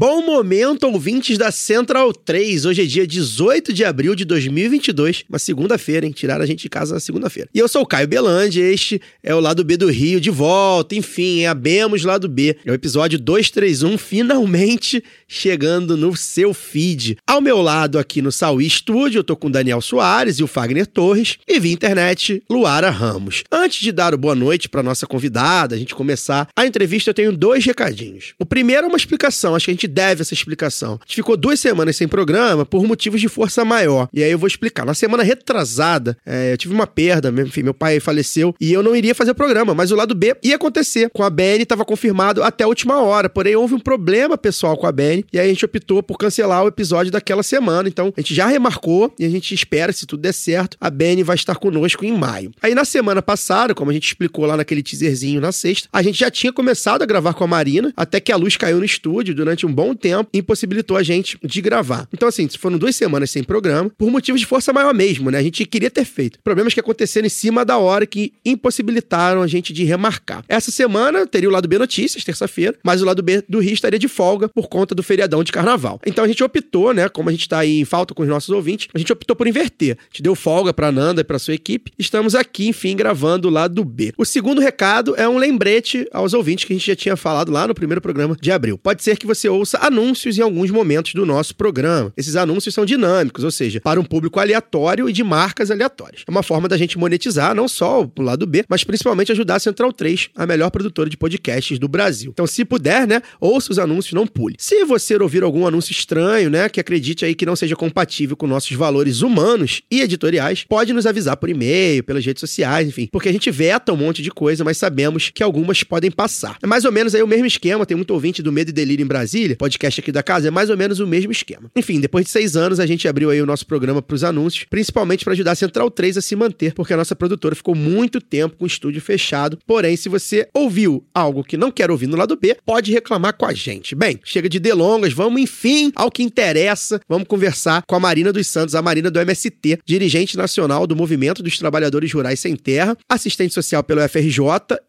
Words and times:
Bom 0.00 0.24
momento, 0.24 0.84
ouvintes 0.84 1.36
da 1.36 1.52
Central 1.52 2.14
3. 2.14 2.64
Hoje 2.64 2.80
é 2.80 2.86
dia 2.86 3.06
18 3.06 3.70
de 3.70 3.84
abril 3.84 4.14
de 4.14 4.24
2022, 4.24 5.26
uma 5.28 5.38
segunda-feira, 5.38 6.06
hein? 6.06 6.12
Tiraram 6.12 6.42
a 6.42 6.46
gente 6.46 6.62
de 6.62 6.70
casa 6.70 6.94
na 6.94 7.00
segunda-feira. 7.00 7.50
E 7.52 7.58
eu 7.58 7.68
sou 7.68 7.82
o 7.82 7.86
Caio 7.86 8.08
Belandi, 8.08 8.62
este 8.62 8.98
é 9.22 9.34
o 9.34 9.40
Lado 9.40 9.62
B 9.62 9.76
do 9.76 9.90
Rio 9.90 10.18
de 10.18 10.30
volta. 10.30 10.94
Enfim, 10.94 11.40
é 11.40 11.48
abemos 11.48 12.02
Lado 12.02 12.30
B. 12.30 12.56
É 12.64 12.70
o 12.70 12.74
episódio 12.74 13.18
231, 13.18 13.98
finalmente 13.98 15.04
chegando 15.30 15.96
no 15.96 16.16
seu 16.16 16.52
feed. 16.52 17.16
Ao 17.24 17.40
meu 17.40 17.62
lado 17.62 18.00
aqui 18.00 18.20
no 18.20 18.32
Saui 18.32 18.68
Studio, 18.68 19.20
eu 19.20 19.24
tô 19.24 19.36
com 19.36 19.46
o 19.46 19.50
Daniel 19.50 19.80
Soares 19.80 20.40
e 20.40 20.42
o 20.42 20.48
Fagner 20.48 20.86
Torres 20.88 21.38
e 21.46 21.60
via 21.60 21.72
internet, 21.72 22.42
Luara 22.50 22.90
Ramos. 22.90 23.44
Antes 23.50 23.80
de 23.80 23.92
dar 23.92 24.12
o 24.12 24.18
boa 24.18 24.34
noite 24.34 24.68
para 24.68 24.82
nossa 24.82 25.06
convidada, 25.06 25.76
a 25.76 25.78
gente 25.78 25.94
começar 25.94 26.48
a 26.56 26.66
entrevista, 26.66 27.10
eu 27.10 27.14
tenho 27.14 27.32
dois 27.32 27.64
recadinhos. 27.64 28.34
O 28.40 28.44
primeiro 28.44 28.86
é 28.86 28.88
uma 28.88 28.96
explicação, 28.96 29.54
acho 29.54 29.66
que 29.66 29.70
a 29.70 29.74
gente 29.74 29.86
deve 29.86 30.22
essa 30.22 30.34
explicação. 30.34 30.94
A 30.94 31.04
gente 31.06 31.14
ficou 31.14 31.36
duas 31.36 31.60
semanas 31.60 31.96
sem 31.96 32.08
programa 32.08 32.66
por 32.66 32.84
motivos 32.84 33.20
de 33.20 33.28
força 33.28 33.64
maior. 33.64 34.08
E 34.12 34.24
aí 34.24 34.32
eu 34.32 34.38
vou 34.38 34.48
explicar. 34.48 34.84
Na 34.84 34.94
semana 34.94 35.22
retrasada, 35.22 36.18
é, 36.26 36.52
eu 36.52 36.58
tive 36.58 36.74
uma 36.74 36.88
perda, 36.88 37.32
enfim, 37.42 37.62
meu 37.62 37.74
pai 37.74 38.00
faleceu 38.00 38.52
e 38.60 38.72
eu 38.72 38.82
não 38.82 38.96
iria 38.96 39.14
fazer 39.14 39.30
o 39.30 39.34
programa, 39.34 39.74
mas 39.74 39.92
o 39.92 39.96
lado 39.96 40.14
B 40.14 40.36
ia 40.42 40.56
acontecer. 40.56 41.08
Com 41.10 41.22
a 41.22 41.30
BN 41.30 41.62
estava 41.62 41.84
confirmado 41.84 42.42
até 42.42 42.64
a 42.64 42.68
última 42.68 43.00
hora, 43.00 43.28
porém 43.28 43.54
houve 43.54 43.74
um 43.74 43.78
problema 43.78 44.36
pessoal 44.36 44.76
com 44.76 44.86
a 44.86 44.92
BN 44.92 45.19
e 45.32 45.38
aí 45.38 45.46
a 45.46 45.52
gente 45.52 45.64
optou 45.64 46.02
por 46.02 46.16
cancelar 46.16 46.64
o 46.64 46.68
episódio 46.68 47.12
daquela 47.12 47.42
semana. 47.42 47.88
Então 47.88 48.12
a 48.16 48.20
gente 48.20 48.34
já 48.34 48.46
remarcou 48.46 49.12
e 49.18 49.24
a 49.24 49.28
gente 49.28 49.54
espera, 49.54 49.92
se 49.92 50.06
tudo 50.06 50.20
der 50.20 50.32
certo, 50.32 50.76
a 50.80 50.90
BN 50.90 51.22
vai 51.22 51.36
estar 51.36 51.56
conosco 51.56 52.04
em 52.04 52.12
maio. 52.12 52.50
Aí 52.62 52.74
na 52.74 52.84
semana 52.84 53.22
passada, 53.22 53.74
como 53.74 53.90
a 53.90 53.94
gente 53.94 54.06
explicou 54.06 54.46
lá 54.46 54.56
naquele 54.56 54.82
teaserzinho 54.82 55.40
na 55.40 55.52
sexta, 55.52 55.88
a 55.92 56.02
gente 56.02 56.18
já 56.18 56.30
tinha 56.30 56.52
começado 56.52 57.02
a 57.02 57.06
gravar 57.06 57.34
com 57.34 57.44
a 57.44 57.46
Marina, 57.46 57.92
até 57.96 58.20
que 58.20 58.32
a 58.32 58.36
luz 58.36 58.56
caiu 58.56 58.78
no 58.78 58.84
estúdio 58.84 59.34
durante 59.34 59.66
um 59.66 59.72
bom 59.72 59.94
tempo 59.94 60.30
e 60.32 60.38
impossibilitou 60.38 60.96
a 60.96 61.02
gente 61.02 61.38
de 61.42 61.60
gravar. 61.60 62.08
Então, 62.12 62.28
assim, 62.28 62.48
foram 62.58 62.78
duas 62.78 62.96
semanas 62.96 63.30
sem 63.30 63.42
programa, 63.42 63.90
por 63.96 64.10
motivos 64.10 64.40
de 64.40 64.46
força 64.46 64.72
maior 64.72 64.94
mesmo, 64.94 65.30
né? 65.30 65.38
A 65.38 65.42
gente 65.42 65.64
queria 65.64 65.90
ter 65.90 66.04
feito. 66.04 66.38
Problemas 66.42 66.74
que 66.74 66.80
aconteceram 66.80 67.26
em 67.26 67.30
cima 67.30 67.64
da 67.64 67.78
hora 67.78 68.06
que 68.06 68.32
impossibilitaram 68.44 69.42
a 69.42 69.46
gente 69.46 69.72
de 69.72 69.84
remarcar. 69.84 70.44
Essa 70.48 70.70
semana 70.70 71.26
teria 71.26 71.48
o 71.48 71.52
lado 71.52 71.68
B 71.68 71.78
Notícias, 71.78 72.24
terça-feira, 72.24 72.76
mas 72.82 73.02
o 73.02 73.04
lado 73.04 73.22
B 73.22 73.42
do 73.48 73.58
Rio 73.58 73.74
estaria 73.74 73.98
de 73.98 74.08
folga 74.08 74.48
por 74.48 74.68
conta 74.68 74.94
do 74.94 75.02
feriadão 75.10 75.42
de 75.42 75.50
carnaval. 75.50 76.00
Então 76.06 76.24
a 76.24 76.28
gente 76.28 76.44
optou, 76.44 76.94
né? 76.94 77.08
Como 77.08 77.28
a 77.28 77.32
gente 77.32 77.48
tá 77.48 77.58
aí 77.58 77.80
em 77.80 77.84
falta 77.84 78.14
com 78.14 78.22
os 78.22 78.28
nossos 78.28 78.50
ouvintes, 78.50 78.86
a 78.94 78.98
gente 78.98 79.12
optou 79.12 79.34
por 79.34 79.48
inverter. 79.48 79.98
A 79.98 80.04
gente 80.04 80.22
deu 80.22 80.36
folga 80.36 80.72
pra 80.72 80.92
Nanda 80.92 81.22
e 81.22 81.24
pra 81.24 81.36
sua 81.36 81.52
equipe. 81.52 81.90
Estamos 81.98 82.36
aqui, 82.36 82.68
enfim, 82.68 82.94
gravando 82.94 83.48
o 83.48 83.50
lado 83.50 83.84
B. 83.84 84.12
O 84.16 84.24
segundo 84.24 84.60
recado 84.60 85.16
é 85.16 85.28
um 85.28 85.36
lembrete 85.36 86.06
aos 86.12 86.32
ouvintes 86.32 86.64
que 86.64 86.72
a 86.72 86.76
gente 86.76 86.86
já 86.86 86.94
tinha 86.94 87.16
falado 87.16 87.50
lá 87.50 87.66
no 87.66 87.74
primeiro 87.74 88.00
programa 88.00 88.36
de 88.40 88.52
abril. 88.52 88.78
Pode 88.78 89.02
ser 89.02 89.16
que 89.16 89.26
você 89.26 89.48
ouça 89.48 89.78
anúncios 89.82 90.38
em 90.38 90.42
alguns 90.42 90.70
momentos 90.70 91.12
do 91.12 91.26
nosso 91.26 91.56
programa. 91.56 92.12
Esses 92.16 92.36
anúncios 92.36 92.72
são 92.72 92.86
dinâmicos, 92.86 93.42
ou 93.42 93.50
seja, 93.50 93.80
para 93.80 93.98
um 93.98 94.04
público 94.04 94.38
aleatório 94.38 95.10
e 95.10 95.12
de 95.12 95.24
marcas 95.24 95.72
aleatórias. 95.72 96.22
É 96.24 96.30
uma 96.30 96.44
forma 96.44 96.68
da 96.68 96.76
gente 96.76 96.96
monetizar 96.96 97.52
não 97.52 97.66
só 97.66 98.02
o 98.02 98.22
lado 98.22 98.46
B, 98.46 98.64
mas 98.68 98.84
principalmente 98.84 99.32
ajudar 99.32 99.56
a 99.56 99.60
Central 99.60 99.92
3, 99.92 100.30
a 100.36 100.46
melhor 100.46 100.70
produtora 100.70 101.10
de 101.10 101.16
podcasts 101.16 101.80
do 101.80 101.88
Brasil. 101.88 102.30
Então, 102.32 102.46
se 102.46 102.64
puder, 102.64 103.08
né, 103.08 103.20
ouça 103.40 103.72
os 103.72 103.78
anúncios, 103.80 104.12
não 104.12 104.26
pule. 104.26 104.54
Se 104.58 104.84
você 104.84 104.99
ouvir 105.22 105.42
algum 105.42 105.66
anúncio 105.66 105.92
estranho, 105.92 106.50
né, 106.50 106.68
que 106.68 106.80
acredite 106.80 107.24
aí 107.24 107.34
que 107.34 107.46
não 107.46 107.56
seja 107.56 107.74
compatível 107.74 108.36
com 108.36 108.46
nossos 108.46 108.72
valores 108.76 109.22
humanos 109.22 109.82
e 109.90 110.00
editoriais, 110.00 110.64
pode 110.68 110.92
nos 110.92 111.06
avisar 111.06 111.36
por 111.36 111.48
e-mail, 111.48 112.04
pelas 112.04 112.24
redes 112.24 112.40
sociais, 112.40 112.88
enfim, 112.88 113.08
porque 113.10 113.28
a 113.28 113.32
gente 113.32 113.50
veta 113.50 113.92
um 113.92 113.96
monte 113.96 114.22
de 114.22 114.30
coisa, 114.30 114.64
mas 114.64 114.76
sabemos 114.76 115.30
que 115.30 115.42
algumas 115.42 115.82
podem 115.82 116.10
passar. 116.10 116.56
É 116.62 116.66
mais 116.66 116.84
ou 116.84 116.92
menos 116.92 117.14
aí 117.14 117.22
o 117.22 117.26
mesmo 117.26 117.46
esquema, 117.46 117.84
tem 117.86 117.96
muito 117.96 118.12
ouvinte 118.12 118.42
do 118.42 118.52
Medo 118.52 118.70
e 118.70 118.72
Delírio 118.72 119.02
em 119.02 119.06
Brasília, 119.06 119.56
podcast 119.56 120.00
aqui 120.00 120.12
da 120.12 120.22
casa, 120.22 120.48
é 120.48 120.50
mais 120.50 120.70
ou 120.70 120.76
menos 120.76 121.00
o 121.00 121.06
mesmo 121.06 121.32
esquema. 121.32 121.70
Enfim, 121.74 122.00
depois 122.00 122.24
de 122.24 122.30
seis 122.30 122.56
anos, 122.56 122.80
a 122.80 122.86
gente 122.86 123.08
abriu 123.08 123.30
aí 123.30 123.40
o 123.40 123.46
nosso 123.46 123.66
programa 123.66 124.02
para 124.02 124.14
os 124.14 124.24
anúncios, 124.24 124.66
principalmente 124.68 125.24
para 125.24 125.32
ajudar 125.32 125.52
a 125.52 125.54
Central 125.56 125.90
3 125.90 126.18
a 126.18 126.22
se 126.22 126.36
manter, 126.36 126.74
porque 126.74 126.92
a 126.92 126.96
nossa 126.96 127.16
produtora 127.16 127.54
ficou 127.54 127.74
muito 127.74 128.20
tempo 128.20 128.56
com 128.56 128.64
o 128.64 128.66
estúdio 128.66 129.00
fechado. 129.00 129.58
Porém, 129.66 129.96
se 129.96 130.08
você 130.08 130.48
ouviu 130.54 131.04
algo 131.14 131.44
que 131.44 131.56
não 131.56 131.70
quer 131.70 131.90
ouvir 131.90 132.06
no 132.06 132.16
lado 132.16 132.36
B, 132.36 132.56
pode 132.64 132.92
reclamar 132.92 133.34
com 133.36 133.46
a 133.46 133.52
gente. 133.52 133.94
Bem, 133.94 134.18
chega 134.24 134.48
de 134.48 134.58
delongas, 134.58 134.89
vamos 135.12 135.40
enfim 135.40 135.92
ao 135.94 136.10
que 136.10 136.22
interessa. 136.22 137.00
Vamos 137.08 137.28
conversar 137.28 137.82
com 137.86 137.94
a 137.94 138.00
Marina 138.00 138.32
dos 138.32 138.46
Santos, 138.46 138.74
a 138.74 138.82
Marina 138.82 139.10
do 139.10 139.20
MST, 139.20 139.80
dirigente 139.84 140.36
nacional 140.36 140.86
do 140.86 140.96
Movimento 140.96 141.42
dos 141.42 141.58
Trabalhadores 141.58 142.12
Rurais 142.12 142.40
Sem 142.40 142.56
Terra, 142.56 142.96
assistente 143.08 143.54
social 143.54 143.84
pelo 143.84 144.00
FRJ 144.08 144.40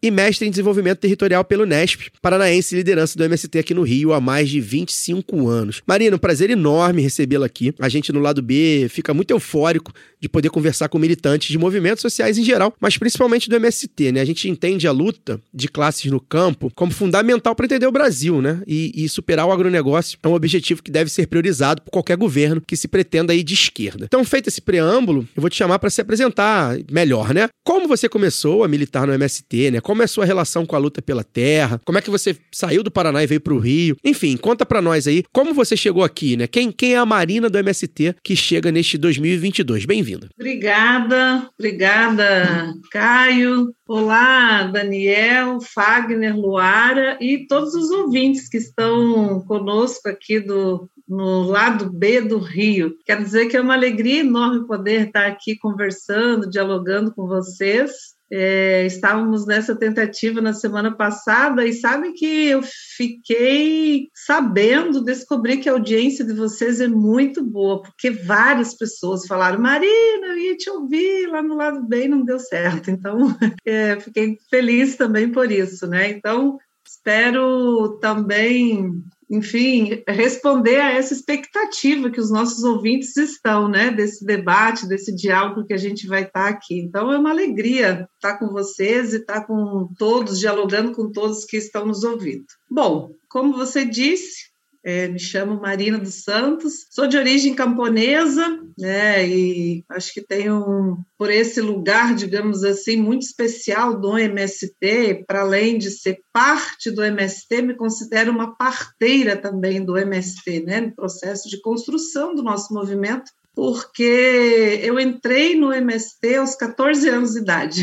e 0.02 0.10
mestre 0.10 0.46
em 0.46 0.50
desenvolvimento 0.50 0.98
territorial 0.98 1.44
pelo 1.44 1.64
NESP, 1.64 2.10
paranaense 2.20 2.74
e 2.74 2.78
liderança 2.78 3.16
do 3.16 3.24
MST 3.24 3.58
aqui 3.58 3.74
no 3.74 3.82
Rio 3.82 4.12
há 4.12 4.20
mais 4.20 4.48
de 4.48 4.60
25 4.60 5.48
anos. 5.48 5.82
Marina, 5.86 6.16
um 6.16 6.18
prazer 6.18 6.50
enorme 6.50 7.02
recebê-la 7.02 7.46
aqui. 7.46 7.74
A 7.78 7.88
gente 7.88 8.12
no 8.12 8.20
lado 8.20 8.42
B 8.42 8.86
fica 8.88 9.14
muito 9.14 9.30
eufórico 9.30 9.92
de 10.20 10.28
poder 10.28 10.50
conversar 10.50 10.88
com 10.88 10.98
militantes 10.98 11.48
de 11.48 11.58
movimentos 11.58 12.02
sociais 12.02 12.38
em 12.38 12.44
geral, 12.44 12.74
mas 12.80 12.96
principalmente 12.96 13.48
do 13.48 13.56
MST, 13.56 14.12
né? 14.12 14.20
A 14.20 14.24
gente 14.24 14.48
entende 14.48 14.86
a 14.86 14.92
luta 14.92 15.40
de 15.52 15.68
classes 15.68 16.10
no 16.10 16.20
campo 16.20 16.70
como 16.74 16.92
fundamental 16.92 17.54
para 17.54 17.66
entender 17.66 17.86
o 17.86 17.92
Brasil, 17.92 18.40
né? 18.40 18.62
E, 18.66 19.04
e 19.04 19.08
superar 19.08 19.46
o 19.46 19.52
agronegócio 19.52 19.91
é 19.98 20.28
um 20.28 20.34
objetivo 20.34 20.82
que 20.82 20.90
deve 20.90 21.10
ser 21.10 21.26
priorizado 21.26 21.82
por 21.82 21.90
qualquer 21.90 22.16
governo 22.16 22.62
que 22.66 22.76
se 22.76 22.88
pretenda 22.88 23.34
ir 23.34 23.42
de 23.42 23.54
esquerda. 23.54 24.04
Então, 24.06 24.24
feito 24.24 24.48
esse 24.48 24.60
preâmbulo, 24.60 25.26
eu 25.34 25.40
vou 25.40 25.50
te 25.50 25.56
chamar 25.56 25.78
para 25.78 25.90
se 25.90 26.00
apresentar 26.00 26.76
melhor, 26.90 27.34
né? 27.34 27.48
Como 27.64 27.88
você 27.88 28.08
começou 28.08 28.64
a 28.64 28.68
militar 28.68 29.06
no 29.06 29.12
MST, 29.12 29.70
né? 29.72 29.80
Como 29.80 30.02
é 30.02 30.04
a 30.04 30.08
sua 30.08 30.24
relação 30.24 30.66
com 30.66 30.76
a 30.76 30.78
luta 30.78 31.02
pela 31.02 31.24
terra? 31.24 31.80
Como 31.84 31.98
é 31.98 32.02
que 32.02 32.10
você 32.10 32.36
saiu 32.50 32.82
do 32.82 32.90
Paraná 32.90 33.22
e 33.22 33.26
veio 33.26 33.40
para 33.40 33.54
o 33.54 33.58
Rio? 33.58 33.96
Enfim, 34.04 34.36
conta 34.36 34.64
para 34.64 34.82
nós 34.82 35.06
aí 35.06 35.22
como 35.32 35.54
você 35.54 35.76
chegou 35.76 36.04
aqui, 36.04 36.36
né? 36.36 36.46
Quem, 36.46 36.70
quem 36.72 36.94
é 36.94 36.98
a 36.98 37.06
Marina 37.06 37.48
do 37.48 37.58
MST 37.58 38.16
que 38.22 38.36
chega 38.36 38.70
neste 38.72 38.98
2022? 38.98 39.84
Bem-vinda. 39.84 40.28
Obrigada, 40.38 41.48
obrigada, 41.58 42.74
Caio. 42.90 43.72
Olá, 43.86 44.62
Daniel, 44.64 45.58
Fagner, 45.60 46.34
Luara 46.34 47.18
e 47.20 47.46
todos 47.46 47.74
os 47.74 47.90
ouvintes 47.90 48.48
que 48.48 48.56
estão 48.56 49.40
conosco 49.46 49.71
aqui 50.08 50.40
do 50.40 50.88
no 51.08 51.42
lado 51.42 51.90
B 51.90 52.22
do 52.22 52.38
Rio. 52.38 52.96
Quero 53.04 53.22
dizer 53.22 53.46
que 53.46 53.56
é 53.56 53.60
uma 53.60 53.74
alegria 53.74 54.20
enorme 54.20 54.66
poder 54.66 55.08
estar 55.08 55.26
aqui 55.26 55.58
conversando, 55.58 56.48
dialogando 56.48 57.12
com 57.14 57.26
vocês. 57.26 57.92
É, 58.34 58.86
estávamos 58.86 59.44
nessa 59.44 59.76
tentativa 59.76 60.40
na 60.40 60.54
semana 60.54 60.96
passada 60.96 61.66
e 61.66 61.74
sabe 61.74 62.14
que 62.14 62.46
eu 62.46 62.62
fiquei 62.96 64.08
sabendo, 64.14 65.04
descobri 65.04 65.58
que 65.58 65.68
a 65.68 65.72
audiência 65.72 66.24
de 66.24 66.32
vocês 66.32 66.80
é 66.80 66.88
muito 66.88 67.44
boa, 67.44 67.82
porque 67.82 68.10
várias 68.10 68.72
pessoas 68.72 69.26
falaram, 69.26 69.60
Marina, 69.60 70.28
eu 70.28 70.38
ia 70.38 70.56
te 70.56 70.70
ouvir 70.70 71.26
lá 71.26 71.42
no 71.42 71.54
lado 71.54 71.86
bem, 71.86 72.08
não 72.08 72.24
deu 72.24 72.38
certo. 72.38 72.90
Então, 72.90 73.18
é, 73.66 74.00
fiquei 74.00 74.38
feliz 74.48 74.96
também 74.96 75.30
por 75.30 75.52
isso, 75.52 75.86
né? 75.86 76.08
Então, 76.10 76.56
espero 76.86 77.98
também 78.00 79.02
enfim, 79.32 80.02
responder 80.06 80.78
a 80.78 80.92
essa 80.92 81.14
expectativa 81.14 82.10
que 82.10 82.20
os 82.20 82.30
nossos 82.30 82.62
ouvintes 82.64 83.16
estão, 83.16 83.66
né, 83.66 83.90
desse 83.90 84.26
debate, 84.26 84.86
desse 84.86 85.14
diálogo 85.16 85.64
que 85.64 85.72
a 85.72 85.78
gente 85.78 86.06
vai 86.06 86.24
estar 86.24 86.48
aqui. 86.48 86.78
Então, 86.80 87.10
é 87.10 87.18
uma 87.18 87.30
alegria 87.30 88.06
estar 88.16 88.38
com 88.38 88.48
vocês 88.48 89.14
e 89.14 89.16
estar 89.16 89.46
com 89.46 89.88
todos, 89.98 90.38
dialogando 90.38 90.92
com 90.92 91.10
todos 91.10 91.46
que 91.46 91.56
estão 91.56 91.86
nos 91.86 92.04
ouvindo. 92.04 92.44
Bom, 92.70 93.10
como 93.30 93.54
você 93.54 93.86
disse, 93.86 94.51
é, 94.84 95.08
me 95.08 95.18
chamo 95.18 95.60
Marina 95.60 95.98
dos 95.98 96.24
Santos, 96.24 96.86
sou 96.90 97.06
de 97.06 97.16
origem 97.16 97.54
camponesa, 97.54 98.58
né, 98.78 99.26
e 99.28 99.84
acho 99.88 100.12
que 100.12 100.20
tenho, 100.20 100.98
por 101.16 101.30
esse 101.30 101.60
lugar, 101.60 102.14
digamos 102.14 102.64
assim, 102.64 102.96
muito 102.96 103.22
especial 103.22 103.98
do 103.98 104.18
MST, 104.18 105.24
para 105.26 105.42
além 105.42 105.78
de 105.78 105.90
ser 105.90 106.20
parte 106.32 106.90
do 106.90 107.04
MST, 107.04 107.62
me 107.62 107.74
considero 107.74 108.32
uma 108.32 108.56
parteira 108.56 109.36
também 109.36 109.84
do 109.84 109.96
MST, 109.96 110.64
né, 110.64 110.80
no 110.80 110.94
processo 110.94 111.48
de 111.48 111.60
construção 111.60 112.34
do 112.34 112.42
nosso 112.42 112.74
movimento, 112.74 113.30
porque 113.54 114.80
eu 114.82 114.98
entrei 114.98 115.54
no 115.54 115.72
MST 115.72 116.36
aos 116.36 116.54
14 116.54 117.08
anos 117.08 117.32
de 117.32 117.40
idade. 117.40 117.82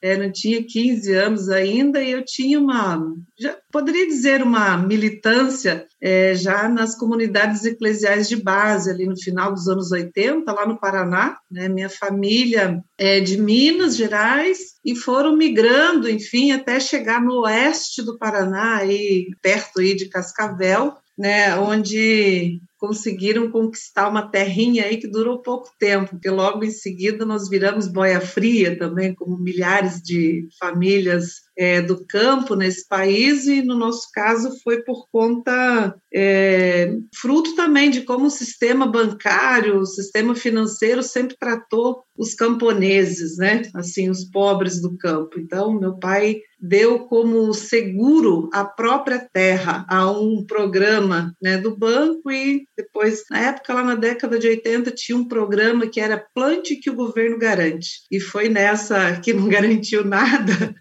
Eu 0.00 0.18
não 0.22 0.30
tinha 0.30 0.62
15 0.62 1.12
anos 1.14 1.48
ainda 1.48 2.00
e 2.00 2.12
eu 2.12 2.24
tinha 2.24 2.58
uma, 2.60 3.02
já 3.38 3.56
poderia 3.72 4.06
dizer, 4.06 4.42
uma 4.42 4.76
militância 4.76 5.86
é, 6.00 6.34
já 6.34 6.68
nas 6.68 6.96
comunidades 6.96 7.64
eclesiais 7.64 8.28
de 8.28 8.36
base, 8.36 8.90
ali 8.90 9.06
no 9.06 9.20
final 9.20 9.52
dos 9.52 9.66
anos 9.68 9.90
80, 9.90 10.50
lá 10.52 10.66
no 10.66 10.78
Paraná. 10.78 11.38
Né? 11.50 11.68
Minha 11.68 11.88
família 11.88 12.80
é 12.96 13.18
de 13.18 13.36
Minas 13.36 13.96
Gerais 13.96 14.58
e 14.84 14.94
foram 14.94 15.36
migrando, 15.36 16.08
enfim, 16.08 16.52
até 16.52 16.78
chegar 16.78 17.20
no 17.20 17.40
oeste 17.40 18.02
do 18.02 18.16
Paraná, 18.16 18.76
aí, 18.76 19.26
perto 19.42 19.80
aí 19.80 19.94
de 19.94 20.08
Cascavel, 20.08 20.94
né, 21.18 21.54
onde 21.58 22.60
conseguiram 22.80 23.50
conquistar 23.50 24.08
uma 24.08 24.28
terrinha 24.30 24.86
aí 24.86 24.96
que 24.96 25.06
durou 25.06 25.42
pouco 25.42 25.70
tempo, 25.78 26.12
porque 26.12 26.30
logo 26.30 26.64
em 26.64 26.70
seguida 26.70 27.26
nós 27.26 27.48
viramos 27.48 27.86
boia 27.86 28.20
fria 28.20 28.76
também, 28.78 29.14
como 29.14 29.38
milhares 29.38 30.00
de 30.00 30.48
famílias 30.58 31.42
é, 31.60 31.82
do 31.82 32.06
campo 32.06 32.54
nesse 32.54 32.88
país, 32.88 33.46
e 33.46 33.60
no 33.60 33.76
nosso 33.76 34.08
caso 34.14 34.58
foi 34.64 34.82
por 34.82 35.06
conta, 35.12 35.94
é, 36.10 36.96
fruto 37.14 37.54
também 37.54 37.90
de 37.90 38.00
como 38.00 38.28
o 38.28 38.30
sistema 38.30 38.86
bancário, 38.86 39.78
o 39.78 39.84
sistema 39.84 40.34
financeiro 40.34 41.02
sempre 41.02 41.36
tratou 41.38 42.02
os 42.16 42.34
camponeses, 42.34 43.36
né? 43.36 43.62
Assim, 43.74 44.08
os 44.08 44.24
pobres 44.24 44.80
do 44.80 44.96
campo. 44.96 45.38
Então, 45.38 45.78
meu 45.78 45.98
pai 45.98 46.40
deu 46.60 47.00
como 47.06 47.52
seguro 47.54 48.50
a 48.52 48.64
própria 48.64 49.26
terra 49.32 49.86
a 49.88 50.10
um 50.10 50.44
programa 50.44 51.34
né, 51.40 51.56
do 51.56 51.74
banco 51.74 52.30
e 52.30 52.64
depois, 52.76 53.24
na 53.30 53.38
época, 53.38 53.72
lá 53.72 53.82
na 53.82 53.94
década 53.94 54.38
de 54.38 54.46
80, 54.46 54.90
tinha 54.90 55.16
um 55.16 55.26
programa 55.26 55.86
que 55.86 55.98
era 55.98 56.22
Plante 56.34 56.76
que 56.76 56.90
o 56.90 56.94
governo 56.94 57.38
garante. 57.38 58.02
E 58.10 58.20
foi 58.20 58.50
nessa 58.50 59.18
que 59.20 59.32
não 59.32 59.48
garantiu 59.48 60.04
nada 60.04 60.74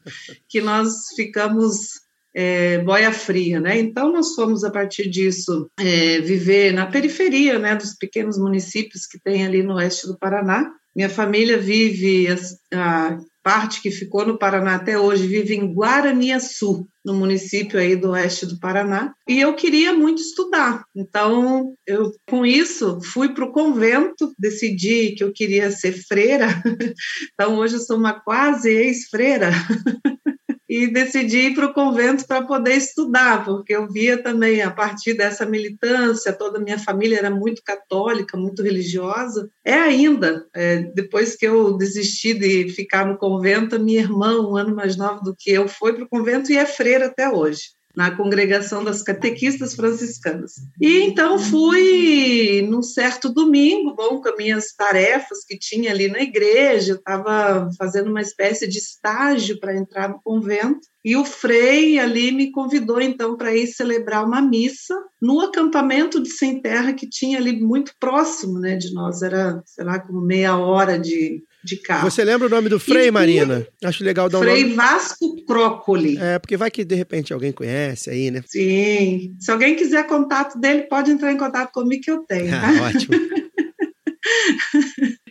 que 0.49 0.59
nós 0.69 1.07
ficamos 1.15 1.99
é, 2.35 2.77
boia 2.79 3.11
fria, 3.11 3.59
né? 3.59 3.79
Então 3.79 4.13
nós 4.13 4.35
fomos 4.35 4.63
a 4.63 4.69
partir 4.69 5.09
disso 5.09 5.67
é, 5.79 6.21
viver 6.21 6.71
na 6.71 6.85
periferia, 6.85 7.57
né, 7.57 7.75
dos 7.75 7.95
pequenos 7.95 8.37
municípios 8.37 9.07
que 9.07 9.19
tem 9.19 9.45
ali 9.45 9.63
no 9.63 9.75
oeste 9.75 10.05
do 10.05 10.17
Paraná. 10.17 10.71
Minha 10.95 11.09
família 11.09 11.57
vive 11.57 12.27
a, 12.29 12.37
a 12.75 13.17
parte 13.43 13.81
que 13.81 13.89
ficou 13.89 14.25
no 14.27 14.37
Paraná 14.37 14.75
até 14.75 14.99
hoje 14.99 15.25
vive 15.25 15.55
em 15.55 15.73
Guaraniaçu, 15.73 16.87
no 17.03 17.15
município 17.15 17.79
aí 17.79 17.95
do 17.95 18.11
oeste 18.11 18.45
do 18.45 18.59
Paraná, 18.59 19.13
e 19.27 19.39
eu 19.39 19.55
queria 19.55 19.93
muito 19.93 20.21
estudar. 20.21 20.83
Então, 20.95 21.73
eu 21.87 22.11
com 22.29 22.45
isso 22.45 22.99
fui 23.01 23.29
para 23.33 23.45
o 23.45 23.51
convento, 23.51 24.33
decidi 24.37 25.15
que 25.15 25.23
eu 25.23 25.31
queria 25.33 25.71
ser 25.71 25.93
freira. 25.93 26.47
Então, 27.33 27.57
hoje 27.57 27.75
eu 27.75 27.79
sou 27.79 27.97
uma 27.97 28.19
quase 28.19 28.69
ex-freira. 28.69 29.51
e 30.69 30.85
decidi 30.85 31.47
ir 31.47 31.55
para 31.55 31.65
o 31.65 31.73
convento 31.73 32.27
para 32.27 32.45
poder 32.45 32.75
estudar, 32.75 33.43
porque 33.43 33.75
eu 33.75 33.89
via 33.89 34.21
também, 34.21 34.61
a 34.61 34.69
partir 34.69 35.15
dessa 35.15 35.43
militância, 35.43 36.31
toda 36.31 36.59
a 36.59 36.61
minha 36.61 36.77
família 36.77 37.17
era 37.17 37.31
muito 37.31 37.63
católica, 37.63 38.37
muito 38.37 38.61
religiosa. 38.61 39.49
É 39.65 39.73
ainda, 39.73 40.45
é, 40.53 40.83
depois 40.93 41.35
que 41.35 41.47
eu 41.47 41.75
desisti 41.75 42.35
de 42.35 42.69
ficar 42.69 43.07
no 43.07 43.17
convento, 43.17 43.79
minha 43.79 44.01
irmã, 44.01 44.39
um 44.39 44.55
ano 44.55 44.75
mais 44.75 44.95
nova 44.95 45.21
do 45.23 45.35
que 45.35 45.49
eu, 45.49 45.67
foi 45.67 45.93
para 45.93 46.03
o 46.03 46.09
convento 46.09 46.51
e 46.51 46.57
é 46.57 46.65
freira 46.65 47.07
até 47.07 47.27
hoje 47.27 47.78
na 47.99 48.15
congregação 48.15 48.81
das 48.81 49.01
catequistas 49.01 49.75
franciscanas. 49.75 50.53
E 50.79 51.01
então 51.01 51.37
fui 51.37 52.65
num 52.69 52.81
certo 52.81 53.27
domingo, 53.27 53.93
bom, 53.93 54.21
com 54.21 54.29
as 54.29 54.37
minhas 54.37 54.73
tarefas 54.73 55.43
que 55.45 55.59
tinha 55.59 55.91
ali 55.91 56.07
na 56.07 56.21
igreja, 56.21 56.93
estava 56.93 57.69
fazendo 57.77 58.09
uma 58.09 58.21
espécie 58.21 58.69
de 58.69 58.77
estágio 58.77 59.59
para 59.59 59.75
entrar 59.75 60.07
no 60.07 60.21
convento, 60.23 60.79
e 61.03 61.17
o 61.17 61.25
Frei 61.25 61.99
ali 61.99 62.31
me 62.31 62.51
convidou 62.51 63.01
então 63.01 63.35
para 63.35 63.53
ir 63.53 63.67
celebrar 63.67 64.25
uma 64.25 64.41
missa 64.41 64.95
no 65.21 65.41
acampamento 65.41 66.23
de 66.23 66.29
sem 66.29 66.61
terra 66.61 66.93
que 66.93 67.09
tinha 67.09 67.37
ali 67.37 67.61
muito 67.61 67.91
próximo, 67.99 68.59
né, 68.59 68.77
de 68.77 68.93
nós, 68.93 69.21
era, 69.21 69.61
sei 69.65 69.83
lá, 69.83 69.99
como 69.99 70.21
meia 70.21 70.57
hora 70.57 70.97
de 70.97 71.43
de 71.63 71.77
carro. 71.77 72.09
Você 72.09 72.23
lembra 72.23 72.47
o 72.47 72.49
nome 72.49 72.69
do 72.69 72.79
Frei, 72.79 73.07
e, 73.07 73.11
Marina? 73.11 73.67
Acho 73.83 74.03
legal 74.03 74.29
dar 74.29 74.39
um 74.39 74.41
Frei 74.41 74.63
nome. 74.63 74.75
Vasco 74.75 75.45
Crócoli. 75.45 76.17
É, 76.17 76.39
porque 76.39 76.57
vai 76.57 76.71
que 76.71 76.85
de 76.85 76.95
repente 76.95 77.33
alguém 77.33 77.51
conhece 77.51 78.09
aí, 78.09 78.31
né? 78.31 78.41
Sim. 78.45 79.35
Se 79.39 79.51
alguém 79.51 79.75
quiser 79.75 80.07
contato 80.07 80.59
dele, 80.59 80.83
pode 80.83 81.11
entrar 81.11 81.31
em 81.31 81.37
contato 81.37 81.71
comigo 81.71 82.03
que 82.03 82.11
eu 82.11 82.19
tenho. 82.19 82.53
Ah, 82.55 82.61
tá? 82.61 82.83
ótimo. 82.83 83.15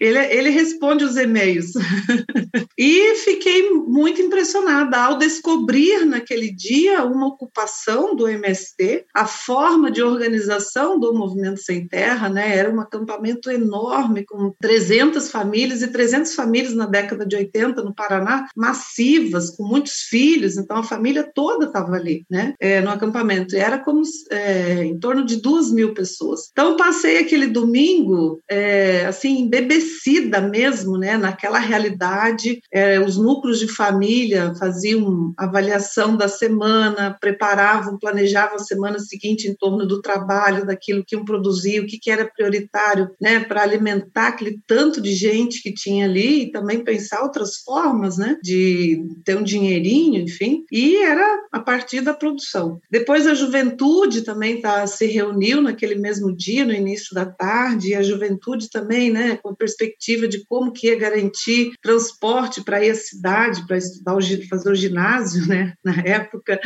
Ele, 0.00 0.18
ele 0.18 0.50
responde 0.50 1.04
os 1.04 1.16
e-mails. 1.16 1.72
e 2.78 3.14
fiquei 3.16 3.70
muito 3.70 4.20
impressionada 4.20 4.98
ao 4.98 5.18
descobrir 5.18 6.04
naquele 6.04 6.50
dia 6.52 7.04
uma 7.04 7.26
ocupação 7.26 8.14
do 8.14 8.28
MST, 8.28 9.06
a 9.14 9.26
forma 9.26 9.90
de 9.90 10.02
organização 10.02 10.98
do 10.98 11.14
Movimento 11.14 11.60
Sem 11.60 11.86
Terra, 11.86 12.28
né? 12.28 12.56
Era 12.56 12.70
um 12.70 12.80
acampamento 12.80 13.50
enorme 13.50 14.24
com 14.24 14.54
300 14.60 15.30
famílias 15.30 15.82
e 15.82 15.88
300 15.88 16.34
famílias 16.34 16.74
na 16.74 16.86
década 16.86 17.26
de 17.26 17.36
80 17.36 17.82
no 17.82 17.94
Paraná, 17.94 18.48
massivas, 18.56 19.50
com 19.50 19.64
muitos 19.64 20.02
filhos, 20.02 20.56
então 20.56 20.76
a 20.76 20.84
família 20.84 21.28
toda 21.34 21.66
estava 21.66 21.94
ali, 21.94 22.24
né? 22.30 22.54
É, 22.60 22.80
no 22.80 22.90
acampamento. 22.90 23.54
E 23.54 23.58
era 23.58 23.78
como 23.78 24.02
é, 24.30 24.84
em 24.84 24.98
torno 24.98 25.24
de 25.24 25.36
duas 25.36 25.70
mil 25.70 25.92
pessoas. 25.94 26.48
Então 26.52 26.76
passei 26.76 27.18
aquele 27.18 27.48
domingo, 27.48 28.40
é, 28.48 29.06
assim, 29.06 29.48
BBC 29.48 29.87
estabelecida 29.88 30.40
mesmo, 30.40 30.98
né, 30.98 31.16
naquela 31.16 31.58
realidade. 31.58 32.60
É, 32.72 33.00
os 33.00 33.16
núcleos 33.16 33.58
de 33.58 33.68
família 33.68 34.54
faziam 34.54 35.32
avaliação 35.36 36.16
da 36.16 36.28
semana, 36.28 37.16
preparavam, 37.20 37.98
planejavam 37.98 38.56
a 38.56 38.60
semana 38.60 38.98
seguinte 38.98 39.48
em 39.48 39.54
torno 39.54 39.86
do 39.86 40.00
trabalho, 40.00 40.66
daquilo 40.66 41.04
que 41.04 41.16
iam 41.16 41.24
produzir, 41.24 41.80
o 41.80 41.86
que, 41.86 41.98
que 41.98 42.10
era 42.10 42.24
prioritário, 42.30 43.10
né, 43.20 43.40
para 43.40 43.62
alimentar 43.62 44.28
aquele 44.28 44.60
tanto 44.66 45.00
de 45.00 45.12
gente 45.12 45.62
que 45.62 45.72
tinha 45.72 46.04
ali 46.04 46.42
e 46.42 46.50
também 46.50 46.84
pensar 46.84 47.22
outras 47.22 47.56
formas, 47.56 48.18
né, 48.18 48.36
de 48.42 49.02
ter 49.24 49.36
um 49.36 49.42
dinheirinho, 49.42 50.22
enfim. 50.22 50.64
E 50.70 50.96
era 50.96 51.46
a 51.52 51.60
partir 51.60 52.00
da 52.00 52.14
produção. 52.14 52.80
Depois 52.90 53.26
a 53.26 53.34
juventude 53.34 54.22
também 54.22 54.60
tá, 54.60 54.86
se 54.86 55.06
reuniu 55.06 55.60
naquele 55.60 55.94
mesmo 55.94 56.34
dia, 56.34 56.64
no 56.64 56.72
início 56.72 57.14
da 57.14 57.26
tarde, 57.26 57.90
e 57.90 57.94
a 57.94 58.02
juventude 58.02 58.70
também, 58.70 59.10
né, 59.10 59.38
com 59.42 59.54
perspectiva 59.78 60.26
de 60.26 60.44
como 60.44 60.72
que 60.72 60.88
ia 60.88 60.98
garantir 60.98 61.72
transporte 61.80 62.62
para 62.62 62.84
ir 62.84 62.90
à 62.90 62.94
cidade, 62.94 63.66
para 63.66 63.78
estudar, 63.78 64.16
fazer 64.48 64.70
o 64.70 64.74
ginásio, 64.74 65.46
né, 65.46 65.74
na 65.84 65.94
época. 66.00 66.60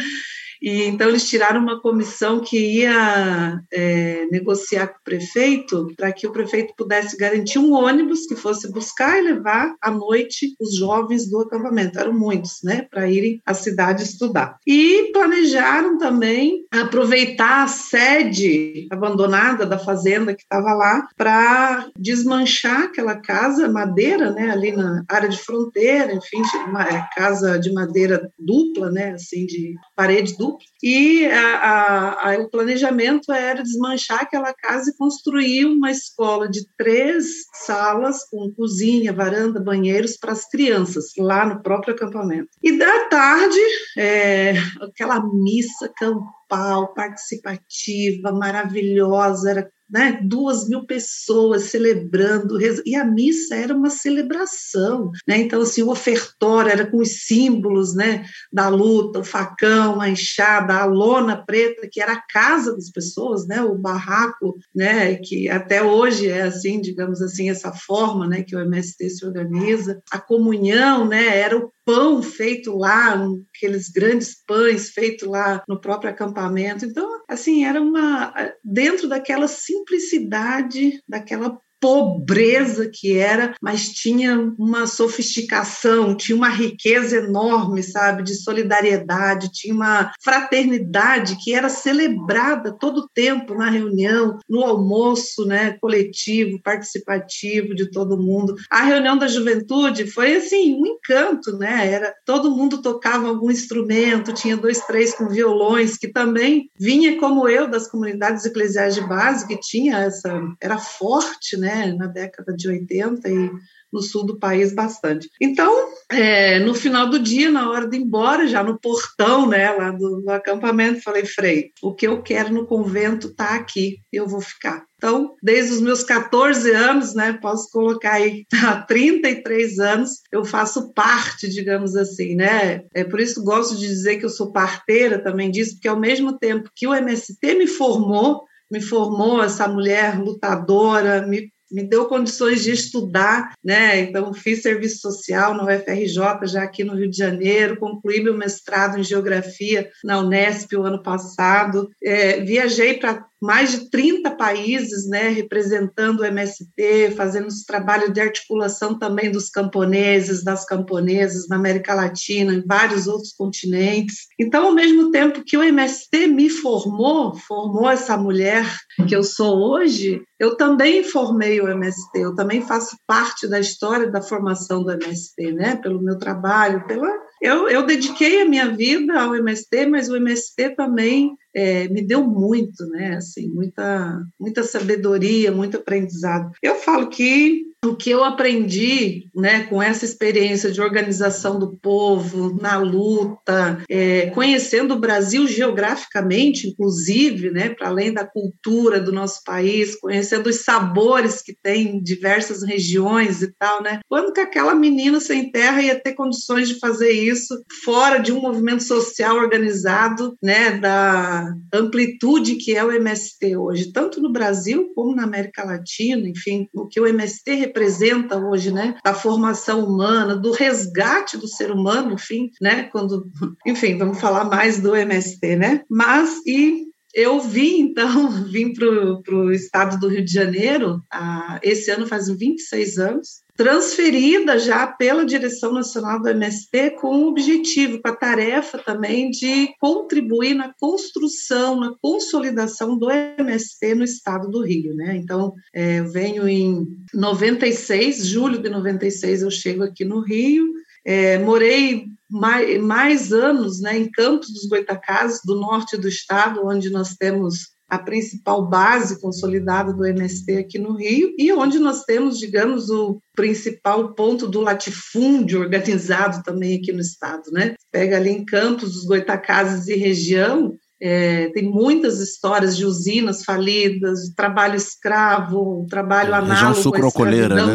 E 0.62 0.85
então 0.85 1.09
eles 1.09 1.29
tiraram 1.29 1.61
uma 1.61 1.81
comissão 1.81 2.38
que 2.38 2.56
ia 2.56 3.61
é, 3.73 4.27
negociar 4.31 4.87
com 4.87 4.98
o 4.98 5.05
prefeito 5.05 5.89
para 5.96 6.13
que 6.13 6.27
o 6.27 6.31
prefeito 6.31 6.72
pudesse 6.77 7.17
garantir 7.17 7.58
um 7.58 7.72
ônibus 7.72 8.27
que 8.27 8.37
fosse 8.37 8.70
buscar 8.70 9.19
e 9.19 9.22
levar 9.22 9.75
à 9.82 9.91
noite 9.91 10.55
os 10.60 10.77
jovens 10.77 11.29
do 11.29 11.41
acampamento. 11.41 11.98
Eram 11.98 12.13
muitos, 12.13 12.60
né, 12.63 12.87
para 12.89 13.10
irem 13.10 13.41
à 13.44 13.53
cidade 13.53 14.05
estudar. 14.05 14.56
E 14.65 15.10
planejaram 15.13 15.98
também 15.98 16.65
aproveitar 16.70 17.65
a 17.65 17.69
sede 17.69 18.87
abandonada 18.91 19.67
da 19.67 19.79
fazenda 19.79 20.34
que 20.34 20.43
estava 20.43 20.72
lá 20.75 21.08
para 21.17 21.89
desmanchar 21.98 22.84
aquela 22.84 23.17
casa 23.17 23.69
madeira, 23.69 24.31
né, 24.31 24.51
ali 24.51 24.70
na 24.70 25.03
área 25.08 25.29
de 25.29 25.39
fronteira, 25.39 26.13
enfim, 26.13 26.43
uma 26.69 26.84
é, 26.84 27.05
casa 27.17 27.58
de 27.58 27.72
madeira 27.72 28.31
dupla, 28.39 28.91
né, 28.91 29.13
assim 29.13 29.44
de 29.44 29.75
parede 29.96 30.37
dupla 30.37 30.52
e 30.82 31.27
a, 31.27 32.31
a, 32.31 32.39
o 32.39 32.51
planejamento 32.51 33.32
era 33.32 33.63
desmanchar 33.63 34.23
aquela 34.23 34.53
casa 34.53 34.91
e 34.91 34.97
construir 34.97 35.67
uma 35.67 35.91
escola 35.91 36.49
de 36.49 36.67
três 36.77 37.27
salas, 37.55 38.25
com 38.29 38.53
cozinha, 38.53 39.13
varanda, 39.13 39.61
banheiros 39.61 40.17
para 40.17 40.32
as 40.32 40.49
crianças, 40.49 41.06
lá 41.19 41.47
no 41.47 41.63
próprio 41.63 41.94
acampamento. 41.94 42.51
E 42.63 42.77
da 42.77 43.09
tarde, 43.09 43.61
é, 43.97 44.55
aquela 44.81 45.21
missa 45.32 45.91
campal, 45.97 46.93
participativa, 46.94 48.32
maravilhosa, 48.32 49.51
era 49.51 49.71
né, 49.93 50.19
duas 50.22 50.67
mil 50.69 50.87
pessoas 50.87 51.65
celebrando, 51.65 52.58
e 52.87 52.94
a 52.94 53.05
missa 53.05 53.55
era 53.55 53.77
uma 53.77 53.91
celebração, 53.91 55.11
né, 55.29 55.39
então 55.39 55.61
assim, 55.61 55.82
o 55.82 55.91
ofertório 55.91 56.72
era 56.72 56.87
com 56.87 56.99
os 56.99 57.27
símbolos, 57.27 57.94
né, 57.94 58.25
da 58.51 58.69
luta, 58.69 59.19
o 59.19 59.25
facão, 59.25 60.01
a 60.01 60.08
enxada, 60.08 60.75
a 60.75 60.84
lona 60.87 61.37
preta, 61.37 61.89
que 61.91 62.01
era 62.01 62.15
a 62.15 62.22
casa 62.27 62.75
das 62.75 62.91
pessoas, 62.91 63.46
né, 63.46 63.63
o 63.63 63.77
barraco, 63.77 64.56
né, 64.75 65.17
que 65.17 65.49
até 65.49 65.82
hoje 65.82 66.29
é 66.29 66.43
assim, 66.43 66.81
digamos 66.81 67.20
assim, 67.20 67.51
essa 67.51 67.72
forma, 67.72 68.27
né, 68.27 68.43
que 68.43 68.56
o 68.56 68.61
MST 68.61 69.11
se 69.11 69.27
organiza, 69.27 70.01
a 70.11 70.19
comunhão, 70.19 71.06
né, 71.06 71.39
era 71.39 71.58
o 71.58 71.70
pão 71.84 72.22
feito 72.22 72.77
lá, 72.77 73.19
aqueles 73.55 73.89
grandes 73.89 74.43
pães 74.46 74.91
feitos 74.91 75.27
lá 75.27 75.62
no 75.69 75.81
próprio 75.81 76.10
acampamento. 76.10 76.84
Então, 76.84 77.22
assim, 77.29 77.65
era 77.65 77.81
uma 77.81 78.32
dentro 78.62 79.08
daquela 79.08 79.48
simplicidade, 79.48 81.03
daquela 81.08 81.58
pobreza 81.82 82.89
que 82.89 83.19
era, 83.19 83.56
mas 83.60 83.89
tinha 83.89 84.39
uma 84.56 84.86
sofisticação, 84.86 86.17
tinha 86.17 86.36
uma 86.36 86.48
riqueza 86.48 87.17
enorme, 87.17 87.82
sabe, 87.82 88.22
de 88.22 88.36
solidariedade, 88.36 89.51
tinha 89.53 89.74
uma 89.74 90.12
fraternidade 90.22 91.36
que 91.43 91.53
era 91.53 91.69
celebrada 91.69 92.72
todo 92.79 92.98
o 92.98 93.08
tempo 93.08 93.55
na 93.55 93.69
reunião, 93.69 94.39
no 94.48 94.62
almoço, 94.62 95.44
né, 95.44 95.77
coletivo, 95.81 96.62
participativo 96.62 97.74
de 97.74 97.91
todo 97.91 98.20
mundo. 98.22 98.55
A 98.70 98.84
reunião 98.84 99.19
da 99.19 99.27
juventude 99.27 100.06
foi 100.06 100.36
assim, 100.36 100.77
um 100.81 100.86
encanto, 100.86 101.58
né? 101.58 101.91
Era 101.91 102.15
todo 102.24 102.55
mundo 102.55 102.81
tocava 102.81 103.27
algum 103.27 103.51
instrumento, 103.51 104.32
tinha 104.32 104.56
dois, 104.56 104.81
três 104.86 105.15
com 105.15 105.29
violões, 105.29 105.96
que 105.96 106.06
também 106.06 106.70
vinha 106.79 107.19
como 107.19 107.48
eu 107.48 107.69
das 107.69 107.89
comunidades 107.89 108.44
eclesiais 108.44 108.94
de 108.94 109.01
base, 109.01 109.48
que 109.48 109.58
tinha 109.58 109.98
essa, 109.98 110.41
era 110.60 110.79
forte, 110.79 111.56
né, 111.56 111.71
na 111.96 112.06
década 112.06 112.55
de 112.55 112.69
80 112.69 113.29
e 113.29 113.50
no 113.93 114.00
sul 114.00 114.24
do 114.24 114.38
país 114.38 114.72
bastante. 114.74 115.29
Então, 115.41 115.93
é, 116.10 116.58
no 116.60 116.74
final 116.74 117.10
do 117.10 117.19
dia, 117.19 117.50
na 117.50 117.70
hora 117.70 117.86
de 117.86 117.96
ir 117.96 118.00
embora, 118.00 118.48
já 118.48 118.64
no 118.64 118.81
portão, 118.81 119.46
né, 119.46 119.70
lá 119.72 119.91
do, 119.91 120.22
do 120.22 120.31
acampamento, 120.31 121.02
falei, 121.02 121.26
Frei, 121.26 121.70
o 121.82 121.94
que 121.94 122.06
eu 122.06 122.22
quero 122.22 122.52
no 122.52 122.67
convento 122.67 123.29
está 123.29 123.55
aqui, 123.55 123.98
eu 124.10 124.26
vou 124.26 124.41
ficar. 124.41 124.84
Então, 124.96 125.34
desde 125.43 125.72
os 125.72 125.81
meus 125.81 126.02
14 126.05 126.70
anos, 126.70 127.14
né, 127.14 127.38
posso 127.43 127.69
colocar 127.70 128.14
aí 128.14 128.46
há 128.64 128.81
33 128.81 129.79
anos, 129.79 130.20
eu 130.31 130.44
faço 130.44 130.93
parte, 130.94 131.48
digamos 131.48 131.94
assim, 131.96 132.34
né? 132.34 132.84
É 132.94 133.05
por 133.05 133.20
isso 133.20 133.44
gosto 133.44 133.76
de 133.76 133.86
dizer 133.86 134.17
que 134.17 134.24
eu 134.24 134.31
sou 134.31 134.52
parteira 134.52 135.22
também 135.22 135.50
disso, 135.50 135.74
porque 135.74 135.88
ao 135.88 135.98
mesmo 135.98 136.38
tempo 136.38 136.70
que 136.74 136.86
o 136.86 136.94
MST 136.94 137.55
me 137.56 137.67
formou, 137.67 138.44
me 138.70 138.81
formou 138.81 139.43
essa 139.43 139.69
mulher 139.69 140.19
lutadora, 140.19 141.26
me 141.26 141.52
me 141.72 141.82
deu 141.82 142.06
condições 142.06 142.62
de 142.62 142.70
estudar, 142.70 143.55
né? 143.64 144.00
Então, 144.00 144.32
fiz 144.34 144.62
serviço 144.62 145.00
social 145.00 145.55
no 145.55 145.64
UFRJ, 145.64 146.46
já 146.46 146.62
aqui 146.62 146.84
no 146.84 146.94
Rio 146.94 147.10
de 147.10 147.17
Janeiro, 147.17 147.79
concluí 147.79 148.22
meu 148.22 148.36
mestrado 148.36 148.98
em 148.98 149.02
Geografia 149.02 149.91
na 150.05 150.20
Unesp 150.20 150.72
o 150.76 150.84
ano 150.84 151.02
passado, 151.02 151.91
é, 152.02 152.41
viajei 152.41 152.94
para 152.94 153.26
mais 153.43 153.72
de 153.72 153.91
30 153.91 154.31
países, 154.37 155.08
né, 155.08 155.29
representando 155.29 156.20
o 156.20 156.25
MST, 156.25 157.11
fazendo 157.17 157.49
esse 157.49 157.67
trabalho 157.67 158.13
de 158.13 158.20
articulação 158.20 158.96
também 158.96 159.32
dos 159.32 159.51
camponeses, 159.51 160.44
das 160.44 160.65
camponesas 160.65 161.49
na 161.49 161.56
América 161.56 161.93
Latina, 161.93 162.55
em 162.55 162.65
vários 162.65 163.08
outros 163.08 163.32
continentes. 163.32 164.29
Então, 164.39 164.67
ao 164.67 164.72
mesmo 164.72 165.11
tempo 165.11 165.43
que 165.44 165.56
o 165.56 165.63
MST 165.63 166.29
me 166.29 166.49
formou, 166.49 167.34
formou 167.34 167.91
essa 167.91 168.17
mulher 168.17 168.65
que 169.08 169.17
eu 169.17 169.25
sou 169.25 169.58
hoje, 169.58 170.22
eu 170.39 170.56
também 170.56 171.03
formei 171.03 171.61
o 171.61 171.69
MST, 171.69 172.17
eu 172.20 172.37
também 172.37 172.63
faço 172.63 172.96
parte 173.08 173.49
da 173.49 173.58
história 173.58 174.08
da 174.08 174.22
formação 174.22 174.84
do 174.84 174.93
MST, 174.93 175.53
né, 175.53 175.77
pelo 175.77 176.01
meu 176.01 176.17
trabalho, 176.17 176.87
pela 176.87 177.11
eu, 177.43 177.69
eu 177.69 177.84
dediquei 177.84 178.41
a 178.41 178.49
minha 178.49 178.69
vida 178.69 179.20
ao 179.20 179.34
MST, 179.34 179.87
mas 179.87 180.08
o 180.08 180.15
MST 180.15 180.77
também 180.77 181.37
é, 181.55 181.89
me 181.89 182.03
deu 182.03 182.23
muito, 182.27 182.87
né? 182.87 183.17
Assim, 183.17 183.49
muita, 183.49 184.23
muita 184.39 184.63
sabedoria, 184.63 185.53
muito 185.53 185.77
aprendizado. 185.77 186.51
Eu 186.63 186.77
falo 186.77 187.09
que 187.09 187.73
o 187.85 187.97
que 187.97 188.11
eu 188.11 188.23
aprendi 188.23 189.29
né, 189.35 189.65
com 189.65 189.82
essa 189.82 190.05
experiência 190.05 190.71
de 190.71 190.81
organização 190.81 191.59
do 191.59 191.77
povo, 191.77 192.56
na 192.61 192.79
luta, 192.79 193.82
é, 193.91 194.27
conhecendo 194.27 194.94
o 194.94 195.01
Brasil 195.01 195.49
geograficamente, 195.49 196.69
inclusive, 196.69 197.51
né, 197.51 197.71
para 197.71 197.89
além 197.89 198.13
da 198.13 198.25
cultura 198.25 199.01
do 199.01 199.11
nosso 199.11 199.43
país, 199.43 199.97
conhecendo 199.97 200.49
os 200.49 200.61
sabores 200.61 201.43
que 201.43 201.56
tem 201.61 201.97
em 201.97 202.03
diversas 202.03 202.63
regiões 202.63 203.43
e 203.43 203.53
tal, 203.59 203.82
né? 203.82 203.99
Quando 204.09 204.32
que 204.32 204.41
aquela 204.41 204.77
menina 204.77 205.19
sem 205.19 205.51
terra 205.51 205.82
ia 205.82 205.99
ter 205.99 206.13
condições 206.13 206.69
de 206.69 206.79
fazer 206.79 207.11
isso 207.11 207.65
fora 207.85 208.19
de 208.19 208.32
um 208.32 208.41
movimento 208.41 208.85
social 208.85 209.37
organizado, 209.37 210.37
né, 210.41 210.79
da 210.79 211.42
amplitude 211.72 212.56
que 212.56 212.75
é 212.75 212.84
o 212.84 212.93
MST 212.93 213.56
hoje, 213.56 213.93
tanto 213.93 214.20
no 214.20 214.32
Brasil 214.32 214.93
como 214.94 215.15
na 215.15 215.25
América 215.25 215.65
Latina, 215.65 216.29
enfim, 216.29 216.69
o 216.75 216.87
que 216.87 217.01
o 217.01 217.06
MST 217.06 217.55
representa 217.55 218.39
hoje, 218.39 218.72
né, 218.72 218.96
da 219.05 219.15
formação 219.15 219.84
humana, 219.84 220.37
do 220.37 220.53
resgate 220.53 221.37
do 221.37 221.49
ser 221.49 221.70
humano, 221.70 222.13
enfim, 222.15 222.51
né, 222.61 222.84
quando, 222.84 223.31
enfim, 223.67 223.96
vamos 223.96 224.20
falar 224.20 224.44
mais 224.44 224.81
do 224.81 224.94
MST, 224.94 225.56
né, 225.56 225.82
mas 225.91 226.41
e 226.46 226.93
eu 227.15 227.41
vim, 227.41 227.81
então, 227.81 228.31
vim 228.51 228.72
para 228.72 229.34
o 229.34 229.53
estado 229.53 229.99
do 229.99 230.08
Rio 230.08 230.25
de 230.25 230.32
Janeiro, 230.32 231.03
ah, 231.13 231.61
esse 231.63 231.91
ano 231.91 232.06
faz 232.06 232.29
26 232.29 232.99
anos, 232.99 233.42
transferida 233.56 234.59
já 234.59 234.87
pela 234.87 235.27
direção 235.27 235.73
nacional 235.73 236.21
do 236.21 236.29
MST 236.29 236.93
com 237.01 237.25
o 237.25 237.29
objetivo, 237.29 238.01
com 238.01 238.09
a 238.09 238.17
tarefa 238.17 238.79
também 238.79 239.31
de 239.31 239.69
contribuir 239.79 240.55
na 240.55 240.73
construção, 240.81 241.79
na 241.79 241.94
consolidação 242.01 242.99
do 242.99 243.11
MST 243.11 243.94
no 243.94 244.05
estado 244.05 244.49
do 244.49 244.65
Rio, 244.65 244.94
né? 244.94 245.17
Então, 245.17 245.55
é, 245.75 246.01
eu 246.01 246.11
venho 246.11 246.49
em 246.49 246.87
96, 247.13 248.27
julho 248.27 248.59
de 248.59 248.71
96 248.71 249.43
eu 249.43 249.51
chego 249.51 249.82
aqui 249.82 250.05
no 250.05 250.21
Rio, 250.21 250.73
é, 251.05 251.39
morei 251.39 252.06
mais, 252.31 252.81
mais, 252.81 253.32
anos 253.32 253.81
né, 253.81 253.99
em 253.99 254.11
Campos 254.11 254.51
dos 254.51 254.67
Goitacazes, 254.67 255.41
do 255.44 255.56
norte 255.56 255.97
do 255.97 256.09
estado, 256.09 256.65
onde 256.65 256.89
nós 256.91 257.15
temos 257.17 257.73
a 257.93 257.99
principal 257.99 258.67
base 258.67 259.20
consolidada 259.20 259.93
do 259.93 260.06
MST 260.06 260.56
aqui 260.56 260.79
no 260.79 260.96
Rio 260.96 261.34
e 261.37 261.53
onde 261.53 261.79
nós 261.79 262.05
temos, 262.05 262.39
digamos, 262.39 262.89
o 262.89 263.20
principal 263.37 264.15
ponto 264.15 264.49
do 264.49 264.63
latifúndio 264.63 265.61
organizado 265.61 266.43
também 266.43 266.79
aqui 266.79 266.91
no 266.91 267.03
estado, 267.03 267.51
né? 267.53 267.75
Pega 267.91 268.17
ali 268.17 268.31
em 268.31 268.46
Campos, 268.46 268.96
os 268.96 269.05
Goitacazes 269.05 269.89
e 269.89 269.94
região, 269.94 270.75
é, 270.99 271.51
tem 271.51 271.65
muitas 271.65 272.19
histórias 272.19 272.79
de 272.79 272.87
usinas 272.87 273.44
falidas, 273.44 274.20
de 274.20 274.34
trabalho 274.34 274.77
escravo, 274.77 275.87
trabalho 275.91 276.32
análogo 276.32 276.96
à 276.96 277.01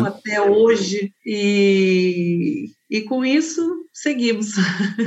né? 0.01 0.07
até 0.07 0.41
hoje, 0.41 1.11
e, 1.23 2.71
e 2.89 3.01
com 3.01 3.23
isso 3.23 3.85
seguimos. 3.93 4.47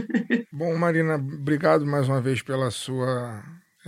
Bom, 0.52 0.76
Marina, 0.76 1.16
obrigado 1.16 1.84
mais 1.84 2.08
uma 2.08 2.20
vez 2.20 2.42
pela 2.42 2.70
sua 2.70 3.42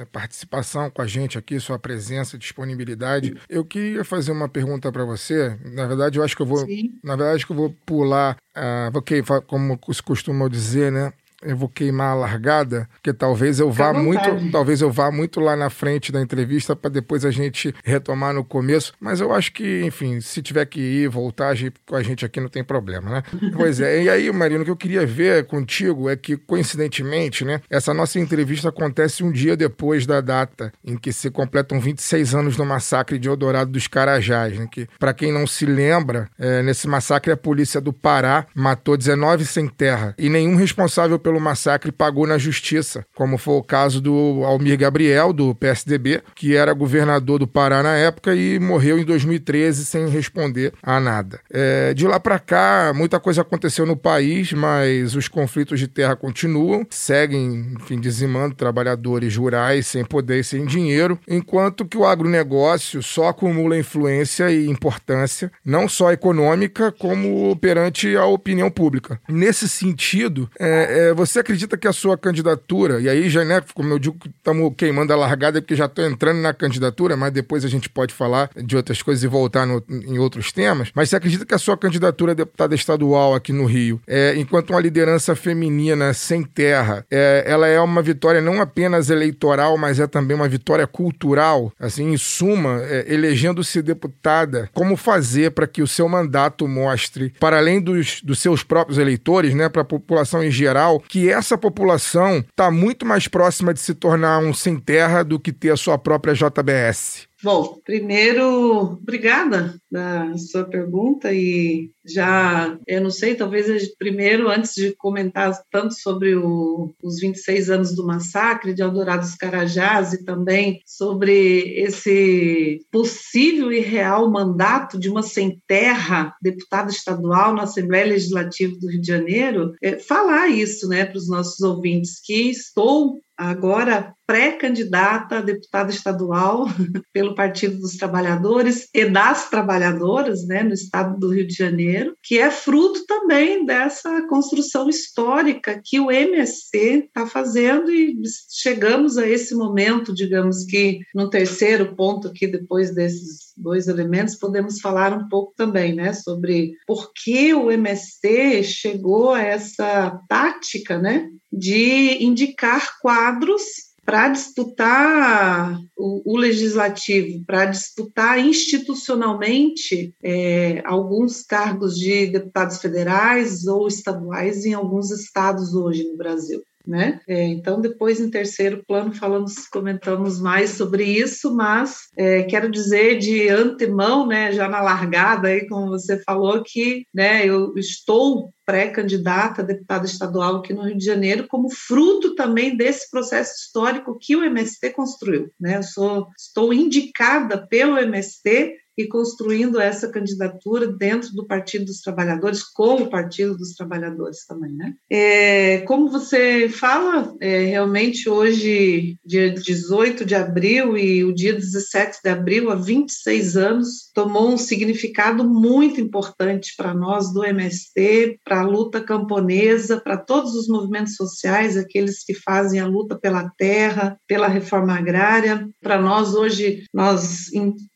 participação 0.06 0.90
com 0.90 1.02
a 1.02 1.06
gente 1.06 1.38
aqui, 1.38 1.58
sua 1.60 1.78
presença, 1.78 2.38
disponibilidade. 2.38 3.34
Eu 3.48 3.64
queria 3.64 4.04
fazer 4.04 4.32
uma 4.32 4.48
pergunta 4.48 4.90
para 4.90 5.04
você. 5.04 5.58
Na 5.64 5.86
verdade, 5.86 6.18
eu 6.18 6.24
acho 6.24 6.36
que 6.36 6.42
eu 6.42 6.46
vou, 6.46 6.66
Sim. 6.66 6.98
na 7.02 7.16
verdade, 7.16 7.46
que 7.46 7.52
eu 7.52 7.56
vou 7.56 7.74
pular, 7.86 8.36
uh, 8.56 8.96
ok, 8.96 9.22
como 9.46 9.78
se 9.92 10.02
costuma 10.02 10.48
dizer, 10.48 10.90
né? 10.90 11.12
Eu 11.42 11.56
vou 11.56 11.68
queimar 11.68 12.12
a 12.12 12.14
largada, 12.14 12.88
porque 12.94 13.12
talvez 13.12 13.60
eu 13.60 13.70
vá 13.70 13.92
muito, 13.92 14.50
talvez 14.50 14.80
eu 14.80 14.90
vá 14.90 15.10
muito 15.10 15.40
lá 15.40 15.56
na 15.56 15.70
frente 15.70 16.12
da 16.12 16.20
entrevista 16.20 16.74
para 16.74 16.90
depois 16.90 17.24
a 17.24 17.30
gente 17.30 17.74
retomar 17.84 18.34
no 18.34 18.44
começo, 18.44 18.92
mas 19.00 19.20
eu 19.20 19.32
acho 19.32 19.52
que, 19.52 19.82
enfim, 19.84 20.20
se 20.20 20.42
tiver 20.42 20.66
que 20.66 20.80
ir, 20.80 21.08
voltar 21.08 21.54
com 21.86 21.96
a 21.96 22.02
gente 22.02 22.24
aqui 22.24 22.40
não 22.40 22.48
tem 22.48 22.64
problema, 22.64 23.10
né? 23.10 23.22
pois 23.56 23.80
é. 23.80 24.02
E 24.02 24.10
aí, 24.10 24.32
Marino, 24.32 24.62
o 24.62 24.64
que 24.64 24.70
eu 24.70 24.76
queria 24.76 25.06
ver 25.06 25.46
contigo 25.46 26.08
é 26.08 26.16
que 26.16 26.36
coincidentemente, 26.36 27.44
né, 27.44 27.60
essa 27.68 27.92
nossa 27.92 28.18
entrevista 28.18 28.68
acontece 28.68 29.22
um 29.22 29.30
dia 29.30 29.56
depois 29.56 30.06
da 30.06 30.20
data 30.20 30.72
em 30.84 30.96
que 30.96 31.12
se 31.12 31.30
completam 31.30 31.80
26 31.80 32.34
anos 32.34 32.56
do 32.56 32.64
massacre 32.64 33.18
de 33.18 33.28
Eldorado 33.28 33.70
dos 33.70 33.86
Carajás, 33.86 34.58
né, 34.58 34.68
que 34.70 34.88
para 34.98 35.12
quem 35.12 35.32
não 35.32 35.46
se 35.46 35.66
lembra, 35.66 36.28
é, 36.38 36.62
nesse 36.62 36.88
massacre 36.88 37.32
a 37.32 37.36
polícia 37.36 37.80
do 37.80 37.92
Pará 37.92 38.46
matou 38.54 38.96
19 38.96 39.44
sem 39.44 39.68
terra 39.68 40.14
e 40.18 40.28
nenhum 40.28 40.56
responsável 40.56 41.18
pelo 41.18 41.31
pelo 41.32 41.40
massacre 41.40 41.90
pagou 41.90 42.26
na 42.26 42.36
justiça, 42.36 43.06
como 43.16 43.38
foi 43.38 43.54
o 43.54 43.62
caso 43.62 44.02
do 44.02 44.42
Almir 44.44 44.78
Gabriel, 44.78 45.32
do 45.32 45.54
PSDB, 45.54 46.22
que 46.34 46.54
era 46.54 46.74
governador 46.74 47.38
do 47.38 47.46
Pará 47.46 47.82
na 47.82 47.96
época 47.96 48.34
e 48.34 48.58
morreu 48.58 48.98
em 48.98 49.04
2013 49.04 49.86
sem 49.86 50.08
responder 50.08 50.74
a 50.82 51.00
nada. 51.00 51.40
É, 51.50 51.94
de 51.94 52.06
lá 52.06 52.20
para 52.20 52.38
cá, 52.38 52.92
muita 52.94 53.18
coisa 53.18 53.40
aconteceu 53.40 53.86
no 53.86 53.96
país, 53.96 54.52
mas 54.52 55.14
os 55.14 55.26
conflitos 55.26 55.80
de 55.80 55.88
terra 55.88 56.14
continuam, 56.14 56.86
seguem, 56.90 57.74
enfim, 57.80 57.98
dizimando 57.98 58.54
trabalhadores 58.54 59.34
rurais 59.34 59.86
sem 59.86 60.04
poder 60.04 60.40
e 60.40 60.44
sem 60.44 60.66
dinheiro, 60.66 61.18
enquanto 61.26 61.86
que 61.86 61.96
o 61.96 62.04
agronegócio 62.04 63.02
só 63.02 63.28
acumula 63.28 63.78
influência 63.78 64.50
e 64.50 64.68
importância, 64.68 65.50
não 65.64 65.88
só 65.88 66.12
econômica, 66.12 66.92
como 66.92 67.56
perante 67.56 68.14
a 68.16 68.26
opinião 68.26 68.70
pública. 68.70 69.18
Nesse 69.26 69.66
sentido, 69.66 70.50
é, 70.58 71.08
é, 71.08 71.14
você 71.26 71.40
acredita 71.40 71.76
que 71.76 71.86
a 71.86 71.92
sua 71.92 72.16
candidatura, 72.18 73.00
e 73.00 73.08
aí 73.08 73.28
já, 73.30 73.44
né, 73.44 73.62
como 73.74 73.92
eu 73.92 73.98
digo, 73.98 74.16
estamos 74.26 74.72
queimando 74.76 75.12
a 75.12 75.16
largada 75.16 75.60
porque 75.60 75.76
já 75.76 75.86
estou 75.86 76.04
entrando 76.04 76.40
na 76.40 76.52
candidatura, 76.52 77.16
mas 77.16 77.32
depois 77.32 77.64
a 77.64 77.68
gente 77.68 77.88
pode 77.88 78.12
falar 78.12 78.50
de 78.56 78.76
outras 78.76 79.02
coisas 79.02 79.22
e 79.22 79.26
voltar 79.26 79.66
no, 79.66 79.82
em 79.88 80.18
outros 80.18 80.52
temas. 80.52 80.90
Mas 80.94 81.08
você 81.08 81.16
acredita 81.16 81.46
que 81.46 81.54
a 81.54 81.58
sua 81.58 81.76
candidatura 81.76 82.32
a 82.32 82.34
deputada 82.34 82.74
estadual 82.74 83.34
aqui 83.34 83.52
no 83.52 83.64
Rio, 83.64 84.00
é, 84.06 84.34
enquanto 84.36 84.70
uma 84.70 84.80
liderança 84.80 85.34
feminina 85.34 86.12
sem 86.12 86.42
terra, 86.42 87.06
é, 87.10 87.44
ela 87.46 87.66
é 87.66 87.80
uma 87.80 88.02
vitória 88.02 88.40
não 88.40 88.60
apenas 88.60 89.10
eleitoral, 89.10 89.78
mas 89.78 90.00
é 90.00 90.06
também 90.06 90.36
uma 90.36 90.48
vitória 90.48 90.86
cultural? 90.86 91.72
Assim, 91.78 92.12
em 92.12 92.16
suma, 92.16 92.80
é, 92.82 93.04
elegendo-se 93.12 93.82
deputada, 93.82 94.68
como 94.72 94.96
fazer 94.96 95.52
para 95.52 95.66
que 95.66 95.82
o 95.82 95.86
seu 95.86 96.08
mandato 96.08 96.66
mostre, 96.66 97.32
para 97.38 97.58
além 97.58 97.80
dos, 97.80 98.20
dos 98.22 98.38
seus 98.38 98.62
próprios 98.62 98.98
eleitores, 98.98 99.54
né, 99.54 99.68
para 99.68 99.82
a 99.82 99.84
população 99.84 100.42
em 100.42 100.50
geral, 100.50 101.02
que 101.12 101.30
essa 101.30 101.58
população 101.58 102.38
está 102.38 102.70
muito 102.70 103.04
mais 103.04 103.28
próxima 103.28 103.74
de 103.74 103.80
se 103.80 103.94
tornar 103.94 104.38
um 104.38 104.54
sem 104.54 104.80
terra 104.80 105.22
do 105.22 105.38
que 105.38 105.52
ter 105.52 105.68
a 105.68 105.76
sua 105.76 105.98
própria 105.98 106.32
JBS? 106.32 107.28
Bom, 107.42 107.80
primeiro, 107.84 108.98
obrigada 109.00 109.74
da 109.90 110.38
sua 110.38 110.64
pergunta 110.64 111.32
e 111.32 111.90
já, 112.06 112.78
eu 112.86 113.00
não 113.00 113.10
sei, 113.10 113.34
talvez 113.34 113.92
primeiro, 113.96 114.48
antes 114.48 114.74
de 114.74 114.94
comentar 114.96 115.52
tanto 115.70 115.92
sobre 115.94 116.36
o, 116.36 116.94
os 117.02 117.18
26 117.18 117.68
anos 117.68 117.96
do 117.96 118.06
massacre 118.06 118.72
de 118.72 118.80
Eldorado 118.80 119.22
dos 119.22 119.34
Carajás 119.34 120.12
e 120.12 120.24
também 120.24 120.80
sobre 120.86 121.74
esse 121.80 122.80
possível 122.92 123.72
e 123.72 123.80
real 123.80 124.30
mandato 124.30 124.98
de 124.98 125.10
uma 125.10 125.22
sem 125.22 125.60
terra 125.66 126.36
deputada 126.40 126.90
estadual 126.90 127.54
na 127.54 127.64
Assembleia 127.64 128.06
Legislativa 128.06 128.78
do 128.78 128.88
Rio 128.88 129.00
de 129.00 129.06
Janeiro, 129.06 129.72
é, 129.82 129.98
falar 129.98 130.46
isso 130.48 130.88
né, 130.88 131.04
para 131.04 131.18
os 131.18 131.28
nossos 131.28 131.60
ouvintes, 131.60 132.20
que 132.24 132.50
estou 132.50 133.18
agora 133.36 134.14
pré-candidata 134.32 135.36
a 135.36 135.42
deputada 135.42 135.90
estadual 135.90 136.64
pelo 137.12 137.34
Partido 137.34 137.78
dos 137.78 137.98
Trabalhadores 137.98 138.88
e 138.94 139.04
das 139.04 139.50
Trabalhadoras, 139.50 140.46
né, 140.46 140.62
no 140.62 140.72
estado 140.72 141.18
do 141.18 141.34
Rio 141.34 141.46
de 141.46 141.52
Janeiro, 141.52 142.16
que 142.22 142.38
é 142.38 142.50
fruto 142.50 143.04
também 143.04 143.66
dessa 143.66 144.26
construção 144.28 144.88
histórica 144.88 145.78
que 145.84 146.00
o 146.00 146.10
MSC 146.10 147.04
está 147.04 147.26
fazendo 147.26 147.92
e 147.92 148.16
chegamos 148.50 149.18
a 149.18 149.28
esse 149.28 149.54
momento, 149.54 150.14
digamos 150.14 150.64
que 150.64 151.00
no 151.14 151.28
terceiro 151.28 151.94
ponto 151.94 152.28
aqui, 152.28 152.46
depois 152.46 152.94
desses 152.94 153.52
dois 153.54 153.86
elementos, 153.86 154.36
podemos 154.36 154.80
falar 154.80 155.12
um 155.12 155.28
pouco 155.28 155.52
também, 155.54 155.94
né, 155.94 156.14
sobre 156.14 156.72
por 156.86 157.12
que 157.12 157.52
o 157.52 157.70
MST 157.70 158.64
chegou 158.64 159.34
a 159.34 159.42
essa 159.42 160.18
tática, 160.26 160.98
né, 160.98 161.28
de 161.52 162.24
indicar 162.24 162.98
quadros 163.02 163.91
para 164.12 164.28
disputar 164.28 165.80
o, 165.96 166.34
o 166.34 166.36
legislativo, 166.36 167.42
para 167.46 167.64
disputar 167.64 168.38
institucionalmente 168.38 170.14
é, 170.22 170.82
alguns 170.84 171.42
cargos 171.42 171.96
de 171.96 172.26
deputados 172.26 172.76
federais 172.76 173.66
ou 173.66 173.88
estaduais 173.88 174.66
em 174.66 174.74
alguns 174.74 175.10
estados 175.10 175.72
hoje 175.72 176.04
no 176.04 176.18
Brasil. 176.18 176.60
Né? 176.86 177.20
É, 177.28 177.44
então, 177.44 177.80
depois, 177.80 178.20
em 178.20 178.30
terceiro 178.30 178.82
plano, 178.86 179.14
falamos, 179.14 179.68
comentamos 179.68 180.40
mais 180.40 180.70
sobre 180.70 181.04
isso, 181.04 181.54
mas 181.54 182.08
é, 182.16 182.42
quero 182.42 182.70
dizer 182.70 183.18
de 183.18 183.48
antemão, 183.48 184.26
né, 184.26 184.52
já 184.52 184.68
na 184.68 184.80
largada, 184.80 185.48
aí, 185.48 185.66
como 185.68 185.90
você 185.90 186.20
falou, 186.22 186.62
que 186.62 187.06
né, 187.14 187.46
eu 187.46 187.74
estou 187.76 188.52
pré-candidata 188.64 189.62
a 189.62 189.64
deputada 189.64 190.06
estadual 190.06 190.56
aqui 190.56 190.72
no 190.72 190.82
Rio 190.82 190.96
de 190.96 191.04
Janeiro, 191.04 191.46
como 191.48 191.68
fruto 191.70 192.34
também 192.34 192.76
desse 192.76 193.10
processo 193.10 193.54
histórico 193.56 194.18
que 194.20 194.36
o 194.36 194.44
MST 194.44 194.90
construiu. 194.90 195.50
Né? 195.60 195.78
Eu 195.78 195.82
sou, 195.82 196.28
estou 196.36 196.72
indicada 196.72 197.66
pelo 197.66 197.98
MST 197.98 198.76
e 198.96 199.06
construindo 199.06 199.80
essa 199.80 200.10
candidatura 200.10 200.86
dentro 200.86 201.32
do 201.32 201.46
Partido 201.46 201.86
dos 201.86 202.00
Trabalhadores, 202.00 202.62
com 202.62 203.02
o 203.02 203.10
Partido 203.10 203.56
dos 203.56 203.74
Trabalhadores 203.74 204.44
também, 204.46 204.72
né? 204.72 204.94
É, 205.10 205.78
como 205.80 206.10
você 206.10 206.68
fala, 206.68 207.34
é, 207.40 207.64
realmente 207.64 208.28
hoje, 208.28 209.16
dia 209.24 209.50
18 209.50 210.24
de 210.24 210.34
abril 210.34 210.96
e 210.96 211.24
o 211.24 211.34
dia 211.34 211.54
17 211.54 212.18
de 212.22 212.30
abril, 212.30 212.70
há 212.70 212.74
26 212.74 213.56
anos, 213.56 214.10
tomou 214.14 214.52
um 214.52 214.58
significado 214.58 215.48
muito 215.48 216.00
importante 216.00 216.74
para 216.76 216.94
nós 216.94 217.32
do 217.32 217.44
MST, 217.44 218.40
para 218.44 218.60
a 218.60 218.66
luta 218.66 219.00
camponesa, 219.00 220.00
para 220.00 220.18
todos 220.18 220.54
os 220.54 220.68
movimentos 220.68 221.16
sociais, 221.16 221.76
aqueles 221.76 222.22
que 222.24 222.34
fazem 222.34 222.80
a 222.80 222.86
luta 222.86 223.18
pela 223.18 223.50
terra, 223.56 224.18
pela 224.26 224.48
reforma 224.48 224.94
agrária. 224.94 225.66
Para 225.80 226.00
nós, 226.00 226.34
hoje, 226.34 226.84
nós 226.92 227.48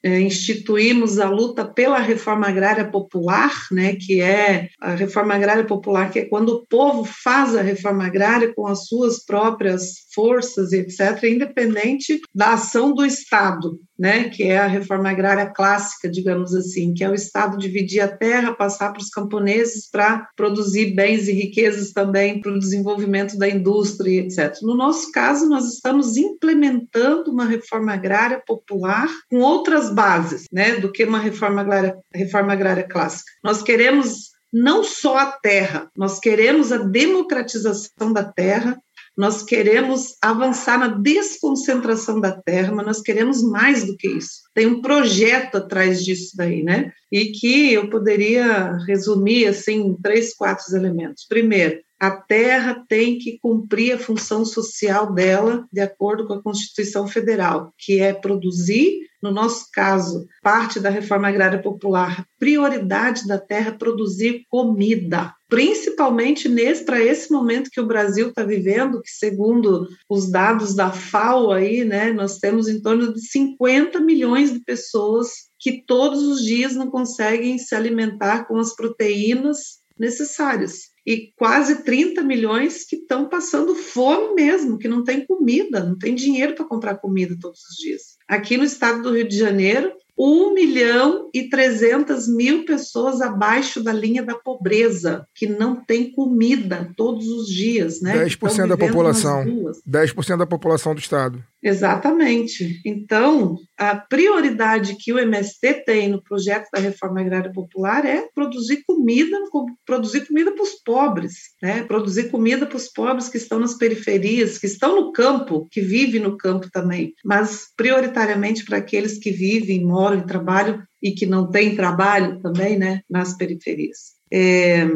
é, 0.03 0.21
instituímos 0.21 0.86
concluímos 0.87 1.19
a 1.19 1.28
luta 1.28 1.65
pela 1.65 1.99
reforma 1.99 2.47
agrária 2.47 2.84
popular, 2.84 3.50
né, 3.73 3.97
que 3.97 4.21
é 4.21 4.69
a 4.80 4.95
reforma 4.95 5.34
agrária 5.34 5.65
popular, 5.65 6.10
que 6.10 6.21
é 6.21 6.25
quando 6.25 6.50
o 6.50 6.67
povo 6.67 7.04
faz 7.04 7.56
a 7.56 7.63
reforma 7.63 8.06
agrária 8.06 8.54
com 8.54 8.67
as 8.67 8.87
suas 8.87 9.25
próprias 9.25 10.06
forças, 10.15 10.73
etc., 10.73 11.25
independente 11.25 12.21
da 12.34 12.52
ação 12.52 12.95
do 12.95 13.04
Estado, 13.04 13.80
né, 13.99 14.28
que 14.28 14.45
é 14.45 14.59
a 14.59 14.67
reforma 14.67 15.11
agrária 15.11 15.47
clássica, 15.47 16.09
digamos 16.09 16.54
assim, 16.54 16.93
que 16.93 17.02
é 17.02 17.11
o 17.11 17.15
Estado 17.15 17.59
dividir 17.59 18.00
a 18.00 18.09
terra, 18.09 18.54
passar 18.54 18.93
para 18.93 19.00
os 19.00 19.09
camponeses 19.09 19.89
para 19.91 20.28
produzir 20.37 20.95
bens 20.95 21.28
e 21.28 21.32
riquezas 21.32 21.93
também 21.93 22.41
para 22.41 22.52
o 22.52 22.59
desenvolvimento 22.59 23.39
da 23.39 23.49
indústria, 23.49 24.21
etc. 24.21 24.54
No 24.63 24.76
nosso 24.76 25.11
caso, 25.13 25.49
nós 25.49 25.73
estamos 25.73 26.17
implementando 26.17 27.30
uma 27.30 27.45
reforma 27.45 27.95
agrária 27.95 28.43
popular 28.47 29.09
com 29.30 29.39
outras 29.39 29.91
bases, 29.91 30.45
né, 30.52 30.76
do 30.76 30.93
que 30.93 31.04
uma 31.04 31.19
reforma 31.19 31.61
agrária, 31.63 31.97
reforma 32.15 32.52
agrária 32.52 32.87
clássica. 32.87 33.30
Nós 33.43 33.63
queremos 33.63 34.37
não 34.52 34.85
só 34.85 35.19
a 35.19 35.32
terra, 35.32 35.91
nós 35.97 36.19
queremos 36.19 36.73
a 36.73 36.78
democratização 36.78 38.13
da 38.13 38.25
terra, 38.25 38.78
nós 39.17 39.43
queremos 39.43 40.15
avançar 40.21 40.79
na 40.79 40.89
desconcentração 40.89 42.21
da 42.21 42.33
terra, 42.33 42.73
mas 42.73 42.87
nós 42.87 43.00
queremos 43.00 43.43
mais 43.43 43.87
do 43.87 43.97
que 43.97 44.09
isso. 44.09 44.43
Tem 44.55 44.67
um 44.67 44.83
projeto 44.83 45.57
atrás 45.57 46.05
disso 46.05 46.37
daí, 46.37 46.63
né? 46.63 46.93
E 47.11 47.26
que 47.26 47.73
eu 47.73 47.89
poderia 47.89 48.76
resumir 48.87 49.47
assim 49.47 49.87
em 49.87 49.97
três, 49.97 50.35
quatro 50.35 50.65
elementos. 50.76 51.25
Primeiro, 51.26 51.81
a 51.99 52.11
terra 52.11 52.85
tem 52.89 53.19
que 53.19 53.39
cumprir 53.39 53.95
a 53.95 53.99
função 53.99 54.45
social 54.45 55.13
dela 55.13 55.67
de 55.73 55.80
acordo 55.80 56.26
com 56.26 56.35
a 56.35 56.43
Constituição 56.43 57.06
Federal, 57.06 57.73
que 57.78 58.00
é 58.00 58.13
produzir 58.13 59.06
no 59.23 59.32
nosso 59.32 59.67
caso, 59.73 60.26
parte 60.43 60.78
da 60.78 60.89
reforma 60.89 61.28
agrária 61.28 61.61
popular, 61.61 62.25
prioridade 62.39 63.26
da 63.26 63.39
terra 63.39 63.73
produzir 63.73 64.45
comida, 64.49 65.35
principalmente 65.49 66.49
nesse 66.49 66.85
para 66.85 67.02
esse 67.02 67.32
momento 67.32 67.71
que 67.71 67.80
o 67.80 67.87
Brasil 67.87 68.28
está 68.28 68.45
vivendo, 68.45 69.00
que 69.02 69.11
segundo 69.11 69.89
os 70.09 70.30
dados 70.30 70.75
da 70.75 70.93
FAO 70.93 71.50
aí, 71.50 71.85
né, 71.85 72.13
nós 72.13 72.39
temos 72.39 72.69
em 72.69 72.80
torno 72.80 73.13
de 73.13 73.21
50 73.28 73.99
milhões 74.00 74.52
de 74.52 74.61
pessoas 74.61 75.28
que 75.59 75.82
todos 75.85 76.23
os 76.23 76.45
dias 76.45 76.75
não 76.75 76.91
conseguem 76.91 77.59
se 77.59 77.75
alimentar 77.75 78.47
com 78.47 78.59
as 78.59 78.76
proteínas 78.76 79.80
necessárias 79.99 80.95
e 81.06 81.32
quase 81.36 81.84
30 81.84 82.23
milhões 82.25 82.84
que 82.84 82.97
estão 82.97 83.28
passando 83.28 83.75
fome 83.76 84.34
mesmo, 84.34 84.76
que 84.76 84.88
não 84.88 85.04
tem 85.04 85.25
comida, 85.25 85.84
não 85.84 85.97
tem 85.97 86.14
dinheiro 86.14 86.54
para 86.54 86.64
comprar 86.64 86.97
comida 86.97 87.36
todos 87.40 87.60
os 87.60 87.76
dias. 87.76 88.16
Aqui 88.28 88.56
no 88.56 88.64
estado 88.64 89.02
do 89.02 89.14
Rio 89.14 89.28
de 89.28 89.38
Janeiro, 89.38 89.92
1 90.19 90.54
milhão 90.54 91.30
e 91.32 91.49
300 91.49 92.26
mil 92.34 92.64
pessoas 92.64 93.21
abaixo 93.21 93.82
da 93.82 93.92
linha 93.92 94.23
da 94.23 94.34
pobreza, 94.34 95.26
que 95.34 95.47
não 95.47 95.76
tem 95.76 96.10
comida 96.10 96.90
todos 96.97 97.28
os 97.28 97.49
dias, 97.49 98.00
né? 98.00 98.25
10% 98.25 98.66
da 98.66 98.78
população. 98.78 99.45
10% 99.88 100.38
da 100.38 100.47
população 100.47 100.95
do 100.95 101.00
estado. 101.00 101.45
Exatamente. 101.67 102.81
Então, 102.85 103.57
a 103.76 103.97
prioridade 103.97 104.95
que 104.95 105.13
o 105.13 105.19
MST 105.19 105.85
tem 105.85 106.09
no 106.09 106.23
projeto 106.23 106.69
da 106.73 106.79
reforma 106.79 107.21
agrária 107.21 107.50
popular 107.52 108.07
é 108.07 108.29
produzir 108.33 108.85
comida, 108.87 109.37
produzir 109.85 110.29
comida 110.29 110.52
para 110.52 110.63
os 110.63 110.75
pobres, 110.85 111.35
né? 111.61 111.83
Produzir 111.83 112.31
comida 112.31 112.67
para 112.67 112.76
os 112.76 112.87
pobres 112.87 113.29
que 113.29 113.37
estão 113.37 113.59
nas 113.59 113.75
periferias, 113.75 114.59
que 114.59 114.67
estão 114.67 114.95
no 114.95 115.13
campo, 115.13 115.67
que 115.69 115.81
vivem 115.81 116.21
no 116.21 116.37
campo 116.37 116.71
também, 116.71 117.13
mas 117.25 117.67
prioritariamente 117.76 118.65
para 118.65 118.76
aqueles 118.79 119.19
que 119.19 119.33
vivem, 119.33 119.85
moram 119.85 120.21
e 120.21 120.26
trabalham 120.26 120.81
e 121.02 121.11
que 121.11 121.26
não 121.26 121.50
têm 121.50 121.75
trabalho 121.75 122.41
também, 122.41 122.79
né, 122.79 123.00
nas 123.11 123.37
periferias. 123.37 124.15
É, 124.33 124.87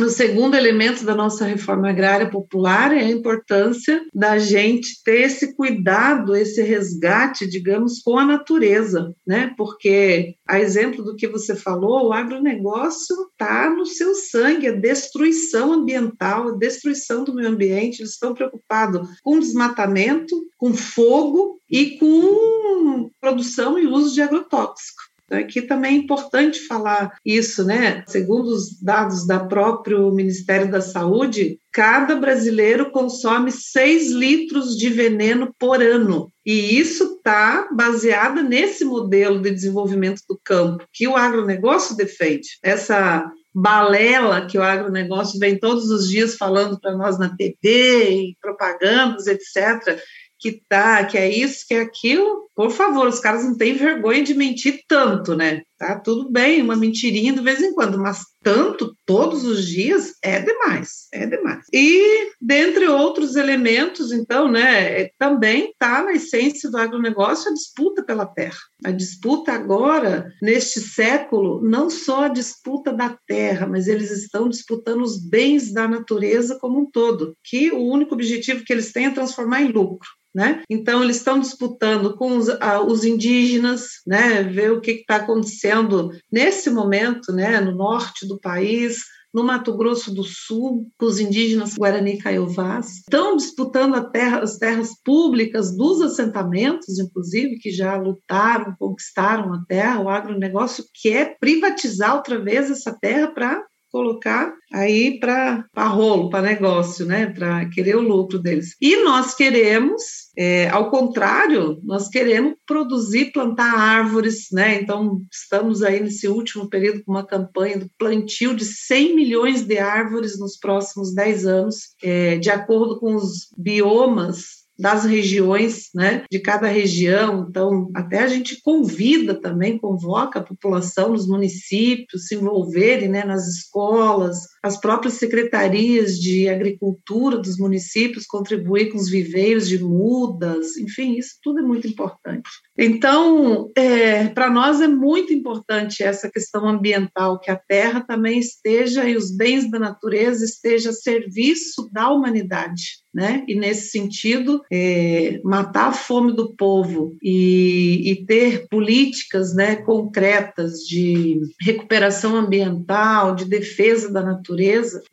o 0.00 0.08
segundo 0.08 0.56
elemento 0.56 1.04
da 1.04 1.14
nossa 1.14 1.44
reforma 1.44 1.88
agrária 1.88 2.28
popular 2.28 2.92
é 2.92 3.04
a 3.04 3.10
importância 3.10 4.04
da 4.12 4.38
gente 4.38 5.00
ter 5.04 5.22
esse 5.22 5.54
cuidado, 5.54 6.34
esse 6.34 6.60
resgate, 6.62 7.46
digamos, 7.46 8.00
com 8.00 8.18
a 8.18 8.24
natureza, 8.24 9.14
né? 9.24 9.54
Porque, 9.56 10.34
a 10.48 10.58
exemplo 10.58 11.04
do 11.04 11.14
que 11.14 11.28
você 11.28 11.54
falou, 11.54 12.08
o 12.08 12.12
agronegócio 12.12 13.14
está 13.30 13.70
no 13.70 13.86
seu 13.86 14.16
sangue, 14.16 14.66
a 14.66 14.72
destruição 14.72 15.72
ambiental, 15.72 16.48
a 16.48 16.56
destruição 16.56 17.22
do 17.22 17.32
meio 17.32 17.48
ambiente, 17.48 18.00
eles 18.00 18.12
estão 18.12 18.34
preocupados 18.34 19.08
com 19.22 19.38
desmatamento, 19.38 20.34
com 20.58 20.74
fogo 20.74 21.60
e 21.70 21.98
com 21.98 23.10
produção 23.20 23.78
e 23.78 23.86
uso 23.86 24.12
de 24.12 24.22
agrotóxico. 24.22 25.03
Então, 25.24 25.38
aqui 25.38 25.62
também 25.62 25.94
é 25.94 25.98
importante 25.98 26.66
falar 26.66 27.16
isso, 27.24 27.64
né? 27.64 28.04
Segundo 28.06 28.48
os 28.48 28.80
dados 28.80 29.26
da 29.26 29.40
próprio 29.40 30.12
Ministério 30.12 30.70
da 30.70 30.80
Saúde, 30.80 31.58
cada 31.72 32.16
brasileiro 32.16 32.90
consome 32.90 33.50
6 33.50 34.12
litros 34.12 34.76
de 34.76 34.90
veneno 34.90 35.54
por 35.58 35.82
ano. 35.82 36.28
E 36.44 36.78
isso 36.78 37.16
está 37.16 37.68
baseado 37.72 38.42
nesse 38.42 38.84
modelo 38.84 39.40
de 39.40 39.50
desenvolvimento 39.50 40.20
do 40.28 40.38
campo 40.44 40.84
que 40.92 41.08
o 41.08 41.16
agronegócio 41.16 41.96
defende. 41.96 42.48
Essa 42.62 43.24
balela 43.54 44.46
que 44.46 44.58
o 44.58 44.62
agronegócio 44.62 45.38
vem 45.38 45.58
todos 45.58 45.88
os 45.88 46.08
dias 46.08 46.34
falando 46.36 46.78
para 46.78 46.96
nós 46.96 47.18
na 47.18 47.34
TV, 47.34 48.10
e 48.10 48.36
propagandas, 48.40 49.26
etc 49.26 49.98
que 50.44 50.60
tá, 50.68 51.06
que 51.06 51.16
é 51.16 51.26
isso, 51.26 51.64
que 51.66 51.72
é 51.72 51.80
aquilo. 51.80 52.50
Por 52.54 52.70
favor, 52.70 53.08
os 53.08 53.18
caras 53.18 53.44
não 53.44 53.56
têm 53.56 53.72
vergonha 53.72 54.22
de 54.22 54.34
mentir 54.34 54.82
tanto, 54.86 55.34
né? 55.34 55.62
Tá 55.78 55.98
tudo 55.98 56.30
bem, 56.30 56.60
uma 56.60 56.76
mentirinha 56.76 57.32
de 57.32 57.40
vez 57.40 57.62
em 57.62 57.72
quando, 57.72 57.98
mas 57.98 58.20
tanto 58.44 58.94
todos 59.06 59.44
os 59.44 59.66
dias 59.66 60.12
é 60.22 60.38
demais, 60.38 61.08
é 61.12 61.26
demais. 61.26 61.64
E 61.72 62.30
dentre 62.40 62.86
outros 62.86 63.36
elementos, 63.36 64.12
então, 64.12 64.50
né, 64.50 65.08
também 65.18 65.70
está 65.70 66.04
na 66.04 66.12
essência 66.12 66.70
do 66.70 66.76
agronegócio 66.76 67.50
a 67.50 67.54
disputa 67.54 68.04
pela 68.04 68.26
terra. 68.26 68.58
A 68.84 68.90
disputa 68.90 69.52
agora, 69.52 70.30
neste 70.42 70.78
século, 70.80 71.62
não 71.62 71.88
só 71.88 72.24
a 72.24 72.28
disputa 72.28 72.92
da 72.92 73.16
terra, 73.26 73.66
mas 73.66 73.88
eles 73.88 74.10
estão 74.10 74.48
disputando 74.48 75.00
os 75.02 75.18
bens 75.18 75.72
da 75.72 75.88
natureza 75.88 76.58
como 76.60 76.80
um 76.80 76.90
todo, 76.90 77.34
que 77.42 77.72
o 77.72 77.82
único 77.82 78.14
objetivo 78.14 78.62
que 78.62 78.72
eles 78.72 78.92
têm 78.92 79.06
é 79.06 79.10
transformar 79.10 79.62
em 79.62 79.72
lucro. 79.72 80.08
Né? 80.34 80.64
Então, 80.68 81.00
eles 81.00 81.18
estão 81.18 81.38
disputando 81.38 82.16
com 82.16 82.36
os, 82.36 82.48
ah, 82.60 82.82
os 82.82 83.04
indígenas, 83.04 84.00
né? 84.04 84.42
ver 84.42 84.72
o 84.72 84.80
que 84.80 84.90
está 84.90 85.16
acontecendo 85.16 86.10
nesse 86.30 86.70
momento 86.70 87.32
né? 87.32 87.60
no 87.60 87.72
norte 87.72 88.26
do 88.26 88.33
país, 88.40 88.98
no 89.34 89.42
Mato 89.42 89.76
Grosso 89.76 90.14
do 90.14 90.22
Sul, 90.22 90.88
com 90.96 91.06
os 91.06 91.18
indígenas 91.18 91.74
Guarani 91.74 92.18
Caiovás, 92.18 92.98
estão 92.98 93.36
disputando 93.36 93.96
terra, 94.12 94.38
as 94.38 94.58
terras 94.58 94.90
públicas 95.04 95.76
dos 95.76 96.00
assentamentos, 96.00 97.00
inclusive, 97.00 97.58
que 97.58 97.70
já 97.70 97.96
lutaram, 97.96 98.76
conquistaram 98.78 99.52
a 99.52 99.64
terra, 99.66 100.00
o 100.00 100.08
agronegócio 100.08 100.84
quer 101.02 101.36
privatizar 101.40 102.14
outra 102.14 102.38
vez 102.40 102.70
essa 102.70 102.96
terra 103.00 103.26
para 103.26 103.60
colocar 103.94 104.52
aí 104.72 105.20
para 105.20 105.64
rolo, 105.76 106.28
para 106.28 106.42
negócio, 106.42 107.06
né? 107.06 107.26
Para 107.26 107.68
querer 107.70 107.94
o 107.94 108.00
lucro 108.00 108.40
deles. 108.40 108.74
E 108.80 109.04
nós 109.04 109.36
queremos, 109.36 110.02
é, 110.36 110.68
ao 110.68 110.90
contrário, 110.90 111.78
nós 111.84 112.08
queremos 112.08 112.54
produzir, 112.66 113.30
plantar 113.30 113.72
árvores, 113.72 114.48
né? 114.50 114.80
Então, 114.80 115.20
estamos 115.32 115.84
aí 115.84 116.00
nesse 116.00 116.26
último 116.26 116.68
período 116.68 117.04
com 117.04 117.12
uma 117.12 117.24
campanha 117.24 117.78
do 117.78 117.90
plantio 117.96 118.52
de 118.56 118.64
100 118.64 119.14
milhões 119.14 119.62
de 119.62 119.78
árvores 119.78 120.40
nos 120.40 120.56
próximos 120.58 121.14
10 121.14 121.46
anos, 121.46 121.76
é, 122.02 122.36
de 122.38 122.50
acordo 122.50 122.98
com 122.98 123.14
os 123.14 123.46
biomas 123.56 124.63
das 124.78 125.04
regiões, 125.04 125.88
né, 125.94 126.24
de 126.30 126.38
cada 126.40 126.66
região. 126.66 127.46
Então, 127.48 127.90
até 127.94 128.24
a 128.24 128.28
gente 128.28 128.60
convida 128.62 129.34
também, 129.34 129.78
convoca 129.78 130.40
a 130.40 130.44
população 130.44 131.10
nos 131.10 131.28
municípios 131.28 132.26
se 132.26 132.34
envolverem, 132.34 133.08
né, 133.08 133.24
nas 133.24 133.46
escolas, 133.46 134.53
as 134.64 134.80
próprias 134.80 135.14
secretarias 135.14 136.18
de 136.18 136.48
agricultura 136.48 137.36
dos 137.36 137.58
municípios 137.58 138.24
contribuir 138.24 138.90
com 138.90 138.96
os 138.96 139.10
viveiros 139.10 139.68
de 139.68 139.78
mudas, 139.78 140.78
enfim, 140.78 141.18
isso 141.18 141.34
tudo 141.42 141.58
é 141.58 141.62
muito 141.62 141.86
importante. 141.86 142.48
Então, 142.78 143.70
é, 143.76 144.28
para 144.28 144.48
nós 144.48 144.80
é 144.80 144.88
muito 144.88 145.34
importante 145.34 146.02
essa 146.02 146.30
questão 146.30 146.66
ambiental, 146.66 147.38
que 147.38 147.50
a 147.50 147.56
terra 147.56 148.00
também 148.00 148.38
esteja 148.38 149.06
e 149.06 149.18
os 149.18 149.30
bens 149.30 149.70
da 149.70 149.78
natureza 149.78 150.42
estejam 150.42 150.92
a 150.92 150.94
serviço 150.94 151.90
da 151.92 152.10
humanidade 152.10 153.04
né? 153.14 153.44
E 153.46 153.54
nesse 153.54 153.90
sentido, 153.90 154.60
é, 154.72 155.40
matar 155.44 155.90
a 155.90 155.92
fome 155.92 156.32
do 156.32 156.52
povo 156.56 157.16
e, 157.22 158.10
e, 158.10 158.26
ter 158.26 158.66
políticas, 158.68 159.54
né, 159.54 159.76
concretas 159.76 160.80
de 160.80 161.40
recuperação 161.60 162.34
ambiental, 162.34 163.36
de 163.36 163.44
defesa 163.44 164.12
da 164.12 164.20
natureza, 164.20 164.53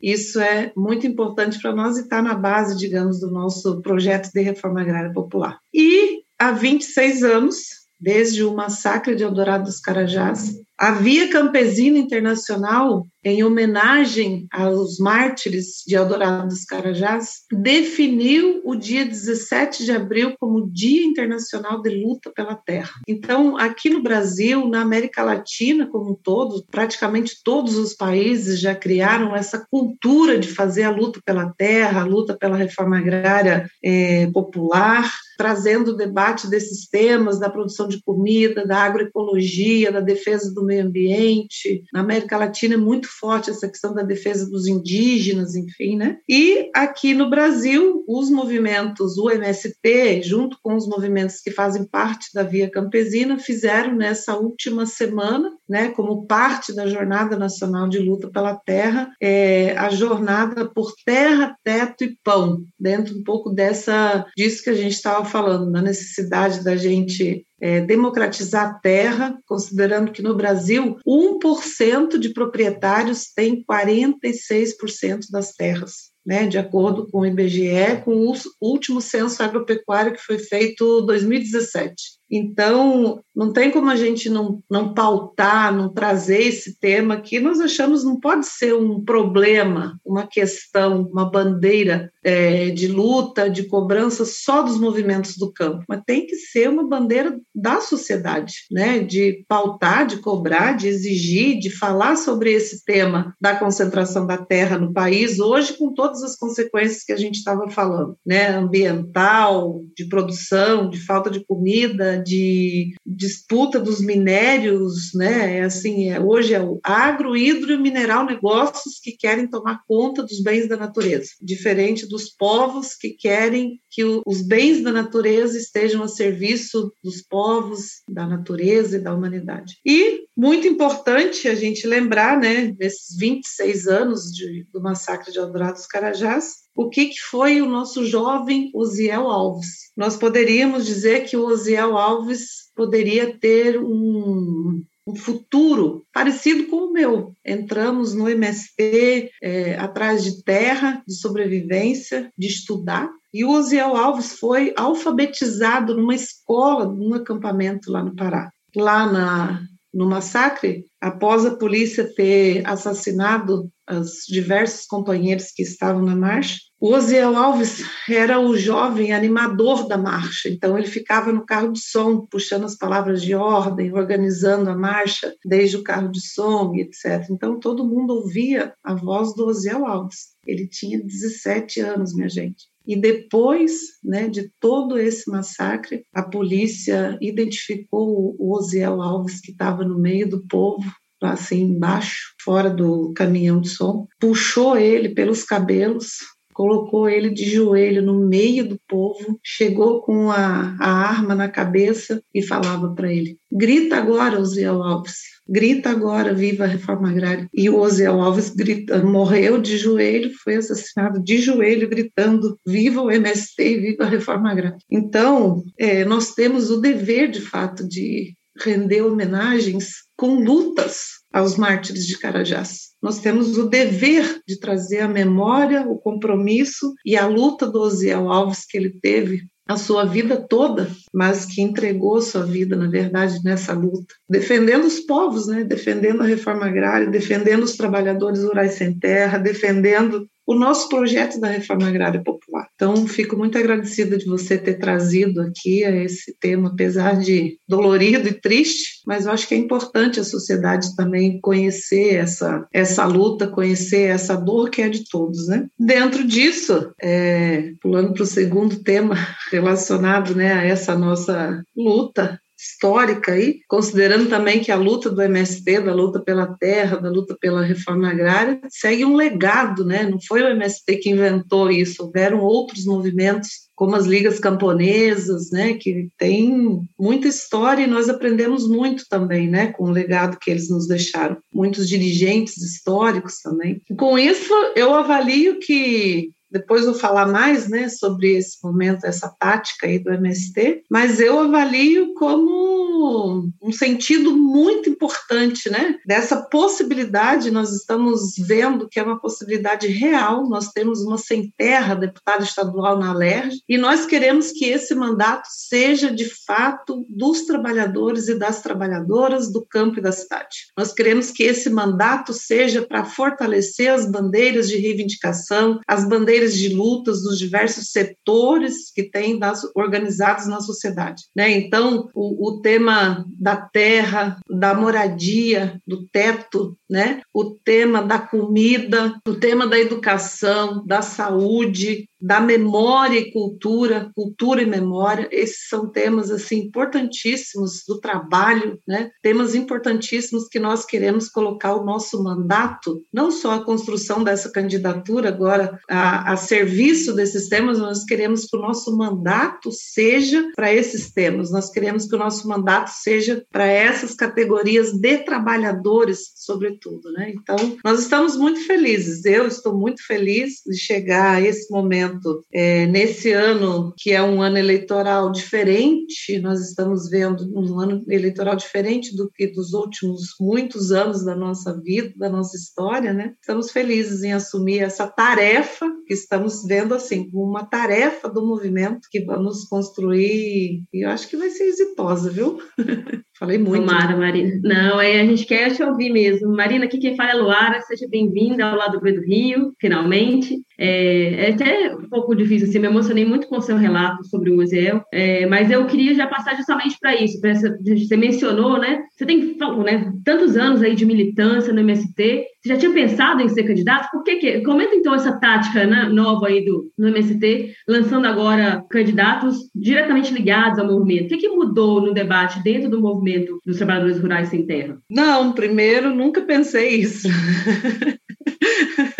isso 0.00 0.40
é 0.40 0.72
muito 0.76 1.06
importante 1.06 1.60
para 1.60 1.74
nós 1.74 1.96
e 1.96 2.02
está 2.02 2.22
na 2.22 2.34
base, 2.34 2.76
digamos, 2.76 3.20
do 3.20 3.30
nosso 3.30 3.80
projeto 3.80 4.30
de 4.32 4.40
reforma 4.40 4.80
agrária 4.80 5.12
popular. 5.12 5.58
E 5.72 6.22
há 6.38 6.52
26 6.52 7.22
anos, 7.22 7.56
desde 8.00 8.42
o 8.42 8.54
massacre 8.54 9.14
de 9.14 9.22
Eldorado 9.22 9.64
dos 9.64 9.80
Carajás, 9.80 10.54
a 10.78 10.92
Via 10.92 11.30
Campesina 11.30 11.98
Internacional 11.98 13.06
em 13.24 13.44
homenagem 13.44 14.46
aos 14.50 14.98
mártires 14.98 15.82
de 15.86 15.94
Eldorado 15.94 16.48
dos 16.48 16.64
Carajás, 16.64 17.42
definiu 17.50 18.60
o 18.64 18.74
dia 18.74 19.04
17 19.04 19.84
de 19.84 19.92
abril 19.92 20.34
como 20.38 20.68
Dia 20.70 21.04
Internacional 21.04 21.80
de 21.80 21.90
Luta 21.90 22.32
pela 22.34 22.54
Terra. 22.54 23.00
Então, 23.06 23.56
aqui 23.56 23.90
no 23.90 24.02
Brasil, 24.02 24.68
na 24.68 24.80
América 24.80 25.22
Latina 25.22 25.86
como 25.86 26.12
um 26.12 26.14
todo, 26.14 26.64
praticamente 26.70 27.36
todos 27.44 27.76
os 27.76 27.94
países 27.94 28.60
já 28.60 28.74
criaram 28.74 29.36
essa 29.36 29.64
cultura 29.70 30.38
de 30.38 30.48
fazer 30.48 30.82
a 30.82 30.90
luta 30.90 31.20
pela 31.24 31.52
terra, 31.56 32.00
a 32.00 32.04
luta 32.04 32.36
pela 32.36 32.56
reforma 32.56 32.98
agrária 32.98 33.68
é, 33.82 34.26
popular, 34.32 35.12
trazendo 35.36 35.90
o 35.90 35.96
debate 35.96 36.48
desses 36.48 36.88
temas 36.88 37.38
da 37.38 37.50
produção 37.50 37.88
de 37.88 38.00
comida, 38.02 38.66
da 38.66 38.78
agroecologia, 38.78 39.92
da 39.92 40.00
defesa 40.00 40.52
do 40.54 40.64
meio 40.64 40.86
ambiente. 40.86 41.82
Na 41.92 42.00
América 42.00 42.36
Latina 42.36 42.74
é 42.74 42.78
muito 42.78 43.08
forte 43.18 43.50
essa 43.50 43.68
questão 43.68 43.94
da 43.94 44.02
defesa 44.02 44.48
dos 44.48 44.66
indígenas, 44.66 45.54
enfim, 45.54 45.96
né? 45.96 46.18
E 46.28 46.70
aqui 46.74 47.14
no 47.14 47.30
Brasil, 47.30 48.04
os 48.08 48.30
movimentos, 48.30 49.16
o 49.18 49.30
MST, 49.30 50.22
junto 50.22 50.58
com 50.62 50.74
os 50.74 50.86
movimentos 50.86 51.40
que 51.40 51.50
fazem 51.50 51.84
parte 51.84 52.28
da 52.34 52.42
Via 52.42 52.70
Campesina, 52.70 53.38
fizeram 53.38 53.94
nessa 53.94 54.36
última 54.36 54.86
semana, 54.86 55.50
né, 55.68 55.88
como 55.90 56.26
parte 56.26 56.74
da 56.74 56.86
Jornada 56.86 57.36
Nacional 57.36 57.88
de 57.88 57.98
Luta 57.98 58.30
pela 58.30 58.56
Terra, 58.56 59.10
é, 59.20 59.76
a 59.76 59.90
jornada 59.90 60.68
por 60.68 60.92
terra, 61.04 61.56
teto 61.64 62.04
e 62.04 62.16
pão, 62.22 62.64
dentro 62.78 63.16
um 63.16 63.22
pouco 63.22 63.50
dessa 63.50 64.26
disso 64.36 64.62
que 64.62 64.70
a 64.70 64.74
gente 64.74 64.92
estava 64.92 65.24
falando, 65.24 65.70
da 65.70 65.80
necessidade 65.80 66.64
da 66.64 66.76
gente 66.76 67.46
é, 67.62 67.80
democratizar 67.80 68.68
a 68.68 68.74
terra, 68.74 69.38
considerando 69.46 70.10
que 70.10 70.20
no 70.20 70.34
Brasil 70.34 70.98
1% 71.06 72.18
de 72.18 72.30
proprietários 72.30 73.32
tem 73.32 73.64
46% 73.64 75.30
das 75.30 75.52
terras. 75.52 76.10
Né, 76.24 76.46
de 76.46 76.56
acordo 76.56 77.10
com 77.10 77.18
o 77.18 77.26
IBGE, 77.26 78.00
com 78.04 78.14
o 78.14 78.36
último 78.60 79.00
censo 79.00 79.42
agropecuário 79.42 80.12
que 80.12 80.20
foi 80.20 80.38
feito 80.38 81.00
em 81.02 81.06
2017. 81.06 81.94
Então, 82.32 83.22
não 83.36 83.52
tem 83.52 83.70
como 83.70 83.90
a 83.90 83.96
gente 83.96 84.30
não, 84.30 84.62
não 84.70 84.94
pautar, 84.94 85.74
não 85.74 85.92
trazer 85.92 86.42
esse 86.42 86.78
tema 86.78 87.20
que 87.20 87.38
nós 87.38 87.60
achamos 87.60 88.02
não 88.04 88.18
pode 88.18 88.46
ser 88.46 88.74
um 88.74 89.04
problema, 89.04 90.00
uma 90.04 90.26
questão, 90.26 91.02
uma 91.12 91.30
bandeira 91.30 92.10
é, 92.24 92.70
de 92.70 92.88
luta, 92.88 93.50
de 93.50 93.64
cobrança 93.64 94.24
só 94.24 94.62
dos 94.62 94.78
movimentos 94.78 95.36
do 95.36 95.52
campo, 95.52 95.84
mas 95.88 96.02
tem 96.06 96.26
que 96.26 96.36
ser 96.36 96.68
uma 96.68 96.86
bandeira 96.86 97.38
da 97.54 97.80
sociedade, 97.80 98.54
né? 98.70 99.00
De 99.00 99.44
pautar, 99.48 100.06
de 100.06 100.18
cobrar, 100.18 100.72
de 100.72 100.88
exigir, 100.88 101.58
de 101.58 101.70
falar 101.70 102.16
sobre 102.16 102.52
esse 102.52 102.84
tema 102.84 103.34
da 103.40 103.56
concentração 103.56 104.26
da 104.26 104.38
terra 104.38 104.78
no 104.78 104.92
país 104.92 105.40
hoje, 105.40 105.74
com 105.74 105.92
todas 105.92 106.22
as 106.22 106.36
consequências 106.36 107.02
que 107.02 107.12
a 107.12 107.16
gente 107.16 107.36
estava 107.36 107.68
falando, 107.68 108.16
né? 108.24 108.48
Ambiental, 108.48 109.82
de 109.96 110.06
produção, 110.08 110.88
de 110.88 111.00
falta 111.00 111.30
de 111.30 111.44
comida, 111.44 112.21
de 112.22 112.94
disputa 113.04 113.78
dos 113.78 114.00
minérios, 114.00 115.10
né? 115.14 115.58
É 115.58 115.62
assim, 115.62 116.10
é, 116.10 116.20
hoje 116.20 116.54
é 116.54 116.62
o 116.62 116.80
agro, 116.82 117.36
hidro 117.36 117.72
e 117.72 117.78
mineral 117.78 118.24
negócios 118.24 118.98
que 119.02 119.12
querem 119.12 119.48
tomar 119.48 119.80
conta 119.86 120.22
dos 120.22 120.42
bens 120.42 120.68
da 120.68 120.76
natureza, 120.76 121.30
diferente 121.40 122.06
dos 122.06 122.30
povos 122.30 122.94
que 122.94 123.10
querem 123.10 123.80
que 123.90 124.04
o, 124.04 124.22
os 124.26 124.42
bens 124.42 124.82
da 124.82 124.90
natureza 124.90 125.58
estejam 125.58 126.02
a 126.02 126.08
serviço 126.08 126.92
dos 127.02 127.22
povos, 127.22 128.02
da 128.08 128.26
natureza 128.26 128.96
e 128.96 129.00
da 129.00 129.14
humanidade. 129.14 129.74
E 129.84 130.24
muito 130.42 130.66
importante 130.66 131.46
a 131.46 131.54
gente 131.54 131.86
lembrar, 131.86 132.36
né, 132.36 132.72
desses 132.72 133.16
26 133.16 133.86
anos 133.86 134.22
de, 134.32 134.66
do 134.72 134.82
massacre 134.82 135.30
de 135.30 135.38
Eldorado 135.38 135.74
dos 135.74 135.86
Carajás, 135.86 136.62
o 136.74 136.88
que, 136.88 137.10
que 137.10 137.20
foi 137.20 137.62
o 137.62 137.68
nosso 137.68 138.04
jovem 138.04 138.68
Osiel 138.74 139.28
Alves. 139.28 139.92
Nós 139.96 140.16
poderíamos 140.16 140.84
dizer 140.84 141.26
que 141.26 141.36
o 141.36 141.46
Osiel 141.46 141.96
Alves 141.96 142.72
poderia 142.74 143.38
ter 143.38 143.78
um, 143.78 144.82
um 145.06 145.14
futuro 145.14 146.04
parecido 146.12 146.66
com 146.66 146.88
o 146.88 146.92
meu. 146.92 147.36
Entramos 147.46 148.12
no 148.12 148.28
MST 148.28 149.30
é, 149.40 149.76
atrás 149.78 150.24
de 150.24 150.42
terra, 150.42 151.04
de 151.06 151.14
sobrevivência, 151.14 152.32
de 152.36 152.48
estudar. 152.48 153.08
E 153.32 153.44
o 153.44 153.50
Osiel 153.52 153.94
Alves 153.94 154.32
foi 154.40 154.74
alfabetizado 154.76 155.96
numa 155.96 156.16
escola, 156.16 156.84
num 156.84 157.14
acampamento 157.14 157.92
lá 157.92 158.02
no 158.02 158.16
Pará. 158.16 158.50
Lá 158.74 159.06
na, 159.06 159.62
no 159.92 160.08
massacre, 160.08 160.84
após 161.00 161.44
a 161.44 161.56
polícia 161.56 162.10
ter 162.14 162.66
assassinado 162.66 163.70
os 163.90 164.24
diversos 164.26 164.86
companheiros 164.86 165.50
que 165.54 165.62
estavam 165.62 166.02
na 166.02 166.16
marcha, 166.16 166.58
o 166.80 166.94
Osiel 166.94 167.36
Alves 167.36 167.84
era 168.08 168.40
o 168.40 168.56
jovem 168.56 169.12
animador 169.12 169.86
da 169.86 169.96
marcha, 169.96 170.48
então 170.48 170.76
ele 170.76 170.88
ficava 170.88 171.32
no 171.32 171.46
carro 171.46 171.72
de 171.72 171.80
som, 171.80 172.26
puxando 172.26 172.64
as 172.64 172.76
palavras 172.76 173.22
de 173.22 173.34
ordem, 173.34 173.92
organizando 173.92 174.68
a 174.70 174.76
marcha 174.76 175.32
desde 175.44 175.76
o 175.76 175.84
carro 175.84 176.10
de 176.10 176.20
som, 176.20 176.74
etc. 176.74 177.28
Então 177.30 177.60
todo 177.60 177.86
mundo 177.86 178.14
ouvia 178.14 178.74
a 178.82 178.94
voz 178.94 179.34
do 179.34 179.46
Osiel 179.46 179.86
Alves. 179.86 180.32
Ele 180.44 180.66
tinha 180.66 181.00
17 181.00 181.80
anos, 181.80 182.14
minha 182.14 182.28
gente. 182.28 182.71
E 182.86 182.96
depois 182.96 183.72
né, 184.02 184.28
de 184.28 184.50
todo 184.60 184.98
esse 184.98 185.30
massacre, 185.30 186.04
a 186.12 186.22
polícia 186.22 187.16
identificou 187.20 188.34
o 188.38 188.56
Osiel 188.56 189.00
Alves, 189.00 189.40
que 189.40 189.52
estava 189.52 189.84
no 189.84 189.98
meio 189.98 190.28
do 190.28 190.46
povo, 190.46 190.84
assim 191.22 191.62
embaixo, 191.62 192.34
fora 192.42 192.68
do 192.68 193.12
caminhão 193.14 193.60
de 193.60 193.68
som, 193.68 194.06
puxou 194.18 194.76
ele 194.76 195.10
pelos 195.10 195.44
cabelos, 195.44 196.16
colocou 196.52 197.08
ele 197.08 197.30
de 197.30 197.44
joelho 197.44 198.02
no 198.02 198.20
meio 198.26 198.68
do 198.68 198.78
povo, 198.88 199.38
chegou 199.42 200.00
com 200.02 200.30
a, 200.30 200.76
a 200.78 200.88
arma 200.88 201.34
na 201.34 201.48
cabeça 201.48 202.22
e 202.34 202.42
falava 202.42 202.94
para 202.94 203.12
ele: 203.12 203.38
grita 203.50 203.96
agora, 203.96 204.40
Osiel 204.40 204.82
Alves, 204.82 205.20
grita 205.48 205.90
agora, 205.90 206.34
viva 206.34 206.64
a 206.64 206.68
reforma 206.68 207.10
agrária. 207.10 207.48
E 207.52 207.68
o 207.68 207.78
Osiel 207.78 208.20
Alves 208.20 208.50
grita, 208.50 209.02
morreu 209.02 209.60
de 209.60 209.76
joelho, 209.76 210.30
foi 210.42 210.56
assassinado 210.56 211.22
de 211.22 211.38
joelho, 211.38 211.88
gritando: 211.88 212.58
viva 212.66 213.02
o 213.02 213.10
MST 213.10 213.80
viva 213.80 214.04
a 214.04 214.08
reforma 214.08 214.50
agrária. 214.50 214.78
Então, 214.90 215.62
é, 215.78 216.04
nós 216.04 216.34
temos 216.34 216.70
o 216.70 216.80
dever, 216.80 217.30
de 217.30 217.40
fato, 217.40 217.86
de 217.86 218.34
render 218.64 219.02
homenagens 219.02 220.02
com 220.16 220.34
lutas 220.34 221.21
aos 221.32 221.56
mártires 221.56 222.06
de 222.06 222.18
Carajás. 222.18 222.90
Nós 223.02 223.18
temos 223.18 223.56
o 223.56 223.68
dever 223.68 224.40
de 224.46 224.58
trazer 224.58 225.00
a 225.00 225.08
memória, 225.08 225.82
o 225.88 225.98
compromisso 225.98 226.94
e 227.04 227.16
a 227.16 227.26
luta 227.26 227.66
do 227.66 227.80
Osiel 227.80 228.30
Alves 228.30 228.64
que 228.66 228.76
ele 228.76 228.90
teve 229.00 229.42
a 229.66 229.76
sua 229.76 230.04
vida 230.04 230.36
toda, 230.36 230.90
mas 231.12 231.46
que 231.46 231.62
entregou 231.62 232.20
sua 232.20 232.44
vida, 232.44 232.76
na 232.76 232.88
verdade, 232.88 233.38
nessa 233.44 233.72
luta, 233.72 234.14
defendendo 234.28 234.84
os 234.84 235.00
povos, 235.00 235.46
né? 235.46 235.64
defendendo 235.64 236.22
a 236.22 236.26
reforma 236.26 236.66
agrária, 236.66 237.08
defendendo 237.08 237.62
os 237.62 237.76
trabalhadores 237.76 238.42
rurais 238.42 238.72
sem 238.72 238.98
terra, 238.98 239.38
defendendo 239.38 240.28
o 240.46 240.54
nosso 240.54 240.88
projeto 240.88 241.40
da 241.40 241.48
reforma 241.48 241.88
agrária 241.88 242.22
popular. 242.22 242.66
Então, 242.74 243.06
fico 243.06 243.36
muito 243.36 243.56
agradecida 243.56 244.18
de 244.18 244.26
você 244.26 244.58
ter 244.58 244.74
trazido 244.74 245.40
aqui 245.40 245.82
esse 245.82 246.36
tema, 246.40 246.70
apesar 246.70 247.18
de 247.18 247.58
dolorido 247.68 248.28
e 248.28 248.32
triste, 248.32 249.00
mas 249.06 249.26
eu 249.26 249.32
acho 249.32 249.46
que 249.46 249.54
é 249.54 249.58
importante 249.58 250.20
a 250.20 250.24
sociedade 250.24 250.94
também 250.96 251.40
conhecer 251.40 252.14
essa, 252.14 252.66
essa 252.72 253.04
luta, 253.06 253.46
conhecer 253.46 254.10
essa 254.10 254.36
dor 254.36 254.70
que 254.70 254.82
é 254.82 254.88
de 254.88 255.04
todos, 255.08 255.46
né? 255.46 255.66
Dentro 255.78 256.26
disso, 256.26 256.92
é, 257.00 257.72
pulando 257.80 258.12
para 258.12 258.22
o 258.22 258.26
segundo 258.26 258.82
tema 258.82 259.14
relacionado 259.50 260.34
né, 260.34 260.52
a 260.52 260.64
essa 260.64 260.96
nossa 260.96 261.62
luta 261.76 262.40
histórica 262.62 263.32
aí, 263.32 263.60
considerando 263.68 264.28
também 264.28 264.60
que 264.60 264.70
a 264.70 264.76
luta 264.76 265.10
do 265.10 265.20
MST, 265.20 265.80
da 265.80 265.92
luta 265.92 266.20
pela 266.20 266.46
terra, 266.58 266.98
da 266.98 267.10
luta 267.10 267.36
pela 267.40 267.62
reforma 267.62 268.08
agrária, 268.08 268.60
segue 268.70 269.04
um 269.04 269.16
legado, 269.16 269.84
né? 269.84 270.04
Não 270.04 270.20
foi 270.20 270.42
o 270.42 270.48
MST 270.48 270.96
que 270.98 271.10
inventou 271.10 271.70
isso, 271.70 272.04
houveram 272.04 272.40
outros 272.40 272.84
movimentos 272.84 273.70
como 273.74 273.96
as 273.96 274.06
ligas 274.06 274.38
camponesas, 274.38 275.50
né, 275.50 275.74
que 275.74 276.08
tem 276.16 276.86
muita 276.96 277.26
história 277.26 277.82
e 277.82 277.88
nós 277.88 278.08
aprendemos 278.08 278.68
muito 278.68 279.04
também, 279.10 279.48
né, 279.48 279.72
com 279.72 279.84
o 279.84 279.90
legado 279.90 280.38
que 280.40 280.52
eles 280.52 280.70
nos 280.70 280.86
deixaram. 280.86 281.38
Muitos 281.52 281.88
dirigentes 281.88 282.58
históricos 282.58 283.40
também. 283.42 283.82
Com 283.98 284.16
isso, 284.16 284.52
eu 284.76 284.94
avalio 284.94 285.58
que 285.58 286.30
depois 286.52 286.84
vou 286.84 286.94
falar 286.94 287.26
mais 287.26 287.68
né, 287.68 287.88
sobre 287.88 288.36
esse 288.36 288.58
momento, 288.62 289.04
essa 289.04 289.28
tática 289.28 289.86
aí 289.86 289.98
do 289.98 290.12
MST, 290.12 290.84
mas 290.90 291.18
eu 291.18 291.38
avalio 291.40 292.14
como 292.14 293.50
um 293.60 293.72
sentido 293.72 294.36
muito 294.36 294.88
importante 294.88 295.70
né, 295.70 295.96
dessa 296.06 296.36
possibilidade. 296.36 297.50
Nós 297.50 297.72
estamos 297.72 298.34
vendo 298.38 298.88
que 298.88 299.00
é 299.00 299.02
uma 299.02 299.18
possibilidade 299.18 299.86
real. 299.88 300.48
Nós 300.48 300.68
temos 300.68 301.00
uma 301.00 301.18
sem 301.18 301.52
terra 301.56 301.94
deputada 301.94 302.44
estadual 302.44 302.98
na 302.98 303.10
Alerj 303.10 303.60
e 303.68 303.78
nós 303.78 304.06
queremos 304.06 304.52
que 304.52 304.66
esse 304.66 304.94
mandato 304.94 305.48
seja 305.48 306.10
de 306.10 306.28
fato 306.46 307.06
dos 307.08 307.42
trabalhadores 307.42 308.28
e 308.28 308.34
das 308.34 308.60
trabalhadoras 308.62 309.50
do 309.50 309.64
campo 309.64 309.98
e 309.98 310.02
da 310.02 310.12
cidade. 310.12 310.70
Nós 310.76 310.92
queremos 310.92 311.30
que 311.30 311.42
esse 311.42 311.70
mandato 311.70 312.32
seja 312.32 312.82
para 312.82 313.04
fortalecer 313.04 313.92
as 313.92 314.10
bandeiras 314.10 314.68
de 314.68 314.76
reivindicação, 314.76 315.80
as 315.86 316.04
bandeiras 316.04 316.41
de 316.50 316.74
lutas 316.74 317.22
dos 317.22 317.38
diversos 317.38 317.90
setores 317.90 318.90
que 318.92 319.02
das, 319.38 319.62
organizados 319.74 320.46
na 320.46 320.60
sociedade. 320.60 321.24
Né? 321.34 321.50
Então, 321.52 322.08
o, 322.14 322.48
o 322.48 322.60
tema 322.60 323.24
da 323.38 323.56
terra, 323.56 324.38
da 324.48 324.74
moradia, 324.74 325.80
do 325.86 326.06
teto, 326.08 326.76
né? 326.88 327.20
o 327.32 327.44
tema 327.44 328.02
da 328.02 328.18
comida, 328.18 329.14
o 329.26 329.34
tema 329.34 329.66
da 329.66 329.78
educação, 329.78 330.84
da 330.86 331.02
saúde, 331.02 332.08
da 332.22 332.40
memória 332.40 333.18
e 333.18 333.32
cultura, 333.32 334.10
cultura 334.14 334.62
e 334.62 334.66
memória, 334.66 335.28
esses 335.32 335.68
são 335.68 335.90
temas 335.90 336.30
assim 336.30 336.58
importantíssimos 336.60 337.82
do 337.86 337.98
trabalho, 337.98 338.78
né? 338.86 339.10
Temas 339.20 339.56
importantíssimos 339.56 340.46
que 340.46 340.60
nós 340.60 340.86
queremos 340.86 341.28
colocar 341.28 341.74
o 341.74 341.84
nosso 341.84 342.22
mandato, 342.22 343.02
não 343.12 343.32
só 343.32 343.54
a 343.54 343.64
construção 343.64 344.22
dessa 344.22 344.50
candidatura 344.52 345.28
agora 345.28 345.80
a, 345.90 346.32
a 346.32 346.36
serviço 346.36 347.12
desses 347.12 347.48
temas, 347.48 347.78
nós 347.78 348.04
queremos 348.04 348.44
que 348.44 348.56
o 348.56 348.60
nosso 348.60 348.96
mandato 348.96 349.70
seja 349.72 350.48
para 350.54 350.72
esses 350.72 351.10
temas, 351.10 351.50
nós 351.50 351.70
queremos 351.70 352.06
que 352.06 352.14
o 352.14 352.18
nosso 352.18 352.46
mandato 352.46 352.90
seja 352.90 353.44
para 353.50 353.66
essas 353.66 354.14
categorias 354.14 354.92
de 354.92 355.18
trabalhadores, 355.18 356.32
sobretudo, 356.36 357.10
né? 357.12 357.32
Então, 357.34 357.56
nós 357.84 358.00
estamos 358.00 358.36
muito 358.36 358.64
felizes, 358.64 359.24
eu 359.24 359.48
estou 359.48 359.76
muito 359.76 360.06
feliz 360.06 360.62
de 360.64 360.76
chegar 360.76 361.36
a 361.36 361.40
esse 361.40 361.70
momento 361.72 362.11
momento, 362.12 362.44
é, 362.52 362.86
nesse 362.86 363.32
ano, 363.32 363.94
que 363.96 364.12
é 364.12 364.22
um 364.22 364.42
ano 364.42 364.58
eleitoral 364.58 365.32
diferente, 365.32 366.38
nós 366.40 366.60
estamos 366.60 367.08
vendo 367.08 367.50
um 367.54 367.78
ano 367.80 368.04
eleitoral 368.08 368.56
diferente 368.56 369.16
do 369.16 369.30
que 369.30 369.46
dos 369.46 369.72
últimos 369.72 370.34
muitos 370.40 370.92
anos 370.92 371.24
da 371.24 371.34
nossa 371.34 371.78
vida, 371.80 372.12
da 372.16 372.28
nossa 372.28 372.56
história, 372.56 373.12
né? 373.12 373.34
Estamos 373.40 373.70
felizes 373.70 374.22
em 374.22 374.32
assumir 374.32 374.80
essa 374.80 375.06
tarefa 375.06 375.90
que 376.06 376.14
estamos 376.14 376.64
vendo 376.66 376.94
assim, 376.94 377.30
uma 377.32 377.64
tarefa 377.64 378.28
do 378.28 378.46
movimento 378.46 379.08
que 379.10 379.24
vamos 379.24 379.64
construir, 379.64 380.82
e 380.92 381.04
eu 381.04 381.10
acho 381.10 381.28
que 381.28 381.36
vai 381.36 381.50
ser 381.50 381.64
exitosa, 381.64 382.30
viu? 382.30 382.58
Falei 383.42 383.58
muito. 383.58 383.84
Tomara, 383.84 384.16
Marina. 384.16 384.60
Não, 384.62 385.00
é, 385.00 385.20
a 385.20 385.24
gente 385.24 385.44
quer 385.44 385.74
te 385.74 385.82
ouvir 385.82 386.10
mesmo. 386.12 386.54
Marina, 386.54 386.84
aqui 386.84 386.96
quem 386.96 387.16
fala 387.16 387.30
é 387.30 387.34
Luara, 387.34 387.80
seja 387.80 388.06
bem-vinda 388.08 388.64
ao 388.64 388.76
lado 388.76 389.00
do 389.00 389.20
Rio, 389.20 389.72
finalmente. 389.80 390.62
É, 390.78 391.46
é, 391.46 391.50
até 391.50 391.92
um 391.92 392.08
pouco 392.08 392.36
difícil, 392.36 392.68
assim, 392.68 392.78
me 392.78 392.86
emocionei 392.86 393.24
muito 393.24 393.48
com 393.48 393.58
o 393.58 393.60
seu 393.60 393.76
relato 393.76 394.24
sobre 394.28 394.48
o 394.48 394.56
museu, 394.56 395.02
é, 395.12 395.44
mas 395.46 395.70
eu 395.70 395.84
queria 395.86 396.14
já 396.14 396.26
passar 396.26 396.56
justamente 396.56 396.96
para 397.00 397.14
isso, 397.14 397.40
pra 397.40 397.54
você 397.54 398.16
mencionou, 398.16 398.78
né, 398.78 399.02
você 399.10 399.24
tem 399.26 399.56
né, 399.84 400.12
tantos 400.24 400.56
anos 400.56 400.82
aí 400.82 400.94
de 400.94 401.06
militância 401.06 401.72
no 401.72 401.80
MST, 401.80 402.44
você 402.62 402.74
já 402.74 402.76
tinha 402.76 402.92
pensado 402.92 403.42
em 403.42 403.48
ser 403.48 403.64
candidato? 403.64 404.08
Por 404.12 404.22
que 404.22 404.36
que, 404.36 404.60
comenta 404.62 404.94
então 404.94 405.12
essa 405.14 405.32
tática 405.32 405.84
né, 405.84 406.04
nova 406.04 406.46
aí 406.46 406.64
do, 406.64 406.90
no 406.96 407.08
MST, 407.08 407.74
lançando 407.88 408.26
agora 408.26 408.84
candidatos 408.88 409.56
diretamente 409.74 410.32
ligados 410.32 410.78
ao 410.78 410.86
movimento. 410.86 411.24
O 411.24 411.28
que, 411.28 411.38
que 411.38 411.48
mudou 411.48 412.00
no 412.00 412.14
debate 412.14 412.62
dentro 412.62 412.88
do 412.88 413.00
movimento 413.00 413.60
dos 413.66 413.78
trabalhadores 413.78 414.20
rurais 414.20 414.48
sem 414.48 414.64
terra? 414.64 414.96
Não, 415.10 415.52
primeiro, 415.52 416.14
nunca 416.14 416.40
pensei 416.42 417.00
isso. 417.00 417.28